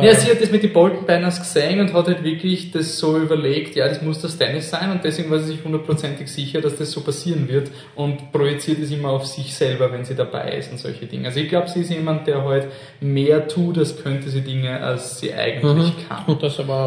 Ja, 0.00 0.14
sie 0.14 0.30
hat 0.30 0.40
das 0.40 0.52
mit 0.52 0.62
den 0.62 0.72
Bolton 0.72 1.04
Banners 1.04 1.40
gesehen 1.40 1.80
und 1.80 1.92
hat 1.92 2.06
halt 2.06 2.22
wirklich 2.22 2.70
das 2.70 2.96
so 2.96 3.18
überlegt, 3.18 3.74
ja, 3.74 3.88
das 3.88 4.02
muss 4.02 4.20
das 4.20 4.38
Dennis 4.38 4.70
sein 4.70 4.92
und 4.92 5.02
deswegen 5.02 5.30
war 5.32 5.40
sie 5.40 5.48
sich 5.48 5.64
hundertprozentig 5.64 6.28
sicher, 6.28 6.60
dass 6.60 6.76
das 6.76 6.92
so 6.92 7.00
passieren 7.00 7.48
wird 7.48 7.72
und 7.96 8.30
projiziert 8.30 8.78
es 8.78 8.92
immer 8.92 9.10
auf 9.10 9.26
sich 9.26 9.52
selber, 9.52 9.92
wenn 9.92 10.04
sie 10.04 10.14
dabei 10.14 10.52
ist 10.52 10.70
und 10.70 10.78
solche 10.78 11.06
Dinge. 11.06 11.26
Also 11.26 11.40
ich 11.40 11.48
glaube, 11.48 11.68
sie 11.68 11.80
ist 11.80 11.90
jemand, 11.90 12.28
der 12.28 12.44
halt 12.44 12.68
mehr 13.00 13.48
tut, 13.48 13.76
als 13.76 14.00
könnte 14.00 14.30
sie 14.30 14.42
Dinge, 14.42 14.80
als 14.80 15.18
sie 15.18 15.34
eigentlich 15.34 16.08
kann. 16.08 16.24
Und. 16.26 16.40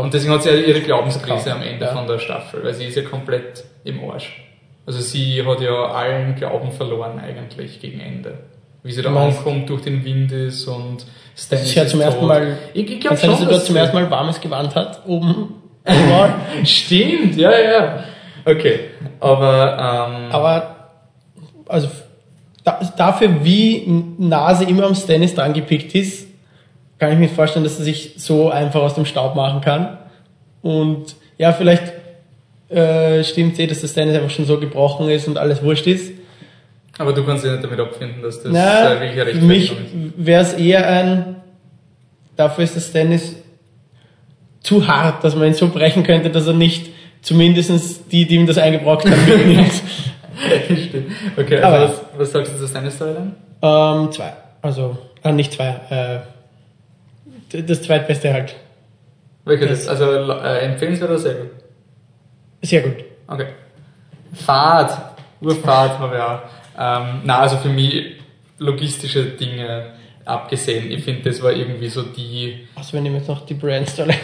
Und 0.05 0.13
deswegen 0.13 0.33
hat 0.33 0.43
sie 0.43 0.49
ja 0.49 0.55
ihre 0.55 0.79
Glaubenskrise 0.79 1.53
am 1.53 1.61
Ende 1.61 1.85
ja. 1.85 1.93
von 1.93 2.07
der 2.07 2.19
Staffel, 2.19 2.63
weil 2.63 2.73
sie 2.73 2.85
ist 2.85 2.95
ja 2.95 3.03
komplett 3.03 3.65
im 3.83 3.99
Arsch. 4.09 4.46
Also 4.88 5.01
sie 5.01 5.43
hat 5.45 5.59
ja 5.59 5.88
allen 5.91 6.33
Glauben 6.35 6.71
verloren 6.71 7.19
eigentlich 7.19 7.81
gegen 7.81 7.99
Ende. 7.99 8.35
Wie 8.83 8.91
sie 8.93 9.01
da 9.01 9.09
meinst- 9.09 9.39
ankommt, 9.39 9.69
durch 9.69 9.81
den 9.81 10.03
Wind 10.05 10.31
ist 10.31 10.65
und 10.65 11.05
Stannis 11.35 11.71
sie 11.71 11.79
hat 11.79 11.88
ist 11.88 11.91
zum 11.91 12.01
ersten. 12.01 12.25
Mal. 12.25 12.57
Ich, 12.73 12.89
ich 12.89 12.99
glaube 13.01 13.17
schon, 13.17 13.29
dass 13.31 13.39
sie 13.39 13.45
dort 13.45 13.65
zum 13.65 13.75
ersten 13.75 13.95
Mal 13.97 14.09
warmes 14.09 14.39
Gewand 14.39 14.73
hat, 14.75 15.05
oben. 15.05 15.55
Stimmt, 16.63 17.35
ja, 17.35 17.51
ja. 17.59 18.03
Okay, 18.45 18.79
aber, 19.19 20.07
ähm, 20.09 20.31
aber, 20.31 20.89
also, 21.67 21.89
da, 22.63 22.79
dafür, 22.95 23.43
wie 23.43 23.83
nah 24.17 24.55
sie 24.55 24.65
immer 24.65 24.85
am 24.85 24.95
Stannis 24.95 25.35
dran 25.35 25.51
gepickt 25.51 25.93
ist, 25.95 26.27
kann 26.97 27.11
ich 27.11 27.19
mir 27.19 27.29
vorstellen, 27.29 27.65
dass 27.65 27.77
sie 27.77 27.83
sich 27.83 28.13
so 28.17 28.49
einfach 28.49 28.81
aus 28.81 28.95
dem 28.95 29.05
Staub 29.05 29.35
machen 29.35 29.59
kann. 29.59 29.97
Und 30.61 31.15
ja, 31.38 31.51
vielleicht 31.51 31.93
äh, 32.70 33.24
stimmt 33.24 33.57
eh, 33.59 33.68
dass 33.68 33.82
der 33.82 33.88
Stannis 33.88 34.15
einfach 34.15 34.30
schon 34.30 34.45
so 34.45 34.59
gebrochen 34.59 35.09
ist 35.09 35.28
und 35.28 35.38
alles 35.38 35.61
wurscht 35.63 35.88
ist. 35.88 36.11
aber 36.97 37.13
du 37.13 37.24
kannst 37.26 37.43
dich 37.45 37.51
nicht 37.51 37.63
damit 37.63 37.80
abfinden, 37.80 38.22
dass 38.22 38.41
das 38.41 38.51
Na, 38.51 38.93
äh, 38.93 39.15
wirklich 39.15 39.38
für 39.38 39.45
mich 39.45 39.74
wäre 40.18 40.41
es 40.41 40.53
eher 40.53 40.88
ein, 40.88 41.36
dafür 42.36 42.63
ist 42.63 42.76
das 42.76 42.91
Tennis 42.91 43.36
zu 44.61 44.86
hart, 44.88 45.24
dass 45.24 45.36
man 45.36 45.47
ihn 45.47 45.53
so 45.53 45.70
brechen 45.70 46.03
könnte, 46.03 46.30
dass 46.30 46.45
er 46.47 46.53
nicht 46.53 46.89
zumindest 47.22 48.11
die, 48.11 48.26
die 48.26 48.36
ihm 48.36 48.47
das 48.47 48.57
eingebrockt 48.57 49.09
haben, 49.09 49.26
mitnimmt. 49.26 49.72
Stimmt. 50.65 51.11
Okay, 51.38 51.61
Aber- 51.61 51.80
also 51.80 51.93
was, 51.93 52.20
was 52.20 52.32
sagst 52.32 52.53
du 52.61 52.65
zu 52.68 52.74
deiner 52.74 52.91
Storyline? 52.91 53.32
ähm, 53.61 54.11
zwei. 54.11 54.34
Also, 54.61 54.97
äh, 55.24 55.32
nicht 55.32 55.53
zwei. 55.53 55.80
Äh, 55.89 57.61
das 57.63 57.82
zweitbeste 57.82 58.34
halt. 58.34 58.55
Welche 59.45 59.68
Das- 59.68 59.86
das? 59.86 59.88
Also 60.01 60.11
äh, 60.11 60.59
empfehlenswert 60.59 61.09
oder 61.09 61.20
sehr 61.20 61.34
gut? 61.36 61.49
Sehr 62.61 62.81
gut. 62.81 63.03
Okay. 63.27 63.47
Fahrt, 64.33 64.97
Urfahrt 65.41 65.99
habe 65.99 66.15
ich 66.15 66.21
auch. 66.21 66.41
Ähm, 66.79 67.21
na, 67.23 67.39
also 67.39 67.57
für 67.57 67.69
mich 67.69 68.17
logistische 68.59 69.23
Dinge 69.23 69.93
abgesehen. 70.27 70.91
Ich 70.91 71.03
finde, 71.03 71.29
das 71.29 71.41
war 71.41 71.53
irgendwie 71.53 71.87
so 71.87 72.03
die. 72.03 72.67
Also, 72.75 72.93
wenn 72.93 73.05
ich 73.05 73.13
jetzt 73.13 73.27
noch 73.27 73.45
die 73.45 73.53
Brand 73.53 73.89
Storyline 73.89 74.17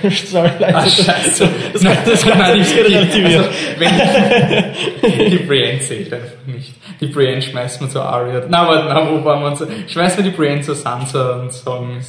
Ah, 0.74 0.86
scheiße. 0.88 1.50
Das, 1.74 1.82
das, 1.82 1.84
das, 1.84 2.06
das, 2.06 2.26
Nein, 2.26 2.60
das, 2.60 2.74
die, 2.74 3.24
also, 3.24 3.50
wenn, 3.78 5.30
die 5.32 5.38
Brienne 5.38 5.80
zählt 5.80 6.14
einfach 6.14 6.46
nicht. 6.46 6.74
Die 7.00 7.08
Brienne 7.08 7.42
schmeißt 7.42 7.82
man 7.82 7.90
zu 7.90 8.02
Arya. 8.02 8.44
Na, 8.50 8.68
warte, 8.68 8.88
na, 8.90 9.10
wo 9.10 9.24
waren 9.24 9.42
wir 9.42 9.48
uns? 9.48 9.92
Schmeißt 9.92 10.18
man 10.18 10.26
die 10.26 10.36
Brienne 10.36 10.62
zu 10.62 10.76
Sansa 10.76 11.42
und 11.42 11.54
sagen, 11.54 12.00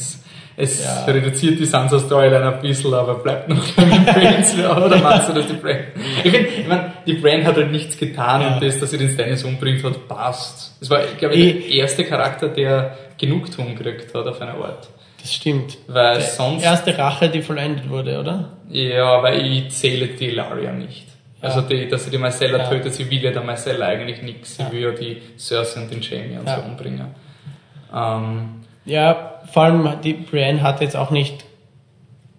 es, 0.56 0.84
Ja. 0.84 1.04
reduziert 1.06 1.58
die 1.58 1.64
Sansa-Storyline 1.64 2.54
ein 2.54 2.60
bisschen, 2.60 2.94
aber 2.94 3.14
bleibt 3.16 3.48
noch 3.48 3.66
bei 3.76 3.84
den. 3.84 4.66
Oder 4.66 4.98
meinst 4.98 5.28
du, 5.28 5.32
dass 5.32 5.46
die 5.46 5.54
Brienne... 5.54 5.86
Ich 6.22 6.30
finde, 6.30 6.48
ich 6.48 6.66
mein, 6.68 6.92
die 7.06 7.14
Brienne 7.14 7.44
hat 7.44 7.56
halt 7.56 7.72
nichts 7.72 7.96
getan 7.96 8.40
Ja. 8.40 8.54
und 8.54 8.62
das, 8.62 8.78
dass 8.78 8.90
sie 8.90 8.98
den 8.98 9.10
Stannis 9.10 9.42
umbringt 9.44 9.82
hat, 9.84 10.06
passt. 10.08 10.76
Es 10.80 10.88
war, 10.90 11.00
glaube 11.18 11.34
ich, 11.34 11.66
der 11.66 11.70
erste 11.76 12.04
Charakter, 12.04 12.48
der 12.48 12.96
Genugtuung 13.18 13.74
gekriegt 13.74 14.14
hat 14.14 14.26
auf 14.26 14.40
eine 14.40 14.52
Art. 14.54 14.88
Das 15.20 15.32
stimmt. 15.34 15.78
Weil 15.88 16.18
Die 16.18 16.22
sonst... 16.24 16.62
erste 16.62 16.96
Rache, 16.98 17.28
die 17.30 17.40
vollendet 17.42 17.88
wurde, 17.88 18.20
oder? 18.20 18.50
Ja, 18.68 19.22
weil 19.22 19.44
ich 19.46 19.70
zähle 19.70 20.06
die 20.08 20.26
Ilaria 20.28 20.70
nicht. 20.72 21.06
Ja. 21.42 21.48
Also 21.48 21.62
die, 21.62 21.88
dass 21.88 22.04
sie 22.04 22.10
die 22.10 22.18
Marcella 22.18 22.58
Ja. 22.58 22.68
tötet, 22.68 22.94
sie 22.94 23.10
will 23.10 23.22
ja 23.22 23.30
der 23.30 23.42
Marcella 23.42 23.86
eigentlich 23.86 24.22
nichts. 24.22 24.56
Sie 24.56 24.64
will 24.70 24.80
ja 24.82 24.90
die 24.92 25.20
Cersei 25.38 25.80
und 25.82 25.90
den 25.90 26.00
Jamie 26.02 26.36
und 26.38 26.48
so 26.48 26.60
umbringen. 26.60 27.06
Ähm, 27.94 28.48
Ja, 28.84 29.33
vor 29.52 29.64
allem 29.64 29.88
die 30.02 30.14
Brienne 30.14 30.62
hat 30.62 30.80
jetzt 30.80 30.96
auch 30.96 31.10
nicht. 31.10 31.44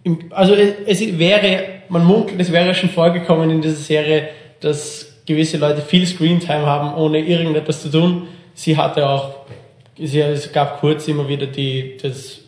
Im, 0.04 0.20
also 0.32 0.54
es, 0.54 0.74
es 0.86 1.18
wäre, 1.18 1.64
man 1.90 2.04
munkelt, 2.06 2.40
es 2.40 2.52
wäre 2.52 2.74
schon 2.76 2.90
vorgekommen 2.90 3.50
in 3.50 3.62
dieser 3.62 3.76
Serie, 3.76 4.30
dass 4.60 5.14
gewisse 5.26 5.58
Leute 5.58 5.82
viel 5.82 6.06
Screentime 6.06 6.66
haben, 6.66 6.94
ohne 6.96 7.20
irgendetwas 7.20 7.82
zu 7.82 7.90
tun. 7.90 8.28
Sie 8.54 8.78
hatte 8.78 9.08
auch, 9.10 9.36
sie, 9.98 10.20
es 10.22 10.52
gab 10.52 10.80
kurz 10.80 11.08
immer 11.08 11.28
wieder 11.28 11.48
die, 11.48 11.98
das, 12.02 12.40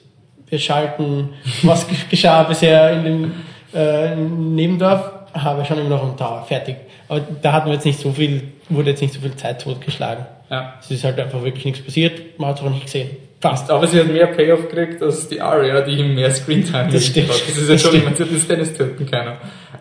wir 0.47 0.60
schalten, 0.60 1.30
was 1.64 1.88
ge- 1.88 1.97
geschah 2.10 2.43
bisher 2.43 2.93
in 2.93 3.03
dem 3.03 3.32
äh, 3.74 4.16
Nebendorf, 4.16 5.12
habe 5.34 5.66
schon 5.66 5.80
immer 5.80 5.89
noch 5.89 6.03
am 6.03 6.16
Tower, 6.16 6.45
fertig. 6.47 6.76
Aber 7.10 7.22
da 7.41 7.53
hatten 7.53 7.68
wir 7.68 7.74
jetzt 7.74 7.86
nicht 7.86 7.99
so 7.99 8.12
viel, 8.12 8.43
wurde 8.70 8.91
jetzt 8.91 9.01
nicht 9.01 9.14
so 9.14 9.20
viel 9.20 9.36
Zeit 9.36 9.62
totgeschlagen. 9.62 10.26
ja. 10.49 10.76
Es 10.80 10.89
ist 10.91 11.03
halt 11.03 11.20
einfach 11.20 11.43
wirklich 11.43 11.66
nichts 11.66 11.82
passiert, 11.82 12.39
man 12.39 12.49
hat 12.49 12.60
es 12.60 12.64
auch 12.66 12.70
nicht 12.70 12.86
gesehen. 12.86 13.10
Fast. 13.39 13.69
Aber 13.69 13.85
sie 13.88 13.99
hat 13.99 14.07
mehr 14.07 14.27
Payoff 14.27 14.67
gekriegt 14.67 15.01
als 15.03 15.27
die 15.27 15.39
Arya, 15.39 15.81
die 15.81 15.91
ihm 15.99 16.15
mehr 16.15 16.31
Screentime 16.31 16.89
Das 16.91 17.05
stimmt. 17.05 17.29
hat. 17.29 17.41
Das 17.47 17.57
ist 17.57 17.69
ja 17.69 17.77
schon, 17.77 18.05
hat 18.05 18.17
den 18.19 18.39
Stannis 18.39 18.73
töten 18.73 19.05
können. 19.05 19.38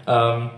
Ähm, 0.06 0.50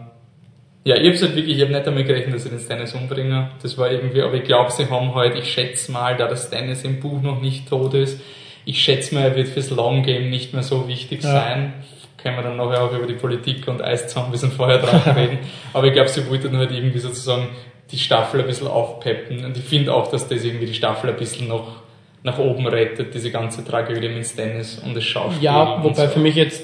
ja, 0.85 0.97
ich 0.97 1.09
hab's 1.09 1.23
halt 1.23 1.37
wirklich, 1.37 1.57
ich 1.59 1.63
hab 1.63 1.71
nicht 1.71 1.87
damit 1.87 2.07
gerechnet, 2.07 2.35
dass 2.35 2.45
sie 2.45 2.51
den 2.51 2.59
Stannis 2.61 2.95
umbringen. 2.95 3.49
Das 3.63 3.77
war 3.79 3.91
irgendwie, 3.91 4.23
aber 4.23 4.35
ich 4.35 4.45
glaube, 4.45 4.73
sie 4.73 4.89
haben 4.89 5.15
halt, 5.15 5.37
ich 5.37 5.53
schätze 5.53 5.93
mal, 5.93 6.17
da 6.17 6.27
der 6.27 6.37
Stannis 6.37 6.83
im 6.85 6.99
Buch 6.99 7.21
noch 7.23 7.41
nicht 7.41 7.69
tot 7.69 7.95
ist, 7.95 8.21
ich 8.65 8.83
schätze 8.83 9.15
mal, 9.15 9.23
er 9.25 9.37
wird 9.37 9.49
fürs 9.49 9.71
Long 9.71 10.03
Game 10.03 10.29
nicht 10.31 10.53
mehr 10.53 10.63
so 10.63 10.89
wichtig 10.89 11.23
Ja. 11.23 11.31
sein. 11.33 11.73
Können 12.21 12.37
wir 12.37 12.43
dann 12.43 12.57
nachher 12.57 12.83
auch 12.83 12.93
über 12.93 13.07
die 13.07 13.15
Politik 13.15 13.69
und 13.69 13.81
Eiszombies 13.81 14.43
und 14.43 14.53
Feuer 14.55 14.79
drauf 14.79 15.07
reden. 15.17 15.39
aber 15.73 15.87
ich 15.87 15.93
glaube, 15.93 16.09
sie 16.09 16.29
wollten 16.29 16.57
halt 16.57 16.73
irgendwie 16.73 16.99
sozusagen 16.99 17.49
die 17.93 17.99
Staffel 17.99 18.41
ein 18.41 18.47
bisschen 18.47 18.67
aufpeppen. 18.67 19.45
Und 19.45 19.57
ich 19.57 19.63
finde 19.65 19.95
auch, 19.95 20.11
dass 20.11 20.27
das 20.29 20.43
irgendwie 20.45 20.67
die 20.67 20.75
Staffel 20.75 21.11
ein 21.11 21.17
bisschen 21.17 21.47
noch 21.49 21.83
nach 22.23 22.39
oben 22.39 22.67
rettet, 22.67 23.15
diese 23.15 23.31
ganze 23.31 23.65
Tragödie 23.65 24.09
mit 24.09 24.27
Stannis 24.27 24.79
und 24.79 24.95
das 24.95 25.05
Schauspiel. 25.05 25.43
Ja, 25.43 25.83
wobei 25.83 26.07
so. 26.07 26.13
für 26.13 26.21
mich 26.21 26.35
jetzt 26.35 26.63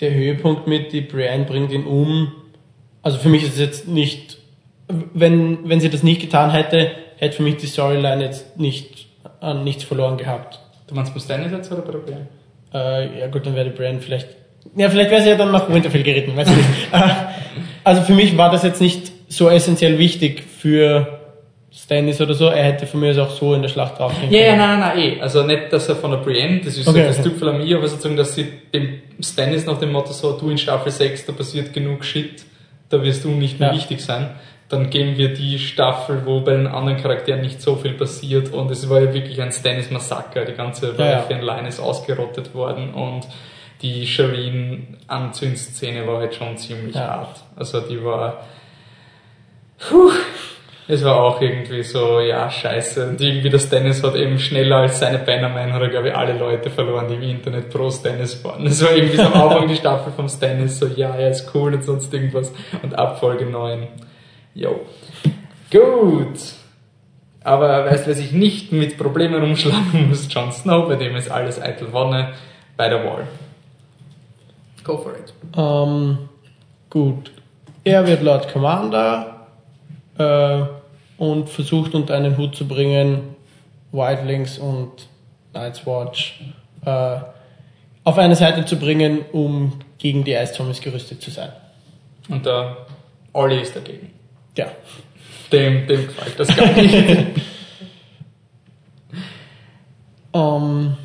der 0.00 0.14
Höhepunkt 0.14 0.66
mit, 0.66 0.92
die 0.92 1.00
Brienne 1.00 1.44
bringt 1.44 1.72
ihn 1.72 1.84
um. 1.84 2.32
Also 3.02 3.18
für 3.18 3.28
mich 3.28 3.42
ist 3.42 3.54
es 3.54 3.60
jetzt 3.60 3.88
nicht, 3.88 4.38
wenn, 4.88 5.68
wenn 5.68 5.80
sie 5.80 5.90
das 5.90 6.02
nicht 6.02 6.20
getan 6.20 6.50
hätte, 6.50 6.90
hätte 7.16 7.36
für 7.36 7.42
mich 7.42 7.56
die 7.56 7.66
Storyline 7.66 8.22
jetzt 8.22 8.58
nicht 8.58 9.06
an 9.40 9.64
nichts 9.64 9.84
verloren 9.84 10.16
gehabt. 10.16 10.60
Du 10.86 10.94
meinst 10.94 11.14
bei 11.14 11.20
Stannis 11.20 11.52
jetzt 11.52 11.72
oder 11.72 11.82
bei 11.82 11.92
der 11.92 11.98
Brienne? 11.98 12.26
Äh, 12.72 13.20
ja 13.20 13.26
gut, 13.28 13.46
dann 13.46 13.54
wäre 13.54 13.70
die 13.70 13.76
Brienne 13.76 14.00
vielleicht, 14.00 14.28
ja 14.76 14.88
vielleicht 14.88 15.10
wäre 15.10 15.22
sie 15.22 15.30
ja 15.30 15.36
dann 15.36 15.50
nach 15.50 15.68
Winterfell 15.68 16.02
geritten, 16.02 16.36
weiß 16.36 16.48
ich 16.48 16.56
nicht. 16.56 16.68
Äh, 16.92 17.00
also 17.84 18.02
für 18.02 18.14
mich 18.14 18.36
war 18.36 18.50
das 18.50 18.64
jetzt 18.64 18.80
nicht 18.80 19.12
so 19.28 19.48
essentiell 19.48 19.98
wichtig 19.98 20.42
für 20.42 21.15
Stannis 21.78 22.20
oder 22.22 22.32
so. 22.34 22.46
Er 22.46 22.64
hätte 22.64 22.86
von 22.86 23.00
mir 23.00 23.10
aus 23.10 23.18
auch 23.18 23.30
so 23.30 23.52
in 23.54 23.60
der 23.62 23.68
Schlacht 23.68 23.98
draufgehen 23.98 24.32
Ja, 24.32 24.38
ja, 24.40 24.46
können. 24.48 24.58
nein, 24.60 24.80
nein, 24.80 24.96
nein, 24.96 25.18
eh. 25.18 25.20
Also 25.20 25.42
nicht, 25.42 25.70
dass 25.72 25.88
er 25.90 25.96
von 25.96 26.10
der 26.10 26.18
Brienne, 26.18 26.60
das 26.64 26.76
ist 26.78 26.88
Okay, 26.88 27.12
so 27.12 27.22
das 27.22 27.26
okay. 27.26 27.48
An 27.50 27.58
mir, 27.58 27.76
aber 27.76 27.86
sozusagen, 27.88 28.16
dass 28.16 28.34
sie 28.34 28.46
dem 28.72 29.02
Stannis 29.20 29.66
nach 29.66 29.78
dem 29.78 29.92
Motto 29.92 30.12
so, 30.12 30.32
du 30.38 30.48
in 30.48 30.56
Staffel 30.58 30.90
6, 30.90 31.26
da 31.26 31.32
passiert 31.32 31.72
genug 31.74 32.02
Shit, 32.04 32.44
da 32.88 33.02
wirst 33.02 33.24
du 33.24 33.28
nicht 33.28 33.60
mehr 33.60 33.70
Ja. 33.70 33.74
wichtig 33.76 34.00
sein. 34.00 34.30
Dann 34.68 34.90
geben 34.90 35.16
wir 35.18 35.32
die 35.34 35.58
Staffel, 35.60 36.22
wo 36.24 36.40
bei 36.40 36.52
den 36.54 36.66
anderen 36.66 36.96
Charakteren 37.00 37.40
nicht 37.42 37.60
so 37.62 37.76
viel 37.76 37.92
passiert 37.92 38.52
und 38.52 38.68
es 38.70 38.88
war 38.90 39.00
ja 39.00 39.12
wirklich 39.14 39.40
ein 39.40 39.52
Stannis-Massaker. 39.52 40.44
Die 40.44 40.54
ganze 40.54 40.86
Ja, 40.86 40.92
ja. 40.92 40.96
Baratheon-Line 41.18 41.68
ist 41.68 41.78
ausgerottet 41.78 42.52
worden 42.54 42.92
und 42.94 43.28
die 43.82 44.06
Shireen-Anzündszene 44.06 46.06
war 46.06 46.18
halt 46.20 46.34
schon 46.34 46.56
ziemlich 46.56 46.96
Ja. 46.96 47.06
hart. 47.08 47.40
Also 47.54 47.80
die 47.80 48.02
war, 48.02 48.44
puh, 49.78 50.10
es 50.88 51.02
war 51.02 51.16
auch 51.20 51.40
irgendwie 51.40 51.82
so, 51.82 52.20
ja, 52.20 52.48
scheiße. 52.48 53.08
Und 53.08 53.20
irgendwie 53.20 53.50
das 53.50 53.68
Dennis 53.68 54.02
hat 54.04 54.14
eben 54.14 54.38
schneller 54.38 54.76
als 54.76 55.00
seine 55.00 55.18
Bannerman, 55.18 55.72
hat 55.72 55.82
er, 55.82 55.88
glaube 55.88 56.08
ich, 56.08 56.14
alle 56.14 56.38
Leute 56.38 56.70
verloren, 56.70 57.08
die 57.08 57.14
im 57.14 57.22
Internet 57.22 57.70
pro 57.70 57.90
Stennis 57.90 58.42
waren. 58.44 58.64
Das 58.64 58.82
war 58.84 58.92
irgendwie 58.92 59.16
so 59.16 59.22
am 59.24 59.32
Anfang 59.32 59.68
die 59.68 59.74
Staffel 59.74 60.12
vom 60.12 60.28
Stennis, 60.28 60.78
so, 60.78 60.86
ja, 60.86 61.14
er 61.16 61.30
ist 61.30 61.52
cool 61.54 61.74
und 61.74 61.82
sonst 61.82 62.14
irgendwas. 62.14 62.52
Und 62.82 62.96
ab 62.96 63.18
Folge 63.18 63.46
9, 63.46 63.88
yo. 64.54 64.80
Gut. 65.72 66.38
Aber 67.42 67.84
weißt 67.86 68.04
du, 68.04 68.08
wer 68.08 68.14
sich 68.14 68.30
nicht 68.32 68.72
mit 68.72 68.96
Problemen 68.96 69.42
umschlagen 69.42 70.08
muss? 70.08 70.32
Jon 70.32 70.52
Snow, 70.52 70.88
bei 70.88 70.96
dem 70.96 71.16
ist 71.16 71.30
alles 71.30 71.60
eitel 71.60 71.92
Wonne 71.92 72.32
bei 72.76 72.88
der 72.88 73.04
Wall. 73.04 73.26
Go 74.84 74.98
for 74.98 75.12
it. 75.12 75.34
Ähm, 75.56 76.28
gut. 76.90 77.32
Er 77.82 78.06
wird 78.06 78.22
Lord 78.22 78.52
Commander 78.52 79.35
äh, 80.18 80.62
und 81.18 81.48
versucht 81.48 81.94
unter 81.94 82.14
einen 82.14 82.36
Hut 82.36 82.54
zu 82.54 82.66
bringen, 82.66 83.34
Wildlings 83.92 84.58
und 84.58 85.08
Night's 85.54 85.86
Watch 85.86 86.40
äh, 86.84 87.16
auf 88.04 88.18
eine 88.18 88.36
Seite 88.36 88.64
zu 88.64 88.76
bringen, 88.78 89.20
um 89.32 89.80
gegen 89.98 90.24
die 90.24 90.32
Ice 90.32 90.52
Zombies 90.52 90.80
gerüstet 90.80 91.22
zu 91.22 91.30
sein. 91.30 91.50
Und 92.28 92.44
der 92.44 92.76
Olli 93.32 93.60
ist 93.60 93.74
dagegen. 93.74 94.10
Ja. 94.56 94.66
Dem, 95.52 95.86
dem 95.86 96.06
gefällt 96.06 96.38
das 96.38 96.56
gar 96.56 96.72
nicht. 96.72 97.26
Ähm, 100.36 100.96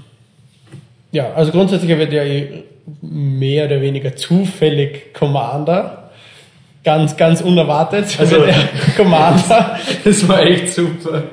ja, 1.11 1.33
also 1.33 1.51
grundsätzlich 1.51 1.89
wird 1.97 2.11
er 2.13 2.25
eh 2.25 2.63
mehr 3.01 3.65
oder 3.65 3.81
weniger 3.81 4.15
zufällig 4.15 5.13
Commander. 5.13 6.00
Ganz, 6.83 7.15
ganz 7.15 7.41
unerwartet. 7.41 8.05
Also- 8.19 8.37
wird 8.45 8.49
er 8.49 8.93
Commander. 8.95 9.77
Das 10.03 10.27
war 10.27 10.41
echt 10.43 10.73
super. 10.73 11.23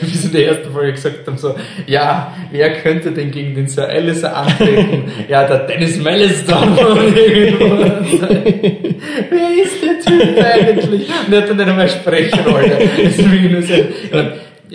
Wie 0.00 0.16
sie 0.16 0.28
in 0.28 0.32
der 0.32 0.46
ersten 0.46 0.72
Folge 0.72 0.92
gesagt 0.92 1.26
haben, 1.26 1.36
so, 1.36 1.54
ja, 1.86 2.32
wer 2.50 2.72
könnte 2.80 3.10
denn 3.10 3.30
gegen 3.30 3.54
den 3.54 3.68
Sir 3.68 3.86
Alistair 3.88 4.34
antreten? 4.34 5.12
ja, 5.28 5.44
der 5.46 5.58
Dennis 5.66 5.98
irgendwo. 5.98 7.64
wer 9.30 9.62
ist 9.62 9.82
der 9.82 10.00
Typ 10.00 10.42
eigentlich? 10.42 11.08
Und 11.26 11.32
er 11.32 11.42
hat 11.42 11.50
dann 11.50 11.56
nicht 11.56 11.68
einmal 11.68 11.88
Sprechrolle. 11.88 12.88
Das 13.02 13.18
ist 13.18 13.30
wirklich 13.30 13.52
nur 13.52 13.62
so, 13.62 13.74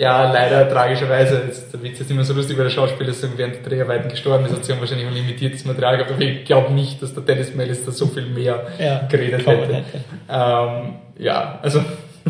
ja, 0.00 0.32
leider 0.32 0.66
tragischerweise, 0.66 1.42
jetzt, 1.46 1.74
der 1.74 1.82
Witz 1.82 2.00
ist 2.00 2.10
immer 2.10 2.24
so 2.24 2.32
lustig, 2.32 2.56
weil 2.56 2.64
der 2.64 2.70
Schauspieler 2.70 3.12
so 3.12 3.28
während 3.36 3.56
der 3.56 3.62
Dreharbeiten 3.62 4.08
gestorben 4.08 4.46
ist, 4.46 4.52
hat 4.54 4.64
sie 4.64 4.72
haben 4.72 4.80
wahrscheinlich 4.80 5.06
ein 5.06 5.12
limitiertes 5.12 5.66
Material 5.66 5.98
gehabt, 5.98 6.12
aber 6.12 6.22
ich 6.22 6.46
glaube 6.46 6.72
nicht, 6.72 7.02
dass 7.02 7.12
der 7.12 7.22
Dennis 7.22 7.54
Mellister 7.54 7.92
so 7.92 8.06
viel 8.06 8.24
mehr 8.24 8.66
Ja, 8.78 9.06
geredet 9.10 9.46
hätte. 9.46 9.74
hätte. 9.74 9.84
Ähm, 10.30 10.94
ja, 11.18 11.58
also, 11.60 11.84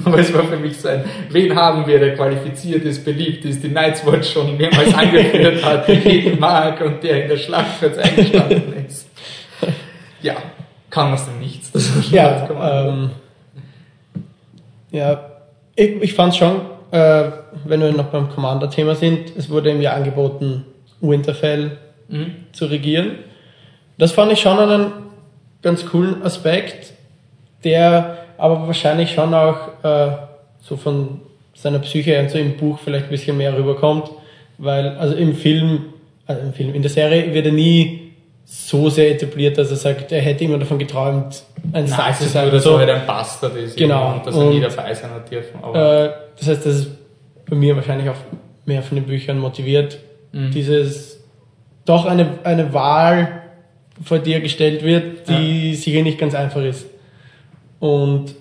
aber 0.05 0.19
es 0.19 0.35
war 0.35 0.43
für 0.45 0.57
mich 0.57 0.81
so 0.81 0.89
ein, 0.89 1.05
wen 1.29 1.55
haben 1.55 1.87
wir, 1.87 2.01
der 2.01 2.17
qualifiziert 2.17 2.85
ist, 2.85 3.05
beliebt 3.05 3.45
ist, 3.45 3.63
die 3.63 3.69
Night's 3.69 4.05
Watch 4.05 4.33
schon 4.33 4.57
mehrmals 4.57 4.93
angeführt 4.99 5.65
hat, 5.65 5.87
der 5.87 5.95
jeden 5.95 6.41
mag 6.41 6.81
und 6.81 7.05
der 7.05 7.23
in 7.23 7.29
der 7.29 7.37
Schlacht 7.37 7.79
kurz 7.79 7.97
eingestanden 7.99 8.85
ist. 8.89 9.09
Ja, 10.23 10.35
kann 10.91 11.11
man 11.11 11.21
denn 11.25 11.39
nichts. 11.39 11.71
Das 11.71 11.89
Ja, 12.11 12.49
ähm, 12.89 13.11
ja 14.91 15.25
ich, 15.77 16.03
ich 16.03 16.15
fand 16.15 16.35
schon, 16.35 16.63
äh, 16.93 17.25
wenn 17.65 17.81
wir 17.81 17.93
noch 17.93 18.07
beim 18.07 18.29
Commander-Thema 18.31 18.95
sind, 18.95 19.33
es 19.37 19.49
wurde 19.51 19.71
ihm 19.71 19.81
ja 19.81 19.93
angeboten, 19.95 20.65
Winterfell 21.01 21.79
Mhm. 22.09 22.35
zu 22.53 22.67
regieren. 22.67 23.19
Das 23.97 24.11
fand 24.13 24.33
ich 24.33 24.41
schon 24.41 24.59
einen 24.59 24.87
ganz 25.63 25.87
coolen 25.87 26.23
Aspekt, 26.25 26.93
der 27.63 28.19
aber 28.37 28.67
wahrscheinlich 28.67 29.13
schon 29.13 29.33
auch 29.33 29.85
äh, 29.85 30.09
so 30.61 30.77
von 30.77 31.21
seiner 31.55 31.79
Psyche 31.79 32.19
und 32.19 32.31
so 32.31 32.39
im 32.39 32.57
Buch 32.57 32.79
vielleicht 32.83 33.05
ein 33.05 33.11
bisschen 33.11 33.37
mehr 33.37 33.57
rüberkommt, 33.57 34.11
weil 34.59 34.89
also 34.99 35.15
im 35.15 35.35
Film, 35.37 35.85
also 36.27 36.43
im 36.43 36.53
Film, 36.53 36.75
in 36.75 36.83
der 36.83 36.91
Serie 36.91 37.33
wird 37.33 37.47
er 37.47 37.53
nie 37.53 38.00
so 38.53 38.89
sehr 38.91 39.13
etabliert, 39.13 39.57
dass 39.59 39.71
er 39.71 39.77
sagt, 39.77 40.11
er 40.11 40.21
hätte 40.21 40.43
immer 40.43 40.59
davon 40.59 40.77
geträumt, 40.79 41.45
ein 41.73 41.87
Star 41.87 42.13
zu 42.17 42.25
sein. 42.25 42.51
dass 42.51 42.65
So, 42.65 42.77
halt 42.79 42.91
ein 42.91 43.07
Bastard 43.07 43.55
ist 43.57 43.77
Genau, 43.77 44.15
und 44.15 44.27
dass 44.27 44.35
er 44.37 44.45
nie 44.51 44.61
dabei 44.61 44.93
sein 44.93 45.11
hat 45.11 45.31
dürfen. 45.31 45.57
Äh, 45.73 46.11
das 46.37 46.49
heißt, 46.49 46.67
das 46.67 46.75
ist 46.75 46.91
bei 47.49 47.55
mir 47.55 47.77
wahrscheinlich 47.77 48.09
auch 48.09 48.17
mehr 48.67 48.83
von 48.83 48.97
den 48.97 49.05
Büchern 49.07 49.39
motiviert. 49.39 49.99
Mhm. 50.33 50.51
Dieses 50.51 51.21
doch 51.85 52.07
eine, 52.07 52.27
eine 52.43 52.73
Wahl, 52.73 53.43
vor 54.03 54.19
die 54.19 54.33
er 54.33 54.41
gestellt 54.41 54.83
wird, 54.83 55.29
die 55.29 55.75
sicher 55.77 56.03
nicht 56.03 56.19
ganz 56.19 56.35
einfach 56.35 56.63
ist. 56.63 56.87
Und 57.79 58.35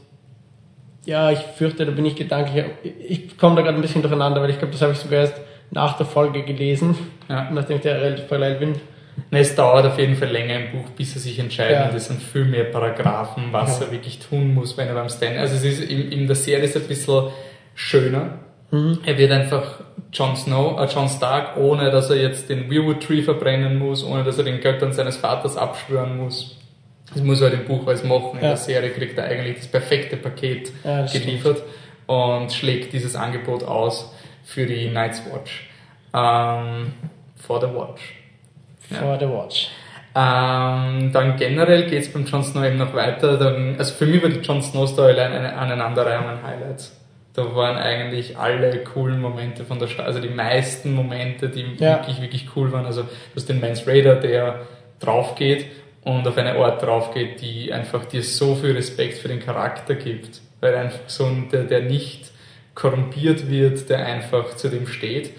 ja, 1.06 1.30
ich 1.32 1.40
fürchte, 1.40 1.86
da 1.86 1.92
bin 1.92 2.06
ich 2.06 2.16
gedanklich. 2.16 2.66
Ich 3.08 3.38
komme 3.38 3.56
da 3.56 3.62
gerade 3.62 3.76
ein 3.76 3.82
bisschen 3.82 4.02
durcheinander, 4.02 4.42
weil 4.42 4.50
ich 4.50 4.58
glaube, 4.58 4.72
das 4.74 4.82
habe 4.82 4.94
ich 4.94 4.98
sogar 5.00 5.20
erst 5.22 5.36
nach 5.72 5.98
der 5.98 6.06
Folge 6.08 6.42
gelesen, 6.44 6.96
Ja. 7.30 7.50
nachdem 7.52 7.78
ich 7.78 7.84
da 7.84 7.92
relativ 7.92 8.28
parallel 8.28 8.56
bin. 8.56 8.74
Ne, 9.32 9.40
es 9.40 9.56
dauert 9.56 9.86
auf 9.86 9.98
jeden 10.00 10.16
Fall 10.16 10.30
länger 10.30 10.56
im 10.56 10.72
Buch, 10.72 10.90
bis 10.92 11.16
er 11.16 11.22
sich 11.22 11.40
entscheidet. 11.40 11.92
Ja. 11.92 11.96
Es 11.96 12.08
sind 12.08 12.22
viel 12.22 12.46
mehr 12.46 12.66
Paragraphen, 12.66 13.46
was 13.52 13.80
Ja. 13.80 13.86
er 13.86 13.92
wirklich 13.92 14.20
tun 14.20 14.54
muss, 14.54 14.78
wenn 14.78 14.88
er 14.88 14.94
beim 14.94 15.10
Stand. 15.10 15.38
Also 15.38 15.56
es 15.56 15.64
ist 15.64 15.82
in, 15.90 16.12
in 16.12 16.28
der 16.28 16.36
Serie 16.36 16.64
ist 16.66 16.76
es 16.76 16.82
ein 16.84 16.88
bisschen 16.88 17.28
schöner. 17.76 18.40
Mhm. 18.72 19.00
Er 19.06 19.18
wird 19.18 19.32
einfach 19.32 19.80
Jon 20.14 20.36
Snow, 20.36 20.80
äh, 20.80 20.86
Jon 20.94 21.08
Stark, 21.10 21.58
ohne 21.58 21.92
dass 21.92 22.10
er 22.10 22.18
jetzt 22.18 22.50
den 22.50 22.70
Weirwood 22.72 23.02
Tree 23.04 23.22
verbrennen 23.22 23.78
muss, 23.80 24.04
ohne 24.04 24.24
dass 24.24 24.38
er 24.38 24.44
den 24.44 24.60
Göttern 24.62 24.94
seines 24.94 25.18
Vaters 25.18 25.58
abschwören 25.58 26.18
muss. 26.18 26.56
Das 27.14 27.24
muss 27.24 27.42
er 27.42 27.50
halt 27.50 27.60
im 27.62 27.66
Buch 27.66 27.88
alles 27.88 28.04
machen. 28.04 28.38
In 28.38 28.44
Ja. 28.44 28.50
der 28.50 28.58
Serie 28.58 28.92
kriegt 28.92 29.18
er 29.18 29.26
eigentlich 29.26 29.58
das 29.58 29.68
perfekte 29.68 30.18
Paket 30.18 30.72
das 30.84 31.12
geliefert 31.14 31.64
und 32.06 32.52
schlägt 32.52 32.94
dieses 32.94 33.16
Angebot 33.16 33.64
aus 33.64 34.14
für 34.44 34.66
die 34.68 34.88
Night's 34.90 35.24
Watch. 35.32 35.70
Ähm, 36.14 36.94
for 37.36 37.60
the 37.62 37.68
Watch. 37.68 38.16
Ja. 38.90 38.98
For 38.98 39.20
the 39.20 39.28
Watch. 39.28 39.70
Ähm, 40.16 41.12
dann 41.14 41.38
generell 41.38 41.84
geht 41.90 42.02
es 42.02 42.12
beim 42.12 42.26
Jon 42.26 42.44
Snow 42.44 42.64
eben 42.66 42.78
noch 42.78 42.94
weiter. 42.94 43.38
Dann, 43.38 43.76
also 43.78 43.94
für 43.94 44.06
mich 44.06 44.22
war 44.22 44.30
die 44.30 44.40
Jon 44.40 44.62
Snow 44.62 44.88
Storyline 44.90 45.30
eine 45.30 45.56
Aneinanderreihung 45.56 46.26
an 46.26 46.44
Highlights. 46.44 46.96
Da 47.34 47.56
waren 47.56 47.78
eigentlich 47.78 48.38
alle 48.38 48.84
coolen 48.84 49.22
Momente 49.22 49.64
von 49.64 49.80
der 49.80 49.88
Stadt, 49.88 50.08
also 50.08 50.20
die 50.20 50.30
meisten 50.30 50.94
Momente, 50.94 51.48
die 51.50 51.64
Ja. 51.78 51.98
wirklich, 52.00 52.22
wirklich 52.22 52.48
cool 52.56 52.72
waren. 52.72 52.86
Also 52.86 53.04
du 53.04 53.08
hast 53.36 53.48
den 53.48 53.60
Mans 53.62 53.88
Raider, 53.88 54.16
der 54.16 54.62
drauf 55.00 55.36
geht 55.36 55.68
und 56.04 56.28
auf 56.28 56.38
eine 56.38 56.56
Art 56.56 56.82
drauf 56.82 57.14
geht, 57.14 57.40
die 57.42 57.72
einfach 57.72 58.06
dir 58.06 58.24
so 58.24 58.56
viel 58.56 58.72
Respekt 58.72 59.20
für 59.20 59.28
den 59.28 59.40
Charakter 59.40 59.96
gibt. 59.96 60.42
Weil 60.60 60.76
einfach 60.76 61.00
so 61.08 61.26
ein, 61.26 61.50
der, 61.52 61.64
der 61.64 61.82
nicht 61.84 62.32
korrumpiert 62.74 63.50
wird, 63.50 63.90
der 63.90 64.06
einfach 64.06 64.56
zu 64.56 64.68
dem 64.70 64.88
steht. 64.88 65.32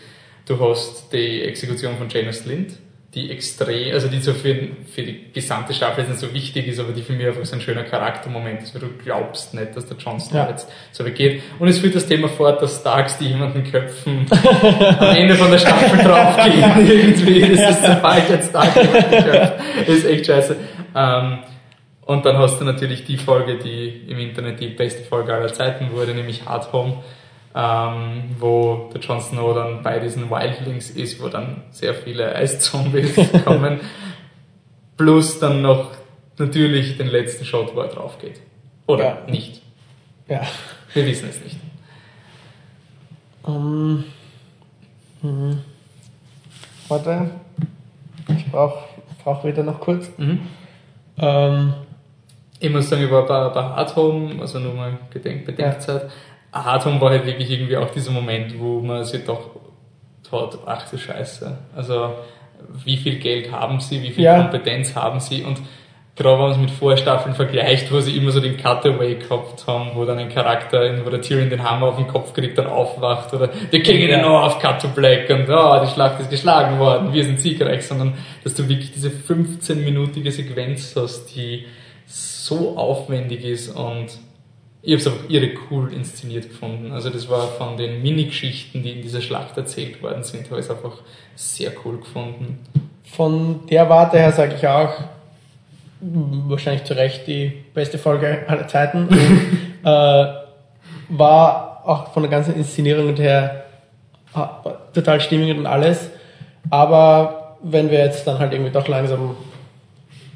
Du 0.47 0.59
hast 0.61 1.13
die 1.13 1.43
Exekution 1.43 1.97
von 1.99 2.09
Janus 2.09 2.47
Lind, 2.47 2.73
die 3.15 3.29
extrem, 3.33 3.93
also 3.93 4.07
die 4.07 4.21
so 4.21 4.33
für, 4.33 4.55
für 4.95 5.03
die 5.03 5.33
gesamte 5.33 5.75
Staffel 5.75 6.03
jetzt 6.05 6.11
nicht 6.11 6.21
so 6.21 6.33
wichtig 6.33 6.69
ist, 6.69 6.79
aber 6.79 6.93
die 6.93 7.03
für 7.03 7.13
mich 7.13 7.27
einfach 7.27 7.45
so 7.45 7.57
ein 7.57 7.61
schöner 7.61 7.83
Charaktermoment 7.83 8.63
ist, 8.63 8.73
weil 8.73 8.83
du 8.83 8.89
glaubst 9.03 9.53
nicht, 9.53 9.75
dass 9.77 9.87
der 9.87 9.97
Jon 9.97 10.21
Snow 10.21 10.35
Ja. 10.37 10.49
jetzt 10.49 10.69
so 10.93 11.05
weggeht. 11.05 11.43
Und 11.59 11.67
es 11.67 11.81
führt 11.81 11.97
das 11.97 12.07
Thema 12.07 12.29
fort, 12.29 12.63
dass 12.63 12.79
Starks, 12.81 13.19
die 13.19 13.27
jemanden 13.27 13.65
köpfen, 13.65 14.27
am 14.31 15.17
Ende 15.17 15.35
von 15.35 15.51
der 15.51 15.59
Staffel 15.59 15.99
draufgehen. 16.05 16.89
Irgendwie, 16.89 17.41
das 17.41 17.71
ist 17.79 17.85
sobald 17.85 18.31
jetzt 18.31 18.51
Stark 18.51 18.77
jemanden 18.77 19.11
köpft. 19.31 19.53
Das 19.87 19.89
ist 19.97 20.05
echt 20.07 20.27
scheiße. 20.27 20.57
Ähm, 20.95 21.39
und 22.03 22.25
dann 22.27 22.39
hast 22.39 22.61
du 22.61 22.65
natürlich 22.65 23.05
die 23.05 23.17
Folge, 23.17 23.59
die 23.59 24.03
im 24.09 24.19
Internet 24.21 24.61
die 24.61 24.69
beste 24.69 25.03
Folge 25.03 25.35
aller 25.35 25.53
Zeiten 25.53 25.91
wurde, 25.93 26.15
nämlich 26.15 26.47
Hard 26.47 26.73
Home, 26.73 27.03
ähm, 27.55 28.23
wo 28.39 28.91
der 28.95 29.01
Jon 29.01 29.21
Snow 29.21 29.55
dann 29.55 29.83
bei 29.83 29.99
diesen 29.99 30.31
Wildlings 30.31 30.91
ist, 30.91 31.23
wo 31.23 31.29
dann 31.29 31.63
sehr 31.71 31.95
viele 31.95 32.35
Eiszombies 32.35 33.15
kommen. 33.45 33.81
Plus 34.97 35.39
dann 35.41 35.63
noch 35.63 35.91
natürlich 36.39 36.97
den 36.97 37.09
letzten 37.09 37.45
Shot, 37.45 37.75
wo 37.75 37.81
er 37.81 37.89
drauf 37.89 38.19
geht. 38.19 38.41
Oder 38.87 39.05
Ja. 39.05 39.19
nicht. 39.27 39.63
Ja. 40.29 40.43
Wir 40.95 41.07
wissen 41.07 41.29
es 41.29 41.41
nicht. 41.43 41.57
Ähm, 43.47 44.05
mhm. 45.23 45.59
Warte. 46.89 47.31
Ich 48.29 48.47
brauche 48.51 48.85
brauch 49.25 49.45
wieder 49.45 49.63
noch 49.63 49.81
kurz. 49.81 50.09
Mhm. 50.19 50.41
Ähm, 51.19 51.75
Ich 52.59 52.71
muss 52.71 52.89
sagen, 52.91 53.05
ich 53.05 53.11
war 53.11 53.27
bei, 53.27 53.49
bei 53.49 53.63
Hard 53.63 53.97
Home, 53.97 54.41
also 54.41 54.59
nur 54.59 54.75
mal 54.75 54.99
Gedenk, 55.11 55.47
Bedenkzeit. 55.47 56.03
Hard 56.03 56.11
Home 56.53 57.01
war 57.01 57.11
halt 57.11 57.27
wirklich 57.27 57.51
irgendwie 57.51 57.77
auch 57.77 57.91
dieser 57.91 58.11
Moment, 58.11 58.59
wo 58.59 58.81
man 58.81 59.05
sich 59.05 59.25
doch 59.25 59.51
hat, 60.33 60.59
ach 60.67 60.89
du 60.89 60.97
Scheiße. 60.97 61.59
Also, 61.75 62.15
wie 62.85 62.97
viel 62.97 63.17
Geld 63.19 63.51
haben 63.51 63.81
sie, 63.81 64.03
wie 64.03 64.11
viel 64.11 64.25
Ja. 64.25 64.41
Kompetenz 64.43 64.95
haben 64.95 65.19
sie 65.19 65.43
und 65.43 65.59
gerade 66.15 66.35
wenn 66.37 66.43
man 66.43 66.51
es 66.53 66.59
mit 66.59 66.71
Vorstaffeln 66.71 67.35
vergleicht, 67.35 67.91
wo 67.91 68.01
sie 68.01 68.17
immer 68.17 68.31
so 68.31 68.41
den 68.41 68.57
Cutaway 68.57 69.15
gehabt 69.17 69.67
haben, 69.67 69.93
wo 69.95 70.05
dann 70.05 70.19
ein 70.19 70.29
Charakter, 70.29 71.05
wo 71.05 71.09
der 71.11 71.23
Tyrion 71.23 71.49
den 71.51 71.63
Hammer 71.69 71.87
auf 71.89 71.97
den 71.97 72.07
Kopf 72.07 72.35
kriegt, 72.35 72.59
dann 72.59 72.67
aufwacht 72.67 73.33
oder 73.33 73.49
The 73.73 73.81
King 73.81 74.03
in 74.03 74.11
Ja. 74.11 74.23
North, 74.23 74.61
Cut 74.61 74.83
to 74.83 74.89
Black 74.89 75.31
und 75.31 75.49
oh, 75.49 75.81
die 75.83 75.89
Schlacht 75.91 76.21
ist 76.21 76.31
geschlagen 76.31 76.79
worden, 76.79 77.13
wir 77.13 77.25
sind 77.25 77.41
siegreich, 77.41 77.87
sondern 77.87 78.15
dass 78.45 78.55
du 78.55 78.69
wirklich 78.69 78.93
diese 78.93 79.09
15-minütige 79.09 80.31
Sequenz 80.31 80.95
hast, 80.97 81.35
die 81.35 81.67
so 82.07 82.77
aufwendig 82.77 83.45
ist 83.45 83.75
und 83.75 84.09
ich 84.83 84.93
habe 84.93 85.01
es 85.01 85.07
einfach 85.07 85.29
irre 85.29 85.51
cool 85.71 85.93
inszeniert 85.93 86.49
gefunden. 86.49 86.93
Also 86.93 87.11
das 87.11 87.29
war 87.29 87.49
von 87.49 87.77
den 87.77 88.03
Mini-Geschichten, 88.03 88.83
die 88.83 88.93
in 88.93 89.03
dieser 89.03 89.21
Schlacht 89.21 89.57
erzählt 89.57 90.03
worden 90.03 90.23
sind, 90.23 90.51
habe 90.51 90.61
ich 90.61 90.67
es 90.67 90.71
einfach 90.71 90.99
sehr 91.35 91.73
cool 91.85 91.99
gefunden. 91.99 92.59
von 93.05 93.67
der 93.67 93.89
Warte 93.91 94.19
her 94.19 94.33
sage 94.33 94.55
ich 94.57 94.67
auch, 94.67 94.93
wahrscheinlich 96.01 96.85
zu 96.85 96.95
Recht 96.95 97.27
die 97.27 97.53
beste 97.75 97.99
Folge 97.99 98.45
aller 98.47 98.67
Zeiten. 98.69 99.09
äh, 99.85 100.27
war 101.11 101.83
auch 101.85 102.13
von 102.13 102.23
der 102.23 102.31
ganzen 102.31 102.55
Inszenierung 102.55 103.15
her 103.17 103.65
total 104.95 105.21
stimmig 105.21 105.57
und 105.57 105.67
alles. 105.67 106.09
Aber 106.71 107.57
wenn 107.63 107.91
wir 107.91 107.99
jetzt 107.99 108.27
dann 108.27 108.39
halt 108.39 108.53
irgendwie 108.53 108.71
doch 108.71 108.89
langsam 108.89 109.37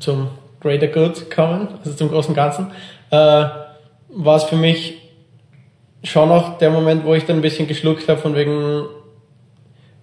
zum 0.00 0.28
Greater 0.60 0.88
Good 0.88 1.30
kommen, 1.30 1.68
also 1.78 1.94
zum 1.94 2.08
großen 2.10 2.34
Ganzen, 2.34 2.70
äh, 3.10 3.44
war 4.14 4.36
es 4.36 4.44
für 4.44 4.56
mich 4.56 4.94
schon 6.02 6.30
auch 6.30 6.58
der 6.58 6.70
Moment, 6.70 7.04
wo 7.04 7.14
ich 7.14 7.24
dann 7.24 7.36
ein 7.36 7.42
bisschen 7.42 7.66
geschluckt 7.66 8.08
habe, 8.08 8.20
von 8.20 8.34
wegen, 8.34 8.84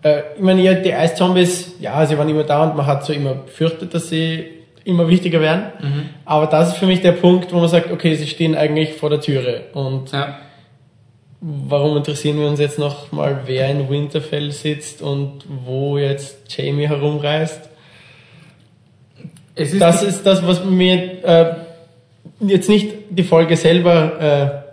äh, 0.03 0.22
ich 0.36 0.41
meine, 0.41 0.62
ja, 0.62 0.74
die 0.74 0.93
Eiszombies, 0.93 1.76
ja, 1.80 2.05
sie 2.05 2.18
waren 2.18 2.30
immer 2.30 2.43
da 2.43 2.64
und 2.64 2.76
man 2.76 2.86
hat 2.86 3.05
so 3.05 3.14
immer 3.14 3.36
befürchtet, 3.36 3.93
dass 3.93 4.09
sie 4.09 4.45
immer 4.84 5.07
wichtiger 5.07 5.41
werden. 5.41 5.66
Mhm. 5.80 6.09
Aber 6.26 6.47
das 6.47 6.70
ist 6.70 6.78
für 6.78 6.88
mich 6.88 7.01
der 7.01 7.12
Punkt, 7.12 7.53
wo 7.53 7.59
man 7.59 7.70
sagt, 7.70 7.91
okay, 7.91 8.16
sie 8.16 8.28
stehen 8.28 8.55
eigentlich 8.55 8.93
vor 8.93 9.09
der 9.09 9.22
Türe. 9.22 9.66
Und 9.74 10.12
ja. 10.12 10.39
warum 11.39 11.97
interessieren 11.97 12.39
wir 12.39 12.47
uns 12.47 12.59
jetzt 12.59 12.80
noch 12.80 13.12
mal, 13.12 13.41
wer 13.45 13.70
in 13.70 13.89
Winterfell 13.89 14.51
sitzt 14.51 15.03
und 15.03 15.43
wo 15.47 15.99
jetzt 15.99 16.55
Jamie 16.57 16.88
herumreist? 16.88 17.70
Ist 19.53 19.80
das 19.80 20.01
ist 20.01 20.26
das, 20.26 20.45
was 20.47 20.64
mir 20.66 21.24
äh, 21.24 21.55
jetzt 22.42 22.70
nicht 22.70 22.94
die 23.10 23.24
Folge 23.24 23.56
selber 23.56 24.66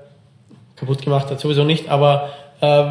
äh, 0.77 0.79
kaputt 0.79 1.03
gemacht 1.03 1.31
hat, 1.31 1.41
sowieso 1.41 1.65
nicht, 1.65 1.89
aber 1.89 2.31
äh, 2.61 2.85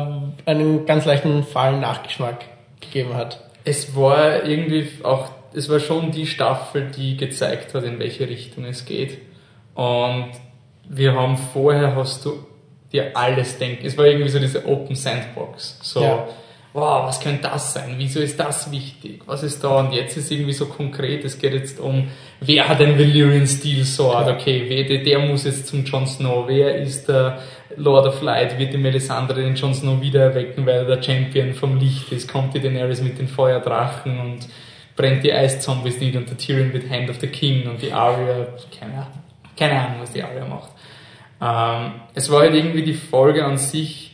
einen 0.45 0.85
ganz 0.85 1.05
leichten 1.05 1.43
Fallen-Nachgeschmack 1.43 2.45
gegeben 2.79 3.15
hat. 3.15 3.43
Es 3.63 3.95
war 3.95 4.43
irgendwie 4.45 4.87
auch, 5.03 5.29
es 5.53 5.69
war 5.69 5.79
schon 5.79 6.11
die 6.11 6.25
Staffel, 6.25 6.91
die 6.95 7.17
gezeigt 7.17 7.73
hat, 7.73 7.83
in 7.83 7.99
welche 7.99 8.29
Richtung 8.29 8.65
es 8.65 8.85
geht. 8.85 9.17
Und 9.73 10.31
wir 10.87 11.13
haben 11.13 11.37
vorher, 11.37 11.95
hast 11.95 12.25
du 12.25 12.45
dir 12.93 13.15
alles 13.15 13.57
denken, 13.57 13.85
es 13.85 13.97
war 13.97 14.05
irgendwie 14.05 14.29
so 14.29 14.39
diese 14.39 14.65
Open 14.65 14.95
Sandbox. 14.95 15.79
So, 15.81 16.01
ja 16.01 16.27
wow, 16.73 17.07
was 17.07 17.19
könnte 17.19 17.43
das 17.43 17.73
sein? 17.73 17.95
Wieso 17.97 18.19
ist 18.19 18.39
das 18.39 18.71
wichtig? 18.71 19.21
Was 19.25 19.43
ist 19.43 19.63
da? 19.63 19.79
Und 19.79 19.93
jetzt 19.93 20.15
ist 20.17 20.31
irgendwie 20.31 20.53
so 20.53 20.67
konkret, 20.67 21.25
es 21.25 21.39
geht 21.39 21.53
jetzt 21.53 21.79
um, 21.79 22.07
wer 22.39 22.67
hat 22.67 22.79
den 22.79 22.99
Valyrian 22.99 23.47
Steel 23.47 23.83
Sword? 23.83 24.27
Okay, 24.27 24.65
wer, 24.67 25.03
der 25.03 25.19
muss 25.19 25.45
jetzt 25.45 25.67
zum 25.67 25.83
Jon 25.83 26.05
Snow. 26.05 26.47
Wer 26.47 26.75
ist 26.75 27.07
der 27.09 27.39
Lord 27.75 28.07
of 28.07 28.21
Light? 28.21 28.59
Wird 28.59 28.73
die 28.73 28.77
Melisandre 28.77 29.41
den 29.41 29.55
Jon 29.55 29.73
Snow 29.73 29.99
wieder 30.01 30.21
erwecken, 30.21 30.65
weil 30.65 30.75
er 30.75 30.85
der 30.85 31.01
Champion 31.01 31.53
vom 31.53 31.79
Licht 31.79 32.11
ist? 32.11 32.31
Kommt 32.31 32.53
die 32.53 32.59
Daenerys 32.59 33.01
mit 33.01 33.17
den 33.17 33.27
Feuerdrachen 33.27 34.19
und 34.19 34.47
brennt 34.95 35.23
die 35.23 35.31
Eiszombies 35.33 35.99
nieder 35.99 36.19
und 36.19 36.29
der 36.29 36.37
Tyrion 36.37 36.73
wird 36.73 36.89
Hand 36.89 37.09
of 37.09 37.19
the 37.19 37.27
King 37.27 37.69
und 37.69 37.81
die 37.81 37.91
Arya, 37.93 38.47
keine, 38.77 39.07
keine 39.55 39.79
Ahnung, 39.79 40.01
was 40.01 40.11
die 40.11 40.23
Arya 40.23 40.45
macht. 40.45 40.71
Ähm, 41.39 42.01
es 42.13 42.29
war 42.31 42.41
halt 42.41 42.55
irgendwie 42.55 42.81
die 42.81 42.95
Folge 42.95 43.45
an 43.45 43.57
sich 43.57 44.06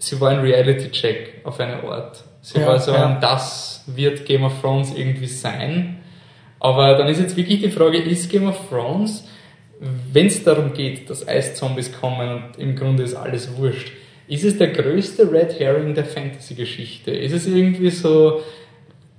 sie 0.00 0.20
war 0.20 0.30
ein 0.30 0.40
Reality-Check 0.40 1.42
auf 1.44 1.60
eine 1.60 1.82
Art. 1.84 2.24
Sie 2.42 2.58
ja, 2.58 2.66
war 2.66 2.80
so 2.80 2.92
ja. 2.92 3.06
ein, 3.06 3.20
das 3.20 3.84
wird 3.86 4.24
Game 4.24 4.42
of 4.44 4.60
Thrones 4.60 4.92
irgendwie 4.96 5.26
sein. 5.26 5.98
Aber 6.58 6.96
dann 6.96 7.08
ist 7.08 7.20
jetzt 7.20 7.36
wirklich 7.36 7.60
die 7.60 7.70
Frage, 7.70 7.98
ist 7.98 8.30
Game 8.30 8.48
of 8.48 8.58
Thrones, 8.68 9.26
wenn 10.12 10.26
es 10.26 10.42
darum 10.42 10.72
geht, 10.72 11.08
dass 11.08 11.26
Eiszombies 11.26 11.92
kommen 11.92 12.28
und 12.28 12.58
im 12.58 12.76
Grunde 12.76 13.02
ist 13.02 13.14
alles 13.14 13.56
wurscht, 13.56 13.92
ist 14.28 14.44
es 14.44 14.58
der 14.58 14.68
größte 14.68 15.30
Red 15.30 15.58
Herring 15.58 15.94
der 15.94 16.04
Fantasy-Geschichte? 16.04 17.10
Ist 17.10 17.32
es 17.32 17.46
irgendwie 17.46 17.90
so, 17.90 18.42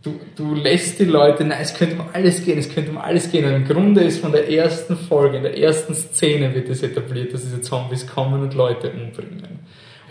du, 0.03 0.19
du 0.35 0.53
lässt 0.53 0.99
die 0.99 1.05
Leute, 1.05 1.43
nein, 1.43 1.59
es 1.61 1.73
könnte 1.73 1.95
um 1.95 2.05
alles 2.13 2.45
gehen, 2.45 2.57
es 2.57 2.73
könnte 2.73 2.91
um 2.91 2.97
alles 2.97 3.31
gehen. 3.31 3.45
Und 3.45 3.53
im 3.53 3.65
Grunde 3.65 4.01
ist 4.01 4.19
von 4.19 4.31
der 4.31 4.49
ersten 4.49 4.95
Folge, 4.95 5.37
in 5.37 5.43
der 5.43 5.57
ersten 5.57 5.95
Szene 5.95 6.53
wird 6.53 6.69
es 6.69 6.83
etabliert, 6.83 7.33
dass 7.33 7.41
diese 7.41 7.61
Zombies 7.61 8.07
kommen 8.07 8.41
und 8.41 8.53
Leute 8.53 8.91
umbringen. 8.91 9.59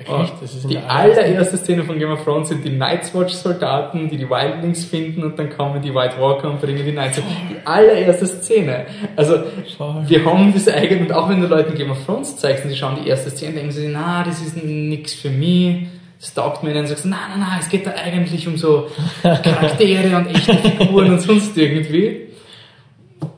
Echt? 0.01 0.70
die 0.70 0.78
allererste 0.78 1.57
Szene 1.59 1.84
von 1.84 1.98
Game 1.98 2.11
of 2.11 2.24
Thrones 2.24 2.48
sind 2.48 2.64
die 2.64 2.70
Night's 2.70 3.14
Watch 3.14 3.34
Soldaten, 3.34 4.09
die 4.09 4.16
die 4.16 4.28
Wildlings 4.28 4.84
finden 4.84 5.22
und 5.24 5.38
dann 5.38 5.51
kommen 5.51 5.82
die 5.82 5.94
White 5.94 6.18
Walker 6.18 6.51
und 6.51 6.61
bringen 6.61 6.84
die 6.84 6.92
Night's 6.92 7.18
Watch. 7.18 7.26
Die 7.51 7.66
allererste 7.66 8.26
Szene. 8.26 8.86
Also, 9.16 9.42
Voll. 9.76 10.05
wir 10.07 10.24
haben 10.24 10.53
diese 10.53 10.74
eigene, 10.74 11.03
und 11.03 11.12
auch 11.12 11.28
wenn 11.28 11.40
du 11.40 11.46
Leuten 11.46 11.74
Game 11.74 11.90
of 11.90 12.05
Thrones 12.05 12.36
zeigst 12.36 12.64
und 12.64 12.70
sie 12.70 12.76
schauen 12.76 12.98
die 13.03 13.09
erste 13.09 13.30
Szene, 13.30 13.55
denken 13.55 13.72
sie, 13.72 13.88
na, 13.88 14.24
das 14.24 14.40
ist 14.40 14.62
nix 14.64 15.14
für 15.14 15.30
mich. 15.30 15.86
Das 16.18 16.34
taugt 16.34 16.62
mir, 16.62 16.74
dann 16.74 16.86
sagst 16.86 17.05
du, 17.05 17.09
nein, 17.09 17.18
nein, 17.30 17.40
nein, 17.40 17.59
es 17.61 17.68
geht 17.70 17.86
da 17.86 17.92
eigentlich 17.92 18.46
um 18.46 18.59
so 18.59 18.88
Charaktere 19.22 20.16
und 20.16 20.26
echte 20.26 20.55
Figuren 20.55 21.12
und 21.12 21.20
sonst 21.20 21.57
irgendwie. 21.57 22.28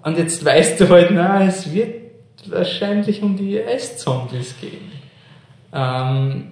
Und 0.03 0.19
jetzt 0.19 0.45
weißt 0.45 0.81
du 0.81 0.89
halt, 0.89 1.11
na, 1.13 1.45
es 1.45 1.73
wird 1.73 2.03
wahrscheinlich 2.47 3.23
um 3.23 3.37
die 3.37 3.63
Eiszombies 3.63 4.57
gehen. 4.61 4.91
Ähm, 5.73 6.52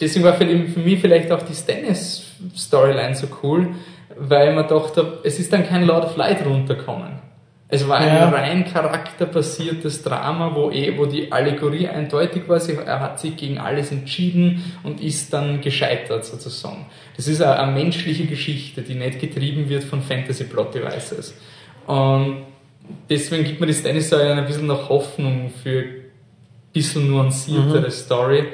deswegen 0.00 0.24
war 0.24 0.34
für, 0.34 0.46
für 0.46 0.80
mich 0.80 1.00
vielleicht 1.00 1.30
auch 1.30 1.42
die 1.42 1.54
Stannis-Storyline 1.54 3.14
so 3.14 3.26
cool, 3.42 3.68
weil 4.16 4.54
man 4.54 4.68
dachte, 4.68 5.18
es 5.24 5.38
ist 5.38 5.52
dann 5.52 5.66
kein 5.66 5.84
Lord 5.84 6.04
of 6.04 6.16
Light 6.16 6.44
runterkommen. 6.44 7.20
Es 7.72 7.86
war 7.88 7.98
ein 7.98 8.08
ja. 8.08 8.28
rein 8.28 8.64
charakterbasiertes 8.64 10.02
Drama, 10.02 10.56
wo, 10.56 10.72
eh, 10.72 10.98
wo 10.98 11.06
die 11.06 11.30
Allegorie 11.30 11.86
eindeutig 11.86 12.48
war. 12.48 12.60
Er 12.68 12.98
hat 12.98 13.20
sich 13.20 13.36
gegen 13.36 13.58
alles 13.58 13.92
entschieden 13.92 14.74
und 14.82 15.00
ist 15.00 15.32
dann 15.32 15.60
gescheitert 15.60 16.24
sozusagen. 16.24 16.86
Das 17.16 17.28
ist 17.28 17.40
eine, 17.40 17.60
eine 17.60 17.70
menschliche 17.70 18.26
Geschichte, 18.26 18.82
die 18.82 18.94
nicht 18.94 19.20
getrieben 19.20 19.68
wird 19.68 19.84
von 19.84 20.02
Fantasy 20.02 20.44
Plot 20.44 20.74
Devices. 20.74 21.38
Und 21.86 22.38
deswegen 23.08 23.44
gibt 23.44 23.60
mir 23.60 23.68
die 23.68 23.74
Stannis-Story 23.74 24.32
ein 24.32 24.46
bisschen 24.46 24.66
noch 24.66 24.88
Hoffnung 24.88 25.52
für 25.62 25.84
bisschen 26.72 27.08
nuanciertere 27.08 27.86
mhm. 27.86 27.90
Story. 27.90 28.44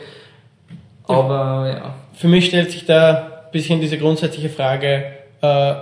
Aber 1.06 1.68
ja. 1.68 1.94
Für 2.14 2.28
mich 2.28 2.46
stellt 2.46 2.70
sich 2.70 2.86
da 2.86 3.14
ein 3.46 3.50
bisschen 3.52 3.80
diese 3.80 3.98
grundsätzliche 3.98 4.48
Frage, 4.48 5.04
äh, 5.42 5.74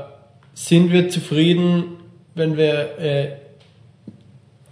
sind 0.54 0.92
wir 0.92 1.08
zufrieden, 1.08 1.96
wenn 2.34 2.56
wir, 2.56 2.98
äh, 2.98 3.28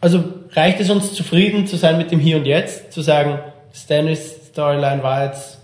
also 0.01 0.25
reicht 0.53 0.81
es 0.81 0.91
uns 0.91 1.15
zufrieden 1.15 1.67
zu 1.67 1.77
sein 1.77 1.99
mit 1.99 2.11
dem 2.11 2.19
Hier 2.19 2.37
und 2.37 2.47
Jetzt, 2.47 2.93
zu 2.93 3.01
sagen, 3.01 3.39
Stannis 3.73 4.49
Storyline 4.49 5.03
war 5.03 5.25
jetzt 5.25 5.59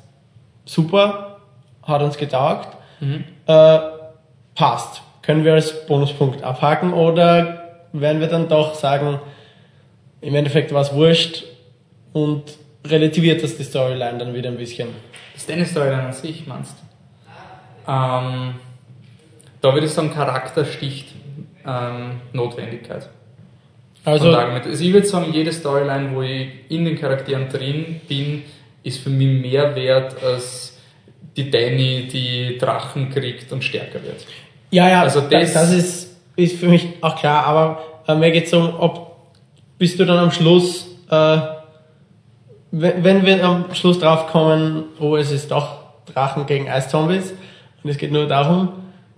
super, 0.64 1.39
hat 1.82 2.03
uns 2.03 2.16
getaugt, 2.16 2.76
mhm. 3.01 3.24
äh, 3.47 3.78
passt. 4.55 5.03
Können 5.22 5.45
wir 5.45 5.55
als 5.55 5.86
Bonuspunkt 5.86 6.43
abhaken 6.43 6.95
oder 6.95 7.82
werden 7.93 8.20
wir 8.20 8.28
dann 8.28 8.49
doch 8.49 8.74
sagen, 8.74 9.20
im 10.20 10.34
Endeffekt 10.34 10.72
war 10.72 10.82
es 10.82 10.95
wurscht, 10.95 11.45
und 12.12 12.43
relativiert 12.90 13.42
das 13.42 13.56
die 13.56 13.64
Storyline 13.64 14.18
dann 14.18 14.34
wieder 14.34 14.50
ein 14.50 14.56
bisschen. 14.56 14.88
Das 15.32 15.42
ist 15.42 15.50
deine 15.50 15.64
Storyline 15.64 16.04
an 16.04 16.12
sich, 16.12 16.46
meinst 16.46 16.72
du? 16.72 17.90
Ähm, 17.90 18.54
da 19.60 19.72
würde 19.74 19.86
ich 19.86 19.92
sagen, 19.92 20.12
Charakter 20.12 20.64
sticht 20.64 21.08
ähm, 21.66 22.20
Notwendigkeit. 22.32 23.08
Also, 24.04 24.30
also 24.30 24.84
ich 24.84 24.92
würde 24.92 25.06
sagen, 25.06 25.32
jede 25.32 25.52
Storyline, 25.52 26.14
wo 26.14 26.22
ich 26.22 26.48
in 26.68 26.84
den 26.84 26.98
Charakteren 26.98 27.48
drin 27.48 28.00
bin, 28.08 28.44
ist 28.82 29.02
für 29.02 29.10
mich 29.10 29.42
mehr 29.42 29.74
wert 29.74 30.22
als 30.22 30.78
die 31.36 31.50
Danny, 31.50 32.08
die 32.10 32.58
Drachen 32.58 33.10
kriegt 33.10 33.52
und 33.52 33.62
stärker 33.62 34.02
wird. 34.02 34.24
Ja, 34.70 34.88
ja, 34.88 35.02
also 35.02 35.20
das, 35.20 35.52
das 35.52 35.72
ist, 35.72 36.16
ist 36.36 36.58
für 36.58 36.68
mich 36.68 36.88
auch 37.00 37.16
klar, 37.16 37.44
aber 37.44 37.82
äh, 38.06 38.14
mir 38.14 38.30
geht 38.30 38.46
es 38.46 38.52
um, 38.52 38.74
ob 38.78 39.08
bist 39.78 39.98
du 39.98 40.04
dann 40.04 40.18
am 40.18 40.30
Schluss 40.30 40.86
äh, 41.10 41.38
wenn 42.70 43.24
wir 43.24 43.45
am 43.45 43.74
Schluss 43.74 43.99
drauf 43.99 44.28
kommen, 44.28 44.84
oh, 45.00 45.16
es 45.16 45.30
ist 45.30 45.50
doch 45.50 45.78
Drachen 46.12 46.46
gegen 46.46 46.68
Eiszombies 46.68 47.32
und 47.82 47.90
es 47.90 47.99
geht 47.99 48.12
nur 48.12 48.26
darum. 48.26 48.70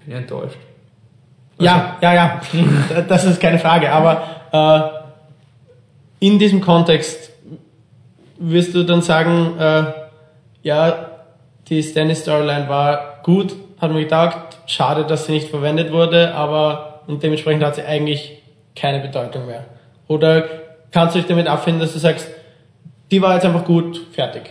Bin 0.04 0.16
enttäuscht. 0.16 0.58
Ja, 1.58 1.98
ja, 2.00 2.14
ja, 2.14 2.40
das 3.08 3.24
ist 3.24 3.40
keine 3.40 3.58
Frage, 3.58 3.92
aber 3.92 5.00
äh, 6.20 6.24
in 6.26 6.38
diesem 6.38 6.60
Kontext 6.60 7.30
wirst 8.38 8.74
du 8.74 8.84
dann 8.84 9.02
sagen, 9.02 9.58
äh, 9.58 9.84
ja, 10.62 11.06
die 11.68 11.82
Stannis 11.82 12.20
Storyline 12.20 12.68
war 12.68 13.20
gut, 13.22 13.54
hat 13.80 13.92
mir 13.92 14.02
gedacht, 14.02 14.58
schade, 14.66 15.04
dass 15.04 15.26
sie 15.26 15.32
nicht 15.32 15.48
verwendet 15.48 15.92
wurde, 15.92 16.34
aber 16.34 17.02
und 17.06 17.22
dementsprechend 17.22 17.64
hat 17.64 17.74
sie 17.74 17.82
eigentlich 17.82 18.42
keine 18.76 19.00
Bedeutung 19.00 19.46
mehr. 19.46 19.64
Oder 20.06 20.44
kannst 20.92 21.14
du 21.14 21.18
dich 21.18 21.28
damit 21.28 21.46
abfinden, 21.46 21.80
dass 21.80 21.92
du 21.92 21.98
sagst, 21.98 22.28
die 23.10 23.22
war 23.22 23.34
jetzt 23.34 23.44
einfach 23.44 23.64
gut, 23.64 24.06
fertig. 24.12 24.42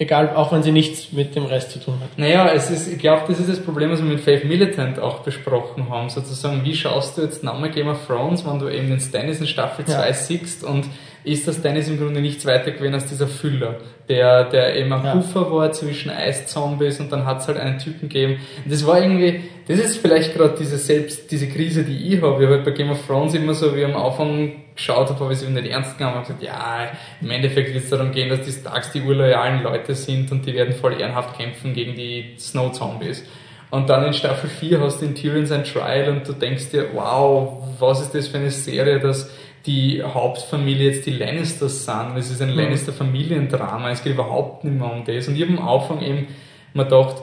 Egal, 0.00 0.36
auch 0.36 0.52
wenn 0.52 0.62
sie 0.62 0.70
nichts 0.70 1.12
mit 1.12 1.34
dem 1.34 1.44
Rest 1.44 1.72
zu 1.72 1.80
tun 1.80 1.94
hat. 2.00 2.16
Naja, 2.16 2.48
es 2.52 2.70
ist, 2.70 2.86
ich 2.86 3.00
glaube, 3.00 3.24
das 3.26 3.40
ist 3.40 3.48
das 3.48 3.60
Problem, 3.60 3.90
was 3.90 4.00
wir 4.00 4.08
mit 4.08 4.20
Faith 4.20 4.44
Militant 4.44 5.00
auch 5.00 5.20
besprochen 5.20 5.90
haben. 5.90 6.08
Sozusagen, 6.08 6.64
wie 6.64 6.76
schaust 6.76 7.18
du 7.18 7.22
jetzt 7.22 7.42
nochmal 7.42 7.70
Game 7.70 7.88
of 7.88 8.06
Thrones, 8.06 8.46
wenn 8.46 8.60
du 8.60 8.68
eben 8.68 8.88
den 8.88 9.00
Stannis 9.00 9.40
in 9.40 9.48
Staffel 9.48 9.84
2 9.84 9.92
ja. 9.92 10.12
siehst 10.12 10.62
und 10.62 10.86
ist 11.32 11.46
das 11.46 11.62
Dennis 11.62 11.88
im 11.88 11.98
Grunde 11.98 12.20
nichts 12.20 12.46
weiter 12.46 12.70
gewesen 12.70 12.94
als 12.94 13.06
dieser 13.06 13.26
Füller, 13.28 13.76
der, 14.08 14.44
der 14.44 14.76
eben 14.76 14.92
ein 14.92 15.04
Ja. 15.04 15.12
Puffer 15.12 15.52
war 15.52 15.72
zwischen 15.72 16.10
Eiszombies 16.10 17.00
und 17.00 17.12
dann 17.12 17.24
hat 17.26 17.40
es 17.40 17.48
halt 17.48 17.58
einen 17.58 17.78
Typen 17.78 18.08
gegeben. 18.08 18.38
Und 18.64 18.72
das 18.72 18.86
war 18.86 19.00
irgendwie, 19.00 19.42
das 19.66 19.78
ist 19.78 19.98
vielleicht 19.98 20.34
gerade 20.34 20.54
diese 20.58 20.78
selbst, 20.78 21.30
diese 21.30 21.48
Krise, 21.48 21.84
die 21.84 22.14
ich 22.14 22.22
habe. 22.22 22.42
Ich 22.42 22.48
habe 22.48 22.56
halt 22.56 22.64
bei 22.64 22.70
Game 22.70 22.90
of 22.90 23.06
Thrones 23.06 23.34
immer 23.34 23.54
so, 23.54 23.76
wie 23.76 23.84
am 23.84 23.96
Anfang 23.96 24.52
geschaut 24.74 25.08
habe, 25.10 25.20
habe 25.20 25.32
ich 25.32 25.42
es 25.42 25.48
nicht 25.48 25.66
ernst 25.66 25.98
genommen 25.98 26.18
und 26.18 26.22
gesagt, 26.22 26.42
ja, 26.42 26.88
im 27.20 27.30
Endeffekt 27.30 27.74
wird 27.74 27.84
es 27.84 27.90
darum 27.90 28.12
gehen, 28.12 28.28
dass 28.28 28.42
die 28.42 28.52
Starks 28.52 28.92
die 28.92 29.02
urloyalen 29.02 29.62
Leute 29.62 29.94
sind 29.94 30.30
und 30.32 30.46
die 30.46 30.54
werden 30.54 30.74
voll 30.74 31.00
ehrenhaft 31.00 31.36
kämpfen 31.36 31.74
gegen 31.74 31.94
die 31.94 32.34
Snow 32.38 32.72
Zombies. 32.72 33.24
Und 33.70 33.90
dann 33.90 34.04
in 34.04 34.14
Staffel 34.14 34.48
4 34.48 34.80
hast 34.80 35.02
du 35.02 35.06
in 35.06 35.14
Tyrion 35.14 35.44
sein 35.44 35.64
Trial 35.64 36.08
und 36.08 36.26
du 36.26 36.32
denkst 36.32 36.70
dir, 36.70 36.86
wow, 36.94 37.62
was 37.78 38.00
ist 38.00 38.14
das 38.14 38.28
für 38.28 38.38
eine 38.38 38.50
Serie, 38.50 38.98
dass 38.98 39.30
die 39.66 40.02
Hauptfamilie 40.02 40.90
jetzt 40.90 41.06
die 41.06 41.12
Lannisters 41.12 41.84
sind. 41.84 42.16
Es 42.16 42.30
ist 42.30 42.40
ein 42.40 42.50
Lannister-Familiendrama, 42.50 43.90
es 43.90 44.02
geht 44.02 44.14
überhaupt 44.14 44.64
nicht 44.64 44.78
mehr 44.78 44.92
um 44.92 45.04
das. 45.04 45.28
Und 45.28 45.36
ich 45.36 45.42
habe 45.42 45.58
am 45.58 45.68
Anfang 45.68 46.02
eben 46.02 46.28
mir 46.74 46.84
gedacht, 46.84 47.22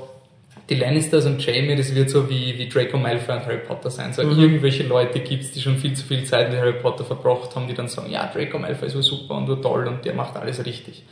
die 0.69 0.75
Lannisters 0.75 1.25
und 1.25 1.45
Jamie, 1.45 1.75
das 1.75 1.93
wird 1.93 2.09
so 2.09 2.29
wie, 2.29 2.57
wie 2.57 2.67
Draco 2.67 2.97
Malfoy 2.97 3.35
und 3.35 3.45
Harry 3.45 3.59
Potter 3.59 3.91
sein. 3.91 4.13
So 4.13 4.23
irgendwelche 4.23 4.83
Leute 4.83 5.19
gibt's, 5.19 5.51
die 5.51 5.61
schon 5.61 5.77
viel 5.77 5.93
zu 5.93 6.05
viel 6.05 6.23
Zeit 6.23 6.49
mit 6.49 6.59
Harry 6.59 6.73
Potter 6.73 7.05
verbracht 7.05 7.55
haben, 7.55 7.67
die 7.67 7.75
dann 7.75 7.87
sagen, 7.87 8.11
ja, 8.11 8.29
Draco 8.33 8.57
Malfoy 8.57 8.87
ist 8.87 8.93
so 8.93 9.01
super 9.01 9.35
und 9.35 9.47
so 9.47 9.55
toll 9.57 9.87
und 9.87 10.05
der 10.05 10.15
macht 10.15 10.35
alles 10.37 10.65
richtig. 10.65 11.03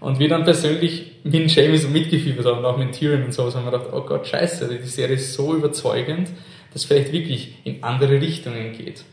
Und 0.00 0.18
wir 0.18 0.28
dann 0.28 0.44
persönlich 0.44 1.12
mit 1.24 1.50
Jamie 1.50 1.78
so 1.78 1.88
mitgefiebert 1.88 2.46
haben, 2.46 2.64
auch 2.64 2.76
mit 2.76 2.92
Tyrion 2.92 3.24
und 3.24 3.32
sowas, 3.32 3.56
haben 3.56 3.64
wir 3.64 3.72
gedacht, 3.72 3.90
oh 3.92 4.02
Gott, 4.02 4.26
scheiße, 4.26 4.68
die 4.68 4.86
Serie 4.86 5.16
ist 5.16 5.34
so 5.34 5.54
überzeugend, 5.54 6.28
dass 6.72 6.84
vielleicht 6.84 7.12
wirklich 7.12 7.54
in 7.64 7.82
andere 7.82 8.20
Richtungen 8.20 8.72
geht. 8.72 9.04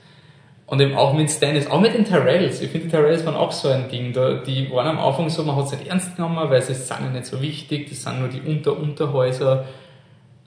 Und 0.68 0.82
eben 0.82 0.96
auch 0.96 1.14
mit 1.14 1.30
Stannis, 1.30 1.68
auch 1.68 1.80
mit 1.80 1.94
den 1.94 2.06
Tyrells. 2.06 2.60
Ich 2.60 2.72
finde, 2.72 2.88
die 2.88 2.92
Tyrells 2.92 3.24
waren 3.26 3.36
auch 3.36 3.52
so 3.52 3.68
ein 3.70 3.88
Ding. 3.88 4.14
Da, 4.14 4.34
die 4.34 4.72
waren 4.72 4.88
am 4.88 5.00
Anfang 5.00 5.30
so, 5.30 5.44
man 5.44 5.56
hat 5.56 5.66
es 5.66 5.72
nicht 5.74 5.88
ernst 5.88 6.16
genommen, 6.16 6.50
weil 6.50 6.62
sie 6.62 6.74
sind 6.74 7.02
ja 7.02 7.10
nicht 7.10 7.28
so 7.28 7.42
wichtig, 7.42 7.90
das 7.90 8.02
sind 8.02 8.20
nur 8.20 8.30
die 8.30 8.42
Unter-Unterhäuser. 8.42 9.66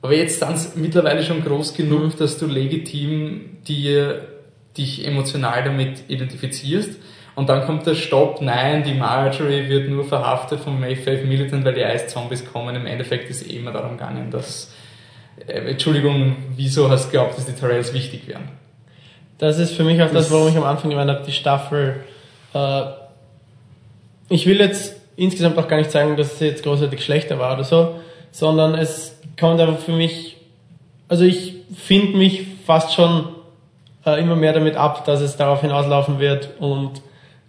Aber 0.02 0.14
jetzt 0.14 0.40
sind 0.40 0.58
sie 0.58 0.78
mittlerweile 0.78 1.22
schon 1.22 1.44
groß 1.44 1.74
genug, 1.74 2.16
dass 2.16 2.38
du 2.38 2.46
legitim 2.46 3.58
dir, 3.66 4.26
dich 4.76 5.06
emotional 5.06 5.62
damit 5.62 6.04
identifizierst. 6.08 6.98
Und 7.36 7.48
dann 7.48 7.64
kommt 7.66 7.86
der 7.86 7.94
Stopp, 7.94 8.40
nein, 8.40 8.82
die 8.82 8.94
Marjorie 8.94 9.68
wird 9.68 9.88
nur 9.88 10.04
verhaftet 10.04 10.58
vom 10.58 10.80
Mayfair 10.80 11.24
Militant, 11.24 11.64
weil 11.64 11.74
die 11.74 11.84
Eiszombies 11.84 12.44
kommen. 12.52 12.74
Im 12.74 12.86
Endeffekt 12.86 13.30
ist 13.30 13.42
es 13.42 13.48
eh 13.48 13.58
immer 13.58 13.70
darum 13.70 13.92
gegangen, 13.92 14.32
dass, 14.32 14.74
äh, 15.46 15.70
Entschuldigung, 15.70 16.36
wieso 16.56 16.90
hast 16.90 17.06
du 17.06 17.10
geglaubt, 17.10 17.38
dass 17.38 17.46
die 17.46 17.52
Tyrells 17.52 17.94
wichtig 17.94 18.26
wären? 18.26 18.48
Das 19.38 19.58
ist 19.58 19.72
für 19.72 19.84
mich 19.84 20.02
auch 20.02 20.10
das, 20.10 20.30
warum 20.30 20.48
ich 20.48 20.56
am 20.56 20.64
Anfang 20.64 20.90
gemeint 20.90 21.10
habe, 21.10 21.24
die 21.24 21.32
Staffel. 21.32 22.04
Äh, 22.54 22.82
ich 24.28 24.46
will 24.46 24.58
jetzt 24.58 24.96
insgesamt 25.16 25.58
auch 25.58 25.68
gar 25.68 25.78
nicht 25.78 25.90
sagen, 25.90 26.16
dass 26.16 26.34
es 26.34 26.40
jetzt 26.40 26.62
großartig 26.64 27.02
schlechter 27.02 27.38
war 27.38 27.54
oder 27.54 27.64
so, 27.64 27.96
sondern 28.30 28.74
es 28.74 29.16
kommt 29.38 29.60
einfach 29.60 29.78
für 29.78 29.92
mich, 29.92 30.36
also 31.08 31.24
ich 31.24 31.54
finde 31.76 32.16
mich 32.16 32.46
fast 32.66 32.94
schon 32.94 33.28
äh, 34.04 34.20
immer 34.20 34.36
mehr 34.36 34.52
damit 34.52 34.76
ab, 34.76 35.04
dass 35.04 35.20
es 35.20 35.36
darauf 35.36 35.60
hinauslaufen 35.60 36.18
wird 36.18 36.50
und 36.58 37.00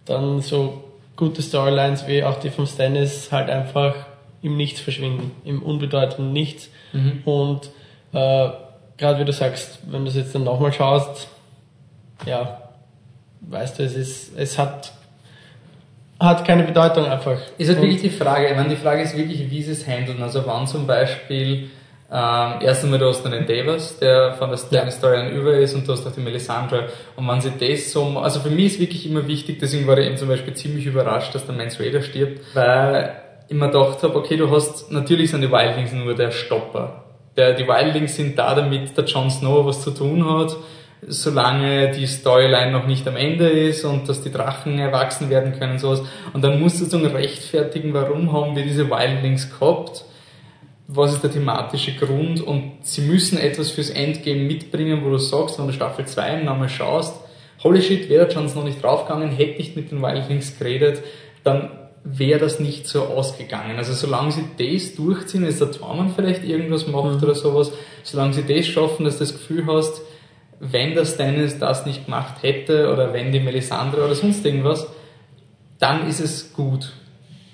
dann 0.06 0.42
so 0.42 0.84
gute 1.16 1.42
Storylines 1.42 2.08
wie 2.08 2.24
auch 2.24 2.40
die 2.40 2.50
vom 2.50 2.66
Stannis 2.66 3.32
halt 3.32 3.50
einfach 3.50 3.96
im 4.42 4.56
Nichts 4.56 4.80
verschwinden, 4.80 5.32
im 5.44 5.62
unbedeutenden 5.62 6.32
Nichts. 6.32 6.70
Und 7.26 7.70
äh, 8.14 8.50
gerade 8.98 9.20
wie 9.20 9.26
du 9.26 9.34
sagst, 9.34 9.80
wenn 9.92 10.06
du 10.06 10.10
es 10.10 10.16
jetzt 10.16 10.34
dann 10.34 10.46
nochmal 10.46 10.72
schaust, 10.72 11.28
ja, 12.26 12.62
weißt 13.42 13.80
du, 13.80 13.84
es 13.84 13.96
ist, 13.96 14.38
es 14.38 14.58
hat, 14.58 14.92
hat 16.20 16.46
keine 16.46 16.64
Bedeutung 16.64 17.06
einfach. 17.06 17.38
Ist 17.58 17.70
halt 17.70 17.82
wirklich 17.82 18.02
die 18.02 18.10
Frage, 18.10 18.48
ich 18.50 18.56
meine, 18.56 18.70
die 18.70 18.76
Frage 18.76 19.02
ist 19.02 19.16
wirklich, 19.16 19.50
wie 19.50 19.64
sie 19.64 19.72
es 19.72 19.88
handeln. 19.88 20.22
Also 20.22 20.46
wann 20.46 20.68
zum 20.68 20.86
Beispiel, 20.86 21.70
ähm, 22.12 22.54
erst 22.62 22.84
einmal 22.84 23.00
du 23.00 23.08
hast 23.08 23.24
dann 23.24 23.32
den 23.32 23.46
Davis, 23.46 23.98
der 24.00 24.34
von 24.34 24.50
der 24.50 24.58
Stannis 24.58 24.96
Story 24.96 25.18
an 25.18 25.32
über 25.32 25.54
ist 25.54 25.76
und 25.76 25.88
du 25.88 25.94
hast 25.94 26.06
auch 26.08 26.12
die 26.12 26.22
Melisandre. 26.22 26.90
Und 27.16 27.28
wenn 27.28 27.42
sie 27.42 27.52
das 27.60 27.92
so, 27.92 28.06
also 28.20 28.40
für 28.40 28.50
mich 28.50 28.74
ist 28.74 28.80
wirklich 28.80 29.06
immer 29.06 29.28
wichtig, 29.28 29.60
deswegen 29.60 29.88
war 29.88 29.98
ich 29.98 30.08
eben 30.08 30.18
zum 30.18 30.28
Beispiel 30.28 30.54
ziemlich 30.54 30.86
überrascht, 30.86 31.34
dass 31.36 31.46
der 31.46 31.56
Mance 31.56 31.82
Raider 31.82 32.02
stirbt, 32.02 32.42
weil 32.54 33.16
ich 33.48 33.56
mir 33.56 33.68
gedacht 33.68 34.04
habe, 34.04 34.16
okay, 34.16 34.38
du 34.38 34.50
hast, 34.52 34.92
natürlich 34.92 35.32
sind 35.32 35.42
die 35.42 35.52
Wildlings 35.52 35.92
nur 35.94 36.16
der 36.16 36.32
Stopper. 36.32 37.04
Der, 37.38 37.54
die 37.54 37.68
Wildlings 37.68 38.16
sind 38.16 38.38
da, 38.38 38.54
damit 38.54 38.96
der 38.98 39.06
Jon 39.06 39.30
Snow 39.30 39.66
was 39.66 39.82
zu 39.82 39.92
tun 39.92 40.28
hat, 40.28 40.56
solange 41.08 41.92
die 41.92 42.08
Storyline 42.08 42.72
noch 42.72 42.86
nicht 42.86 43.08
am 43.08 43.16
Ende 43.16 43.50
ist 43.50 43.86
und 43.86 44.10
dass 44.10 44.22
die 44.22 44.32
Drachen 44.32 44.80
erwachsen 44.80 45.30
werden 45.30 45.58
können 45.58 45.74
und 45.74 45.80
sowas. 45.80 46.02
Und 46.34 46.44
dann 46.44 46.60
musst 46.60 46.80
du 46.80 46.86
sozusagen 46.86 47.16
rechtfertigen, 47.16 47.94
warum 47.94 48.34
haben 48.34 48.56
wir 48.56 48.64
diese 48.64 48.90
Wildlings 48.90 49.50
gehabt, 49.50 50.04
was 50.88 51.14
ist 51.14 51.24
der 51.24 51.32
thematische 51.32 51.94
Grund 51.94 52.42
und 52.42 52.80
sie 52.82 53.02
müssen 53.02 53.38
etwas 53.38 53.70
fürs 53.70 53.92
Endgame 53.92 54.42
mitbringen, 54.42 55.02
wo 55.06 55.12
du 55.12 55.20
sagst, 55.20 55.60
wenn 55.60 55.68
du 55.68 55.74
Staffel 55.74 56.06
2 56.06 56.40
im 56.40 56.46
Namen 56.46 56.68
schaust, 56.68 57.16
holy 57.64 57.82
shit, 57.82 58.10
wäre 58.10 58.28
Jon 58.30 58.50
Snow 58.50 58.64
nicht 58.64 58.82
draufgegangen, 58.84 59.30
hätte 59.30 59.60
nicht 59.60 59.76
mit 59.76 59.92
den 59.92 60.02
Wildlings 60.02 60.58
geredet, 60.58 61.04
dann 61.44 61.70
wäre 62.04 62.40
das 62.40 62.60
nicht 62.60 62.88
so 62.88 63.04
ausgegangen. 63.04 63.78
Also 63.78 63.94
solange 63.94 64.32
sie 64.32 64.46
das 64.58 64.96
durchziehen, 64.96 65.46
dass 65.46 65.60
der 65.60 65.72
Tormann 65.72 66.14
vielleicht 66.16 66.44
irgendwas 66.44 66.88
macht 66.88 67.22
oder 67.22 67.36
sowas, 67.36 67.72
solange 68.04 68.34
sie 68.34 68.44
das 68.44 68.66
schaffen, 68.66 69.06
dass 69.06 69.16
du 69.18 69.26
das 69.26 69.34
Gefühl 69.34 69.66
hast, 69.68 70.02
wenn 70.60 70.94
der 70.94 71.06
Stannis 71.06 71.58
das 71.58 71.86
nicht 71.86 72.06
gemacht 72.06 72.44
hätte 72.44 72.92
oder 72.92 73.14
wenn 73.14 73.32
die 73.32 73.40
Melisandre 73.40 74.04
oder 74.04 74.16
sonst 74.16 74.46
irgendwas, 74.46 74.88
dann 75.80 76.08
ist 76.08 76.20
es 76.20 76.54
gut. 76.54 76.92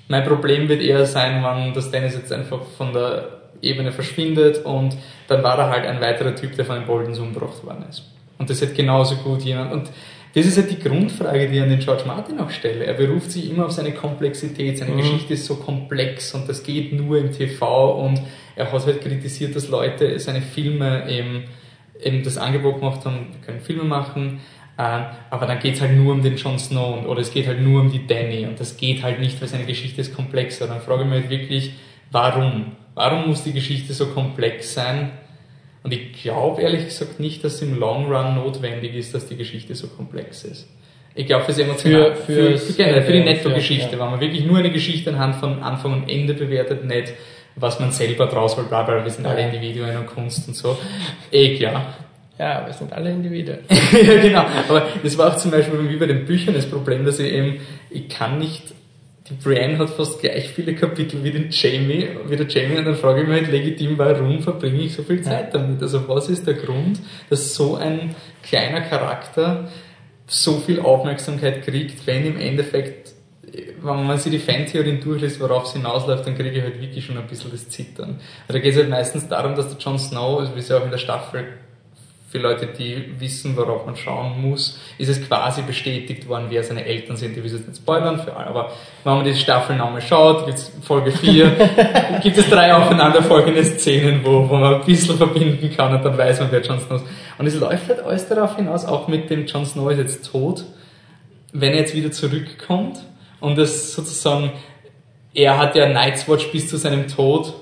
Mein 0.08 0.24
Problem 0.24 0.68
wird 0.70 0.82
eher 0.82 1.06
sein, 1.06 1.44
wenn 1.44 1.74
das 1.74 1.92
Dennis 1.92 2.16
jetzt 2.16 2.32
einfach 2.32 2.62
von 2.78 2.94
der 2.94 3.42
Ebene 3.62 3.92
verschwindet 3.92 4.66
und 4.66 4.98
dann 5.28 5.44
war 5.44 5.58
er 5.58 5.70
halt 5.70 5.86
ein 5.86 6.02
weiterer 6.02 6.36
Typ, 6.36 6.56
der 6.56 6.66
von 6.66 6.76
den 6.76 6.86
Boldens 6.86 7.20
umgebracht 7.20 7.64
worden 7.64 7.86
ist. 7.90 8.04
Und 8.38 8.50
das 8.50 8.62
hätte 8.62 8.74
genauso 8.74 9.16
gut 9.16 9.42
jemand. 9.42 9.72
Und 9.72 9.90
das 10.36 10.46
ist 10.46 10.58
halt 10.58 10.70
die 10.70 10.80
Grundfrage, 10.80 11.48
die 11.48 11.56
ich 11.56 11.62
an 11.62 11.70
den 11.70 11.80
George 11.80 12.04
Martin 12.06 12.40
auch 12.40 12.50
stelle. 12.50 12.86
Er 12.86 12.94
beruft 12.94 13.32
sich 13.32 13.50
immer 13.50 13.66
auf 13.66 13.72
seine 13.72 13.94
Komplexität. 13.94 14.78
Seine 14.78 14.98
Geschichte 14.98 15.34
ist 15.34 15.46
so 15.46 15.56
komplex 15.56 16.34
und 16.34 16.50
das 16.50 16.62
geht 16.62 16.92
nur 16.92 17.18
im 17.18 17.32
TV 17.32 17.94
und 18.04 18.22
er 18.56 18.72
hat 18.72 18.86
halt 18.86 19.02
kritisiert, 19.02 19.56
dass 19.56 19.70
Leute 19.70 20.20
seine 20.20 20.42
Filme 20.42 21.10
eben, 21.10 21.46
eben 22.02 22.24
das 22.24 22.38
Angebot 22.38 22.80
gemacht 22.80 23.06
haben, 23.06 23.28
wir 23.32 23.42
können 23.46 23.60
Filme 23.62 23.84
machen, 23.84 24.42
ähm, 24.78 25.02
aber 25.30 25.46
dann 25.46 25.60
geht's 25.60 25.80
halt 25.82 25.94
nur 25.96 26.14
um 26.14 26.22
den 26.22 26.36
Jon 26.36 26.60
Snow 26.60 26.98
und- 26.98 27.06
oder 27.08 27.22
es 27.22 27.32
geht 27.34 27.48
halt 27.48 27.62
nur 27.62 27.82
um 27.82 27.92
die 27.92 28.06
Danny 28.06 28.46
und 28.46 28.60
das 28.60 28.76
geht 28.78 29.04
halt 29.04 29.20
nicht, 29.20 29.40
weil 29.42 29.48
seine 29.48 29.66
Geschichte 29.66 30.02
ist 30.02 30.14
komplexer. 30.16 30.68
Dann 30.68 30.82
frage 30.82 31.04
ich 31.04 31.10
mich 31.10 31.20
halt 31.22 31.30
wirklich, 31.30 31.72
warum? 32.12 32.74
Warum 32.94 33.28
muss 33.28 33.44
die 33.44 33.54
Geschichte 33.54 33.94
so 33.94 34.08
komplex 34.08 34.74
sein? 34.74 35.12
Und 35.84 35.94
ich 35.94 36.22
glaube 36.22 36.62
ehrlich 36.62 36.86
gesagt 36.86 37.20
nicht, 37.20 37.44
dass 37.44 37.56
es 37.56 37.62
im 37.62 37.78
Long 37.80 38.06
Run 38.14 38.36
notwendig 38.36 38.96
ist, 38.96 39.14
dass 39.14 39.28
die 39.28 39.36
Geschichte 39.38 39.76
so 39.76 39.88
komplex 39.88 40.44
ist. 40.44 40.68
Ich 41.14 41.28
glaube, 41.28 41.46
fürs 41.46 41.60
Emotional, 41.60 42.14
Für- 42.16 42.34
für, 42.34 42.58
für, 42.58 42.74
generell, 42.74 43.02
für 43.04 43.12
die 43.14 43.20
Netto-Geschichte, 43.22 43.88
für- 43.90 43.96
ja. 43.96 44.02
wenn 44.04 44.12
man 44.12 44.20
wirklich 44.20 44.44
nur 44.46 44.58
eine 44.58 44.72
Geschichte 44.72 45.12
anhand 45.12 45.36
von 45.36 45.62
Anfang 45.64 45.94
und 45.94 46.10
Ende 46.10 46.34
bewertet, 46.34 46.84
nicht 46.86 47.14
was 47.56 47.80
man 47.80 47.92
selber 47.92 48.28
draus 48.28 48.58
will, 48.58 48.66
bla 48.66 48.84
bla, 48.84 49.04
wir 49.04 49.12
sind 49.12 49.26
alle 49.26 49.42
Ja. 49.42 49.48
Individuen 49.48 49.98
und 49.98 50.08
Kunst 50.08 50.48
und 50.48 50.56
so. 50.56 50.78
Eh 51.32 51.58
klar. 51.58 51.94
Ja, 52.38 52.66
wir 52.66 52.74
sind 52.74 52.92
alle 52.92 53.12
Individuen. 53.12 53.60
ja, 53.70 54.22
genau. 54.22 54.46
Aber 54.68 54.88
das 55.02 55.18
war 55.18 55.32
auch 55.32 55.38
zum 55.38 55.52
Beispiel 55.52 55.90
wie 55.90 55.96
bei 55.96 56.06
den 56.06 56.26
Büchern 56.26 56.54
das 56.54 56.66
Problem, 56.66 57.06
dass 57.06 57.20
ich 57.20 57.32
eben, 57.32 57.62
ich 57.90 58.10
kann 58.10 58.40
nicht, 58.40 58.74
die 59.30 59.34
Brienne 59.36 59.78
hat 59.78 59.90
fast 59.92 60.20
gleich 60.20 60.50
viele 60.50 60.76
Kapitel 60.76 61.24
wie 61.24 61.32
den 61.32 61.48
Jamie, 61.50 62.10
wie 62.28 62.36
der 62.36 62.48
Jamie, 62.48 62.78
und 62.78 62.86
dann 62.86 62.96
frage 62.96 63.22
ich 63.22 63.28
mich 63.28 63.42
halt 63.42 63.52
legitim, 63.52 63.98
warum 63.98 64.42
verbringe 64.42 64.82
ich 64.82 64.94
so 64.94 65.04
viel 65.04 65.22
Zeit 65.22 65.54
damit? 65.54 65.82
Also 65.82 66.08
was 66.10 66.28
ist 66.28 66.46
der 66.46 66.56
Grund, 66.56 67.00
dass 67.30 67.56
so 67.56 67.76
ein 67.76 68.14
kleiner 68.44 68.82
Charakter 68.82 69.70
so 70.28 70.60
viel 70.60 70.80
Aufmerksamkeit 70.80 71.64
kriegt, 71.64 72.06
wenn 72.06 72.26
im 72.26 72.40
Endeffekt, 72.40 73.05
wenn 73.86 74.06
man 74.06 74.18
sich 74.18 74.32
die 74.32 74.40
Fantheorien 74.40 75.00
durchliest, 75.00 75.40
worauf 75.40 75.66
es 75.66 75.74
hinausläuft, 75.74 76.26
dann 76.26 76.36
kriege 76.36 76.52
ich 76.52 76.62
halt 76.62 76.82
wirklich 76.82 77.06
schon 77.06 77.18
ein 77.18 77.28
bisschen 77.28 77.52
das 77.52 77.70
Zittern. 77.70 78.20
Da 78.48 78.60
geht 78.60 78.72
es 78.72 78.78
halt 78.78 78.90
meistens 78.90 79.28
darum, 79.28 79.56
dass 79.56 79.70
der 79.70 79.78
Jon 79.78 80.00
Snow, 80.00 80.40
also 80.40 80.56
wie 80.56 80.60
es 80.60 80.70
ja 80.70 80.78
auch 80.78 80.86
in 80.86 80.92
der 80.92 80.98
Staffel 80.98 81.46
für 82.30 82.40
Leute, 82.40 82.68
die 82.68 83.14
wissen, 83.18 83.56
worauf 83.56 83.86
man 83.86 83.96
schauen 83.96 84.42
muss, 84.42 84.78
ist 84.98 85.08
es 85.08 85.26
quasi 85.26 85.62
bestätigt 85.62 86.28
worden, 86.28 86.48
wer 86.50 86.64
seine 86.64 86.84
Eltern 86.84 87.16
sind. 87.16 87.32
Ich 87.32 87.38
will 87.38 87.46
es 87.46 87.54
jetzt 87.54 87.68
nicht 87.68 87.78
spoilern 87.78 88.20
für 88.20 88.36
alle, 88.36 88.48
aber 88.48 88.72
wenn 89.06 89.14
man 89.14 89.24
die 89.24 89.36
Staffel 89.36 89.78
nochmal 89.78 90.02
schaut, 90.02 90.46
gibt's 90.46 90.70
Folge 90.82 91.12
4, 91.12 91.52
gibt 92.24 92.38
es 92.38 92.50
drei 92.50 92.74
aufeinanderfolgende 92.74 93.64
Szenen, 93.64 94.20
wo, 94.26 94.50
wo 94.50 94.56
man 94.56 94.76
ein 94.76 94.86
bisschen 94.86 95.16
verbinden 95.16 95.74
kann 95.78 95.96
und 95.96 96.04
dann 96.04 96.18
weiß 96.18 96.42
man, 96.42 96.52
wer 96.52 96.62
Jon 96.62 96.80
Snow 96.82 97.02
ist. 97.02 97.06
Und 97.38 97.48
es 97.48 97.56
läuft 97.56 97.88
halt 97.88 98.02
alles 98.02 98.28
darauf 98.28 98.58
hinaus, 98.58 98.84
auch 98.84 99.08
mit 99.08 99.30
dem 99.30 99.46
Jon 99.46 99.66
Snow 99.66 99.90
ist 99.92 100.00
jetzt 100.00 100.30
tot, 100.30 100.66
wenn 101.54 101.72
er 101.72 101.80
jetzt 101.80 101.96
wieder 101.96 102.12
zurückkommt 102.12 102.98
und 103.46 103.58
es 103.58 103.94
sozusagen, 103.94 104.52
er 105.34 105.58
hat 105.58 105.76
ja 105.76 105.88
Night's 105.88 106.28
Watch 106.28 106.52
bis 106.52 106.70
zu 106.70 106.78
seinem 106.78 107.08
Tod 107.08 107.54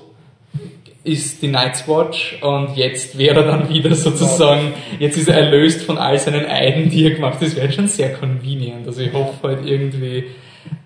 ist 1.04 1.42
die 1.42 1.48
Night's 1.48 1.86
Watch 1.86 2.38
und 2.40 2.76
jetzt 2.76 3.16
wäre 3.18 3.42
er 3.42 3.46
dann 3.46 3.68
wieder 3.68 3.94
sozusagen, 3.94 4.72
jetzt 4.98 5.18
ist 5.18 5.28
er 5.28 5.36
erlöst 5.36 5.82
von 5.82 5.98
all 5.98 6.18
seinen 6.18 6.46
Eiden, 6.46 6.88
die 6.88 7.04
er 7.04 7.10
gemacht 7.10 7.34
hat. 7.34 7.42
Das 7.42 7.56
wäre 7.56 7.70
schon 7.70 7.88
sehr 7.88 8.14
convenient. 8.14 8.86
Also 8.86 9.02
ich 9.02 9.12
hoffe 9.12 9.48
halt 9.48 9.66
irgendwie, 9.66 10.24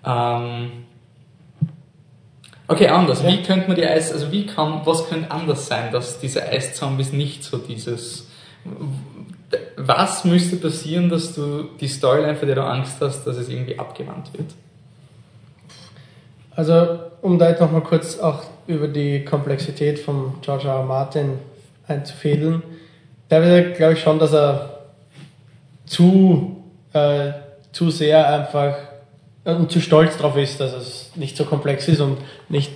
ähm, 0.05 0.71
okay, 2.67 2.87
anders. 2.87 3.25
Wie 3.25 3.41
könnte 3.43 3.67
man 3.69 3.77
die 3.77 3.85
Eis, 3.85 4.11
also 4.11 4.29
wie 4.33 4.45
kann, 4.45 4.81
was 4.83 5.07
könnte 5.07 5.31
anders 5.31 5.67
sein, 5.67 5.91
dass 5.93 6.19
diese 6.19 6.45
Eiszombies 6.45 7.13
nicht 7.13 7.45
so 7.45 7.57
dieses, 7.57 8.29
was 9.77 10.25
müsste 10.25 10.57
passieren, 10.57 11.07
dass 11.07 11.33
du 11.33 11.69
die 11.79 11.87
Storyline, 11.87 12.35
für 12.35 12.45
die 12.45 12.55
du 12.55 12.63
Angst 12.65 12.97
hast, 12.99 13.23
dass 13.23 13.37
es 13.37 13.47
irgendwie 13.47 13.79
abgewandt 13.79 14.33
wird? 14.33 14.47
Also, 16.59 16.99
um 17.21 17.39
da 17.39 17.47
jetzt 17.51 17.61
nochmal 17.61 17.79
kurz 17.79 18.19
auch 18.19 18.43
über 18.67 18.89
die 18.89 19.23
Komplexität 19.23 19.97
von 19.97 20.33
George 20.41 20.67
R. 20.67 20.73
R. 20.73 20.83
Martin 20.83 21.39
einzufädeln, 21.87 22.61
da 23.29 23.39
glaube 23.61 23.93
ich 23.93 24.01
schon, 24.01 24.19
dass 24.19 24.33
er 24.33 24.81
zu, 25.85 26.57
äh, 26.91 27.31
zu 27.71 27.91
sehr 27.91 28.27
einfach 28.27 28.75
äh, 29.45 29.53
und 29.53 29.71
zu 29.71 29.79
stolz 29.79 30.17
darauf 30.17 30.35
ist, 30.35 30.59
dass 30.59 30.73
es 30.73 31.11
nicht 31.15 31.37
so 31.37 31.45
komplex 31.45 31.87
ist 31.87 32.01
und 32.01 32.17
nicht 32.49 32.73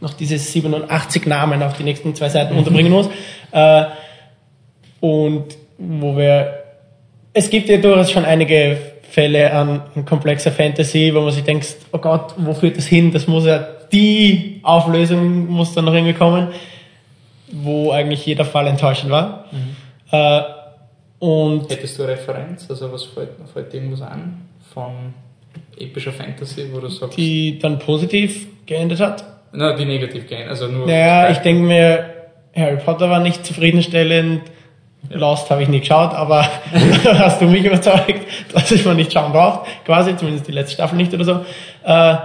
noch 0.00 0.14
diese 0.14 0.38
87 0.38 1.26
Namen 1.26 1.60
auf 1.64 1.76
die 1.76 1.82
nächsten 1.82 2.14
zwei 2.14 2.28
Seiten 2.28 2.56
unterbringen 2.56 2.92
muss. 2.92 3.08
Äh, 3.50 3.86
und 5.00 5.56
wo 5.78 6.16
wir, 6.16 6.62
es 7.32 7.50
gibt 7.50 7.68
ja 7.68 7.78
durchaus 7.78 8.12
schon 8.12 8.24
einige 8.24 8.93
Fälle 9.14 9.52
an, 9.52 9.80
an 9.94 10.04
komplexer 10.04 10.50
Fantasy, 10.50 11.12
wo 11.14 11.20
man 11.20 11.32
sich 11.32 11.44
denkt, 11.44 11.76
oh 11.92 11.98
Gott, 11.98 12.34
wo 12.36 12.52
führt 12.52 12.76
das 12.76 12.86
hin? 12.86 13.12
Das 13.12 13.28
muss 13.28 13.46
ja, 13.46 13.64
die 13.92 14.58
Auflösung 14.64 15.46
muss 15.46 15.72
dann 15.72 15.84
noch 15.84 15.94
irgendwie 15.94 16.14
kommen, 16.14 16.48
wo 17.52 17.92
eigentlich 17.92 18.26
jeder 18.26 18.44
Fall 18.44 18.66
enttäuschend 18.66 19.12
war. 19.12 19.44
Mhm. 19.52 19.76
Äh, 20.10 20.42
und 21.20 21.70
Hättest 21.70 21.96
du 21.96 22.02
eine 22.02 22.12
Referenz? 22.12 22.66
Also 22.68 22.92
was 22.92 23.04
fällt, 23.04 23.30
fällt 23.52 23.72
dir 23.72 23.76
irgendwas 23.76 24.02
an 24.02 24.48
von 24.72 25.14
epischer 25.78 26.12
Fantasy, 26.12 26.68
wo 26.72 26.80
du 26.80 26.88
sagst... 26.88 27.16
Die 27.16 27.56
dann 27.60 27.78
positiv 27.78 28.48
geendet 28.66 28.98
hat? 28.98 29.24
Na, 29.52 29.76
die 29.76 29.84
negativ 29.84 30.26
geendet, 30.26 30.50
also 30.50 30.66
nur... 30.66 30.88
Naja, 30.88 31.30
ich 31.30 31.38
denke 31.38 31.62
mir, 31.62 32.10
Harry 32.56 32.78
Potter 32.84 33.08
war 33.08 33.20
nicht 33.20 33.46
zufriedenstellend. 33.46 34.42
Lost 35.10 35.50
habe 35.50 35.62
ich 35.62 35.68
nie 35.68 35.80
geschaut, 35.80 36.12
aber 36.12 36.48
hast 37.04 37.40
du 37.40 37.46
mich 37.46 37.64
überzeugt, 37.64 38.26
dass 38.52 38.70
ich 38.70 38.84
mal 38.84 38.94
nicht 38.94 39.12
schauen 39.12 39.32
brauche, 39.32 39.66
quasi, 39.84 40.16
zumindest 40.16 40.48
die 40.48 40.52
letzte 40.52 40.74
Staffel 40.74 40.96
nicht 40.96 41.12
oder 41.14 41.24
so. 41.24 41.44
Äh, 41.84 42.16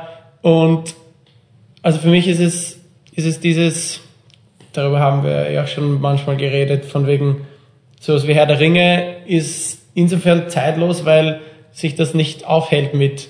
und 0.41 0.95
also 1.81 1.99
für 1.99 2.10
mich 2.10 2.27
ist 2.27 2.39
es, 2.39 2.80
ist 3.14 3.26
es 3.26 3.39
dieses, 3.39 4.01
darüber 4.73 4.99
haben 4.99 5.23
wir 5.23 5.51
ja 5.51 5.68
schon 5.68 5.99
manchmal 6.01 6.38
geredet, 6.38 6.85
von 6.85 7.07
wegen, 7.07 7.47
sowas 7.99 8.27
wie 8.27 8.34
Herr 8.34 8.45
der 8.45 8.60
Ringe 8.60 9.18
ist 9.26 9.80
insofern 9.93 10.49
zeitlos, 10.49 11.06
weil 11.06 11.41
sich 11.72 11.95
das 11.95 12.14
nicht 12.14 12.45
aufhält 12.45 12.93
mit, 12.93 13.27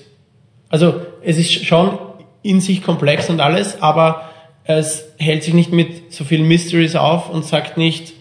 also 0.68 1.00
es 1.22 1.38
ist 1.38 1.64
schon 1.64 1.98
in 2.42 2.60
sich 2.60 2.82
komplex 2.82 3.28
und 3.28 3.40
alles, 3.40 3.82
aber 3.82 4.30
es 4.64 5.12
hält 5.18 5.42
sich 5.42 5.54
nicht 5.54 5.72
mit 5.72 6.12
so 6.12 6.24
vielen 6.24 6.46
Mysteries 6.46 6.96
auf 6.96 7.28
und 7.30 7.44
sagt 7.44 7.76
nicht, 7.76 8.12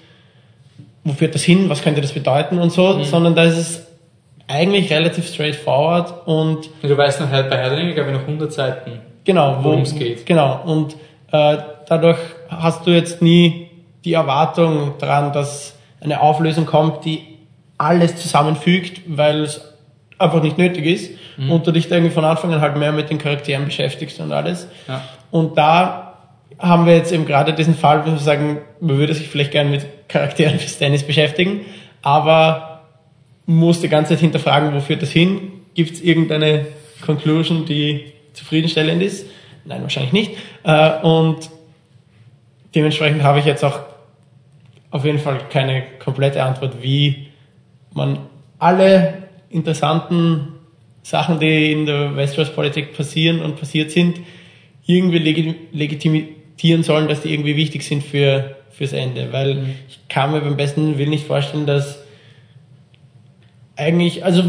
wo 1.04 1.14
führt 1.14 1.36
das 1.36 1.44
hin, 1.44 1.70
was 1.70 1.82
könnte 1.82 2.02
das 2.02 2.12
bedeuten 2.12 2.60
und 2.60 2.72
so, 2.72 2.96
mhm. 2.96 3.04
sondern 3.04 3.36
da 3.36 3.44
ist 3.44 3.58
es 3.58 3.88
eigentlich 4.48 4.92
relativ 4.92 5.28
straightforward 5.28 6.28
und... 6.28 6.70
Du 6.82 6.98
weißt 6.98 7.22
noch, 7.22 7.30
bei 7.30 7.68
Ringe, 7.68 7.94
glaube 7.94 8.10
ich, 8.10 8.16
noch 8.16 8.24
100 8.24 8.52
Seiten, 8.52 9.00
genau, 9.24 9.60
worum 9.62 9.82
es 9.82 9.96
geht. 9.96 10.26
Genau, 10.26 10.62
und 10.66 10.96
äh, 11.32 11.58
dadurch 11.88 12.18
hast 12.50 12.86
du 12.88 12.92
jetzt 12.92 13.22
nie 13.22 13.70
die 14.04 14.14
Erwartung 14.14 14.94
dran, 14.98 15.32
dass 15.34 15.78
eine 16.02 16.22
Auflösung 16.22 16.66
kommt, 16.66 17.06
die 17.06 17.22
alles 17.78 18.16
zusammenfügt, 18.16 19.02
weil 19.08 19.44
es 19.44 19.74
einfach 20.18 20.42
nicht 20.42 20.58
nötig 20.58 20.86
ist 20.86 21.12
mhm. 21.38 21.52
und 21.52 21.68
du 21.68 21.72
dich 21.72 21.90
irgendwie 21.90 22.12
von 22.12 22.26
Anfang 22.26 22.54
an 22.54 22.62
halt 22.62 22.78
mehr 22.78 22.92
mit 22.92 23.10
den 23.10 23.18
Charakteren 23.18 23.66
beschäftigst 23.66 24.20
und 24.20 24.32
alles. 24.32 24.68
Ja. 24.88 25.02
Und 25.32 25.58
da 25.58 26.18
haben 26.58 26.86
wir 26.86 26.96
jetzt 26.96 27.12
eben 27.12 27.26
gerade 27.26 27.54
diesen 27.54 27.76
Fall, 27.76 28.06
wo 28.06 28.12
wir 28.12 28.18
sagen, 28.18 28.60
man 28.82 28.98
würde 28.98 29.14
sich 29.14 29.30
vielleicht 29.30 29.52
gerne 29.52 29.70
mit 29.70 29.86
Charakteren 30.10 30.60
fürs 30.60 30.78
Tennis 30.78 31.04
beschäftigen, 31.04 31.62
aber 32.02 32.82
muss 33.46 33.80
die 33.80 33.90
ganze 33.90 34.14
Zeit 34.14 34.20
hinterfragen, 34.20 34.74
wo 34.74 34.80
führt 34.82 35.02
das 35.02 35.12
hin? 35.12 35.52
Gibt 35.74 35.94
es 35.94 36.02
irgendeine 36.02 36.66
Conclusion, 37.06 37.66
die 37.66 38.12
zufriedenstellend 38.34 39.02
ist? 39.02 39.28
Nein, 39.66 39.82
wahrscheinlich 39.84 40.14
nicht. 40.14 40.32
Äh, 40.64 41.00
und 41.02 41.50
dementsprechend 42.76 43.24
habe 43.24 43.40
ich 43.40 43.46
jetzt 43.46 43.64
auch 43.64 43.80
auf 44.92 45.06
jeden 45.06 45.20
Fall 45.20 45.40
keine 45.50 45.84
komplette 46.04 46.44
Antwort, 46.44 46.82
wie 46.82 47.28
man 47.94 48.20
alle 48.58 49.30
interessanten 49.50 50.50
Sachen, 51.04 51.40
die 51.40 51.72
in 51.72 51.86
der 51.86 52.16
Westeros-Politik 52.16 52.96
passieren 52.96 53.42
und 53.42 53.60
passiert 53.60 53.92
sind, 53.92 54.20
irgendwie 54.86 55.20
legitimieren 55.72 56.39
tieren 56.60 56.84
sollen, 56.84 57.08
dass 57.08 57.22
die 57.22 57.34
irgendwie 57.34 57.56
wichtig 57.56 57.84
sind 57.84 58.04
für, 58.04 58.56
fürs 58.70 58.94
Ende. 58.94 59.32
Weil 59.32 59.56
mhm. 59.56 59.76
ich 59.88 60.00
kann 60.10 60.32
mir 60.32 60.42
beim 60.42 60.58
besten 60.58 60.98
Willen 60.98 61.10
nicht 61.10 61.26
vorstellen, 61.26 61.66
dass 61.66 62.00
eigentlich, 63.76 64.26
also 64.26 64.44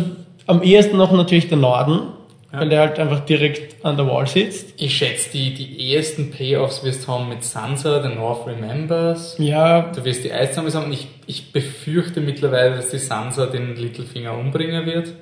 am 0.46 0.62
ehesten 0.62 0.96
noch 0.96 1.12
natürlich 1.12 1.48
der 1.48 1.58
Norden, 1.58 2.08
ja. 2.52 2.60
weil 2.60 2.68
der 2.68 2.80
halt 2.80 2.98
einfach 2.98 3.20
direkt 3.20 3.84
an 3.84 3.96
der 3.96 4.08
Wall 4.08 4.26
sitzt. 4.26 4.74
Ich 4.76 4.96
schätze, 4.96 5.30
die, 5.32 5.54
die 5.54 5.94
ersten 5.94 6.32
Payoffs 6.32 6.82
wirst 6.82 7.06
du 7.06 7.12
haben 7.12 7.28
mit 7.28 7.44
Sansa, 7.44 8.02
The 8.02 8.14
North 8.14 8.46
Remembers. 8.46 9.36
Ja. 9.38 9.92
Du 9.94 10.04
wirst 10.04 10.24
die 10.24 10.32
Eiszombies 10.32 10.74
haben. 10.74 10.92
Ich, 10.92 11.06
ich 11.26 11.52
befürchte 11.52 12.20
mittlerweile, 12.20 12.74
dass 12.74 12.90
die 12.90 12.98
Sansa 12.98 13.46
den 13.46 13.76
Littlefinger 13.76 14.36
umbringen 14.36 14.84
wird. 14.84 15.14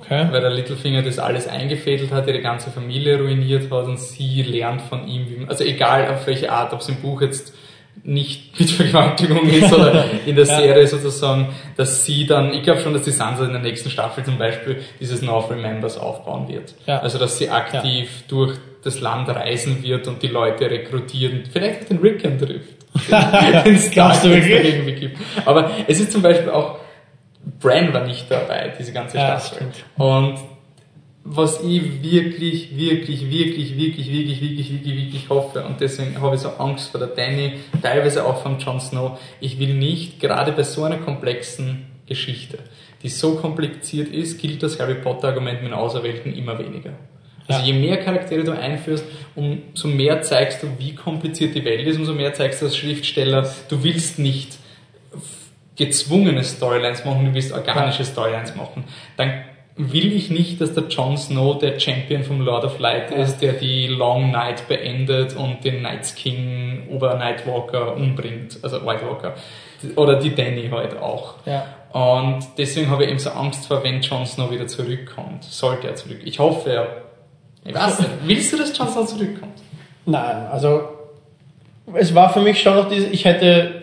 Okay. 0.00 0.28
Weil 0.30 0.40
der 0.40 0.50
Littlefinger 0.50 1.02
das 1.02 1.18
alles 1.18 1.48
eingefädelt 1.48 2.12
hat, 2.12 2.26
ihre 2.26 2.40
ganze 2.40 2.70
Familie 2.70 3.18
ruiniert 3.18 3.70
hat 3.70 3.86
und 3.86 3.98
sie 3.98 4.42
lernt 4.42 4.82
von 4.82 5.06
ihm, 5.08 5.28
wie 5.28 5.36
man, 5.36 5.48
also 5.48 5.64
egal 5.64 6.08
auf 6.08 6.26
welche 6.26 6.52
Art, 6.52 6.72
ob 6.72 6.80
es 6.80 6.88
im 6.88 6.96
Buch 6.96 7.20
jetzt 7.20 7.54
nicht 8.04 8.58
mit 8.60 8.70
Vergewaltigung 8.70 9.48
ist 9.48 9.72
oder 9.72 10.04
in 10.26 10.36
der 10.36 10.46
Serie 10.46 10.86
sozusagen, 10.86 11.48
dass 11.76 12.04
sie 12.04 12.26
dann, 12.26 12.52
ich 12.54 12.62
glaube 12.62 12.80
schon, 12.80 12.92
dass 12.92 13.02
die 13.02 13.10
Sansa 13.10 13.44
in 13.44 13.52
der 13.52 13.62
nächsten 13.62 13.90
Staffel 13.90 14.24
zum 14.24 14.38
Beispiel 14.38 14.82
dieses 15.00 15.22
North 15.22 15.50
Remembers 15.50 15.98
aufbauen 15.98 16.48
wird. 16.48 16.74
Ja. 16.86 17.00
Also 17.00 17.18
dass 17.18 17.38
sie 17.38 17.50
aktiv 17.50 18.08
ja. 18.08 18.24
durch 18.28 18.56
das 18.84 19.00
Land 19.00 19.28
reisen 19.28 19.82
wird 19.82 20.06
und 20.06 20.22
die 20.22 20.28
Leute 20.28 20.70
rekrutieren, 20.70 21.42
vielleicht 21.52 21.82
auch 21.82 21.88
den 21.88 21.98
Rickon 21.98 22.38
trifft. 22.38 22.78
den 23.64 23.74
es 23.74 23.90
Glaubst 23.90 24.24
du 24.24 24.30
wirklich? 24.30 25.00
Gibt. 25.00 25.18
Aber 25.44 25.70
es 25.86 26.00
ist 26.00 26.12
zum 26.12 26.22
Beispiel 26.22 26.50
auch 26.50 26.78
Bran 27.60 27.92
war 27.92 28.06
nicht 28.06 28.30
dabei, 28.30 28.72
diese 28.78 28.92
ganze 28.92 29.18
Staffel. 29.18 29.68
Ja, 29.98 30.04
und 30.04 30.38
was 31.24 31.62
ich 31.62 32.02
wirklich, 32.02 32.76
wirklich, 32.76 33.30
wirklich, 33.30 33.76
wirklich, 33.76 33.76
wirklich, 33.76 34.10
wirklich, 34.10 34.40
wirklich, 34.40 34.96
wirklich 34.96 35.28
hoffe, 35.28 35.62
und 35.64 35.80
deswegen 35.80 36.20
habe 36.20 36.36
ich 36.36 36.40
so 36.40 36.50
Angst 36.50 36.90
vor 36.90 37.00
der 37.00 37.08
Danny, 37.08 37.54
teilweise 37.82 38.24
auch 38.24 38.42
von 38.42 38.58
Jon 38.58 38.80
Snow, 38.80 39.18
ich 39.40 39.58
will 39.58 39.74
nicht, 39.74 40.20
gerade 40.20 40.52
bei 40.52 40.62
so 40.62 40.84
einer 40.84 40.98
komplexen 40.98 41.86
Geschichte, 42.06 42.58
die 43.02 43.10
so 43.10 43.36
kompliziert 43.36 44.08
ist, 44.08 44.40
gilt 44.40 44.62
das 44.62 44.80
Harry 44.80 44.94
Potter 44.94 45.28
Argument 45.28 45.62
mit 45.62 45.70
den 45.70 45.78
Auserwählten 45.78 46.32
immer 46.32 46.58
weniger. 46.58 46.92
Also 47.46 47.64
je 47.64 47.72
mehr 47.72 47.96
Charaktere 47.98 48.44
du 48.44 48.52
einführst, 48.52 49.04
umso 49.34 49.88
mehr 49.88 50.20
zeigst 50.20 50.62
du, 50.62 50.66
wie 50.78 50.94
kompliziert 50.94 51.54
die 51.54 51.64
Welt 51.64 51.86
ist, 51.86 51.98
umso 51.98 52.12
mehr 52.12 52.34
zeigst 52.34 52.60
du 52.60 52.66
als 52.66 52.76
Schriftsteller, 52.76 53.50
du 53.70 53.82
willst 53.84 54.18
nicht 54.18 54.57
gezwungene 55.78 56.44
Storylines 56.44 57.04
machen, 57.04 57.24
du 57.24 57.34
willst 57.34 57.52
organische 57.52 58.04
Storylines 58.04 58.54
machen, 58.56 58.84
dann 59.16 59.44
will 59.76 60.12
ich 60.12 60.28
nicht, 60.28 60.60
dass 60.60 60.74
der 60.74 60.84
Jon 60.88 61.16
Snow 61.16 61.56
der 61.56 61.78
Champion 61.78 62.24
vom 62.24 62.40
Lord 62.40 62.64
of 62.64 62.80
Light 62.80 63.12
ist, 63.12 63.38
der 63.38 63.52
die 63.52 63.86
Long 63.86 64.32
Night 64.32 64.66
beendet 64.66 65.36
und 65.36 65.64
den 65.64 65.82
Night's 65.82 66.16
King 66.16 66.88
Ober 66.90 67.14
Nightwalker 67.14 67.94
umbringt, 67.94 68.58
also 68.62 68.84
White 68.84 69.06
Walker. 69.06 69.34
Oder 69.94 70.16
die 70.16 70.34
Danny 70.34 70.68
halt 70.68 70.98
auch. 71.00 71.34
Ja. 71.46 71.64
Und 71.92 72.40
deswegen 72.58 72.90
habe 72.90 73.04
ich 73.04 73.10
eben 73.10 73.20
so 73.20 73.30
Angst 73.30 73.66
vor, 73.66 73.84
wenn 73.84 74.02
Jon 74.02 74.26
Snow 74.26 74.50
wieder 74.50 74.66
zurückkommt. 74.66 75.44
Sollte 75.44 75.86
er 75.86 75.94
zurück. 75.94 76.18
Ich 76.24 76.40
hoffe, 76.40 76.70
er. 76.70 76.88
Ich 77.64 77.74
weiß 77.74 78.00
nicht. 78.00 78.10
Willst 78.24 78.52
du, 78.52 78.56
dass 78.56 78.76
Jon 78.76 78.88
Snow 78.88 79.06
zurückkommt? 79.06 79.62
Nein, 80.06 80.46
also 80.50 80.88
es 81.94 82.14
war 82.14 82.32
für 82.32 82.40
mich 82.40 82.60
schon 82.60 82.74
noch 82.74 82.88
diese, 82.88 83.06
ich 83.06 83.24
hätte 83.24 83.77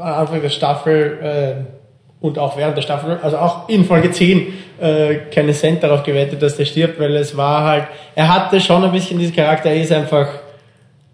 Anfang 0.00 0.42
der 0.42 0.48
Staffel 0.48 1.18
äh, 1.22 2.24
und 2.24 2.38
auch 2.38 2.56
während 2.56 2.76
der 2.76 2.82
Staffel, 2.82 3.18
also 3.22 3.38
auch 3.38 3.68
in 3.68 3.84
Folge 3.84 4.10
10, 4.10 4.52
äh, 4.80 5.14
keine 5.32 5.52
Cent 5.52 5.82
darauf 5.82 6.02
gewettet, 6.02 6.42
dass 6.42 6.56
der 6.56 6.64
stirbt, 6.64 7.00
weil 7.00 7.16
es 7.16 7.36
war 7.36 7.64
halt, 7.64 7.84
er 8.14 8.32
hatte 8.32 8.60
schon 8.60 8.84
ein 8.84 8.92
bisschen 8.92 9.18
diesen 9.18 9.34
Charakter, 9.34 9.70
er 9.70 9.80
ist 9.80 9.92
einfach 9.92 10.28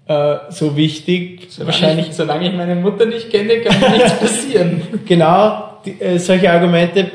äh, 0.06 0.36
so 0.50 0.76
wichtig. 0.76 1.46
Solange 1.48 1.72
wahrscheinlich. 1.72 2.08
Ich, 2.08 2.14
solange 2.14 2.48
ich 2.48 2.54
meine 2.54 2.74
Mutter 2.74 3.06
nicht 3.06 3.30
kenne, 3.30 3.60
kann 3.60 3.80
mir 3.80 3.90
nichts 3.90 4.18
passieren. 4.18 4.82
genau, 5.06 5.64
die, 5.84 6.00
äh, 6.00 6.18
solche 6.18 6.50
Argumente, 6.50 7.10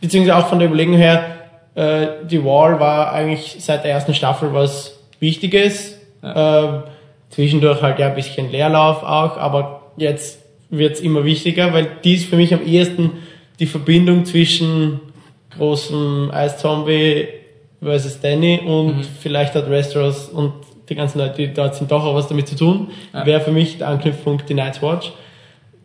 beziehungsweise 0.00 0.38
auch 0.38 0.48
von 0.48 0.58
der 0.58 0.68
Überlegung 0.68 0.96
her, 0.96 1.24
äh, 1.74 2.06
die 2.28 2.44
Wall 2.44 2.78
war 2.80 3.12
eigentlich 3.12 3.56
seit 3.60 3.84
der 3.84 3.92
ersten 3.92 4.14
Staffel 4.14 4.52
was 4.52 4.98
Wichtiges. 5.20 5.98
Ja. 6.22 6.78
Äh, 6.78 6.82
zwischendurch 7.30 7.82
halt 7.82 7.98
ja 7.98 8.08
ein 8.08 8.14
bisschen 8.14 8.50
Leerlauf 8.50 9.02
auch, 9.02 9.36
aber 9.36 9.92
jetzt 9.96 10.38
wird's 10.70 11.00
immer 11.00 11.24
wichtiger, 11.24 11.72
weil 11.72 11.88
die 12.04 12.14
ist 12.14 12.26
für 12.26 12.36
mich 12.36 12.52
am 12.54 12.64
ehesten 12.64 13.12
die 13.58 13.66
Verbindung 13.66 14.24
zwischen 14.24 15.00
großem 15.56 16.30
Eiszombie 16.32 17.28
versus 17.82 18.20
Danny 18.20 18.60
und 18.64 19.04
vielleicht 19.20 19.54
hat 19.54 19.70
Westeros 19.70 20.28
und 20.28 20.52
die 20.88 20.94
ganzen 20.94 21.18
Leute, 21.18 21.46
die 21.46 21.52
dort 21.54 21.74
sind, 21.74 21.90
doch 21.90 22.04
auch 22.04 22.14
was 22.14 22.28
damit 22.28 22.48
zu 22.48 22.56
tun, 22.56 22.88
Ja. 23.12 23.24
wäre 23.26 23.40
für 23.40 23.52
mich 23.52 23.78
der 23.78 23.88
Anknüpfpunkt 23.88 24.48
die 24.48 24.54
Night's 24.54 24.80
Watch. 24.82 25.12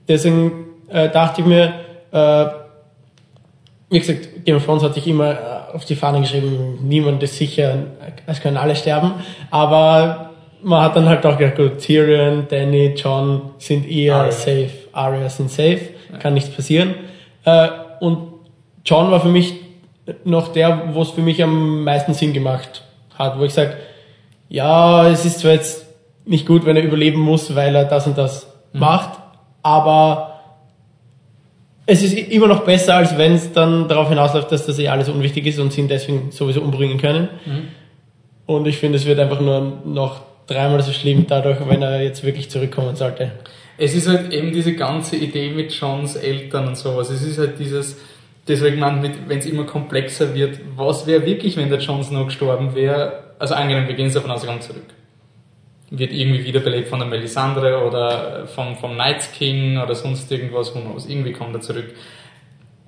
Deswegen 0.07 0.51
äh, 0.89 1.10
dachte 1.10 1.41
ich 1.41 1.47
mir, 1.47 1.73
äh, 2.11 2.45
wie 3.89 3.99
gesagt, 3.99 4.45
Game 4.45 4.55
of 4.57 4.65
Thrones 4.65 4.84
hat 4.84 4.93
sich 4.95 5.07
immer 5.07 5.31
äh, 5.31 5.76
auf 5.76 5.85
die 5.85 5.95
Fahne 5.95 6.22
geschrieben, 6.22 6.80
niemand 6.84 7.22
ist 7.23 7.38
sicher, 7.38 7.85
es 8.26 8.41
können 8.41 8.57
alle 8.57 8.76
sterben, 8.76 9.14
aber 9.51 10.31
man 10.64 10.81
hat 10.81 10.95
dann 10.95 11.07
halt 11.07 11.26
auch 11.26 11.38
gedacht, 11.38 11.57
gut, 11.57 11.80
Tyrion, 11.80 12.48
Danny, 12.49 12.94
John 12.95 13.52
sind 13.57 13.90
eher 13.90 14.15
Arya. 14.15 14.31
safe, 14.31 14.72
Arya 14.91 15.30
sind 15.30 15.52
safe, 15.52 15.90
kann 16.19 16.34
nichts 16.34 16.49
passieren. 16.49 16.95
Äh, 17.45 17.68
und 17.99 18.34
John 18.85 19.11
war 19.11 19.19
für 19.19 19.30
mich 19.30 19.53
noch 20.23 20.49
der, 20.49 20.94
wo 20.94 21.02
es 21.02 21.11
für 21.11 21.22
mich 21.22 21.41
am 21.44 21.84
meisten 21.84 22.14
Sinn 22.14 22.34
gemacht 22.34 22.84
hat, 23.18 23.40
wo 23.40 23.44
ich 23.44 23.53
sage, 23.53 23.77
ja, 24.49 25.07
es 25.10 25.26
ist 25.26 25.40
zwar 25.40 25.52
jetzt 25.52 25.85
nicht 26.26 26.45
gut, 26.45 26.65
wenn 26.65 26.76
er 26.76 26.84
überleben 26.84 27.19
muss, 27.19 27.56
weil 27.56 27.76
er 27.76 27.85
das 27.85 28.07
und 28.07 28.18
das 28.18 28.48
macht, 28.73 29.19
aber 29.61 30.40
es 31.85 32.02
ist 32.02 32.14
immer 32.14 32.48
noch 32.48 32.64
besser, 32.64 32.95
als 32.95 33.18
wenn 33.18 33.34
es 33.34 33.52
dann 33.52 33.88
darauf 33.88 34.10
hinausläuft, 34.10 34.52
dass 34.52 34.65
das 34.65 34.80
eh 34.80 34.88
alles 34.88 35.10
unwichtig 35.10 35.45
ist 35.45 35.60
und 35.60 35.73
sie 35.73 35.81
ihn 35.81 35.88
deswegen 35.90 36.31
sowieso 36.31 36.61
umbringen 36.61 36.98
können. 36.98 37.27
Und 38.45 38.68
ich 38.68 38.77
finde, 38.77 38.98
es 38.98 39.06
wird 39.06 39.19
einfach 39.19 39.41
nur 39.41 39.80
noch 39.85 40.22
dreimal 40.48 40.82
so 40.82 40.91
schlimm 40.91 41.26
dadurch, 41.28 41.57
wenn 41.68 41.82
er 41.82 42.02
jetzt 42.02 42.24
wirklich 42.24 42.49
zurückkommen 42.49 42.95
sollte. 42.95 43.32
Es 43.78 43.95
ist 43.95 44.07
halt 44.07 44.32
eben 44.32 44.52
diese 44.52 44.76
ganze 44.76 45.15
Idee 45.15 45.49
mit 45.49 45.74
Johns 45.74 46.15
Eltern 46.15 46.68
und 46.68 46.78
sowas. 46.78 47.10
Es 47.10 47.24
ist 47.24 47.40
halt 47.40 47.57
dieses, 47.60 47.98
deswegen 48.48 48.80
man, 48.80 49.02
wenn 49.02 49.38
es 49.38 49.45
immer 49.45 49.64
komplexer 49.64 50.34
wird, 50.36 50.60
was 50.76 51.07
wäre 51.07 51.26
wirklich, 51.26 51.57
wenn 51.57 51.70
der 51.70 51.80
Jon 51.80 52.03
Snow 52.03 52.26
gestorben 52.26 52.76
wäre? 52.76 53.24
Also 53.40 53.56
angenommen, 53.56 53.88
wir 53.88 53.95
gehen 53.95 54.14
davon 54.14 54.32
aus, 54.32 54.44
er 54.44 54.49
kommt 54.49 54.64
zurück. 54.64 54.86
Wird 55.90 56.11
irgendwie 56.11 56.44
wiederbelebt 56.45 56.88
von 56.88 56.99
der 56.99 57.07
Melisandre 57.07 57.86
oder 57.86 58.48
vom, 58.48 58.76
vom 58.76 58.95
Night's 58.95 59.32
King 59.32 59.78
oder 59.78 59.95
sonst 59.95 60.32
irgendwas, 60.32 60.74
who 60.74 60.80
knows. 60.80 61.07
Irgendwie 61.07 61.34
kommt 61.34 61.56
er 61.56 61.61
zurück. 61.61 61.94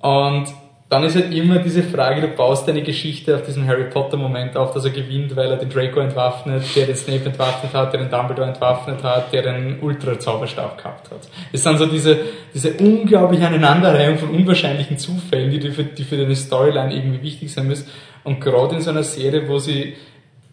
Und 0.00 0.46
dann 0.88 1.02
ist 1.02 1.16
halt 1.16 1.34
immer 1.34 1.58
diese 1.58 1.82
Frage, 1.82 2.20
du 2.20 2.28
baust 2.28 2.68
deine 2.68 2.82
Geschichte 2.82 3.34
auf 3.34 3.42
diesen 3.42 3.66
Harry 3.66 3.90
Potter 3.90 4.16
Moment 4.16 4.56
auf, 4.56 4.72
dass 4.72 4.84
er 4.84 4.92
gewinnt, 4.92 5.34
weil 5.34 5.50
er 5.50 5.56
den 5.56 5.68
Draco 5.68 5.98
entwaffnet, 5.98 6.62
der 6.76 6.86
den 6.86 6.94
Snape 6.94 7.24
entwaffnet 7.24 7.74
hat, 7.74 7.92
der 7.92 8.02
den 8.02 8.10
Dumbledore 8.10 8.46
entwaffnet 8.46 9.02
hat, 9.02 9.32
der 9.32 9.42
den 9.42 9.80
Ultra-Zauberstab 9.80 10.78
gehabt 10.78 11.10
hat. 11.10 11.28
Es 11.52 11.64
sind 11.64 11.78
so 11.78 11.86
diese, 11.86 12.18
diese 12.54 12.74
unglaubliche 12.74 13.48
Aneinanderreihung 13.48 14.18
von 14.18 14.30
unwahrscheinlichen 14.30 14.96
Zufällen, 14.96 15.50
die 15.50 15.70
für, 15.72 15.82
die 15.82 16.04
für 16.04 16.18
deine 16.18 16.36
Storyline 16.36 16.94
irgendwie 16.94 17.22
wichtig 17.22 17.52
sein 17.52 17.66
müssen. 17.66 17.90
Und 18.22 18.40
gerade 18.40 18.76
in 18.76 18.80
so 18.80 18.90
einer 18.90 19.02
Serie, 19.02 19.48
wo 19.48 19.58
sie 19.58 19.94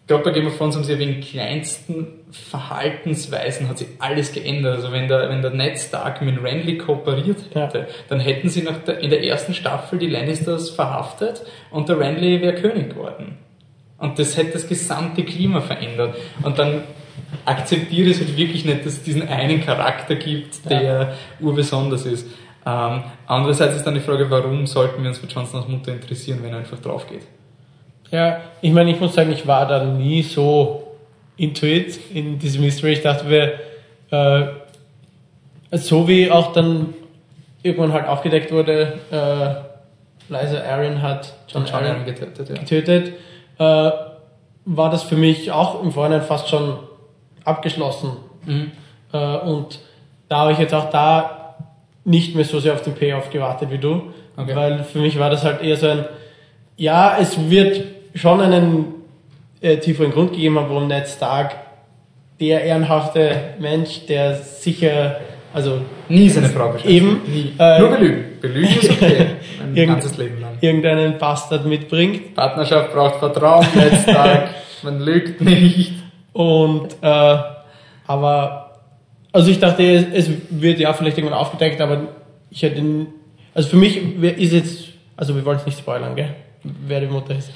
ich 0.04 0.08
glaube, 0.08 0.24
bei 0.24 0.32
Game 0.32 0.46
of 0.46 0.58
Thrones 0.58 0.76
haben 0.76 0.84
sie 0.84 0.98
wegen 0.98 1.22
kleinsten 1.22 2.08
Verhaltensweisen 2.30 3.70
hat 3.70 3.78
sich 3.78 3.88
alles 4.00 4.32
geändert. 4.32 4.76
Also 4.76 4.92
wenn 4.92 5.08
der, 5.08 5.30
wenn 5.30 5.40
der 5.40 5.52
Ned 5.52 5.78
Stark 5.78 6.20
mit 6.20 6.42
Renly 6.42 6.76
kooperiert 6.76 7.38
hätte, 7.54 7.88
dann 8.10 8.20
hätten 8.20 8.50
sie 8.50 8.64
nach 8.64 8.76
der, 8.84 8.98
in 8.98 9.08
der 9.08 9.24
ersten 9.24 9.54
Staffel 9.54 9.98
die 9.98 10.08
Lannisters 10.08 10.68
verhaftet 10.68 11.40
und 11.70 11.88
der 11.88 11.98
Renly 11.98 12.42
wäre 12.42 12.54
König 12.54 12.90
geworden. 12.90 13.38
Und 13.96 14.18
das 14.18 14.36
hätte 14.36 14.52
das 14.52 14.68
gesamte 14.68 15.24
Klima 15.24 15.62
verändert. 15.62 16.16
Und 16.42 16.58
dann 16.58 16.82
akzeptiere 17.46 18.10
es 18.10 18.20
halt 18.20 18.36
wirklich 18.36 18.66
nicht, 18.66 18.80
dass 18.84 18.92
es 18.92 19.02
diesen 19.04 19.26
einen 19.26 19.64
Charakter 19.64 20.16
gibt, 20.16 20.68
der 20.68 21.14
urbesonders 21.40 22.04
ist. 22.04 22.26
Ähm, 22.66 23.04
andererseits 23.26 23.76
ist 23.76 23.84
dann 23.84 23.94
die 23.94 24.00
Frage, 24.00 24.30
warum 24.30 24.66
sollten 24.66 25.02
wir 25.02 25.08
uns 25.08 25.18
für 25.18 25.28
Jon 25.28 25.46
Snows 25.46 25.66
Mutter 25.66 25.94
interessieren, 25.94 26.40
wenn 26.42 26.52
er 26.52 26.58
einfach 26.58 26.80
drauf 26.80 27.06
geht? 27.08 27.22
Ja, 28.14 28.42
ich 28.62 28.70
meine, 28.70 28.92
ich 28.92 29.00
muss 29.00 29.12
sagen, 29.12 29.32
ich 29.32 29.44
war 29.44 29.66
da 29.66 29.82
nie 29.82 30.22
so 30.22 30.94
into 31.36 31.66
it, 31.66 31.98
in 32.14 32.38
diesem 32.38 32.60
Mystery. 32.60 32.92
Ich 32.92 33.02
dachte, 33.02 33.28
wir, 33.28 33.54
äh, 34.12 35.76
so 35.76 36.06
wie 36.06 36.30
auch 36.30 36.52
dann 36.52 36.94
irgendwann 37.64 37.92
halt 37.92 38.06
aufgedeckt 38.06 38.52
wurde, 38.52 39.00
äh, 39.10 40.32
Liza 40.32 40.62
Aaron 40.62 41.02
hat 41.02 41.34
John, 41.48 41.64
John 41.66 41.82
Aaron 41.82 42.04
getötet, 42.04 42.48
ja. 42.48 42.54
getötet, 42.54 43.14
äh, 43.58 43.90
war 44.64 44.90
das 44.90 45.02
für 45.02 45.16
mich 45.16 45.50
auch 45.50 45.82
im 45.82 45.90
Vorhinein 45.90 46.22
fast 46.22 46.48
schon 46.48 46.78
abgeschlossen. 47.42 48.12
Mhm. 48.46 48.70
Äh, 49.12 49.38
und 49.38 49.80
da 50.28 50.36
habe 50.36 50.52
ich 50.52 50.58
jetzt 50.60 50.72
auch 50.72 50.88
da 50.88 51.56
nicht 52.04 52.36
mehr 52.36 52.44
so 52.44 52.60
sehr 52.60 52.74
auf 52.74 52.82
den 52.82 52.94
Payoff 52.94 53.30
gewartet 53.30 53.72
wie 53.72 53.78
du, 53.78 54.02
Okay. 54.36 54.54
weil 54.54 54.84
für 54.84 55.00
mich 55.00 55.18
war 55.18 55.30
das 55.30 55.42
halt 55.42 55.62
eher 55.62 55.76
so 55.76 55.88
ein, 55.88 56.04
ja, 56.76 57.16
es 57.20 57.50
wird 57.50 57.82
schon 58.14 58.40
einen 58.40 58.86
äh, 59.60 59.78
tieferen 59.78 60.10
Grund 60.12 60.32
gegeben 60.32 60.58
haben, 60.58 60.68
warum 60.70 60.88
Ned 60.88 61.08
Stark 61.08 61.54
der 62.40 62.62
ehrenhafte 62.64 63.54
Mensch, 63.60 64.06
der 64.06 64.34
sicher, 64.34 65.20
also 65.52 65.80
Nie 66.08 66.28
seine 66.28 66.48
Frau 66.48 66.68
bescheißen. 66.72 66.90
Eben, 66.94 67.20
Nie. 67.26 67.52
äh, 67.58 67.78
Nur 67.78 67.90
belügen. 67.90 68.24
Belügen 68.40 68.68
ist 68.80 68.90
okay. 68.90 69.26
Ein 69.62 69.76
Irgend- 69.76 69.92
ganzes 69.94 70.16
Leben 70.18 70.40
lang. 70.40 70.58
irgendeinen 70.60 71.16
Bastard 71.18 71.64
mitbringt. 71.64 72.34
Partnerschaft 72.34 72.92
braucht 72.92 73.16
Vertrauen, 73.20 73.66
Netztag. 73.74 74.48
Man 74.82 75.00
lügt 75.00 75.40
nicht. 75.40 75.92
Und 76.32 76.88
äh, 77.00 77.36
aber 78.06 78.80
also 79.32 79.50
ich 79.50 79.58
dachte, 79.60 79.82
es, 79.82 80.28
wird 80.50 80.78
ja 80.78 80.92
vielleicht 80.92 81.16
irgendwann 81.16 81.38
aufgedeckt, 81.38 81.80
aber 81.80 82.08
ich 82.50 82.62
hätte 82.62 82.82
also 83.54 83.68
für 83.70 83.76
mich 83.76 83.96
ist 84.22 84.52
jetzt 84.52 84.88
also 85.16 85.34
wir 85.36 85.44
wollen 85.44 85.58
es 85.58 85.66
nicht 85.66 85.78
spoilern, 85.78 86.14
gell? 86.16 86.34
Wer 86.64 87.00
die 87.00 87.06
Mutter 87.06 87.36
ist. 87.36 87.50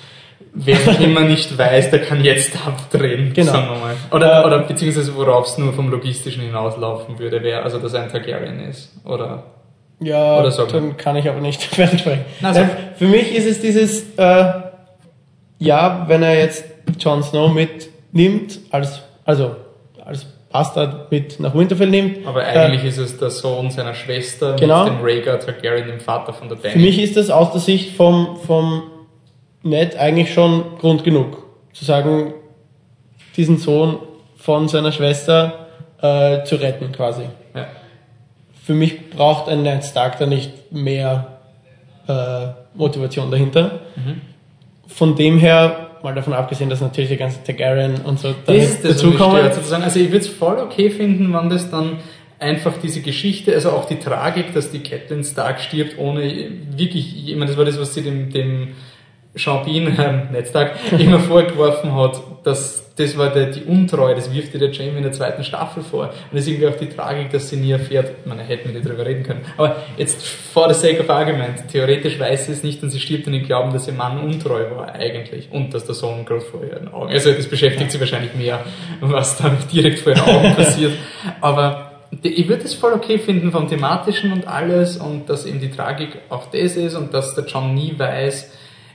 Wer 0.61 1.01
immer 1.01 1.21
nicht 1.21 1.57
weiß, 1.57 1.91
der 1.91 2.01
kann 2.01 2.25
jetzt 2.25 2.53
abdrehen, 2.67 3.33
Genau. 3.33 3.53
sagen 3.53 3.69
wir 3.71 3.79
mal. 3.79 3.95
Oder, 4.11 4.43
Äh, 4.43 4.47
oder 4.47 4.59
beziehungsweise 4.61 5.15
worauf 5.17 5.47
es 5.47 5.57
nur 5.59 5.73
vom 5.73 5.89
Logistischen 5.89 6.43
hinauslaufen 6.43 7.19
würde, 7.19 7.43
wäre, 7.43 7.63
also 7.63 7.79
dass 7.79 7.95
er 7.95 8.03
ein 8.03 8.11
Targaryen 8.11 8.61
ist. 8.69 8.91
Oder 9.05 9.45
Ja, 10.01 10.41
Oder 10.41 10.51
dann 10.67 10.97
kann 10.97 11.17
ich 11.17 11.29
aber 11.29 11.41
nicht 11.41 11.63
sprechen. 11.73 12.21
Nein, 12.41 12.71
für 12.97 13.07
mich 13.07 13.35
ist 13.35 13.47
es 13.47 13.61
dieses, 13.61 14.03
äh, 14.17 14.53
ja, 15.59 16.05
wenn 16.09 16.23
er 16.23 16.39
jetzt 16.39 16.65
Jon 16.99 17.23
Snow 17.23 17.53
mitnimmt, 17.53 18.59
als, 18.71 19.03
also 19.25 19.57
als 20.05 20.27
Bastard 20.51 21.11
mit 21.13 21.39
nach 21.41 21.55
Winterfell 21.55 21.89
nimmt. 21.89 22.27
aber 22.27 22.43
eigentlich 22.45 22.85
ist 22.85 22.97
es 22.99 23.19
der 23.19 23.31
Sohn 23.31 23.71
seiner 23.71 23.95
Schwester 23.95 24.57
Genau. 24.57 24.85
mit 24.85 24.95
dem 24.95 25.01
Rhaegar 25.05 25.39
Targaryen, 25.41 25.87
dem 25.89 26.01
Vater 26.01 26.33
von 26.33 26.49
der 26.49 26.57
Dany. 26.59 26.73
Für 26.73 26.79
mich 26.79 26.99
ist 27.01 27.17
das 27.17 27.29
aus 27.31 27.53
der 27.53 27.61
Sicht 27.61 27.97
vom, 27.97 28.39
vom 28.47 28.83
Ned 29.63 29.97
eigentlich 29.97 30.33
schon 30.33 30.79
Grund 30.79 31.05
genug, 31.05 31.45
zu 31.73 31.85
sagen, 31.85 32.35
diesen 33.37 33.59
Sohn 33.59 33.99
von 34.37 34.69
seiner 34.69 34.93
Schwester 34.93 35.67
äh, 36.01 36.45
zu 36.45 36.57
retten 36.57 36.93
quasi. 36.93 37.23
ja. 37.55 37.67
Für 38.65 38.75
mich 38.75 39.11
braucht 39.11 39.49
ein 39.49 39.63
Ned 39.63 39.85
Stark 39.85 40.19
da 40.19 40.27
nicht 40.27 40.73
mehr 40.73 41.39
äh, 42.07 42.49
Motivation 42.75 43.31
dahinter. 43.31 43.81
Von 44.87 45.17
dem 45.17 45.39
her, 45.39 45.91
mal 46.03 46.15
davon 46.15 46.33
abgesehen, 46.33 46.71
dass 46.71 46.81
natürlich 46.81 47.11
die 47.11 47.17
ganze 47.17 47.43
Targaryen 47.43 47.97
und 48.05 48.19
so 48.19 48.35
dazukommen. 48.47 49.43
Also 49.43 50.01
ich 50.01 50.09
würde 50.09 50.19
es 50.19 50.29
voll 50.29 50.59
okay 50.59 50.91
finden, 50.91 51.33
wenn 51.33 51.49
das 51.49 51.71
dann 51.71 51.99
einfach 52.39 52.75
diese 52.83 53.01
Geschichte, 53.01 53.55
also 53.55 53.71
auch 53.71 53.87
die 53.87 53.97
Tragik, 53.97 54.55
dass 54.55 54.71
die 54.71 54.81
Catelyn 54.81 55.25
Stark 55.25 55.61
stirbt, 55.61 55.99
ohne 55.99 56.23
wirklich, 56.77 57.29
ich 57.29 57.35
meine, 57.35 57.47
das 57.47 57.57
war 57.57 57.65
das, 57.65 57.81
was 57.81 57.95
sie 57.95 58.03
dem, 58.03 58.31
dem 58.31 58.69
Bean, 59.35 59.89
Herrn 59.89 60.29
Ned 60.33 60.49
Stark, 60.49 60.73
immer 60.99 61.21
vorgeworfen 61.21 61.95
hat, 61.95 62.21
dass 62.45 62.89
das 62.99 63.17
war 63.17 63.33
der, 63.33 63.47
die 63.47 63.63
Untreue, 63.63 64.17
das 64.17 64.33
wirft 64.33 64.55
ihr 64.55 64.61
der 64.61 64.73
Jamie 64.73 64.97
in 64.97 65.05
der 65.05 65.13
zweiten 65.13 65.45
Staffel 65.45 65.85
vor. 65.85 66.07
Und 66.07 66.33
das 66.33 66.41
ist 66.43 66.49
irgendwie 66.49 66.67
auch 66.67 66.77
die 66.77 66.89
Tragik, 66.89 67.31
dass 67.31 67.49
sie 67.49 67.57
nie 67.57 67.71
erfährt, 67.71 68.27
man 68.27 68.41
hätte 68.41 68.69
nicht 68.69 68.87
drüber 68.87 69.07
reden 69.07 69.23
können. 69.23 69.43
Aber 69.57 69.77
jetzt, 69.97 70.27
for 70.27 70.73
the 70.73 70.79
sake 70.79 71.01
of 71.01 71.09
argument, 71.09 71.69
theoretisch 71.71 72.19
weiß 72.19 72.47
sie 72.47 72.53
es 72.53 72.65
nicht 72.65 72.83
und 72.83 72.91
sie 72.91 72.99
stirbt 72.99 73.29
in 73.29 73.35
den 73.35 73.45
Glauben, 73.45 73.73
dass 73.73 73.87
ihr 73.87 73.95
Mann 73.95 74.19
untreu 74.19 74.69
war, 74.75 74.93
eigentlich. 74.95 75.49
Und 75.53 75.75
dass 75.75 75.85
der 75.85 75.95
Sohn 75.95 76.25
gerade 76.25 76.41
vor 76.41 76.65
ihren 76.65 76.93
Augen, 76.93 77.13
also 77.13 77.33
das 77.33 77.47
beschäftigt 77.47 77.93
sie 77.93 78.01
wahrscheinlich 78.01 78.35
mehr, 78.35 78.65
was 79.01 79.39
da 79.39 79.49
direkt 79.73 80.01
vor 80.01 80.13
ihren 80.13 80.29
Augen 80.29 80.55
passiert. 80.57 80.95
Aber 81.41 81.93
ich 82.23 82.49
würde 82.49 82.65
es 82.65 82.75
voll 82.75 82.95
okay 82.95 83.19
finden 83.19 83.53
vom 83.53 83.69
Thematischen 83.69 84.33
und 84.33 84.49
alles 84.49 84.97
und 84.97 85.31
dass 85.31 85.47
eben 85.47 85.61
die 85.61 85.71
Tragik 85.71 86.19
auch 86.31 86.47
das 86.47 86.77
ist 86.77 86.97
und 86.97 87.15
dass 87.15 87.37
der 87.37 87.45
John 87.45 87.75
nie 87.75 87.97
weiß. 87.97 88.51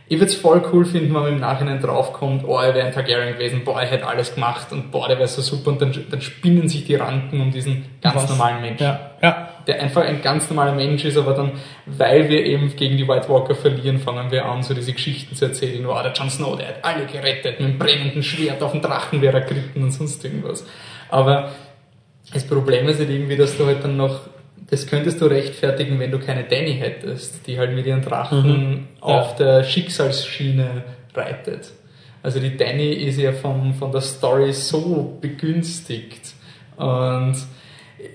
Ich 0.10 0.18
würde 0.18 0.32
es 0.32 0.36
voll 0.36 0.62
cool 0.72 0.86
finden, 0.86 1.14
wenn 1.14 1.22
man 1.22 1.34
im 1.34 1.40
Nachhinein 1.40 1.80
draufkommt, 1.80 2.44
oh, 2.46 2.58
er 2.58 2.76
wäre 2.76 2.86
ein 2.86 2.94
Targaryen 2.94 3.34
gewesen, 3.34 3.64
boah, 3.64 3.82
er 3.82 3.88
hätte 3.88 4.06
alles 4.06 4.36
gemacht 4.36 4.72
und 4.72 4.92
boah, 4.92 5.08
der 5.08 5.18
wäre 5.18 5.28
so 5.28 5.42
super 5.42 5.72
und 5.72 5.82
dann, 5.82 5.94
dann 6.10 6.22
spinnen 6.22 6.68
sich 6.68 6.86
die 6.86 6.96
Ranken 6.96 7.40
um 7.42 7.52
diesen 7.52 7.86
ganz 8.02 8.16
Was? 8.16 8.30
normalen 8.30 8.62
Menschen 8.62 8.84
Ja, 8.84 9.12
ja. 9.22 9.50
der 9.66 9.82
einfach 9.82 10.04
ein 10.04 10.22
ganz 10.22 10.50
normaler 10.50 10.74
Mensch 10.74 11.06
ist, 11.06 11.18
aber 11.18 11.34
dann, 11.34 11.54
weil 11.86 12.30
wir 12.30 12.46
eben 12.46 12.76
gegen 12.76 12.98
die 12.98 13.08
White 13.08 13.30
Walker 13.30 13.56
verlieren, 13.56 13.98
fangen 14.00 14.30
wir 14.30 14.46
an, 14.46 14.62
so 14.62 14.74
diese 14.74 14.92
Geschichten 14.92 15.36
zu 15.36 15.46
erzählen, 15.46 15.88
wow, 15.88 16.04
der 16.04 16.12
Jon 16.12 16.30
Snow, 16.30 16.58
der 16.58 16.68
hat 16.68 16.76
alle 16.84 17.06
gerettet, 17.06 17.60
mit 17.60 17.70
einem 17.70 17.80
brennenden 17.80 18.24
Schwert 18.24 18.62
auf 18.62 18.74
den 18.74 18.82
Drachen 18.82 19.22
wäre 19.22 19.40
er 19.40 19.46
geritten 19.46 19.84
und 19.84 19.92
sonst 19.92 20.24
irgendwas. 20.26 20.66
Aber 21.10 21.52
das 22.34 22.46
Problem 22.46 22.88
ist 22.88 23.00
halt 23.00 23.10
irgendwie, 23.10 23.38
dass 23.38 23.58
du 23.58 23.66
halt 23.66 23.84
dann 23.84 23.98
noch, 23.98 24.22
das 24.70 24.88
könntest 24.88 25.22
du 25.22 25.26
rechtfertigen, 25.26 26.00
wenn 26.00 26.12
du 26.12 26.20
keine 26.20 26.44
Danny 26.46 26.74
hättest, 26.76 27.46
die 27.48 27.58
halt 27.60 27.74
mit 27.76 27.86
ihren 27.86 28.02
Drachen 28.02 28.44
Mhm. 28.72 28.88
auf 29.02 29.36
der 29.36 29.64
Schicksalsschiene 29.64 30.84
reitet. 31.14 31.72
Also 32.22 32.40
die 32.40 32.56
Danny 32.56 32.94
ist 32.94 33.20
ja 33.20 33.34
von, 33.34 33.74
von 33.74 33.92
der 33.92 34.02
Story 34.02 34.54
so 34.54 35.18
begünstigt 35.22 36.34
und 36.78 37.36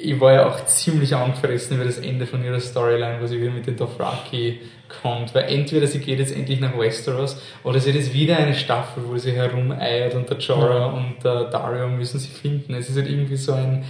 ich 0.01 0.21
war 0.21 0.33
ja 0.33 0.49
auch 0.49 0.65
ziemlich 0.67 1.15
angefressen 1.15 1.77
über 1.77 1.85
das 1.85 1.99
Ende 1.99 2.27
von 2.27 2.45
ihrer 2.45 2.61
Storyline, 2.61 3.21
wo 3.23 3.27
sie 3.27 3.41
wieder 3.41 3.51
mit 3.53 3.67
den 3.67 3.77
Dothraki 3.77 4.61
kommt, 5.03 5.35
weil 5.35 5.45
entweder 5.45 5.87
sie 5.87 5.99
geht 6.01 6.19
jetzt 6.19 6.35
endlich 6.35 6.61
nach 6.61 6.79
Westeros 6.79 7.41
oder 7.65 7.79
sie 7.81 7.91
hat 7.91 7.97
jetzt 7.97 8.13
wieder 8.13 8.37
eine 8.39 8.55
Staffel, 8.55 9.03
wo 9.07 9.17
sie 9.17 9.33
herumeiert 9.33 10.15
und 10.15 10.29
der 10.29 10.39
Jorah 10.39 10.87
und 10.87 11.17
der 11.25 11.45
Dario 11.45 11.89
müssen 11.89 12.19
sie 12.19 12.29
finden. 12.29 12.75
Es 12.75 12.89
ist 12.89 12.97
halt 12.97 13.09
irgendwie 13.09 13.37
so 13.37 13.53
ein, 13.53 13.85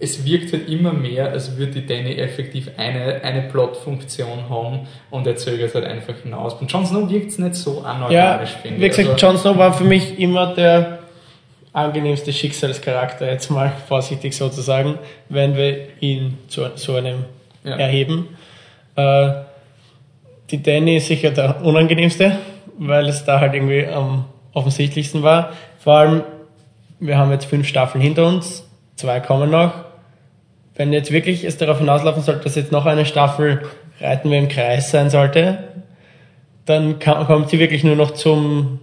es 0.00 0.24
wirkt 0.24 0.52
halt 0.52 0.68
immer 0.68 0.92
mehr, 0.92 1.30
als 1.30 1.56
würde 1.56 1.80
die 1.80 1.86
Danny 1.86 2.14
effektiv 2.16 2.70
eine, 2.76 3.20
eine 3.22 3.42
Plotfunktion 3.42 4.48
haben 4.50 4.80
und 5.10 5.26
er 5.26 5.36
zögert 5.36 5.74
halt 5.74 5.84
einfach 5.84 6.14
hinaus. 6.22 6.54
Und 6.54 6.70
Jon 6.72 6.84
Snow 6.84 7.08
wirkt 7.08 7.30
es 7.30 7.38
nicht 7.38 7.54
so 7.54 7.80
Ja, 7.82 7.90
anorganisch, 7.92 8.50
finde 8.60 8.80
wie 8.80 8.86
ich. 8.86 8.90
gesagt, 8.96 9.10
Also- 9.10 9.26
Jon 9.26 9.38
Snow 9.38 9.56
war 9.58 9.72
für 9.72 9.84
mich 9.84 10.18
immer 10.18 10.54
der 10.54 10.98
angenehmste 11.72 12.32
Schicksalscharakter, 12.32 13.30
jetzt 13.30 13.50
mal 13.50 13.72
vorsichtig 13.88 14.36
so 14.36 14.48
zu 14.48 14.60
sagen, 14.62 14.98
wenn 15.28 15.56
wir 15.56 15.86
ihn 16.00 16.38
zu 16.48 16.64
so 16.76 16.94
einem 16.96 17.24
Ja. 17.64 17.76
erheben. 17.76 18.28
Äh, 18.96 19.30
die 20.50 20.62
Danny 20.62 20.96
ist 20.98 21.06
sicher 21.08 21.30
der 21.30 21.62
unangenehmste, 21.64 22.36
weil 22.78 23.08
es 23.08 23.24
da 23.24 23.40
halt 23.40 23.54
irgendwie 23.54 23.86
am 23.86 24.26
offensichtlichsten 24.52 25.22
war. 25.22 25.52
Vor 25.78 25.94
allem, 25.94 26.22
wir 27.00 27.16
haben 27.18 27.30
jetzt 27.32 27.46
fünf 27.46 27.66
Staffeln 27.66 28.02
hinter 28.02 28.26
uns, 28.26 28.68
zwei 28.96 29.18
kommen 29.20 29.50
noch. 29.50 29.83
Wenn 30.76 30.92
jetzt 30.92 31.12
wirklich 31.12 31.44
es 31.44 31.56
darauf 31.56 31.78
hinauslaufen 31.78 32.22
sollte, 32.22 32.44
dass 32.44 32.56
jetzt 32.56 32.72
noch 32.72 32.86
eine 32.86 33.06
Staffel 33.06 33.62
Reiten 34.00 34.30
wir 34.30 34.38
im 34.38 34.48
Kreis 34.48 34.90
sein 34.90 35.08
sollte, 35.08 35.58
dann 36.66 36.98
kam, 36.98 37.26
kommt 37.26 37.50
sie 37.50 37.58
wirklich 37.58 37.84
nur 37.84 37.96
noch 37.96 38.12
zum 38.12 38.80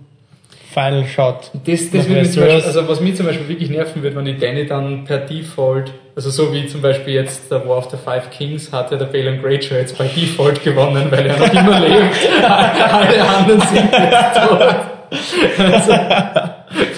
Final 0.73 1.05
Shot. 1.05 1.51
Das, 1.65 1.91
das 1.91 2.07
würde. 2.07 2.21
Beispiel, 2.21 2.43
also 2.43 2.87
was 2.87 3.01
mich 3.01 3.15
zum 3.15 3.25
Beispiel 3.25 3.49
wirklich 3.49 3.69
nerven 3.69 4.01
würde, 4.01 4.15
wenn 4.15 4.25
die 4.25 4.37
Danny 4.37 4.65
dann 4.65 5.03
per 5.03 5.17
Default, 5.17 5.91
also 6.15 6.29
so 6.29 6.53
wie 6.53 6.65
zum 6.67 6.81
Beispiel 6.81 7.13
jetzt 7.13 7.51
der 7.51 7.67
War 7.67 7.79
of 7.79 7.89
the 7.91 7.97
Five 7.97 8.29
Kings 8.29 8.71
hatte 8.71 8.97
der 8.97 9.05
Balon 9.05 9.41
Greyjoy 9.41 9.79
jetzt 9.79 9.97
bei 9.97 10.07
Default 10.07 10.63
gewonnen, 10.63 11.07
weil 11.09 11.25
er 11.25 11.37
noch 11.37 11.53
immer 11.53 11.79
lebt. 11.81 12.15
Alle 12.43 13.21
anderen 13.21 13.61
sind 13.61 13.91
jetzt 13.91 14.35
tot. 14.35 14.75
Also, 15.57 15.91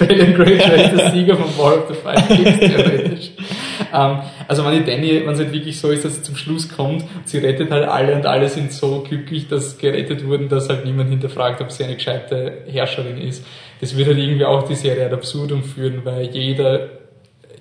Balon 0.06 0.34
Greyjoy 0.34 0.84
ist 0.84 0.96
der 0.96 1.10
Sieger 1.10 1.36
von 1.36 1.58
War 1.58 1.78
of 1.78 1.88
the 1.88 1.94
Five 1.94 2.28
Kings 2.28 2.58
theoretisch. 2.60 3.30
Ähm, 3.92 4.18
also 4.48 4.64
wenn 4.64 4.72
die 4.84 4.90
Danny, 4.90 5.22
wenn 5.24 5.32
es 5.34 5.38
halt 5.38 5.52
wirklich 5.52 5.78
so 5.78 5.90
ist, 5.90 6.04
dass 6.04 6.16
sie 6.16 6.22
zum 6.22 6.36
Schluss 6.36 6.68
kommt, 6.68 7.04
sie 7.24 7.38
rettet 7.38 7.70
halt 7.70 7.86
alle 7.88 8.14
und 8.14 8.26
alle 8.26 8.48
sind 8.48 8.72
so 8.72 9.04
glücklich, 9.08 9.46
dass 9.48 9.78
gerettet 9.78 10.26
wurden, 10.26 10.48
dass 10.48 10.68
halt 10.68 10.84
niemand 10.84 11.10
hinterfragt, 11.10 11.60
ob 11.60 11.70
sie 11.70 11.84
eine 11.84 11.94
gescheite 11.94 12.64
Herrscherin 12.66 13.18
ist. 13.18 13.46
Das 13.80 13.96
wird 13.96 14.08
halt 14.08 14.18
irgendwie 14.18 14.44
auch 14.44 14.64
die 14.66 14.74
Serie 14.74 15.06
ad 15.06 15.14
absurdum 15.14 15.62
führen, 15.62 16.04
weil 16.04 16.26
jeder, 16.26 16.88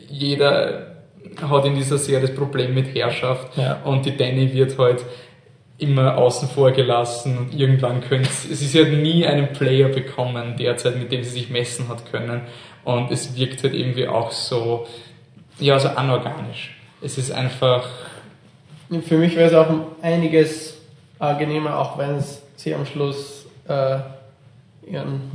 jeder 0.09 0.95
hat 1.41 1.65
in 1.65 1.75
dieser 1.75 1.97
Serie 1.97 2.21
das 2.27 2.35
Problem 2.35 2.73
mit 2.73 2.93
Herrschaft 2.95 3.57
Ja. 3.57 3.81
und 3.83 4.05
die 4.05 4.15
Danny 4.17 4.53
wird 4.53 4.77
halt 4.77 5.03
immer 5.77 6.17
außen 6.17 6.47
vor 6.49 6.71
gelassen 6.71 7.37
und 7.37 7.59
irgendwann 7.59 8.01
können 8.01 8.25
sie, 8.25 8.53
sie 8.53 8.79
hat 8.81 8.91
nie 8.91 9.25
einen 9.25 9.53
Player 9.53 9.89
bekommen 9.89 10.55
derzeit, 10.57 10.97
mit 10.97 11.11
dem 11.11 11.23
sie 11.23 11.31
sich 11.31 11.49
messen 11.49 11.89
hat 11.89 12.09
können 12.11 12.41
und 12.83 13.11
es 13.11 13.35
wirkt 13.37 13.63
halt 13.63 13.73
irgendwie 13.73 14.07
auch 14.07 14.31
so, 14.31 14.85
ja, 15.59 15.79
so 15.79 15.89
anorganisch. 15.89 16.75
Es 17.01 17.17
ist 17.17 17.31
einfach, 17.31 17.87
Für 19.05 19.17
mich 19.17 19.35
wäre 19.35 19.49
es 19.49 19.53
auch 19.53 19.67
einiges 20.01 20.77
angenehmer, 21.19 21.77
auch 21.77 21.97
wenn 21.97 22.15
es 22.15 22.41
sie 22.55 22.73
am 22.73 22.85
Schluss 22.85 23.45
äh, 23.67 23.97
ihren 24.87 25.31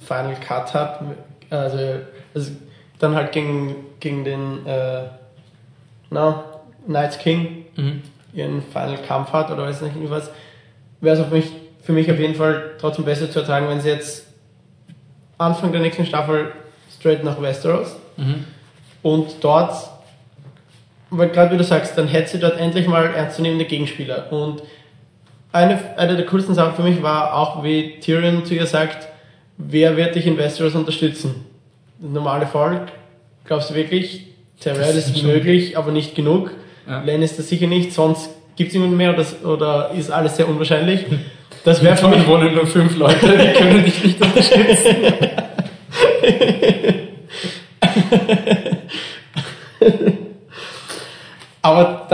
Final 0.00 0.36
Cut 0.36 0.74
hat. 0.74 1.00
Also, 1.50 1.78
also 2.34 2.52
dann 2.98 3.14
halt 3.14 3.32
gegen, 3.32 3.76
gegen 4.00 4.24
den 4.24 4.66
äh, 4.66 5.02
na, 6.10 6.44
Knights 6.86 7.18
King 7.18 7.64
mhm. 7.76 8.02
ihren 8.32 8.62
Final 8.62 8.98
Kampf 9.06 9.32
hat 9.32 9.50
oder 9.50 9.64
weiß 9.64 9.82
nicht 9.82 9.94
was, 10.10 10.30
wäre 11.00 11.20
es 11.20 11.30
mich, 11.30 11.52
für 11.82 11.92
mich 11.92 12.10
auf 12.10 12.18
jeden 12.18 12.34
Fall 12.34 12.72
trotzdem 12.80 13.04
besser 13.04 13.30
zu 13.30 13.40
ertragen, 13.40 13.68
wenn 13.68 13.80
sie 13.80 13.90
jetzt 13.90 14.26
Anfang 15.36 15.70
der 15.70 15.80
nächsten 15.80 16.06
Staffel 16.06 16.52
straight 16.98 17.22
nach 17.22 17.40
Westeros 17.40 17.94
Mhm. 18.18 18.44
Und 19.02 19.36
dort, 19.40 19.72
weil 21.10 21.28
gerade 21.28 21.52
wie 21.52 21.58
du 21.58 21.64
sagst, 21.64 21.96
dann 21.96 22.08
hätte 22.08 22.30
sie 22.30 22.40
dort 22.40 22.58
endlich 22.58 22.86
mal 22.86 23.06
ernstzunehmende 23.06 23.64
Gegenspieler. 23.64 24.32
Und 24.32 24.62
eine, 25.52 25.78
eine 25.96 26.16
der 26.16 26.26
coolsten 26.26 26.54
Sachen 26.54 26.74
für 26.74 26.82
mich 26.82 27.02
war 27.02 27.34
auch, 27.34 27.64
wie 27.64 27.98
Tyrion 28.00 28.44
zu 28.44 28.54
ihr 28.54 28.66
sagt, 28.66 29.08
wer 29.56 29.96
wird 29.96 30.14
dich 30.14 30.26
in 30.26 30.36
Westeros 30.36 30.74
unterstützen? 30.74 31.46
Das 31.98 32.12
normale 32.12 32.46
Volk, 32.46 32.92
glaubst 33.44 33.70
du 33.70 33.74
wirklich, 33.74 34.26
Das 34.62 34.94
ist 34.94 35.16
ist 35.16 35.22
möglich, 35.22 35.76
aber 35.78 35.90
nicht 35.90 36.14
genug. 36.14 36.50
Ja. 36.86 37.02
Lannister 37.02 37.42
sicher 37.42 37.66
nicht, 37.66 37.92
sonst 37.92 38.30
gibt 38.56 38.68
es 38.68 38.74
niemanden 38.74 38.96
mehr 38.96 39.14
oder, 39.14 39.24
oder 39.44 39.90
ist 39.96 40.10
alles 40.10 40.36
sehr 40.36 40.48
unwahrscheinlich. 40.48 41.04
Das 41.64 41.82
wäre 41.82 41.96
für 41.96 42.08
mich 42.08 42.26
wohnen 42.26 42.54
nur 42.54 42.66
fünf 42.66 42.96
Leute, 42.96 43.26
die 43.26 43.52
können 43.58 43.84
dich 43.84 44.04
nicht 44.04 44.20
unterstützen. 44.20 44.96
Aber 51.62 52.06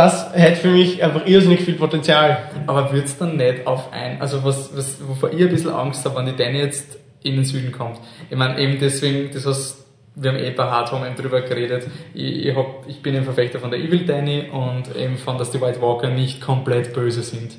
hätte 0.45 0.61
für 0.61 0.71
mich 0.71 1.03
einfach 1.03 1.27
irrsinnig 1.27 1.63
viel 1.63 1.75
Potenzial. 1.75 2.51
Aber 2.67 2.93
wird's 2.93 3.19
dann 3.19 3.37
nicht 3.37 3.67
auf 3.67 3.93
ein, 3.93 4.21
also 4.21 4.45
was, 4.45 4.77
was, 4.77 4.99
wovor 5.07 5.33
ich 5.33 5.41
ein 5.41 5.49
bisschen 5.49 5.71
Angst 5.71 6.05
habe, 6.05 6.17
wenn 6.17 6.27
die 6.27 6.37
Danny 6.37 6.59
jetzt 6.59 6.99
in 7.23 7.37
den 7.37 7.45
Süden 7.45 7.73
kommt. 7.73 7.99
Ich 8.31 8.37
meine, 8.37 8.59
eben 8.61 8.79
deswegen, 8.79 9.31
das 9.33 9.47
was, 9.47 9.85
wir 10.15 10.31
haben 10.31 10.39
eh 10.39 10.51
bei 10.51 10.65
Hardhome 10.65 11.07
eben 11.07 11.17
drüber 11.17 11.41
geredet, 11.41 11.89
ich, 12.13 12.47
ich, 12.47 12.57
hab, 12.57 12.85
ich 12.87 13.03
bin 13.03 13.17
ein 13.17 13.25
Verfechter 13.25 13.59
von 13.59 13.71
der 13.71 13.81
Evil 13.81 14.05
Danny 14.05 14.51
und 14.51 14.95
eben 14.95 15.17
von, 15.17 15.39
dass 15.39 15.51
die 15.51 15.61
White 15.61 15.81
Walker 15.81 16.11
nicht 16.11 16.41
komplett 16.41 16.93
böse 16.93 17.23
sind. 17.23 17.57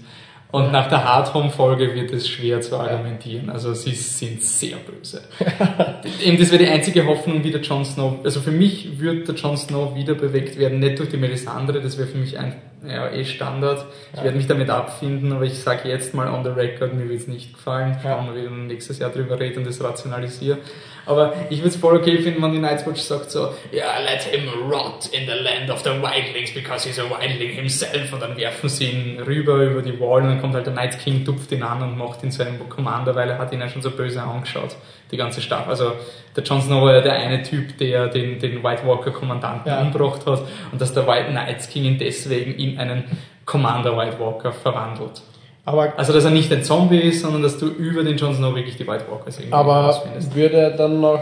Und 0.55 0.71
nach 0.71 0.87
der 0.87 1.03
Hardhome-Folge 1.03 1.93
wird 1.95 2.13
es 2.13 2.29
schwer 2.29 2.61
zu 2.61 2.77
argumentieren. 2.77 3.49
Also 3.49 3.73
sie 3.73 3.93
sind 3.93 4.41
sehr 4.41 4.77
böse. 4.77 5.23
Eben, 6.23 6.37
das 6.37 6.49
wäre 6.49 6.63
die 6.63 6.69
einzige 6.69 7.05
Hoffnung, 7.05 7.43
wie 7.43 7.51
der 7.51 7.59
Jon 7.59 7.83
Snow, 7.83 8.19
also 8.23 8.39
für 8.39 8.51
mich 8.51 8.97
wird 8.97 9.27
der 9.27 9.35
Jon 9.35 9.57
Snow 9.57 9.95
wieder 9.95 10.13
bewegt 10.13 10.57
werden, 10.57 10.79
nicht 10.79 10.99
durch 10.99 11.09
die 11.09 11.17
Melisandre, 11.17 11.81
das 11.81 11.97
wäre 11.97 12.07
für 12.07 12.17
mich 12.17 12.39
ein, 12.39 12.55
ja, 12.87 13.09
eh 13.09 13.25
Standard. 13.25 13.85
Ich 14.13 14.23
werde 14.23 14.37
mich 14.37 14.47
damit 14.47 14.69
abfinden, 14.69 15.33
aber 15.33 15.45
ich 15.45 15.61
sage 15.61 15.89
jetzt 15.89 16.13
mal 16.13 16.27
on 16.27 16.43
the 16.43 16.49
record, 16.49 16.93
mir 16.93 17.09
wird 17.09 17.21
es 17.21 17.27
nicht 17.27 17.53
gefallen. 17.53 17.97
Schauen 18.01 18.27
wir, 18.27 18.41
wie 18.41 18.45
ich 18.45 18.51
nächstes 18.51 18.99
Jahr 18.99 19.09
drüber 19.09 19.39
rede 19.39 19.59
und 19.59 19.67
das 19.67 19.83
rationalisiere. 19.83 20.57
Aber 21.05 21.33
ich 21.49 21.59
würde 21.59 21.69
es 21.69 21.75
voll 21.75 21.97
okay 21.97 22.17
finden, 22.17 22.41
wenn 22.41 22.51
die 22.51 22.59
Night's 22.59 22.85
Watch 22.87 23.01
sagt 23.01 23.29
so, 23.31 23.49
ja, 23.71 23.99
let 23.99 24.23
him 24.23 24.49
rot 24.71 25.07
in 25.11 25.25
the 25.27 25.33
land 25.43 25.69
of 25.69 25.79
the 25.83 25.91
Wildlings 25.91 26.53
because 26.53 26.87
he's 26.87 26.99
a 26.99 27.03
Wildling 27.03 27.51
himself 27.51 28.11
und 28.11 28.21
dann 28.21 28.35
werfen 28.37 28.69
sie 28.69 28.85
ihn 28.85 29.19
rüber 29.19 29.57
über 29.57 29.81
die 29.81 29.99
Wall 29.99 30.21
und 30.23 30.29
dann 30.29 30.41
kommt 30.41 30.55
halt 30.55 30.65
der 30.65 30.73
Night 30.73 30.97
King, 30.99 31.23
tupft 31.23 31.51
ihn 31.51 31.61
an 31.63 31.81
und 31.83 31.97
macht 31.97 32.23
ihn 32.23 32.31
zu 32.31 32.41
einem 32.45 32.67
Commander, 32.69 33.13
weil 33.15 33.29
er 33.29 33.37
hat 33.37 33.53
ihn 33.53 33.59
ja 33.61 33.69
schon 33.69 33.81
so 33.81 33.91
böse 33.91 34.21
angeschaut, 34.21 34.75
die 35.11 35.17
ganze 35.17 35.41
Stadt. 35.41 35.67
Also 35.67 35.93
der 36.35 36.43
Jon 36.43 36.61
Snow 36.61 36.81
war 36.81 36.93
ja 36.95 37.01
der 37.01 37.13
eine 37.13 37.43
Typ, 37.43 37.77
der 37.77 38.07
den, 38.07 38.39
den 38.39 38.63
White 38.63 38.85
Walker 38.85 39.11
Kommandanten 39.11 39.71
Ja. 39.71 39.81
umgebracht 39.81 40.25
hat 40.25 40.41
und 40.71 40.81
dass 40.81 40.93
der 40.93 41.07
White 41.07 41.31
Night 41.31 41.69
King 41.69 41.85
ihn 41.85 41.97
deswegen 41.99 42.55
in 42.55 42.79
einen 42.79 43.03
Commander 43.45 43.95
White 43.95 44.19
Walker 44.19 44.51
verwandelt. 44.51 45.21
Aber, 45.65 45.93
Also 45.97 46.13
dass 46.13 46.23
er 46.23 46.31
nicht 46.31 46.51
ein 46.53 46.63
Zombie 46.63 46.99
ist, 46.99 47.21
sondern 47.21 47.41
dass 47.41 47.57
du 47.57 47.67
über 47.67 48.03
den 48.03 48.17
Jon 48.17 48.35
Snow 48.35 48.53
wirklich 48.55 48.77
die 48.77 48.87
White 48.87 49.05
Walkers 49.09 49.39
irgendwie 49.39 49.53
aber 49.53 49.99
würde 50.33 50.57
er 50.57 50.71
dann 50.71 51.01
noch 51.01 51.19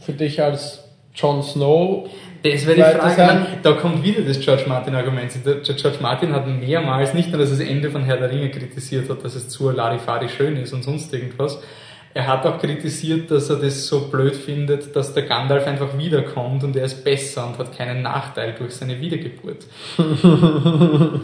für 0.00 0.12
dich 0.12 0.40
als 0.40 0.84
Jon 1.14 1.42
Snow 1.42 2.08
Das 2.42 2.66
wäre 2.66 2.76
die 2.76 2.82
Frage. 2.82 3.14
sein. 3.14 3.26
Nein, 3.26 3.46
Da 3.62 3.72
kommt 3.72 4.02
wieder 4.04 4.22
das 4.22 4.40
George 4.40 4.64
Martin-Argument. 4.66 5.32
George 5.64 5.98
Martin 6.00 6.32
hat 6.32 6.46
mehrmals 6.46 7.14
nicht 7.14 7.30
nur, 7.30 7.38
dass 7.38 7.50
das 7.50 7.60
Ende 7.60 7.90
von 7.90 8.04
Herr 8.04 8.16
der 8.16 8.30
Ringe 8.30 8.50
kritisiert 8.50 9.10
hat, 9.10 9.24
dass 9.24 9.34
es 9.34 9.48
zu 9.48 9.70
Larifari 9.70 10.28
schön 10.28 10.56
ist 10.56 10.72
und 10.72 10.82
sonst 10.82 11.12
irgendwas. 11.12 11.60
Er 12.14 12.26
hat 12.26 12.44
auch 12.44 12.58
kritisiert, 12.58 13.30
dass 13.30 13.48
er 13.48 13.56
das 13.56 13.86
so 13.86 14.08
blöd 14.08 14.36
findet, 14.36 14.94
dass 14.94 15.14
der 15.14 15.22
Gandalf 15.22 15.66
einfach 15.66 15.96
wiederkommt 15.96 16.62
und 16.62 16.76
er 16.76 16.84
ist 16.84 17.04
besser 17.04 17.46
und 17.46 17.56
hat 17.56 17.74
keinen 17.76 18.02
Nachteil 18.02 18.54
durch 18.58 18.74
seine 18.74 19.00
Wiedergeburt. 19.00 19.64
wenn 19.96 21.20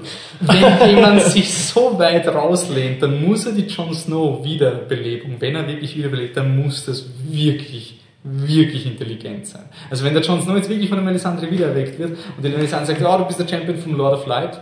jemand 0.88 1.20
sich 1.22 1.52
so 1.52 1.98
weit 1.98 2.26
rauslehnt, 2.26 3.02
dann 3.02 3.22
muss 3.22 3.44
er 3.44 3.52
die 3.52 3.66
Jon 3.66 3.92
Snow 3.92 4.42
Wiederbelebung, 4.42 5.36
wenn 5.40 5.56
er 5.56 5.66
wirklich 5.66 5.94
wiederbelebt, 5.94 6.38
dann 6.38 6.56
muss 6.56 6.86
das 6.86 7.04
wirklich, 7.28 8.00
wirklich 8.24 8.86
intelligent 8.86 9.46
sein. 9.46 9.64
Also 9.90 10.06
wenn 10.06 10.14
der 10.14 10.22
Jon 10.22 10.40
Snow 10.40 10.56
jetzt 10.56 10.70
wirklich 10.70 10.88
von 10.88 10.96
der 10.96 11.04
Melisandre 11.04 11.50
wiedererweckt 11.50 11.98
wird 11.98 12.16
und 12.34 12.42
die 12.42 12.48
Melisandre 12.48 12.86
sagt, 12.86 13.02
oh, 13.04 13.18
du 13.18 13.26
bist 13.26 13.38
der 13.38 13.46
Champion 13.46 13.76
vom 13.76 13.94
Lord 13.94 14.20
of 14.20 14.26
Light, 14.26 14.58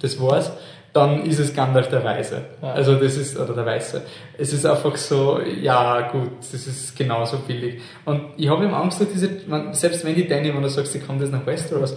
das 0.00 0.20
war's, 0.20 0.52
dann 0.92 1.24
ist 1.24 1.38
es 1.38 1.54
Gandalf 1.54 1.88
der 1.88 2.02
Weise. 2.02 2.42
Ja. 2.62 2.72
Also 2.72 2.94
das 2.94 3.16
ist, 3.16 3.38
oder 3.38 3.54
der 3.54 3.66
Weiße. 3.66 4.02
Es 4.36 4.52
ist 4.52 4.64
einfach 4.64 4.96
so, 4.96 5.40
ja 5.40 6.08
gut, 6.10 6.30
das 6.38 6.66
ist 6.66 6.96
genauso 6.96 7.38
billig. 7.38 7.80
Und 8.04 8.22
ich 8.36 8.48
habe 8.48 8.64
ihm 8.64 8.74
Angst, 8.74 9.00
dass 9.00 9.08
diese, 9.12 9.28
selbst 9.72 10.04
wenn 10.04 10.14
die 10.14 10.26
Danny, 10.26 10.52
wenn 10.54 10.62
du 10.62 10.68
sagst, 10.68 10.92
sie 10.92 11.00
kommt 11.00 11.20
jetzt 11.20 11.32
nach 11.32 11.44
Westeros, 11.46 11.96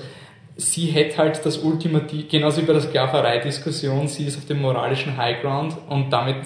sie 0.58 0.88
hätte 0.88 1.18
halt 1.18 1.46
das 1.46 1.60
Ultimativ, 1.60 2.30
genauso 2.30 2.62
wie 2.62 2.66
bei 2.66 2.74
der 2.74 2.82
Sklaverei-Diskussion, 2.82 4.08
sie 4.08 4.26
ist 4.26 4.38
auf 4.38 4.46
dem 4.46 4.62
moralischen 4.62 5.18
Highground 5.18 5.76
und 5.90 6.12
damit 6.12 6.38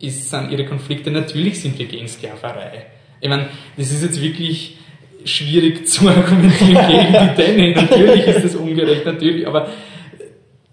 ist, 0.00 0.30
sind 0.30 0.50
ihre 0.50 0.66
Konflikte, 0.66 1.10
natürlich 1.10 1.60
sind 1.60 1.78
wir 1.78 1.86
gegen 1.86 2.08
Sklaverei. 2.08 2.86
Ich 3.20 3.28
meine, 3.28 3.48
das 3.76 3.92
ist 3.92 4.02
jetzt 4.02 4.20
wirklich 4.20 4.78
schwierig 5.24 5.86
zu 5.88 6.08
argumentieren 6.08 6.88
gegen 6.88 7.12
die 7.12 7.42
Danny. 7.42 7.74
Natürlich 7.74 8.26
ist 8.26 8.44
das 8.44 8.56
ungerecht, 8.56 9.06
natürlich, 9.06 9.46
aber 9.46 9.68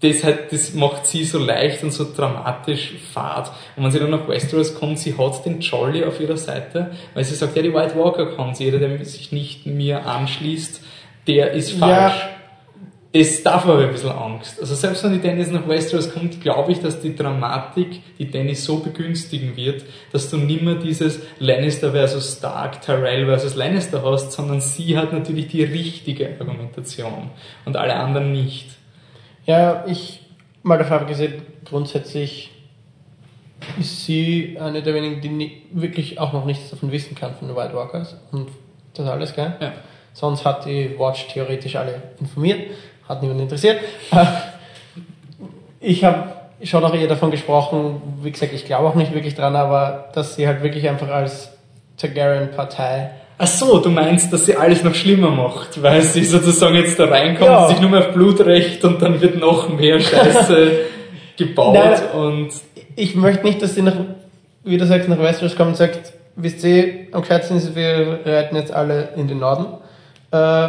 das, 0.00 0.24
halt, 0.24 0.50
das 0.50 0.72
macht 0.72 1.06
sie 1.06 1.24
so 1.24 1.38
leicht 1.38 1.82
und 1.82 1.92
so 1.92 2.06
dramatisch 2.14 2.94
fad. 3.12 3.52
Und 3.76 3.84
wenn 3.84 3.90
sie 3.90 3.98
dann 3.98 4.10
nach 4.10 4.26
Westeros 4.28 4.74
kommt, 4.74 4.98
sie 4.98 5.16
hat 5.16 5.44
den 5.44 5.60
Jolly 5.60 6.04
auf 6.04 6.20
ihrer 6.20 6.38
Seite, 6.38 6.90
weil 7.14 7.24
sie 7.24 7.34
sagt, 7.34 7.54
ja, 7.56 7.62
die 7.62 7.74
White 7.74 7.96
Walker 7.96 8.34
kann 8.34 8.54
sie, 8.54 8.64
jeder, 8.64 8.78
der 8.78 9.04
sich 9.04 9.30
nicht 9.30 9.66
mir 9.66 10.06
anschließt, 10.06 10.82
der 11.26 11.52
ist 11.52 11.72
falsch. 11.72 12.14
Ja. 12.14 12.30
Das 13.12 13.42
davor 13.42 13.72
habe 13.72 13.82
ich 13.82 13.88
ein 13.88 13.92
bisschen 13.92 14.12
Angst. 14.12 14.60
Also 14.60 14.76
selbst 14.76 15.02
wenn 15.02 15.12
die 15.12 15.18
Dennis 15.18 15.50
nach 15.50 15.66
Westeros 15.66 16.14
kommt, 16.14 16.40
glaube 16.40 16.70
ich, 16.70 16.80
dass 16.80 17.00
die 17.00 17.16
Dramatik 17.16 18.00
die 18.18 18.30
Dennis 18.30 18.64
so 18.64 18.78
begünstigen 18.78 19.56
wird, 19.56 19.84
dass 20.12 20.30
du 20.30 20.36
nimmer 20.36 20.76
dieses 20.76 21.18
Lannister 21.40 21.90
versus 21.90 22.36
Stark, 22.38 22.80
Tyrell 22.82 23.26
versus 23.26 23.56
Lannister 23.56 24.02
hast, 24.04 24.30
sondern 24.30 24.60
sie 24.60 24.96
hat 24.96 25.12
natürlich 25.12 25.48
die 25.48 25.64
richtige 25.64 26.36
Argumentation 26.38 27.30
und 27.64 27.76
alle 27.76 27.96
anderen 27.96 28.30
nicht. 28.30 28.79
Ja, 29.50 29.82
ich, 29.84 30.20
mal 30.62 30.78
davon 30.78 30.98
abgesehen, 30.98 31.42
grundsätzlich 31.64 32.52
ist 33.80 34.04
sie 34.04 34.56
eine 34.60 34.80
der 34.80 34.94
wenigen, 34.94 35.20
die 35.20 35.28
nie, 35.28 35.62
wirklich 35.72 36.20
auch 36.20 36.32
noch 36.32 36.44
nichts 36.44 36.70
davon 36.70 36.92
wissen 36.92 37.16
kann 37.16 37.34
von 37.34 37.48
den 37.48 37.56
White 37.56 37.74
Walkers 37.74 38.16
und 38.30 38.48
das 38.94 39.08
alles, 39.08 39.34
gell? 39.34 39.52
Ja. 39.58 39.72
Sonst 40.12 40.44
hat 40.44 40.66
die 40.66 40.96
Watch 40.96 41.26
theoretisch 41.32 41.74
alle 41.74 42.00
informiert, 42.20 42.70
hat 43.08 43.22
niemand 43.22 43.40
interessiert. 43.40 43.80
Ich 45.82 46.04
habe 46.04 46.30
schon 46.62 46.84
auch 46.84 46.92
eher 46.94 47.08
davon 47.08 47.30
gesprochen, 47.30 48.02
wie 48.22 48.30
gesagt, 48.30 48.52
ich 48.52 48.66
glaube 48.66 48.86
auch 48.86 48.94
nicht 48.94 49.14
wirklich 49.14 49.34
dran, 49.34 49.56
aber 49.56 50.10
dass 50.12 50.36
sie 50.36 50.46
halt 50.46 50.62
wirklich 50.62 50.86
einfach 50.86 51.08
als 51.08 51.52
Targaryen-Partei 51.96 53.12
Ach 53.42 53.46
so, 53.46 53.78
du 53.78 53.88
meinst, 53.88 54.30
dass 54.34 54.44
sie 54.44 54.54
alles 54.54 54.84
noch 54.84 54.94
schlimmer 54.94 55.30
macht, 55.30 55.82
weil 55.82 56.02
sie 56.02 56.24
sozusagen 56.24 56.74
jetzt 56.74 56.98
da 56.98 57.06
reinkommt, 57.06 57.50
Ja. 57.50 57.68
sich 57.68 57.80
nur 57.80 57.88
mehr 57.88 58.00
auf 58.00 58.12
Blutrecht 58.12 58.84
und 58.84 59.00
dann 59.00 59.18
wird 59.22 59.38
noch 59.38 59.70
mehr 59.70 59.98
Scheiße 59.98 60.72
gebaut 61.38 61.74
Nein. 61.74 62.00
und 62.12 62.48
ich 62.96 63.14
möchte 63.14 63.46
nicht, 63.46 63.62
dass 63.62 63.74
sie 63.74 63.80
nach, 63.82 63.94
wie 64.64 64.76
du 64.76 64.84
sagst, 64.86 65.08
nach 65.08 65.18
Westeros 65.18 65.56
kommt 65.56 65.70
und 65.70 65.76
sagt, 65.76 66.12
wisst 66.36 66.62
ihr, 66.64 67.06
am 67.12 67.22
gescheitsten 67.22 67.56
ist, 67.56 67.74
wir 67.74 68.20
reiten 68.26 68.56
jetzt 68.56 68.72
alle 68.72 69.08
in 69.16 69.26
den 69.26 69.38
Norden, 69.38 69.66
äh, 70.32 70.68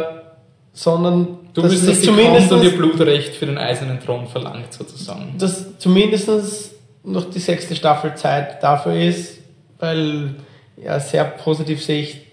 sondern 0.72 1.28
du 1.52 1.60
dass 1.60 1.72
sie 1.72 1.86
dass 1.88 2.00
zumindest, 2.00 2.50
und 2.52 2.64
ihr 2.64 2.74
Blutrecht 2.74 3.34
für 3.36 3.44
den 3.44 3.58
eisernen 3.58 4.00
Thron 4.00 4.26
verlangt, 4.28 4.72
sozusagen. 4.72 5.34
dass 5.38 5.78
zumindest 5.78 6.72
noch 7.04 7.28
die 7.28 7.38
sechste 7.38 7.76
Staffel 7.76 8.14
Zeit 8.14 8.62
dafür 8.62 8.94
ist, 8.94 9.40
weil 9.78 10.36
ja, 10.82 10.98
sehr 11.00 11.24
positiv 11.24 11.84
sehe 11.84 12.00
ich 12.02 12.31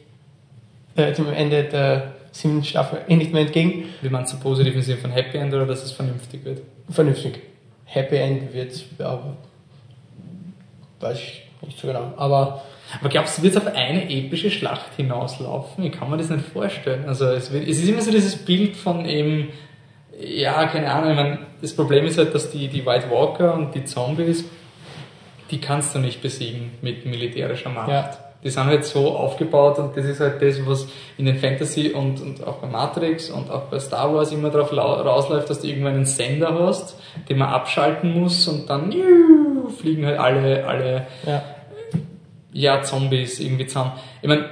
äh, 0.95 1.11
dem 1.13 1.31
Ende 1.31 1.63
der 1.63 2.13
siebten 2.31 2.63
Staffel 2.63 2.99
eh 3.07 3.15
nicht 3.15 3.33
mehr 3.33 3.41
entgegen. 3.43 3.85
Wie 4.01 4.09
meinst 4.09 4.33
du 4.33 4.39
positiv 4.39 4.75
im 4.75 4.81
Sinne 4.81 4.97
von 4.97 5.11
Happy 5.11 5.37
End 5.37 5.53
oder 5.53 5.65
dass 5.65 5.83
es 5.83 5.91
vernünftig 5.91 6.45
wird? 6.45 6.61
Vernünftig. 6.89 7.39
Happy 7.85 8.17
End 8.17 8.53
wird, 8.53 8.83
aber 8.99 9.37
weiß 10.99 11.17
ich 11.17 11.43
nicht 11.61 11.79
so 11.79 11.87
genau. 11.87 12.13
Aber 12.17 12.61
Aber 12.99 13.09
glaubst 13.09 13.37
du, 13.37 13.43
wird 13.43 13.55
es 13.55 13.61
auf 13.61 13.73
eine 13.75 14.09
epische 14.09 14.49
Schlacht 14.49 14.95
hinauslaufen? 14.95 15.83
Ich 15.83 15.91
kann 15.91 16.09
mir 16.09 16.17
das 16.17 16.29
nicht 16.29 16.45
vorstellen. 16.47 17.05
Also 17.07 17.25
es, 17.27 17.51
wird, 17.51 17.67
es 17.67 17.77
ist 17.79 17.87
immer 17.87 18.01
so 18.01 18.11
dieses 18.11 18.35
Bild 18.35 18.75
von 18.75 19.05
eben, 19.05 19.49
ja, 20.19 20.65
keine 20.67 20.91
Ahnung, 20.91 21.11
ich 21.11 21.15
meine, 21.15 21.39
das 21.61 21.75
Problem 21.75 22.05
ist 22.05 22.17
halt, 22.17 22.33
dass 22.33 22.51
die, 22.51 22.67
die 22.67 22.85
White 22.85 23.09
Walker 23.11 23.53
und 23.53 23.75
die 23.75 23.85
Zombies, 23.85 24.43
die 25.51 25.59
kannst 25.59 25.93
du 25.93 25.99
nicht 25.99 26.21
besiegen 26.21 26.71
mit 26.81 27.05
militärischer 27.05 27.69
Macht. 27.69 27.89
Ja. 27.89 28.11
Die 28.43 28.49
sind 28.49 28.63
halt 28.65 28.85
so 28.85 29.09
aufgebaut 29.09 29.79
und 29.79 29.97
das 29.97 30.05
ist 30.05 30.21
halt 30.21 30.41
das, 30.41 30.65
was 30.65 30.87
in 31.17 31.25
den 31.25 31.35
Fantasy 31.35 31.89
und, 31.89 32.21
und 32.21 32.47
auch 32.47 32.57
bei 32.57 32.67
Matrix 32.67 33.29
und 33.29 33.49
auch 33.51 33.63
bei 33.63 33.79
Star 33.79 34.13
Wars 34.13 34.31
immer 34.31 34.49
darauf 34.49 34.71
lau- 34.71 35.01
rausläuft, 35.01 35.49
dass 35.49 35.59
du 35.59 35.67
irgendwann 35.67 35.95
einen 35.95 36.05
Sender 36.05 36.57
hast, 36.57 36.97
den 37.27 37.37
man 37.37 37.49
abschalten 37.49 38.17
muss 38.17 38.47
und 38.47 38.69
dann 38.69 38.91
juhu, 38.91 39.69
fliegen 39.69 40.05
halt 40.05 40.19
alle, 40.19 40.65
alle 40.65 41.07
ja. 41.25 41.43
ja, 42.53 42.81
Zombies 42.81 43.41
irgendwie 43.41 43.65
zusammen. 43.65 43.91
Ich 44.21 44.27
meine, 44.29 44.45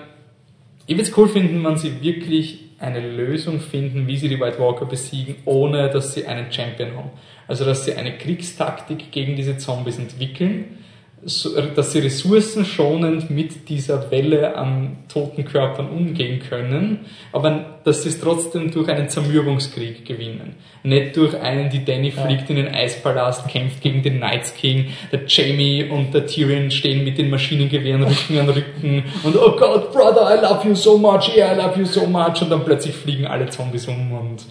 ich 0.85 0.95
würde 0.95 1.09
es 1.09 1.17
cool 1.17 1.29
finden, 1.29 1.63
wenn 1.63 1.77
sie 1.77 2.01
wirklich 2.01 2.67
eine 2.79 2.99
Lösung 2.99 3.59
finden, 3.59 4.05
wie 4.07 4.17
sie 4.17 4.29
die 4.29 4.39
White 4.39 4.59
Walker 4.59 4.85
besiegen, 4.85 5.35
ohne 5.45 5.89
dass 5.89 6.13
sie 6.13 6.27
einen 6.27 6.51
Champion 6.51 6.95
haben. 6.95 7.11
Also, 7.47 7.65
dass 7.65 7.85
sie 7.85 7.93
eine 7.95 8.17
Kriegstaktik 8.17 9.11
gegen 9.11 9.35
diese 9.35 9.57
Zombies 9.57 9.97
entwickeln, 9.97 10.76
dass 11.75 11.91
sie 11.91 11.99
ressourcenschonend 11.99 13.29
mit 13.29 13.67
dieser 13.67 14.09
Welle 14.11 14.55
an 14.55 14.95
toten 15.09 15.43
Körpern 15.43 15.89
umgehen 15.89 16.39
können, 16.39 17.05
aber 17.33 17.79
dass 17.83 18.03
sie 18.03 18.09
es 18.09 18.21
trotzdem 18.21 18.71
durch 18.71 18.87
einen 18.87 19.09
Zermürbungskrieg 19.09 20.05
gewinnen. 20.05 20.55
Nicht 20.83 21.17
durch 21.17 21.37
einen, 21.37 21.69
die 21.69 21.83
Danny 21.83 22.11
fliegt 22.11 22.49
in 22.49 22.55
den 22.55 22.73
Eispalast, 22.73 23.45
kämpft 23.49 23.81
gegen 23.81 24.03
den 24.03 24.19
Night's 24.19 24.55
King, 24.55 24.87
der 25.11 25.21
Jamie 25.27 25.83
und 25.83 26.13
der 26.13 26.25
Tyrion 26.27 26.71
stehen 26.71 27.03
mit 27.03 27.17
den 27.17 27.29
Maschinengewehren 27.29 28.03
Rücken 28.03 28.39
an 28.39 28.49
Rücken 28.49 29.03
und 29.23 29.35
oh 29.35 29.51
Gott, 29.57 29.91
Brother, 29.91 30.33
I 30.33 30.41
love 30.41 30.65
you 30.65 30.75
so 30.75 30.97
much, 30.97 31.35
yeah, 31.35 31.53
I 31.53 31.57
love 31.57 31.77
you 31.77 31.85
so 31.85 32.05
much 32.05 32.41
und 32.41 32.49
dann 32.49 32.63
plötzlich 32.63 32.95
fliegen 32.95 33.27
alle 33.27 33.49
Zombies 33.49 33.85
um 33.89 34.13
und 34.13 34.45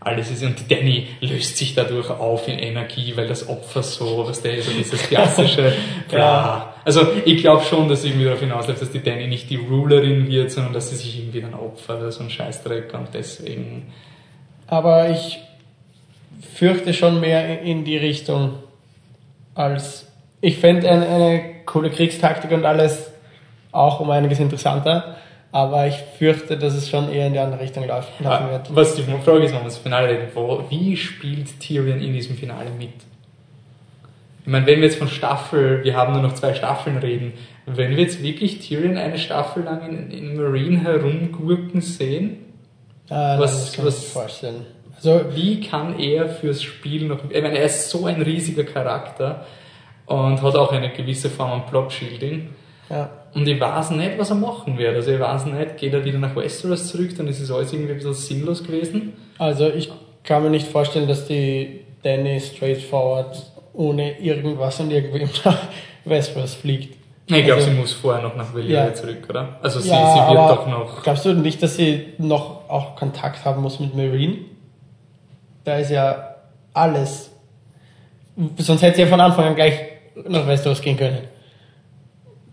alles 0.00 0.30
ist, 0.30 0.42
und 0.42 0.58
die 0.58 0.74
Danny 0.74 1.08
löst 1.20 1.58
sich 1.58 1.74
dadurch 1.74 2.08
auf 2.08 2.48
in 2.48 2.58
Energie, 2.58 3.12
weil 3.16 3.28
das 3.28 3.46
Opfer 3.48 3.82
so, 3.82 4.24
was 4.26 4.40
der 4.40 4.62
so 4.62 4.70
dieses 4.72 5.02
klassische, 5.02 5.74
bla. 6.08 6.74
Also, 6.84 7.06
ich 7.26 7.42
glaube 7.42 7.62
schon, 7.64 7.88
dass 7.88 8.04
irgendwie 8.04 8.24
darauf 8.24 8.40
hinausläuft, 8.40 8.80
dass 8.80 8.90
die 8.90 9.02
Danny 9.02 9.26
nicht 9.26 9.50
die 9.50 9.56
Rulerin 9.56 10.26
wird, 10.28 10.50
sondern 10.50 10.72
dass 10.72 10.88
sie 10.88 10.96
sich 10.96 11.18
irgendwie 11.18 11.42
dann 11.42 11.52
opfert, 11.52 12.10
so 12.14 12.24
ein 12.24 12.30
Scheißdreck 12.30 12.94
und 12.94 13.08
deswegen, 13.12 13.92
Aber 14.66 15.10
ich 15.10 15.38
fürchte 16.54 16.94
schon 16.94 17.20
mehr 17.20 17.60
in 17.60 17.84
die 17.84 17.98
Richtung 17.98 18.54
als. 19.54 20.06
Ich 20.40 20.56
fände 20.56 20.88
eine, 20.88 21.06
eine 21.06 21.42
coole 21.66 21.90
Kriegstaktik 21.90 22.50
und 22.52 22.64
alles 22.64 23.10
auch 23.72 24.00
um 24.00 24.10
einiges 24.10 24.40
interessanter, 24.40 25.16
aber 25.52 25.86
ich 25.88 25.96
fürchte, 26.18 26.56
dass 26.56 26.74
es 26.74 26.88
schon 26.88 27.10
eher 27.12 27.26
in 27.26 27.32
die 27.32 27.38
andere 27.38 27.60
Richtung 27.60 27.86
läuft, 27.86 28.08
laufen 28.20 28.44
Ah, 28.46 28.50
wird. 28.52 28.74
was 28.74 28.94
die 28.94 29.02
Frage 29.02 29.44
ist, 29.44 29.52
wenn 29.52 29.60
wir 29.60 29.64
das 29.64 29.78
Finale 29.78 30.08
reden, 30.08 30.28
wo, 30.34 30.64
wie 30.68 30.96
spielt 30.96 31.58
Tyrion 31.60 32.00
in 32.00 32.12
diesem 32.12 32.36
Finale 32.36 32.70
mit? 32.78 32.90
Ich 34.42 34.46
meine, 34.46 34.66
wenn 34.66 34.80
wir 34.80 34.86
jetzt 34.88 34.98
von 34.98 35.08
Staffel, 35.08 35.84
wir 35.84 35.96
haben 35.96 36.12
nur 36.14 36.22
noch 36.22 36.34
zwei 36.34 36.54
Staffeln 36.54 36.96
reden, 36.98 37.32
wenn 37.66 37.90
wir 37.90 37.98
jetzt 38.02 38.22
wirklich 38.22 38.60
Tyrion 38.66 38.96
eine 38.96 39.18
Staffel 39.18 39.62
lang 39.64 39.88
in, 39.88 40.10
in 40.10 40.36
Marine 40.36 40.80
herumgurken 40.82 41.80
sehen, 41.80 42.38
Äh, 43.08 43.14
was- 43.38 43.66
das 43.66 43.72
kann 43.72 43.86
ich 43.86 43.92
was- 43.94 44.00
mir 44.02 44.10
vorstellen. 44.20 44.66
Also, 44.96 45.20
wie 45.34 45.60
kann 45.60 45.98
er 45.98 46.28
fürs 46.28 46.62
Spiel 46.62 47.06
noch, 47.06 47.18
ich 47.30 47.42
meine, 47.42 47.58
er 47.58 47.64
ist 47.64 47.88
so 47.90 48.06
ein 48.06 48.20
riesiger 48.22 48.64
Charakter 48.64 49.46
und 50.06 50.42
hat 50.42 50.54
auch 50.56 50.72
eine 50.72 50.90
gewisse 50.90 51.30
Form 51.30 51.52
an 51.52 51.66
Plot-Shielding. 51.66 52.50
ja. 52.88 53.10
Und 53.34 53.46
ich 53.46 53.60
weiß 53.60 53.90
nicht, 53.92 54.18
was 54.18 54.30
er 54.30 54.36
machen 54.36 54.76
wird. 54.76 54.94
Also 54.96 55.12
ich 55.12 55.20
weiß 55.20 55.46
nicht, 55.46 55.76
geht 55.76 55.92
er 55.92 56.04
wieder 56.04 56.18
nach 56.18 56.34
Westeros 56.34 56.88
zurück, 56.88 57.10
dann 57.16 57.28
ist 57.28 57.40
es 57.40 57.50
alles 57.50 57.72
irgendwie 57.72 57.92
ein 57.92 57.96
bisschen 57.98 58.14
sinnlos 58.14 58.62
gewesen. 58.64 59.12
Also 59.38 59.68
ich 59.68 59.90
kann 60.24 60.42
mir 60.42 60.50
nicht 60.50 60.66
vorstellen, 60.66 61.06
dass 61.08 61.26
die 61.26 61.80
Danny 62.02 62.40
straightforward 62.40 63.40
ohne 63.74 64.18
irgendwas 64.18 64.80
und 64.80 64.90
irgendwem 64.90 65.28
nach 65.44 65.58
Westeros 66.04 66.54
fliegt. 66.54 66.96
Ich 67.26 67.44
glaube, 67.44 67.54
Also- 67.60 67.70
sie 67.70 67.76
muss 67.76 67.92
vorher 67.92 68.22
noch 68.22 68.34
nach 68.34 68.52
Valyria 68.52 68.86
Ja. 68.86 68.94
zurück, 68.94 69.24
oder? 69.28 69.60
Also 69.62 69.78
sie, 69.78 69.90
ja, 69.90 70.12
sie 70.14 70.34
wird 70.34 70.50
doch 70.50 70.66
noch. 70.66 71.02
Glaubst 71.04 71.24
du 71.24 71.32
nicht, 71.34 71.62
dass 71.62 71.76
sie 71.76 72.06
noch 72.18 72.68
auch 72.68 72.96
Kontakt 72.96 73.44
haben 73.44 73.62
muss 73.62 73.78
mit 73.78 73.94
Marine? 73.94 74.38
Da 75.62 75.78
ist 75.78 75.90
ja 75.92 76.34
alles. 76.74 77.30
Sonst 78.58 78.82
hätte 78.82 78.96
sie 78.96 79.02
ja 79.02 79.06
von 79.08 79.20
Anfang 79.20 79.44
an 79.44 79.54
gleich 79.54 79.74
nach 80.28 80.46
Westeros 80.48 80.80
gehen 80.80 80.96
können. 80.96 81.18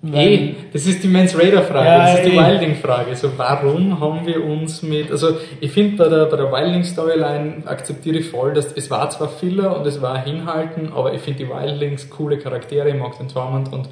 Weil- 0.01 0.19
Ey, 0.27 0.55
das 0.71 0.85
ist 0.85 1.03
die 1.03 1.07
Mans 1.07 1.35
Raider 1.37 1.63
Frage, 1.63 1.87
Ja, 1.87 1.97
das 2.05 2.19
ist 2.19 2.25
die 2.27 2.37
ey. 2.37 2.37
Wilding 2.37 2.75
Frage. 2.75 3.09
Also 3.09 3.31
warum 3.35 3.99
haben 3.99 4.25
wir 4.27 4.43
uns 4.43 4.83
mit, 4.83 5.09
also 5.11 5.37
ich 5.59 5.71
finde 5.71 5.97
bei 5.97 6.09
der, 6.09 6.25
bei 6.25 6.37
der 6.37 6.51
Wilding 6.51 6.83
Storyline 6.83 7.63
akzeptiere 7.65 8.17
ich 8.17 8.29
voll, 8.29 8.53
dass 8.53 8.71
es 8.73 8.91
war 8.91 9.09
zwar 9.09 9.27
Filler 9.29 9.75
und 9.77 9.87
es 9.87 10.01
war 10.01 10.23
Hinhalten, 10.23 10.91
aber 10.93 11.13
ich 11.13 11.21
finde 11.21 11.45
die 11.45 11.49
Wildlings 11.49 12.09
coole 12.11 12.37
Charaktere, 12.37 12.89
ich 12.89 12.95
mag 12.95 13.17
den 13.17 13.27
Tormund 13.27 13.73
und 13.73 13.89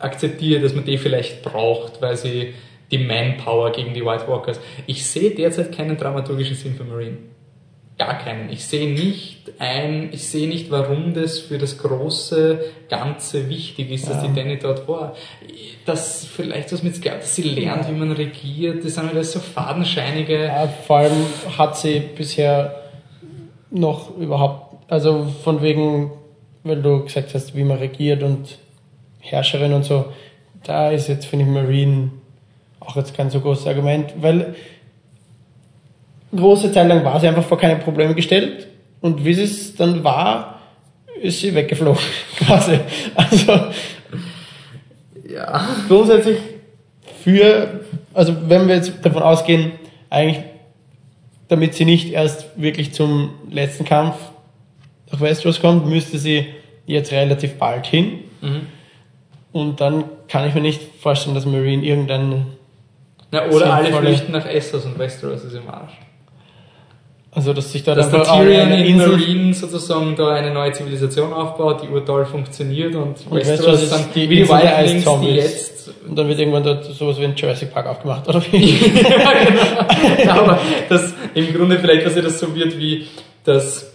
akzeptiere, 0.00 0.60
dass 0.60 0.74
man 0.74 0.84
die 0.84 0.98
vielleicht 0.98 1.42
braucht, 1.42 2.02
weil 2.02 2.16
sie 2.16 2.54
die 2.90 2.98
Manpower 2.98 3.70
gegen 3.72 3.94
die 3.94 4.04
White 4.04 4.24
Walkers. 4.28 4.60
Ich 4.86 5.06
sehe 5.06 5.30
derzeit 5.30 5.74
keinen 5.74 5.96
dramaturgischen 5.96 6.56
Sinn 6.56 6.74
für 6.74 6.84
Marine. 6.84 7.16
Gar 7.98 8.18
keinen. 8.18 8.50
Ich 8.50 8.64
sehe 8.66 8.92
nicht 8.92 9.52
ein, 9.58 10.08
ich 10.12 10.26
sehe 10.28 10.48
nicht, 10.48 10.70
warum 10.70 11.14
das 11.14 11.38
für 11.38 11.58
das 11.58 11.78
große 11.78 12.58
Ganze 12.88 13.48
wichtig 13.48 13.90
ist, 13.90 14.08
dass 14.08 14.22
Ja. 14.22 14.28
die 14.28 14.34
Danny 14.34 14.58
dort 14.58 14.88
war. 14.88 15.14
Dass 15.86 16.24
vielleicht 16.26 16.72
was 16.72 16.82
mit 16.82 16.96
Scout, 16.96 17.18
dass 17.20 17.36
sie 17.36 17.42
lernt, 17.42 17.88
wie 17.88 17.92
man 17.92 18.10
regiert, 18.12 18.84
das 18.84 18.94
sind 18.94 19.08
alles 19.08 19.32
so 19.32 19.38
fadenscheinige. 19.38 20.46
Ja, 20.46 20.66
vor 20.86 20.98
allem 20.98 21.24
hat 21.56 21.76
sie 21.76 22.00
bisher 22.00 22.82
noch 23.70 24.16
überhaupt, 24.16 24.90
also 24.90 25.26
von 25.44 25.62
wegen, 25.62 26.10
weil 26.64 26.82
du 26.82 27.04
gesagt 27.04 27.34
hast, 27.34 27.54
wie 27.56 27.64
man 27.64 27.78
regiert 27.78 28.22
und 28.22 28.58
Herrscherin 29.20 29.72
und 29.72 29.84
so, 29.84 30.06
da 30.64 30.90
ist 30.90 31.08
jetzt, 31.08 31.26
finde 31.26 31.44
ich, 31.44 31.50
Marine 31.50 32.10
auch 32.80 32.96
jetzt 32.96 33.14
kein 33.16 33.30
so 33.30 33.40
großes 33.40 33.66
Argument, 33.66 34.14
weil 34.20 34.54
große 36.36 36.72
Zeit 36.72 36.88
lang 36.88 37.04
war 37.04 37.20
sie 37.20 37.28
einfach 37.28 37.44
vor 37.44 37.58
keine 37.58 37.76
Probleme 37.76 38.14
gestellt 38.14 38.66
und 39.00 39.24
wie 39.24 39.34
sie 39.34 39.44
es 39.44 39.76
dann 39.76 40.02
war, 40.04 40.60
ist 41.20 41.40
sie 41.40 41.54
weggeflogen, 41.54 42.02
quasi. 42.38 42.78
Also, 43.14 43.52
Ja. 45.28 45.66
grundsätzlich 45.88 46.38
für, 47.22 47.80
also 48.12 48.34
wenn 48.48 48.68
wir 48.68 48.76
jetzt 48.76 48.92
davon 49.02 49.22
ausgehen, 49.22 49.72
eigentlich, 50.10 50.42
damit 51.48 51.74
sie 51.74 51.84
nicht 51.84 52.12
erst 52.12 52.46
wirklich 52.56 52.92
zum 52.92 53.30
letzten 53.50 53.84
Kampf 53.84 54.16
nach 55.10 55.20
Westeros 55.20 55.60
kommt, 55.60 55.86
müsste 55.86 56.18
sie 56.18 56.46
jetzt 56.86 57.12
relativ 57.12 57.54
bald 57.54 57.86
hin. 57.86 58.20
Mhm. 58.40 58.66
Und 59.52 59.80
dann 59.80 60.04
kann 60.28 60.48
ich 60.48 60.54
mir 60.54 60.60
nicht 60.60 60.80
vorstellen, 61.00 61.34
dass 61.34 61.46
Marine 61.46 61.84
irgendein, 61.84 62.46
Na, 63.30 63.46
oder 63.48 63.72
alle 63.72 63.92
flüchten 63.92 64.32
nach 64.32 64.46
Essos 64.46 64.84
und 64.84 64.98
Westeros 64.98 65.44
ist 65.44 65.54
im 65.54 65.68
Arsch. 65.68 65.92
Also 67.34 67.52
dass 67.52 67.72
sich 67.72 67.82
da 67.82 67.94
Dass 67.94 68.12
einfach 68.12 68.38
Tyrion 68.38 68.70
in 68.72 68.84
Insel, 68.84 69.08
Marine 69.08 69.54
sozusagen 69.54 70.14
da 70.16 70.30
eine 70.30 70.52
neue 70.52 70.72
Zivilisation 70.72 71.32
aufbaut, 71.32 71.82
die 71.82 71.88
urtoll 71.88 72.24
funktioniert 72.26 72.94
und, 72.94 73.16
Und 73.28 73.46
Westeros 73.46 73.82
ist 73.82 73.92
dann 73.92 74.04
die 74.14 74.28
wie 74.30 74.36
die 74.36 74.48
Wildlings, 74.48 75.04
die 75.20 75.30
jetzt 75.30 75.74
und 76.06 76.16
dann 76.16 76.28
wird 76.28 76.38
irgendwann 76.38 76.62
dort 76.62 76.84
sowas 76.84 77.18
wie 77.18 77.24
ein 77.24 77.34
Jurassic 77.34 77.72
Park 77.72 77.86
aufgemacht, 77.86 78.28
oder 78.28 78.42
wie? 78.50 78.76
ja, 79.02 79.32
genau. 79.44 80.24
Ja, 80.24 80.34
aber 80.34 80.58
das 80.88 81.14
im 81.34 81.52
Grunde 81.52 81.78
vielleicht, 81.78 82.06
dass 82.06 82.14
das 82.14 82.38
so 82.38 82.54
wird 82.54 82.78
wie 82.78 83.06
das 83.44 83.93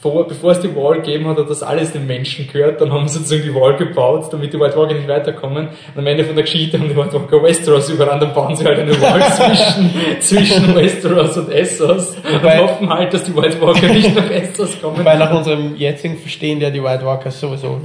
vor, 0.00 0.28
bevor 0.28 0.52
es 0.52 0.60
die 0.60 0.74
Wall 0.76 0.96
gegeben 1.00 1.26
hat, 1.26 1.38
hat 1.38 1.48
das 1.50 1.62
alles 1.62 1.92
den 1.92 2.06
Menschen 2.06 2.46
gehört, 2.52 2.80
dann 2.80 2.92
haben 2.92 3.08
sie 3.08 3.18
sozusagen 3.18 3.42
die 3.42 3.54
Wall 3.54 3.76
gebaut, 3.76 4.30
damit 4.30 4.52
die 4.52 4.60
White 4.60 4.76
Walker 4.76 4.94
nicht 4.94 5.08
weiterkommen. 5.08 5.68
Und 5.68 5.98
am 5.98 6.06
Ende 6.06 6.24
von 6.24 6.34
der 6.36 6.44
Geschichte 6.44 6.78
haben 6.78 6.88
die 6.88 6.96
White 6.96 7.14
Walker 7.14 7.42
Westeros 7.42 7.88
überrannt, 7.88 8.22
dann 8.22 8.34
bauen 8.34 8.54
sie 8.54 8.64
halt 8.64 8.78
eine 8.78 9.00
Wall 9.00 9.22
zwischen, 9.36 9.90
zwischen 10.20 10.74
Westeros 10.76 11.36
und 11.38 11.50
Essos 11.50 12.16
und 12.16 12.42
Weil- 12.42 12.58
hoffen 12.60 12.88
halt, 12.90 13.12
dass 13.14 13.24
die 13.24 13.34
White 13.34 13.60
Walker 13.60 13.88
nicht 13.88 14.14
nach 14.14 14.30
Essos 14.30 14.80
kommen. 14.80 15.04
Weil 15.04 15.18
nach 15.18 15.32
unserem 15.34 15.76
jetzigen 15.76 16.18
Verstehen 16.18 16.60
ja 16.60 16.70
die 16.70 16.82
White 16.82 17.04
Walkers 17.04 17.40
sowieso 17.40 17.80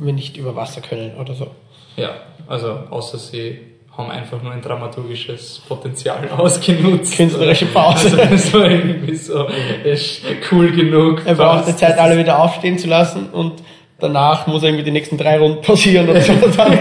nicht 0.00 0.36
über 0.36 0.56
Wasser 0.56 0.80
können 0.80 1.12
oder 1.20 1.34
so. 1.34 1.48
Ja, 1.96 2.10
also 2.48 2.78
außer 2.90 3.18
sie 3.18 3.58
haben 3.96 4.10
einfach 4.10 4.42
nur 4.42 4.52
ein 4.52 4.62
dramaturgisches 4.62 5.62
Potenzial 5.68 6.28
ausgenutzt. 6.36 7.16
Künstlerische 7.16 7.66
Pause. 7.74 8.06
Also 8.06 8.16
das 8.16 8.54
war 8.54 8.70
irgendwie 8.70 9.16
so 9.16 9.46
ist 9.84 10.22
cool 10.50 10.72
genug. 10.72 11.22
Er 11.24 11.34
braucht 11.34 11.68
die. 11.68 11.76
Zeit, 11.76 11.98
alle 11.98 12.18
wieder 12.18 12.38
aufstehen 12.38 12.78
zu 12.78 12.88
lassen 12.88 13.28
und 13.30 13.62
danach 13.98 14.46
muss 14.46 14.62
er 14.62 14.70
irgendwie 14.70 14.84
die 14.84 14.90
nächsten 14.90 15.16
drei 15.16 15.38
Runden 15.38 15.62
pausieren 15.62 16.08
und 16.08 16.22
so. 16.22 16.32
Dann, 16.56 16.78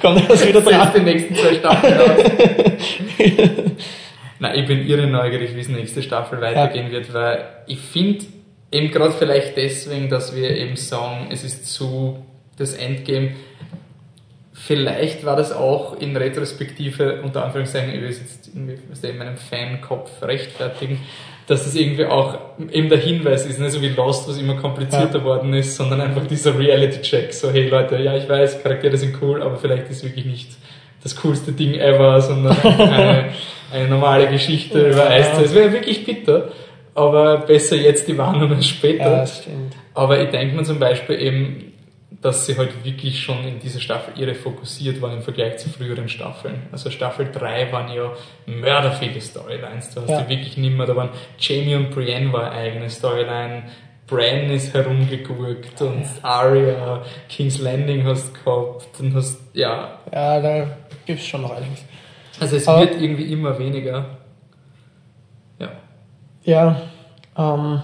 kommt 0.00 0.30
das 0.30 0.46
wieder 0.46 0.60
dran. 0.60 0.92
die 0.94 1.00
nächsten 1.00 1.34
zwei 1.34 1.54
Staffeln 1.54 1.98
aus. 1.98 2.08
Na, 4.40 4.54
ich 4.54 4.66
bin 4.66 4.86
irre 4.86 5.06
neugierig, 5.06 5.56
wie 5.56 5.60
es 5.60 5.68
nächste 5.68 6.02
Staffel 6.02 6.40
weitergehen 6.40 6.92
wird, 6.92 7.12
weil 7.12 7.44
ich 7.66 7.80
finde, 7.80 8.24
eben 8.70 8.90
gerade 8.90 9.12
vielleicht 9.12 9.56
deswegen, 9.56 10.08
dass 10.08 10.34
wir 10.36 10.50
eben 10.50 10.76
sagen, 10.76 11.28
es 11.30 11.42
ist 11.42 11.66
zu 11.66 12.24
das 12.56 12.74
Endgame. 12.74 13.32
Vielleicht 14.60 15.24
war 15.24 15.36
das 15.36 15.52
auch 15.52 15.98
in 16.00 16.16
Retrospektive, 16.16 17.20
unter 17.22 17.44
Anführungszeichen, 17.44 17.94
ich 17.94 18.00
will 18.00 18.10
es 18.10 18.18
jetzt 18.18 18.48
irgendwie 18.48 18.76
in 19.06 19.18
meinem 19.18 19.36
Fankopf 19.36 20.22
rechtfertigen, 20.22 21.00
dass 21.46 21.66
es 21.66 21.74
irgendwie 21.74 22.04
auch 22.04 22.38
eben 22.70 22.88
der 22.88 22.98
Hinweis 22.98 23.46
ist, 23.46 23.58
nicht 23.58 23.70
so 23.70 23.80
wie 23.80 23.88
Lost, 23.88 24.28
was 24.28 24.36
immer 24.36 24.56
komplizierter 24.56 25.24
worden 25.24 25.54
ist, 25.54 25.76
sondern 25.76 26.00
einfach 26.00 26.26
dieser 26.26 26.58
Reality-Check. 26.58 27.32
So, 27.32 27.50
hey 27.50 27.68
Leute, 27.68 27.96
ja, 27.98 28.16
ich 28.16 28.28
weiß, 28.28 28.62
Charaktere 28.62 28.96
sind 28.96 29.16
cool, 29.22 29.42
aber 29.42 29.56
vielleicht 29.56 29.88
ist 29.90 30.02
wirklich 30.04 30.26
nicht 30.26 30.50
das 31.02 31.16
coolste 31.16 31.52
Ding 31.52 31.74
ever, 31.74 32.20
sondern 32.20 32.56
eine, 32.60 33.28
eine 33.72 33.88
normale 33.88 34.28
Geschichte 34.28 34.90
über 34.90 35.08
Eiszeit. 35.08 35.46
Es 35.46 35.54
wäre 35.54 35.72
wirklich 35.72 36.04
bitter, 36.04 36.48
aber 36.94 37.38
besser 37.38 37.76
jetzt 37.76 38.08
die 38.08 38.18
Warnung 38.18 38.52
als 38.52 38.66
später. 38.66 39.04
Ja, 39.04 39.20
das 39.20 39.38
stimmt. 39.42 39.76
Aber 39.94 40.20
ich 40.20 40.30
denke 40.30 40.56
mir 40.56 40.64
zum 40.64 40.78
Beispiel 40.78 41.20
eben, 41.20 41.72
dass 42.20 42.46
sie 42.46 42.56
halt 42.58 42.84
wirklich 42.84 43.22
schon 43.22 43.44
in 43.46 43.60
dieser 43.60 43.78
Staffel 43.80 44.18
irre 44.20 44.34
fokussiert 44.34 45.00
waren 45.00 45.14
im 45.18 45.22
Vergleich 45.22 45.58
zu 45.58 45.68
früheren 45.70 46.08
Staffeln. 46.08 46.62
Also 46.72 46.90
Staffel 46.90 47.30
3 47.32 47.70
waren 47.70 47.92
ja 47.94 48.12
mörderviele 48.46 49.20
Storylines. 49.20 49.94
Da 49.94 50.00
hast 50.02 50.10
Ja. 50.10 50.20
du 50.22 50.28
wirklich 50.28 50.56
nimmer, 50.56 50.84
da 50.86 50.96
waren 50.96 51.10
Jamie 51.38 51.76
und 51.76 51.90
Brienne 51.90 52.32
war 52.32 52.50
eine 52.50 52.60
eigene 52.60 52.90
Storyline, 52.90 53.62
Bran 54.08 54.50
ist 54.50 54.72
herumgegurkt 54.74 55.80
und 55.82 56.06
Arya, 56.22 57.02
King's 57.28 57.58
Landing 57.58 58.04
hast 58.06 58.32
gehabt, 58.42 58.86
dann 58.98 59.14
hast, 59.14 59.38
ja, 59.54 59.98
Ja, 60.12 60.40
da 60.40 60.66
gibt's 61.06 61.26
schon 61.26 61.42
noch 61.42 61.50
einiges. 61.54 61.84
also 62.40 62.56
es 62.56 62.66
Aber- 62.66 62.80
wird 62.80 63.00
irgendwie 63.00 63.30
immer 63.32 63.56
weniger. 63.58 64.16
Ja. 65.58 65.68
Ja, 66.42 66.80
ähm, 67.36 67.82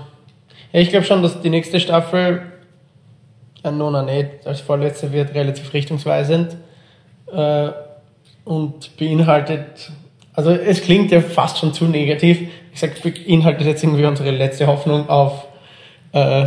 ja 0.73 0.81
ich 0.81 0.89
glaube 0.89 1.05
schon, 1.05 1.23
dass 1.23 1.41
die 1.43 1.51
nächste 1.51 1.79
Staffel, 1.79 2.41
äh, 3.65 3.71
Nona 3.71 4.03
nicht, 4.03 4.47
als 4.47 4.61
vorletzte 4.61 5.13
wird 5.13 5.35
relativ 5.35 5.73
richtungsweisend 5.73 6.57
äh, 7.33 7.69
und 8.45 8.97
beinhaltet, 8.97 9.91
also 10.35 10.51
es 10.51 10.83
klingt 10.83 11.11
ja 11.11 11.21
fast 11.21 11.59
schon 11.59 11.73
zu 11.73 11.87
negativ. 11.87 12.49
Ich 12.73 12.81
sag, 12.81 13.01
beinhaltet 13.03 13.67
jetzt 13.67 13.83
irgendwie 13.83 14.05
unsere 14.05 14.31
letzte 14.31 14.67
Hoffnung 14.67 15.09
auf. 15.09 15.47
Äh, 16.13 16.47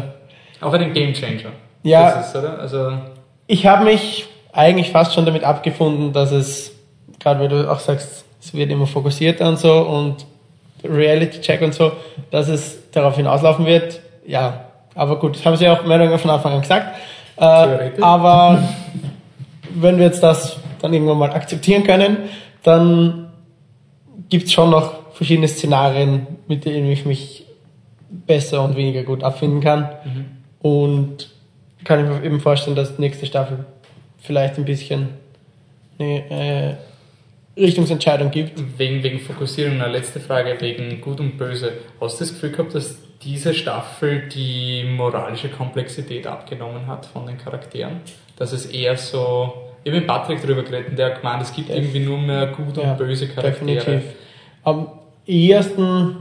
Auch 0.62 0.74
einen 0.74 0.94
Gamechanger. 0.94 1.52
Ja. 1.84 2.20
Ist? 2.20 2.36
Also, 2.36 2.94
ich 3.48 3.66
habe 3.66 3.86
mich 3.86 4.28
eigentlich 4.52 4.92
fast 4.92 5.14
schon 5.14 5.26
damit 5.26 5.44
abgefunden, 5.44 6.14
dass 6.14 6.32
es, 6.32 6.74
gerade 7.20 7.40
weil 7.40 7.50
du 7.50 7.72
auch 7.72 7.80
sagst, 7.80 8.26
es 8.42 8.54
wird 8.54 8.72
immer 8.72 8.88
fokussierter 8.88 9.48
und 9.48 9.58
so 9.58 9.74
und 9.74 10.26
Reality-Check 10.84 11.62
und 11.62 11.74
so, 11.74 11.94
dass 12.30 12.50
es 12.50 12.92
darauf 12.92 13.16
hinauslaufen 13.16 13.66
wird. 13.66 14.02
Ja, 14.26 14.67
aber 14.98 15.20
gut, 15.20 15.36
das 15.36 15.46
haben 15.46 15.56
sie 15.56 15.66
ja 15.66 15.74
auch 15.74 15.86
mehr 15.86 15.96
oder 15.96 16.06
weniger 16.06 16.20
von 16.20 16.32
Anfang 16.32 16.54
an 16.54 16.62
gesagt. 16.62 16.98
Äh, 17.38 18.02
aber 18.02 18.64
wenn 19.76 19.98
wir 19.98 20.06
jetzt 20.06 20.24
das 20.24 20.58
dann 20.82 20.94
irgendwann 20.94 21.20
mal 21.20 21.32
akzeptieren 21.32 21.84
können, 21.84 22.18
dann 22.64 23.30
gibt's 24.30 24.52
schon 24.52 24.70
noch 24.70 25.14
verschiedene 25.14 25.48
Szenarien, 25.48 26.28
mit 26.48 26.66
denen 26.66 26.92
ich 26.92 27.06
mich 27.06 27.46
besser 28.10 28.64
und 28.64 28.76
weniger 28.76 29.04
gut 29.04 29.24
abfinden 29.24 29.62
kann. 29.62 29.90
Und 30.62 31.30
kann 31.84 32.04
ich 32.04 32.10
mir 32.10 32.24
eben 32.26 32.40
vorstellen, 32.40 32.76
dass 32.76 32.96
die 32.96 33.02
nächste 33.02 33.26
Staffel 33.26 33.66
vielleicht 34.20 34.58
ein 34.58 34.66
bisschen 34.66 35.10
eine 36.00 36.30
äh, 36.30 36.76
Richtungsentscheidung 37.60 38.32
gibt. 38.32 38.62
Wegen, 38.78 39.02
wegen 39.04 39.20
Fokussierung, 39.20 39.82
eine 39.82 39.92
letzte 39.92 40.20
Frage, 40.20 40.58
wegen 40.60 41.02
Gut 41.02 41.20
und 41.20 41.38
Böse. 41.38 41.74
Hast 42.00 42.20
du 42.20 42.26
das 42.26 42.34
Gefühl 42.34 42.52
gehabt, 42.52 42.76
dass 42.76 42.98
diese 43.24 43.54
Staffel 43.54 44.28
die 44.30 44.84
moralische 44.84 45.50
Komplexität 45.50 46.28
abgenommen 46.28 46.88
hat 46.88 47.06
von 47.06 47.26
den 47.26 47.38
Charakteren? 47.38 48.02
Dass 48.38 48.52
es 48.54 48.66
eher 48.68 48.96
so, 48.98 49.54
ich 49.84 49.92
habe 49.92 50.00
mit 50.00 50.08
Patrick 50.08 50.42
drüber 50.42 50.64
geredet, 50.64 50.98
der 50.98 51.08
hat 51.08 51.22
gemeint, 51.22 51.42
es 51.42 51.54
gibt 51.54 51.70
irgendwie 51.70 52.00
nur 52.00 52.18
mehr 52.20 52.48
gut 52.48 52.78
und 52.78 52.84
Ja, 52.84 52.94
böse 52.94 53.28
Charaktere. 53.28 53.76
Definitiv. 53.76 54.16
Am 54.64 54.88
ehesten, 55.26 56.18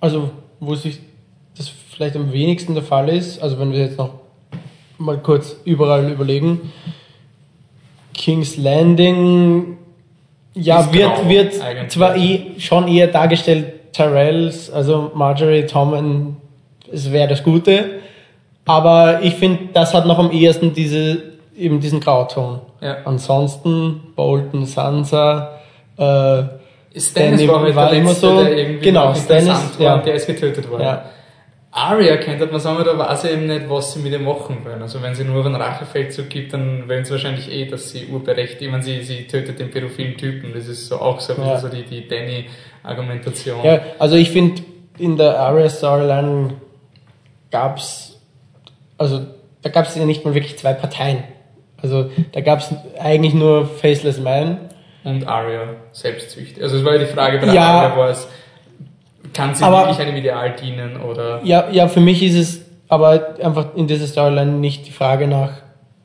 also 0.00 0.30
wo 0.60 0.74
sich 0.74 0.98
das 1.56 1.68
vielleicht 1.68 2.16
am 2.16 2.32
wenigsten 2.32 2.74
der 2.74 2.82
Fall 2.82 3.08
ist, 3.08 3.42
also 3.42 3.58
wenn 3.58 3.72
wir 3.72 3.80
jetzt 3.80 3.98
noch 3.98 4.10
mal 4.98 5.18
kurz 5.18 5.56
überall 5.64 6.10
überlegen, 6.10 6.72
King's 8.14 8.56
Landing, 8.56 9.78
ja, 10.54 10.80
Ist 10.80 10.92
wird, 10.92 11.28
wird 11.28 11.60
eigentlich. 11.62 11.88
zwar 11.90 12.16
eh, 12.16 12.58
schon 12.58 12.86
eher 12.88 13.06
dargestellt, 13.06 13.74
Tyrells, 13.92 14.70
also 14.70 15.10
Marjorie, 15.14 15.66
Tommen, 15.66 16.36
es 16.92 17.10
wäre 17.12 17.28
das 17.28 17.42
Gute, 17.42 17.84
aber 18.64 19.20
ich 19.22 19.34
finde, 19.34 19.68
das 19.72 19.92
hat 19.94 20.06
noch 20.06 20.18
am 20.18 20.30
ehesten 20.30 20.72
diese, 20.72 21.22
eben 21.56 21.80
diesen 21.80 22.00
Grauton. 22.00 22.60
Ja. 22.80 22.98
Ansonsten 23.04 24.00
Bolton, 24.16 24.66
Sansa, 24.66 25.58
äh, 25.96 26.42
Stannis 26.94 27.12
Danny 27.14 27.48
war 27.48 27.62
halt 27.62 27.74
war 27.74 27.92
immer 27.92 28.12
so- 28.14 28.42
der 28.42 28.56
irgendwie 28.56 28.84
genau, 28.84 29.14
Stannis, 29.14 29.48
war, 29.78 29.84
ja. 29.84 29.98
der 29.98 30.14
ist 30.14 30.26
getötet 30.26 30.68
worden. 30.70 30.82
Ja. 30.82 31.04
Arya 31.74 32.18
könnte 32.18 32.46
man 32.48 32.60
sagen, 32.60 32.84
da 32.84 32.98
weiß 32.98 33.22
sie 33.22 33.28
eben 33.30 33.46
nicht, 33.46 33.62
was 33.70 33.94
sie 33.94 34.00
mit 34.00 34.12
ihm 34.12 34.24
machen 34.24 34.58
wollen. 34.62 34.82
Also 34.82 35.00
wenn 35.00 35.14
sie 35.14 35.24
nur 35.24 35.46
einen 35.46 35.54
Rachefeldzug 35.54 36.28
gibt, 36.28 36.52
dann 36.52 36.86
wollen 36.86 37.02
sie 37.02 37.12
wahrscheinlich 37.12 37.50
eh, 37.50 37.64
dass 37.64 37.90
sie 37.90 38.08
urberechtigt, 38.08 38.60
ich 38.60 38.70
meine, 38.70 38.82
sie, 38.82 39.00
sie 39.02 39.26
tötet 39.26 39.58
den 39.58 39.70
pädophilen 39.70 40.18
Typen. 40.18 40.52
Das 40.54 40.68
ist 40.68 40.88
so 40.88 40.96
auch 41.00 41.18
so, 41.18 41.32
Ja. 41.40 41.58
so 41.58 41.68
die, 41.68 41.82
die 41.84 42.06
Danny-Argumentation. 42.84 43.64
Ja, 43.64 43.80
also 43.98 44.16
ich 44.16 44.30
finde, 44.30 44.62
in 44.98 45.16
der 45.16 45.38
Aria 45.38 45.68
Storyline 45.68 46.54
gab's, 47.50 48.20
also 48.98 49.20
da 49.62 49.70
gab's 49.70 49.94
ja 49.96 50.04
nicht 50.04 50.24
mal 50.24 50.34
wirklich 50.34 50.58
zwei 50.58 50.72
Parteien. 50.74 51.24
Also 51.80 52.10
da 52.32 52.40
gab's 52.40 52.72
eigentlich 52.98 53.34
nur 53.34 53.66
Faceless 53.66 54.20
Man. 54.20 54.58
Und 55.04 55.26
Arya 55.26 55.74
selbstsüchtig. 55.92 56.62
Also 56.62 56.76
es 56.76 56.84
war 56.84 56.92
ja 56.94 56.98
die 57.00 57.06
Frage 57.06 57.38
bei 57.38 57.46
der 57.46 57.54
Ja. 57.54 57.80
Arya 57.80 57.96
war 57.96 58.08
es, 58.10 58.28
kann 59.32 59.54
sie 59.54 59.64
Aber- 59.64 59.78
wirklich 59.88 60.00
einem 60.00 60.16
Ideal 60.16 60.54
dienen 60.54 61.00
oder 61.00 61.40
Ja, 61.42 61.68
ja, 61.70 61.88
für 61.88 62.00
mich 62.00 62.22
ist 62.22 62.34
es 62.36 62.60
aber 62.88 63.36
einfach 63.42 63.74
in 63.74 63.86
dieser 63.86 64.06
Storyline 64.06 64.52
nicht 64.52 64.86
die 64.86 64.92
Frage 64.92 65.26
nach 65.26 65.52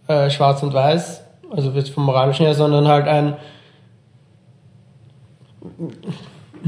äh, 0.08 0.30
Schwarz 0.30 0.64
und 0.64 0.74
Weiß, 0.74 1.22
also 1.52 1.70
jetzt 1.72 1.90
vom 1.92 2.06
Moralischen 2.06 2.46
her, 2.46 2.56
sondern 2.56 2.88
halt 2.88 3.08
ein. 3.08 3.36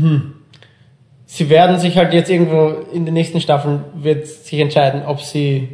Hm. 0.02 0.34
Sie 1.26 1.50
werden 1.50 1.78
sich 1.80 1.96
halt 1.98 2.12
jetzt 2.14 2.30
irgendwo 2.32 2.70
in 2.92 3.06
den 3.06 3.14
nächsten 3.14 3.40
Staffeln 3.40 3.84
wird 3.94 4.26
sich 4.28 4.60
entscheiden, 4.60 5.04
ob 5.06 5.22
sie, 5.22 5.68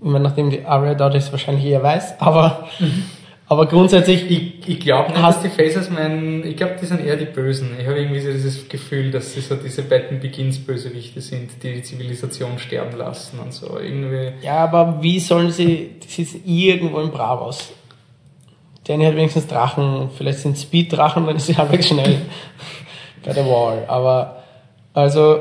ich 0.00 0.06
meine, 0.06 0.24
nachdem 0.24 0.48
die 0.50 0.64
Arya 0.64 0.94
dort 0.94 1.14
ist, 1.14 1.30
wahrscheinlich 1.30 1.66
eher 1.66 1.82
weiß, 1.82 2.20
aber, 2.20 2.68
aber 3.48 3.66
grundsätzlich, 3.66 4.30
Ich, 4.30 4.66
ich 4.68 4.80
glaube 4.80 5.10
nicht, 5.12 5.20
Hast- 5.20 5.44
dass 5.44 5.54
die 5.54 5.62
Faces 5.62 5.90
mein, 5.90 6.42
ich 6.46 6.56
glaube, 6.56 6.76
die 6.80 6.86
sind 6.86 7.04
eher 7.04 7.16
die 7.18 7.26
Bösen. 7.26 7.68
Ich 7.78 7.86
habe 7.86 8.00
irgendwie 8.00 8.20
so 8.20 8.32
dieses 8.32 8.66
Gefühl, 8.66 9.10
dass 9.10 9.34
sie 9.34 9.40
so 9.42 9.56
diese 9.56 9.82
Batman 9.82 10.20
Begins 10.20 10.58
Bösewichte 10.58 11.20
sind, 11.20 11.50
die 11.62 11.74
die 11.74 11.82
Zivilisation 11.82 12.58
sterben 12.58 12.96
lassen 12.96 13.40
und 13.40 13.52
so. 13.52 13.78
Irgendwie. 13.78 14.32
ja, 14.42 14.56
aber 14.56 15.02
wie 15.02 15.20
sollen 15.20 15.50
sie, 15.50 15.90
das 16.02 16.18
ist 16.18 16.36
irgendwo 16.46 16.98
in 17.00 17.10
Bravos. 17.10 17.72
Danny 18.84 19.04
hat 19.04 19.14
wenigstens 19.16 19.46
Drachen, 19.46 20.08
vielleicht 20.16 20.38
sind 20.38 20.58
Speed-Drachen, 20.58 21.26
dann 21.26 21.36
ist 21.36 21.46
sie 21.46 21.56
halbwegs 21.56 21.86
schnell 21.88 22.16
bei 23.24 23.32
der 23.32 23.46
Wall. 23.46 23.84
Aber, 23.88 24.42
also, 24.94 25.40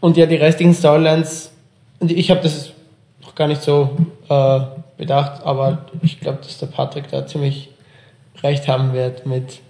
und 0.00 0.16
ja, 0.16 0.26
die 0.26 0.36
restlichen 0.36 0.74
Storylines, 0.74 1.52
ich 2.00 2.30
habe 2.30 2.40
das 2.40 2.72
noch 3.22 3.34
gar 3.34 3.48
nicht 3.48 3.62
so 3.62 3.90
äh, 4.28 4.60
bedacht, 4.96 5.42
aber 5.44 5.86
ich 6.02 6.20
glaube, 6.20 6.38
dass 6.42 6.58
der 6.58 6.66
Patrick 6.66 7.10
da 7.10 7.26
ziemlich 7.26 7.70
recht 8.42 8.68
haben 8.68 8.92
wird 8.92 9.26
mit, 9.26 9.60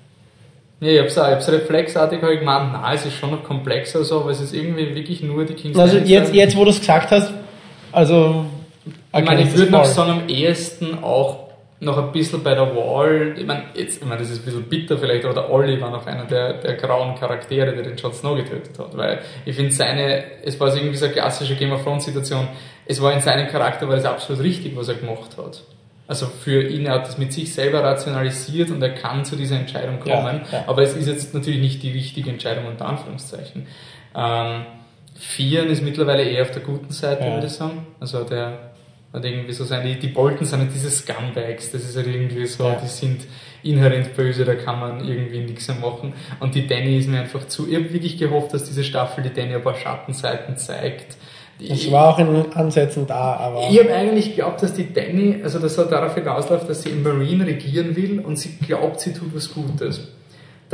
Ja, 0.81 0.91
ich 0.91 1.01
hab's 1.01 1.17
auch, 1.19 1.29
ich 1.29 1.35
hab's 1.35 1.49
reflexartig 1.49 2.21
gemeint, 2.21 2.73
nein, 2.73 2.95
es 2.95 3.07
ist 3.07 3.15
schon 3.15 3.31
noch 3.31 3.45
komplexer 3.45 4.05
so, 4.05 4.21
aber 4.21 4.31
es 4.31 4.41
ist 4.41 4.53
irgendwie 4.53 4.95
wirklich 4.95 5.23
nur 5.23 5.45
die 5.45 5.55
King's 5.55 5.79
also 5.79 5.99
jetzt, 5.99 6.35
jetzt 6.35 6.57
wo 6.57 6.65
du 6.65 6.71
es 6.71 6.81
gesagt 6.81 7.11
hast, 7.11 7.33
also, 7.93 8.45
Ich 9.17 9.25
meine, 9.25 9.43
ich 9.43 9.57
würde 9.57 9.71
noch 9.71 9.85
sagen, 9.85 10.11
am 10.11 10.29
ehesten 10.29 10.99
auch 11.03 11.44
noch 11.85 11.99
ein 11.99 12.13
bisschen 12.13 12.43
bei 12.43 12.55
der 12.55 12.75
Wall, 12.75 13.35
ich 13.37 13.47
meine, 13.47 13.65
jetzt, 13.75 14.01
ich 14.03 14.09
meine, 14.09 14.21
das 14.21 14.31
ist 14.31 14.41
ein 14.41 14.45
bisschen 14.45 14.63
bitter 14.65 14.99
vielleicht, 14.99 15.25
aber 15.25 15.35
der 15.35 15.51
Olli 15.51 15.81
war 15.81 15.91
noch 15.91 16.07
einer 16.07 16.25
der, 16.25 16.55
der 16.55 16.75
grauen 16.75 17.15
Charaktere, 17.15 17.73
der 17.75 17.83
den 17.83 17.97
Jon 17.97 18.13
Snow 18.13 18.37
getötet 18.37 18.79
hat, 18.79 18.97
weil 18.97 19.21
ich 19.45 19.55
finde 19.55 19.71
seine, 19.73 20.25
es 20.45 20.59
war 20.59 20.71
so 20.71 20.79
irgendwie 20.79 20.97
so 20.97 21.05
eine 21.07 21.15
klassische 21.15 21.55
Game 21.57 21.73
of 21.73 21.83
Thrones 21.85 22.05
Situation, 22.05 22.49
es 22.87 23.01
war 23.01 23.13
in 23.13 23.21
seinem 23.21 23.49
Charakter, 23.49 23.89
war 23.89 23.97
das 23.97 24.05
absolut 24.05 24.43
richtig, 24.43 24.77
was 24.77 24.89
er 24.89 24.95
gemacht 24.97 25.37
hat. 25.39 25.63
Also 26.07 26.27
für 26.27 26.63
ihn, 26.63 26.85
er 26.85 26.95
hat 26.97 27.07
das 27.09 27.17
mit 27.17 27.33
sich 27.33 27.55
selber 27.55 27.83
rationalisiert 27.83 28.71
und 28.71 28.83
er 28.83 28.91
kann 28.91 29.25
zu 29.25 29.37
dieser 29.37 29.57
Entscheidung 29.57 29.99
Ja, 30.05 30.17
kommen, 30.17 30.43
ja. 30.53 30.65
aber 30.67 30.83
es 30.83 30.95
ist 30.97 31.07
jetzt 31.09 31.33
natürlich 31.33 31.61
nicht 31.61 31.83
die 31.83 31.93
richtige 31.93 32.29
Entscheidung 32.31 32.67
unter 32.67 32.87
Anführungszeichen. 32.87 33.67
Ähm, 34.15 34.67
Vieren 35.17 35.69
ist 35.69 35.83
mittlerweile 35.83 36.25
eher 36.25 36.43
auf 36.43 36.51
der 36.51 36.63
guten 36.63 36.91
Seite, 36.93 37.25
Ja. 37.25 37.35
würde 37.35 37.47
ich 37.47 37.53
sagen. 37.53 37.87
Also 38.01 38.25
der 38.25 38.73
hat 39.15 39.25
irgendwie 39.25 39.53
so 39.53 39.65
seine, 39.65 39.95
die, 39.95 40.09
Bolton 40.09 40.45
sind 40.45 40.59
halt 40.61 40.75
diese 40.75 40.91
Scumbags, 40.91 41.71
das 41.71 41.85
ist 41.85 41.97
halt 41.97 42.09
irgendwie 42.09 42.47
so, 42.47 42.65
Ja. 42.65 42.81
die 42.83 42.89
sind 42.89 43.23
inhärent 43.63 44.15
böse, 44.17 44.45
da 44.45 44.55
kann 44.57 44.81
man 44.81 45.07
irgendwie 45.09 45.39
nichts 45.41 45.69
mehr 45.69 45.79
machen. 45.79 46.13
Und 46.41 46.55
die 46.55 46.67
Danny 46.67 46.99
ist 46.99 47.09
mir 47.09 47.21
einfach 47.21 47.47
zu, 47.47 47.69
ich 47.69 47.77
habe 47.77 47.93
wirklich 47.93 48.19
gehofft, 48.19 48.53
dass 48.53 48.65
diese 48.65 48.83
Staffel 48.85 49.23
die 49.23 49.33
Danny 49.33 49.55
ein 49.55 49.63
paar 49.63 49.77
Schattenseiten 49.77 50.57
zeigt. 50.57 51.17
Das 51.61 51.91
war 51.93 52.09
auch 52.13 52.19
in 52.19 52.53
Ansätzen 52.53 53.07
da, 53.07 53.37
aber. 53.37 53.69
ich 53.71 53.79
habe 53.79 53.95
eigentlich 53.95 54.31
geglaubt, 54.31 54.61
dass 54.61 54.75
die 54.75 54.93
Danny, 54.93 55.41
also 55.45 55.61
das 55.61 55.77
so 55.77 55.85
darauf 55.85 56.15
hinausläuft, 56.17 56.69
dass 56.69 56.83
sie 56.83 56.91
im 56.91 57.05
Marine 57.05 57.47
regieren 57.47 57.95
will 57.95 58.19
und 58.19 58.37
sie 58.37 58.57
glaubt, 58.67 58.99
sie 59.01 59.13
tut 59.13 59.33
was 59.35 59.55
Gutes. 59.55 60.09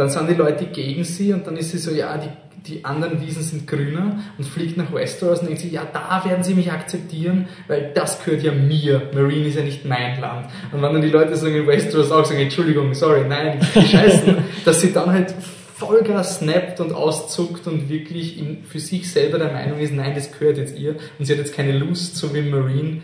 Dann 0.01 0.09
sind 0.09 0.31
die 0.31 0.35
Leute 0.35 0.65
gegen 0.65 1.05
sie 1.05 1.31
und 1.35 1.47
dann 1.47 1.59
ist 1.59 1.73
sie 1.73 1.79
so, 1.79 1.91
ja, 1.91 2.17
die, 2.17 2.31
die 2.67 2.87
anderen 2.87 3.21
Wiesen 3.21 3.43
sind 3.43 3.67
grüner 3.67 4.19
und 4.39 4.45
fliegt 4.45 4.79
nach 4.79 4.91
Westeros 4.95 5.41
und 5.41 5.49
denkt 5.49 5.61
sie, 5.61 5.69
ja, 5.69 5.87
da 5.93 6.23
werden 6.25 6.43
sie 6.43 6.55
mich 6.55 6.73
akzeptieren, 6.73 7.49
weil 7.69 7.91
das 7.95 8.25
gehört 8.25 8.43
ja 8.43 8.51
mir. 8.51 9.11
Marine 9.13 9.49
ist 9.49 9.59
ja 9.59 9.63
nicht 9.63 9.85
mein 9.85 10.19
Land. 10.19 10.47
Und 10.73 10.81
wenn 10.81 10.95
dann 10.95 11.03
die 11.03 11.11
Leute 11.11 11.37
sagen 11.37 11.55
in 11.55 11.67
Westeros 11.67 12.11
auch 12.11 12.25
sagen, 12.25 12.41
Entschuldigung, 12.41 12.95
sorry, 12.95 13.27
nein, 13.29 13.61
die 13.75 13.83
scheißen, 13.83 14.39
dass 14.65 14.81
sie 14.81 14.91
dann 14.91 15.13
halt 15.13 15.35
Vollgas 15.75 16.39
snappt 16.39 16.81
und 16.81 16.95
auszuckt 16.95 17.67
und 17.67 17.91
wirklich 17.91 18.39
in, 18.39 18.65
für 18.65 18.81
sich 18.81 19.13
selber 19.13 19.39
der 19.39 19.53
Meinung 19.53 19.81
ist, 19.81 19.93
nein, 19.93 20.15
das 20.15 20.33
gehört 20.33 20.57
jetzt 20.57 20.79
ihr. 20.79 20.97
Und 21.19 21.27
sie 21.27 21.33
hat 21.35 21.41
jetzt 21.41 21.55
keine 21.55 21.77
Lust, 21.77 22.17
so 22.17 22.35
wie 22.35 22.41
Marine, 22.41 23.03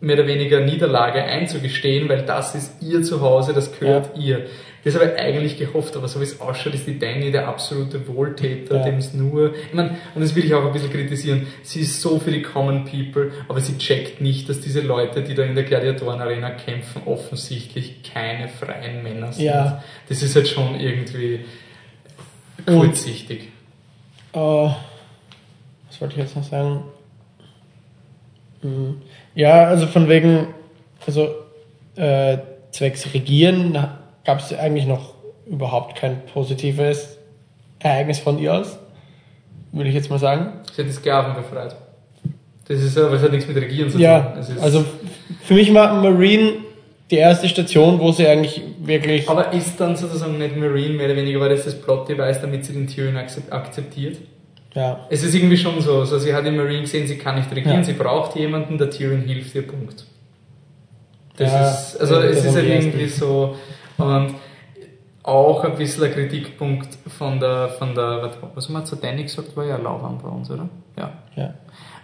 mehr 0.00 0.16
oder 0.16 0.26
weniger 0.26 0.60
Niederlage 0.60 1.22
einzugestehen, 1.22 2.10
weil 2.10 2.26
das 2.26 2.54
ist 2.54 2.82
ihr 2.82 3.02
Zuhause, 3.02 3.54
das 3.54 3.78
gehört 3.78 4.18
ihr. 4.18 4.46
Das 4.84 4.94
habe 4.94 5.06
ich 5.06 5.18
eigentlich 5.20 5.58
gehofft, 5.58 5.96
aber 5.96 6.06
so 6.08 6.20
wie 6.20 6.24
es 6.24 6.40
ausschaut, 6.40 6.72
ist 6.74 6.86
die 6.86 6.98
Danny 6.98 7.30
der 7.32 7.48
absolute 7.48 8.06
Wohltäter, 8.08 8.76
Ja. 8.76 8.84
dem 8.84 8.96
es 8.98 9.12
nur, 9.12 9.52
ich 9.54 9.74
meine, 9.74 9.96
und 10.14 10.20
das 10.22 10.34
will 10.34 10.44
ich 10.44 10.54
auch 10.54 10.64
ein 10.64 10.72
bisschen 10.72 10.90
kritisieren, 10.90 11.46
sie 11.62 11.80
ist 11.80 12.00
so 12.00 12.18
für 12.20 12.30
die 12.30 12.42
Common 12.42 12.84
People, 12.84 13.32
aber 13.48 13.60
sie 13.60 13.76
checkt 13.76 14.20
nicht, 14.20 14.48
dass 14.48 14.60
diese 14.60 14.80
Leute, 14.80 15.22
die 15.22 15.34
da 15.34 15.42
in 15.42 15.54
der 15.56 15.64
Gladiatoren-Arena 15.64 16.50
kämpfen, 16.50 17.02
offensichtlich 17.06 18.02
keine 18.04 18.48
freien 18.48 19.02
Männer 19.02 19.32
sind. 19.32 19.44
Ja. 19.46 19.82
Das 20.08 20.22
ist 20.22 20.36
halt 20.36 20.46
schon 20.48 20.78
irgendwie 20.78 21.40
kurzsichtig. 22.66 23.48
Äh, 24.32 24.38
was 24.38 26.00
wollte 26.00 26.14
ich 26.14 26.20
jetzt 26.20 26.36
noch 26.36 26.44
sagen? 26.44 26.84
Hm. 28.62 29.02
Ja, 29.34 29.64
also 29.64 29.86
von 29.86 30.08
wegen, 30.08 30.48
also 31.06 31.28
äh, 31.96 32.38
zwecks 32.70 33.12
Regieren 33.14 33.78
gab 34.24 34.40
es 34.40 34.52
eigentlich 34.56 34.86
noch 34.86 35.14
überhaupt 35.46 35.96
kein 35.96 36.24
positives 36.26 37.18
Ereignis 37.78 38.18
von 38.18 38.38
ihr 38.38 38.54
aus, 38.54 38.78
würde 39.72 39.88
ich 39.88 39.94
jetzt 39.94 40.10
mal 40.10 40.18
sagen. 40.18 40.52
Sie 40.74 40.82
hat 40.82 40.88
die 40.88 40.92
Sklaven 40.92 41.34
befreit. 41.34 41.74
Das 42.66 42.82
ist 42.82 42.98
aber, 42.98 43.14
es 43.14 43.22
hat 43.22 43.32
nichts 43.32 43.48
mit 43.48 43.56
Regieren 43.56 43.88
zu 43.88 43.94
tun. 43.96 44.02
Ja, 44.02 44.34
also 44.60 44.84
für 45.44 45.54
mich 45.54 45.72
war 45.72 45.94
Marine 46.02 46.54
die 47.10 47.16
erste 47.16 47.48
Station, 47.48 47.98
wo 47.98 48.12
sie 48.12 48.26
eigentlich 48.26 48.60
wirklich. 48.82 49.26
Aber 49.30 49.52
ist 49.54 49.80
dann 49.80 49.96
sozusagen 49.96 50.36
nicht 50.36 50.54
Marine 50.54 50.90
mehr 50.94 51.06
oder 51.06 51.16
weniger, 51.16 51.40
war 51.40 51.48
das 51.48 51.64
das 51.64 51.80
Plot-Device, 51.80 52.42
damit 52.42 52.66
sie 52.66 52.74
den 52.74 52.86
Tyrion 52.86 53.16
akzep- 53.16 53.50
akzeptiert? 53.50 54.18
Ja, 54.74 55.06
Es 55.08 55.22
ist 55.22 55.34
irgendwie 55.34 55.56
schon 55.56 55.80
so, 55.80 56.04
so 56.04 56.18
sie 56.18 56.34
hat 56.34 56.44
in 56.44 56.56
Marine 56.56 56.82
gesehen, 56.82 57.06
sie 57.06 57.16
kann 57.16 57.36
nicht 57.36 57.50
regieren, 57.50 57.76
Ja. 57.78 57.84
sie 57.84 57.94
braucht 57.94 58.36
jemanden, 58.36 58.76
der 58.76 58.90
Tyrion 58.90 59.22
hilft 59.22 59.54
ihr, 59.54 59.66
Punkt. 59.66 60.04
Das 61.38 61.50
Ja, 61.50 61.70
ist, 61.70 61.96
also 62.00 62.20
es 62.20 62.44
ist 62.44 62.54
halt 62.54 62.66
irgendwie 62.68 63.06
so, 63.06 63.56
und 63.98 64.34
auch 65.22 65.62
ein 65.64 65.76
bisschen 65.76 66.04
ein 66.04 66.12
Kritikpunkt 66.12 66.88
von 67.06 67.38
der, 67.38 67.68
von 67.68 67.94
der, 67.94 68.30
was 68.54 68.66
haben 68.66 68.74
wir 68.74 68.84
zu 68.84 68.96
Danny 68.96 69.24
gesagt, 69.24 69.56
war 69.56 69.64
ja 69.64 69.76
Lauwarm 69.76 70.18
bei 70.18 70.28
uns, 70.28 70.50
oder? 70.50 70.68
Ja. 70.96 71.12
ja. 71.36 71.54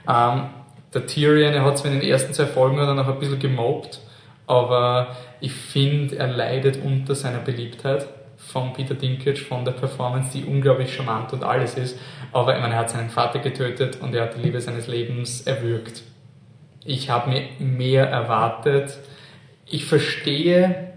Ähm, 0.07 0.51
der 0.93 1.07
Tyrion, 1.07 1.55
er 1.55 1.65
hat 1.65 1.79
zwar 1.79 1.91
in 1.91 2.01
den 2.01 2.09
ersten 2.09 2.35
zwei 2.35 2.47
Folgen 2.47 2.79
er 2.79 2.93
noch 2.93 3.09
ein 3.09 3.19
bisschen 3.19 3.39
gemobbt, 3.39 4.01
aber 4.47 5.17
ich 5.41 5.53
finde, 5.53 6.17
er 6.17 6.29
leidet 6.29 6.85
unter 6.85 7.15
seiner 7.15 7.39
Beliebtheit 7.39 8.07
von 8.37 8.73
Peter 8.73 8.95
Dinklage, 8.95 9.39
von 9.39 9.65
der 9.65 9.73
Performance, 9.73 10.37
die 10.37 10.45
unglaublich 10.45 10.95
charmant 10.95 11.33
und 11.33 11.45
alles 11.45 11.75
ist. 11.75 11.99
Aber 12.33 12.55
ich 12.55 12.61
meine, 12.61 12.75
er 12.75 12.81
hat 12.81 12.91
seinen 12.91 13.11
Vater 13.11 13.39
getötet 13.39 14.01
und 14.03 14.15
er 14.15 14.25
hat 14.25 14.37
die 14.37 14.43
Liebe 14.43 14.61
seines 14.61 14.87
Lebens 14.87 15.43
erwürgt. 15.43 16.03
Ich 16.85 17.09
habe 17.09 17.31
mir 17.31 17.43
mehr 17.59 18.09
erwartet. 18.09 18.99
Ich 19.67 19.87
verstehe, 19.87 20.94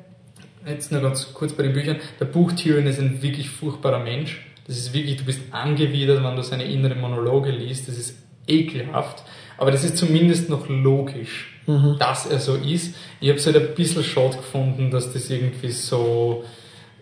jetzt 0.70 0.92
nur 0.92 1.02
ganz 1.02 1.34
kurz 1.34 1.54
bei 1.54 1.64
den 1.64 1.74
Büchern, 1.74 1.98
der 2.20 2.26
Buch 2.26 2.52
Tyrion 2.54 2.88
ist 2.88 3.00
ein 3.00 3.22
wirklich 3.22 3.50
furchtbarer 3.50 4.00
Mensch. 4.00 4.46
Das 4.68 4.78
ist 4.78 4.94
wirklich, 4.94 5.18
du 5.18 5.24
bist 5.24 5.42
angewidert, 5.52 6.24
wenn 6.24 6.36
du 6.36 6.44
seine 6.44 6.66
inneren 6.66 7.00
Monologe 7.00 7.52
liest. 7.52 7.88
Das 7.88 7.98
ist 7.98 8.18
ekelhaft. 8.48 9.24
Aber 9.58 9.72
das 9.72 9.84
ist 9.84 9.98
zumindest 9.98 10.50
noch 10.50 10.68
logisch, 10.70 11.62
dass 12.00 12.28
er 12.28 12.40
so 12.40 12.56
ist. 12.56 12.96
Ich 13.20 13.30
habe 13.30 13.40
es 13.40 13.46
halt 13.46 13.56
ein 13.56 13.76
bisschen 13.76 14.04
schade 14.04 14.38
gefunden, 14.38 14.92
dass 14.92 15.12
das 15.12 15.30
irgendwie 15.30 15.72
so, 15.72 16.44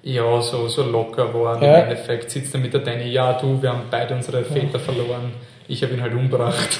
ja, 0.03 0.41
so, 0.41 0.67
so 0.67 0.83
locker 0.83 1.33
war. 1.33 1.61
Ja. 1.61 1.79
Im 1.79 1.89
Endeffekt 1.89 2.31
sitzt 2.31 2.53
er 2.53 2.61
mit 2.61 2.73
der 2.73 2.81
Danny, 2.81 3.09
ja, 3.11 3.33
du, 3.33 3.61
wir 3.61 3.69
haben 3.69 3.83
beide 3.91 4.15
unsere 4.15 4.43
Väter 4.43 4.79
verloren. 4.79 5.33
Ich 5.67 5.83
habe 5.83 5.93
ihn 5.93 6.01
halt 6.01 6.13
umgebracht. 6.13 6.79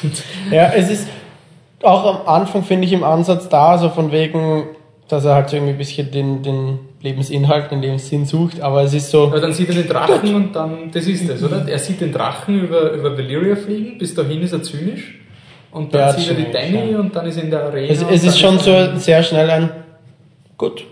Ja, 0.51 0.71
es 0.73 0.89
ist 0.89 1.07
auch 1.83 2.21
am 2.21 2.27
Anfang, 2.27 2.63
finde 2.63 2.85
ich, 2.85 2.93
im 2.93 3.03
Ansatz 3.03 3.49
da, 3.49 3.77
so 3.77 3.89
von 3.89 4.11
wegen, 4.11 4.63
dass 5.07 5.23
er 5.26 5.36
halt 5.36 5.49
so 5.49 5.56
irgendwie 5.57 5.73
ein 5.73 5.77
bisschen 5.77 6.10
den, 6.11 6.41
den 6.41 6.80
Lebensinhalt, 7.02 7.69
den 7.72 7.82
Lebenssinn 7.82 8.26
sucht, 8.26 8.60
aber 8.61 8.84
es 8.84 8.94
ist 8.94 9.11
so, 9.11 9.26
Aber 9.27 9.40
dann 9.40 9.53
sieht 9.53 9.69
er 9.69 9.76
den 9.76 9.88
Drachen 9.88 10.34
und 10.36 10.56
dann, 10.56 10.90
das 10.91 11.06
ist 11.06 11.30
es, 11.30 11.44
oder? 11.44 11.68
Er 11.68 11.77
sieht 11.80 12.02
den 12.02 12.11
Drachen 12.11 12.60
über, 12.64 12.91
über 12.91 13.15
Valyria 13.15 13.56
fliegen, 13.56 13.98
bis 13.99 14.15
dahin 14.15 14.41
ist 14.41 14.53
er 14.53 14.64
zynisch. 14.64 15.19
Und 15.72 15.94
dann 15.94 16.02
Ja, 16.02 16.14
sieht 16.14 16.30
er 16.30 16.36
die 16.36 16.52
Danny 16.52 16.91
ja. 16.94 16.99
und 16.99 17.15
dann 17.15 17.26
ist 17.27 17.38
er 17.38 17.44
in 17.44 17.52
der 17.52 17.64
Arena. 17.65 17.91
es, 17.91 18.02
es 18.02 18.23
ist 18.23 18.40
schon 18.40 18.57
er- 18.57 18.94
so 18.94 18.98
sehr 18.99 19.22
schnell 19.22 19.49
ein, 19.52 19.69
gut, 20.57 20.86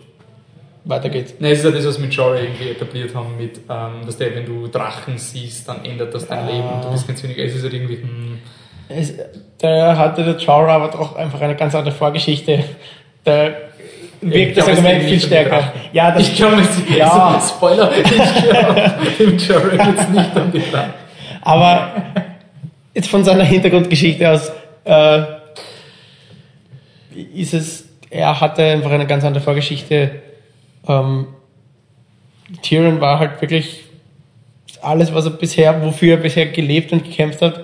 weiter 0.86 1.10
geht's. 1.10 1.34
Ne, 1.40 1.52
es 1.52 1.60
ist 1.60 1.66
ja 1.66 1.72
das, 1.72 1.86
was 1.88 1.98
mit 2.00 2.14
Jory 2.14 2.40
irgendwie 2.44 2.70
etabliert 2.70 3.16
haben, 3.16 3.38
mit, 3.38 3.62
ähm, 3.70 4.06
dass 4.06 4.18
der, 4.18 4.36
wenn 4.36 4.46
du 4.46 4.68
Drachen 4.68 5.18
siehst, 5.18 5.68
dann 5.70 5.84
ändert 5.86 6.14
das 6.14 6.28
dein 6.28 6.40
Ah. 6.40 6.50
Leben 6.52 6.68
und 6.70 6.84
du 6.84 6.92
bist 6.92 7.08
ganz 7.08 7.24
weniger. 7.24 7.44
Es 7.44 7.56
ist 7.56 7.64
halt 7.64 7.74
irgendwie, 7.74 7.96
hm, 7.96 8.38
Es, 8.90 9.14
da 9.60 9.98
hatte 9.98 10.24
der 10.26 10.36
Jorah 10.38 10.76
aber 10.76 10.90
doch 10.90 11.16
einfach 11.16 11.40
eine 11.42 11.56
ganz 11.56 11.74
andere 11.74 11.96
Vorgeschichte. 11.96 12.60
Da 13.24 13.52
wirkt 14.24 14.58
das 14.58 14.68
Argument 14.68 15.04
viel 15.04 15.20
stärker. 15.20 15.74
Ja, 15.92 16.12
das 16.12 16.28
ich 16.28 16.36
glaube, 16.36 16.62
es 16.62 16.70
ist 16.78 16.98
Ja. 16.98 17.40
so, 17.40 17.48
Spoiler, 17.56 17.92
ich 17.96 18.04
glaube, 18.04 18.94
im 19.20 19.38
Jory 19.38 19.78
geht 19.78 20.00
es 20.00 20.10
nicht 20.10 20.36
um 20.36 20.52
die 20.52 20.72
Drachen. 20.72 20.94
Aber 21.42 21.92
jetzt 22.94 23.10
von 23.10 23.24
seiner 23.24 23.44
Hintergrundgeschichte 23.44 24.30
aus 24.30 24.52
äh, 24.86 25.22
ist 27.36 27.54
es, 27.54 27.86
er 28.10 28.40
hatte 28.40 28.64
einfach 28.64 28.92
eine 28.92 29.06
ganz 29.08 29.24
andere 29.24 29.44
Vorgeschichte. 29.44 30.22
Ähm, 30.88 31.28
Tyrion 32.62 33.02
war 33.02 33.20
halt 33.20 33.42
wirklich 33.42 33.84
alles, 34.82 35.14
was 35.14 35.26
er 35.26 35.32
bisher, 35.32 35.82
wofür 35.84 36.12
er 36.16 36.18
bisher 36.18 36.46
gelebt 36.48 36.92
und 36.92 37.04
gekämpft 37.04 37.42
hat, 37.42 37.62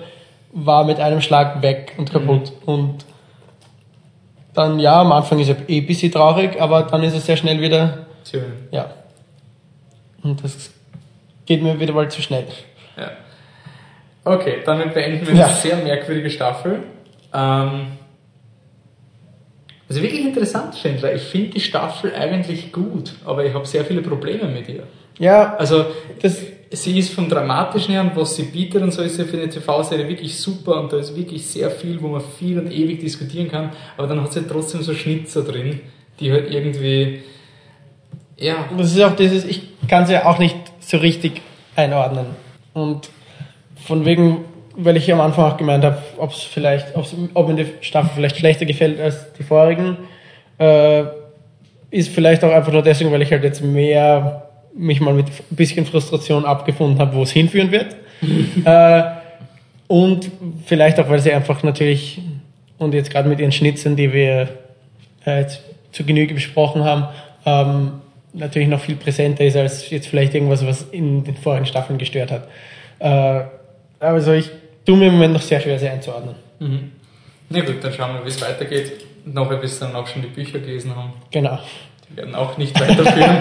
war 0.52 0.84
mit 0.84 0.98
einem 0.98 1.20
Schlag 1.20 1.62
weg 1.62 1.92
und 1.98 2.10
kaputt. 2.12 2.52
Und 2.66 3.04
dann, 4.54 4.78
ja, 4.78 5.00
am 5.00 5.12
Anfang 5.12 5.38
ist 5.38 5.48
er 5.48 5.56
eh 5.68 5.78
ein 5.80 5.86
bisschen 5.86 6.10
traurig, 6.12 6.60
aber 6.60 6.82
dann 6.82 7.02
ist 7.02 7.14
er 7.14 7.20
sehr 7.20 7.36
schnell 7.36 7.60
wieder, 7.60 8.06
Tyrion. 8.24 8.52
ja. 8.70 8.90
Und 10.22 10.42
das 10.44 10.70
geht 11.46 11.62
mir 11.62 11.78
wieder 11.80 11.92
mal 11.94 12.10
zu 12.10 12.20
schnell. 12.20 12.46
Ja. 12.96 13.10
Okay, 14.24 14.58
damit 14.66 14.92
beenden 14.92 15.26
wir 15.26 15.34
Ja. 15.34 15.46
eine 15.46 15.54
sehr 15.56 15.76
merkwürdige 15.76 16.28
Staffel. 16.30 16.82
Ähm, 17.32 17.86
also 19.88 20.02
wirklich 20.02 20.20
interessant, 20.24 20.76
Schindler. 20.76 21.14
Ich 21.14 21.22
finde 21.22 21.50
die 21.50 21.60
Staffel 21.60 22.12
eigentlich 22.14 22.70
gut, 22.72 23.14
aber 23.24 23.44
ich 23.44 23.54
habe 23.54 23.66
sehr 23.66 23.84
viele 23.84 24.02
Probleme 24.02 24.46
mit 24.48 24.68
ihr. 24.68 24.84
Ja, 25.18 25.54
Also, 25.56 25.86
das, 26.22 26.38
sie 26.70 26.98
ist 26.98 27.12
vom 27.12 27.28
Dramatischen 27.28 27.92
her 27.92 28.02
und 28.02 28.16
was 28.16 28.36
sie 28.36 28.44
bietet 28.44 28.82
und 28.82 28.92
so 28.92 29.02
ist 29.02 29.16
sie 29.16 29.24
für 29.24 29.36
eine 29.36 29.48
TV-Serie 29.48 30.08
wirklich 30.08 30.38
super 30.38 30.80
und 30.80 30.92
da 30.92 30.98
ist 30.98 31.16
wirklich 31.16 31.44
sehr 31.46 31.70
viel, 31.70 32.00
wo 32.00 32.08
man 32.08 32.22
viel 32.38 32.58
und 32.58 32.70
ewig 32.70 33.00
diskutieren 33.00 33.50
kann, 33.50 33.70
aber 33.96 34.06
dann 34.06 34.22
hat 34.22 34.32
sie 34.32 34.46
trotzdem 34.46 34.82
so 34.82 34.94
Schnitzer 34.94 35.42
drin, 35.42 35.80
die 36.20 36.30
halt 36.30 36.50
irgendwie, 36.52 37.22
ja, 38.36 38.68
Das 38.76 38.92
ist 38.92 39.02
auch 39.02 39.16
dieses, 39.16 39.44
ich 39.44 39.62
kann 39.88 40.04
es 40.04 40.10
ja 40.10 40.26
auch 40.26 40.38
nicht 40.38 40.56
so 40.78 40.98
richtig 40.98 41.42
einordnen. 41.74 42.26
Und 42.72 43.10
von 43.84 44.04
wegen, 44.04 44.44
weil 44.76 44.96
ich 44.96 45.12
am 45.12 45.20
Anfang 45.20 45.50
auch 45.50 45.56
gemeint 45.56 45.84
habe, 45.84 45.98
ob 46.18 46.30
es 46.30 46.42
vielleicht, 46.42 46.96
ob's, 46.96 47.14
ob 47.34 47.48
mir 47.48 47.64
die 47.64 47.66
Staffel 47.80 48.10
vielleicht 48.14 48.36
schlechter 48.36 48.64
gefällt 48.64 49.00
als 49.00 49.32
die 49.32 49.42
vorigen, 49.42 49.96
äh, 50.58 51.04
ist 51.90 52.10
vielleicht 52.10 52.44
auch 52.44 52.52
einfach 52.52 52.72
nur 52.72 52.82
deswegen, 52.82 53.10
weil 53.10 53.22
ich 53.22 53.32
halt 53.32 53.42
jetzt 53.42 53.62
mehr 53.62 54.49
mich 54.74 55.00
mal 55.00 55.14
mit 55.14 55.26
ein 55.26 55.56
bisschen 55.56 55.86
Frustration 55.86 56.44
abgefunden 56.44 56.98
habe, 56.98 57.14
wo 57.16 57.22
es 57.22 57.30
hinführen 57.30 57.70
wird. 57.70 57.96
äh, 58.64 59.02
und 59.88 60.30
vielleicht 60.66 61.00
auch, 61.00 61.08
weil 61.08 61.18
sie 61.18 61.32
einfach 61.32 61.62
natürlich, 61.62 62.20
und 62.78 62.94
jetzt 62.94 63.10
gerade 63.10 63.28
mit 63.28 63.40
ihren 63.40 63.52
Schnitzen, 63.52 63.96
die 63.96 64.12
wir 64.12 64.48
äh, 65.26 65.40
jetzt 65.40 65.62
zu 65.92 66.04
Genüge 66.04 66.34
besprochen 66.34 66.84
haben, 66.84 67.08
ähm, 67.44 67.92
natürlich 68.32 68.68
noch 68.68 68.80
viel 68.80 68.96
präsenter 68.96 69.44
ist 69.44 69.56
als 69.56 69.90
jetzt 69.90 70.06
vielleicht 70.06 70.34
irgendwas, 70.34 70.64
was 70.64 70.82
in 70.92 71.24
den 71.24 71.36
vorigen 71.36 71.66
Staffeln 71.66 71.98
gestört 71.98 72.30
hat. 72.30 72.48
Äh, 73.00 73.44
also 73.98 74.32
ich 74.32 74.50
tue 74.86 74.96
mir 74.96 75.08
im 75.08 75.14
Moment 75.14 75.34
noch 75.34 75.42
sehr 75.42 75.60
schwer, 75.60 75.78
sie 75.78 75.88
einzuordnen. 75.88 76.36
Mhm. 76.58 76.92
Na 77.48 77.60
gut, 77.60 77.82
dann 77.82 77.92
schauen 77.92 78.14
wir, 78.14 78.24
wie 78.24 78.28
es 78.28 78.40
weitergeht. 78.40 78.92
Nachher, 79.24 79.56
bis 79.56 79.80
wir 79.80 79.88
dann 79.88 79.96
auch 79.96 80.06
schon 80.06 80.22
die 80.22 80.28
Bücher 80.28 80.60
gelesen 80.60 80.94
haben. 80.94 81.12
Genau. 81.30 81.58
Werden 82.14 82.34
auch 82.34 82.58
nicht 82.58 82.78
weiterführen. 82.80 83.40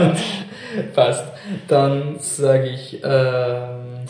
Und 0.00 0.16
passt. 0.94 1.24
Dann 1.68 2.18
sage 2.18 2.68
ich, 2.68 3.00
ähm, 3.04 4.06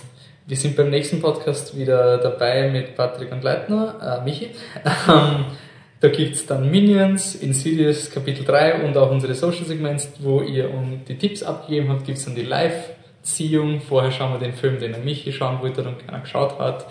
wir 0.46 0.56
sind 0.56 0.76
beim 0.76 0.90
nächsten 0.90 1.20
Podcast 1.20 1.76
wieder 1.76 2.18
dabei 2.18 2.70
mit 2.70 2.96
Patrick 2.96 3.32
und 3.32 3.42
Leitner, 3.42 4.20
äh, 4.20 4.24
Michi. 4.24 4.50
Ähm, 5.08 5.46
da 6.00 6.08
gibt's 6.08 6.46
dann 6.46 6.70
Minions, 6.70 7.34
Insidious 7.34 8.10
Kapitel 8.10 8.44
3 8.44 8.84
und 8.84 8.96
auch 8.96 9.10
unsere 9.10 9.34
Social 9.34 9.64
Segments, 9.64 10.10
wo 10.20 10.42
ihr 10.42 10.72
um 10.72 11.00
die 11.08 11.16
Tipps 11.16 11.42
abgegeben 11.42 11.88
habt, 11.88 12.04
gibt's 12.04 12.26
dann 12.26 12.34
die 12.34 12.42
Live-Ziehung. 12.42 13.80
Vorher 13.80 14.12
schauen 14.12 14.32
wir 14.32 14.38
den 14.38 14.54
Film, 14.54 14.78
den 14.78 14.92
der 14.92 15.00
Michi 15.00 15.32
schauen 15.32 15.60
wollte 15.60 15.82
und 15.82 16.06
keiner 16.06 16.20
geschaut 16.20 16.58
hat. 16.58 16.86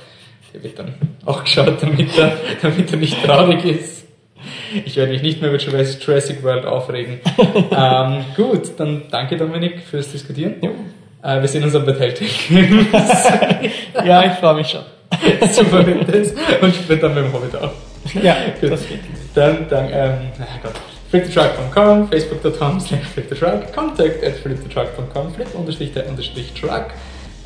Der 0.54 0.64
wird 0.64 0.80
dann 0.80 0.94
auch 1.26 1.44
geschaut, 1.44 1.82
damit 1.82 2.18
er, 2.18 2.38
damit 2.62 2.92
er 2.92 2.98
nicht 2.98 3.24
traurig 3.24 3.64
ist. 3.64 4.05
Ich 4.86 4.96
werde 4.96 5.12
mich 5.12 5.22
nicht 5.22 5.42
mehr 5.42 5.52
über 5.52 5.60
Jurassic 5.60 6.44
World 6.44 6.66
aufregen. 6.66 7.20
ähm, 7.72 8.26
gut, 8.36 8.72
dann 8.78 9.04
danke 9.10 9.38
Dominik 9.38 9.82
fürs 9.82 10.12
Diskutieren. 10.12 10.56
Jo. 10.62 10.72
Äh, 11.24 11.42
wir 11.42 11.48
sehen 11.48 11.64
uns 11.64 11.76
am 11.76 11.86
Beteiligten. 11.86 12.88
Ja, 14.06 14.26
ich 14.26 14.34
freue 14.34 14.56
mich 14.56 14.68
schon. 14.68 14.82
Super 15.52 15.84
das. 15.84 16.34
Und 16.62 16.70
ich 16.70 16.88
bin 16.88 17.00
dann 17.00 17.14
mit 17.16 17.24
dem 17.24 17.34
Hobbit 17.34 17.56
auch. 17.56 17.72
Ja, 18.22 18.36
Gut. 18.60 18.72
das 18.72 18.88
geht. 18.88 19.00
Dann, 19.34 19.68
dann, 19.70 19.86
ähm, 19.92 20.14
na 20.38 20.46
Gott. 20.62 20.74
flipthetruck.com, 21.10 22.10
facebook.com 22.10 22.80
slash 22.80 23.04
flipthetruck, 23.14 23.74
contact 23.74 24.24
at 24.24 24.36
flipthetruck.com, 24.36 25.34
flip 25.34 25.48
unterstrich 25.56 25.94
der 25.94 26.08
unterstrich 26.08 26.54
truck, 26.54 26.88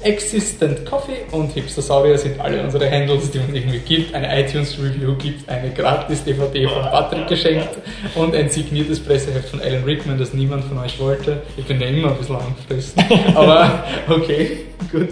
Existent 0.03 0.85
Coffee 0.85 1.25
und 1.31 1.51
Hipstersaurier 1.53 2.17
sind 2.17 2.39
alle 2.39 2.63
unsere 2.63 2.89
Handles, 2.89 3.31
die 3.31 3.39
man 3.39 3.53
irgendwie 3.53 3.79
gibt. 3.79 4.13
Eine 4.13 4.41
iTunes-Review 4.41 5.15
gibt, 5.15 5.49
eine 5.49 5.71
gratis 5.71 6.23
DVD 6.23 6.67
von 6.67 6.83
Patrick 6.83 7.27
geschenkt 7.27 7.69
und 8.15 8.35
ein 8.35 8.49
signiertes 8.49 8.99
Presseheft 8.99 9.49
von 9.49 9.61
Alan 9.61 9.83
Rickman, 9.83 10.17
das 10.17 10.33
niemand 10.33 10.65
von 10.65 10.77
euch 10.79 10.99
wollte. 10.99 11.41
Ich 11.57 11.65
bin 11.65 11.79
ja 11.81 11.87
immer 11.87 12.11
ein 12.11 12.17
bisschen 12.17 12.37
angefressen. 12.37 13.03
Aber 13.35 13.83
okay, 14.09 14.65
gut. 14.91 15.09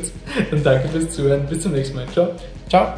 Dann 0.51 0.63
danke 0.63 0.87
fürs 0.89 1.09
Zuhören. 1.09 1.45
Bis 1.47 1.61
zum 1.61 1.73
nächsten 1.73 1.95
Mal. 1.95 2.07
Ciao. 2.13 2.29
Ciao. 2.69 2.93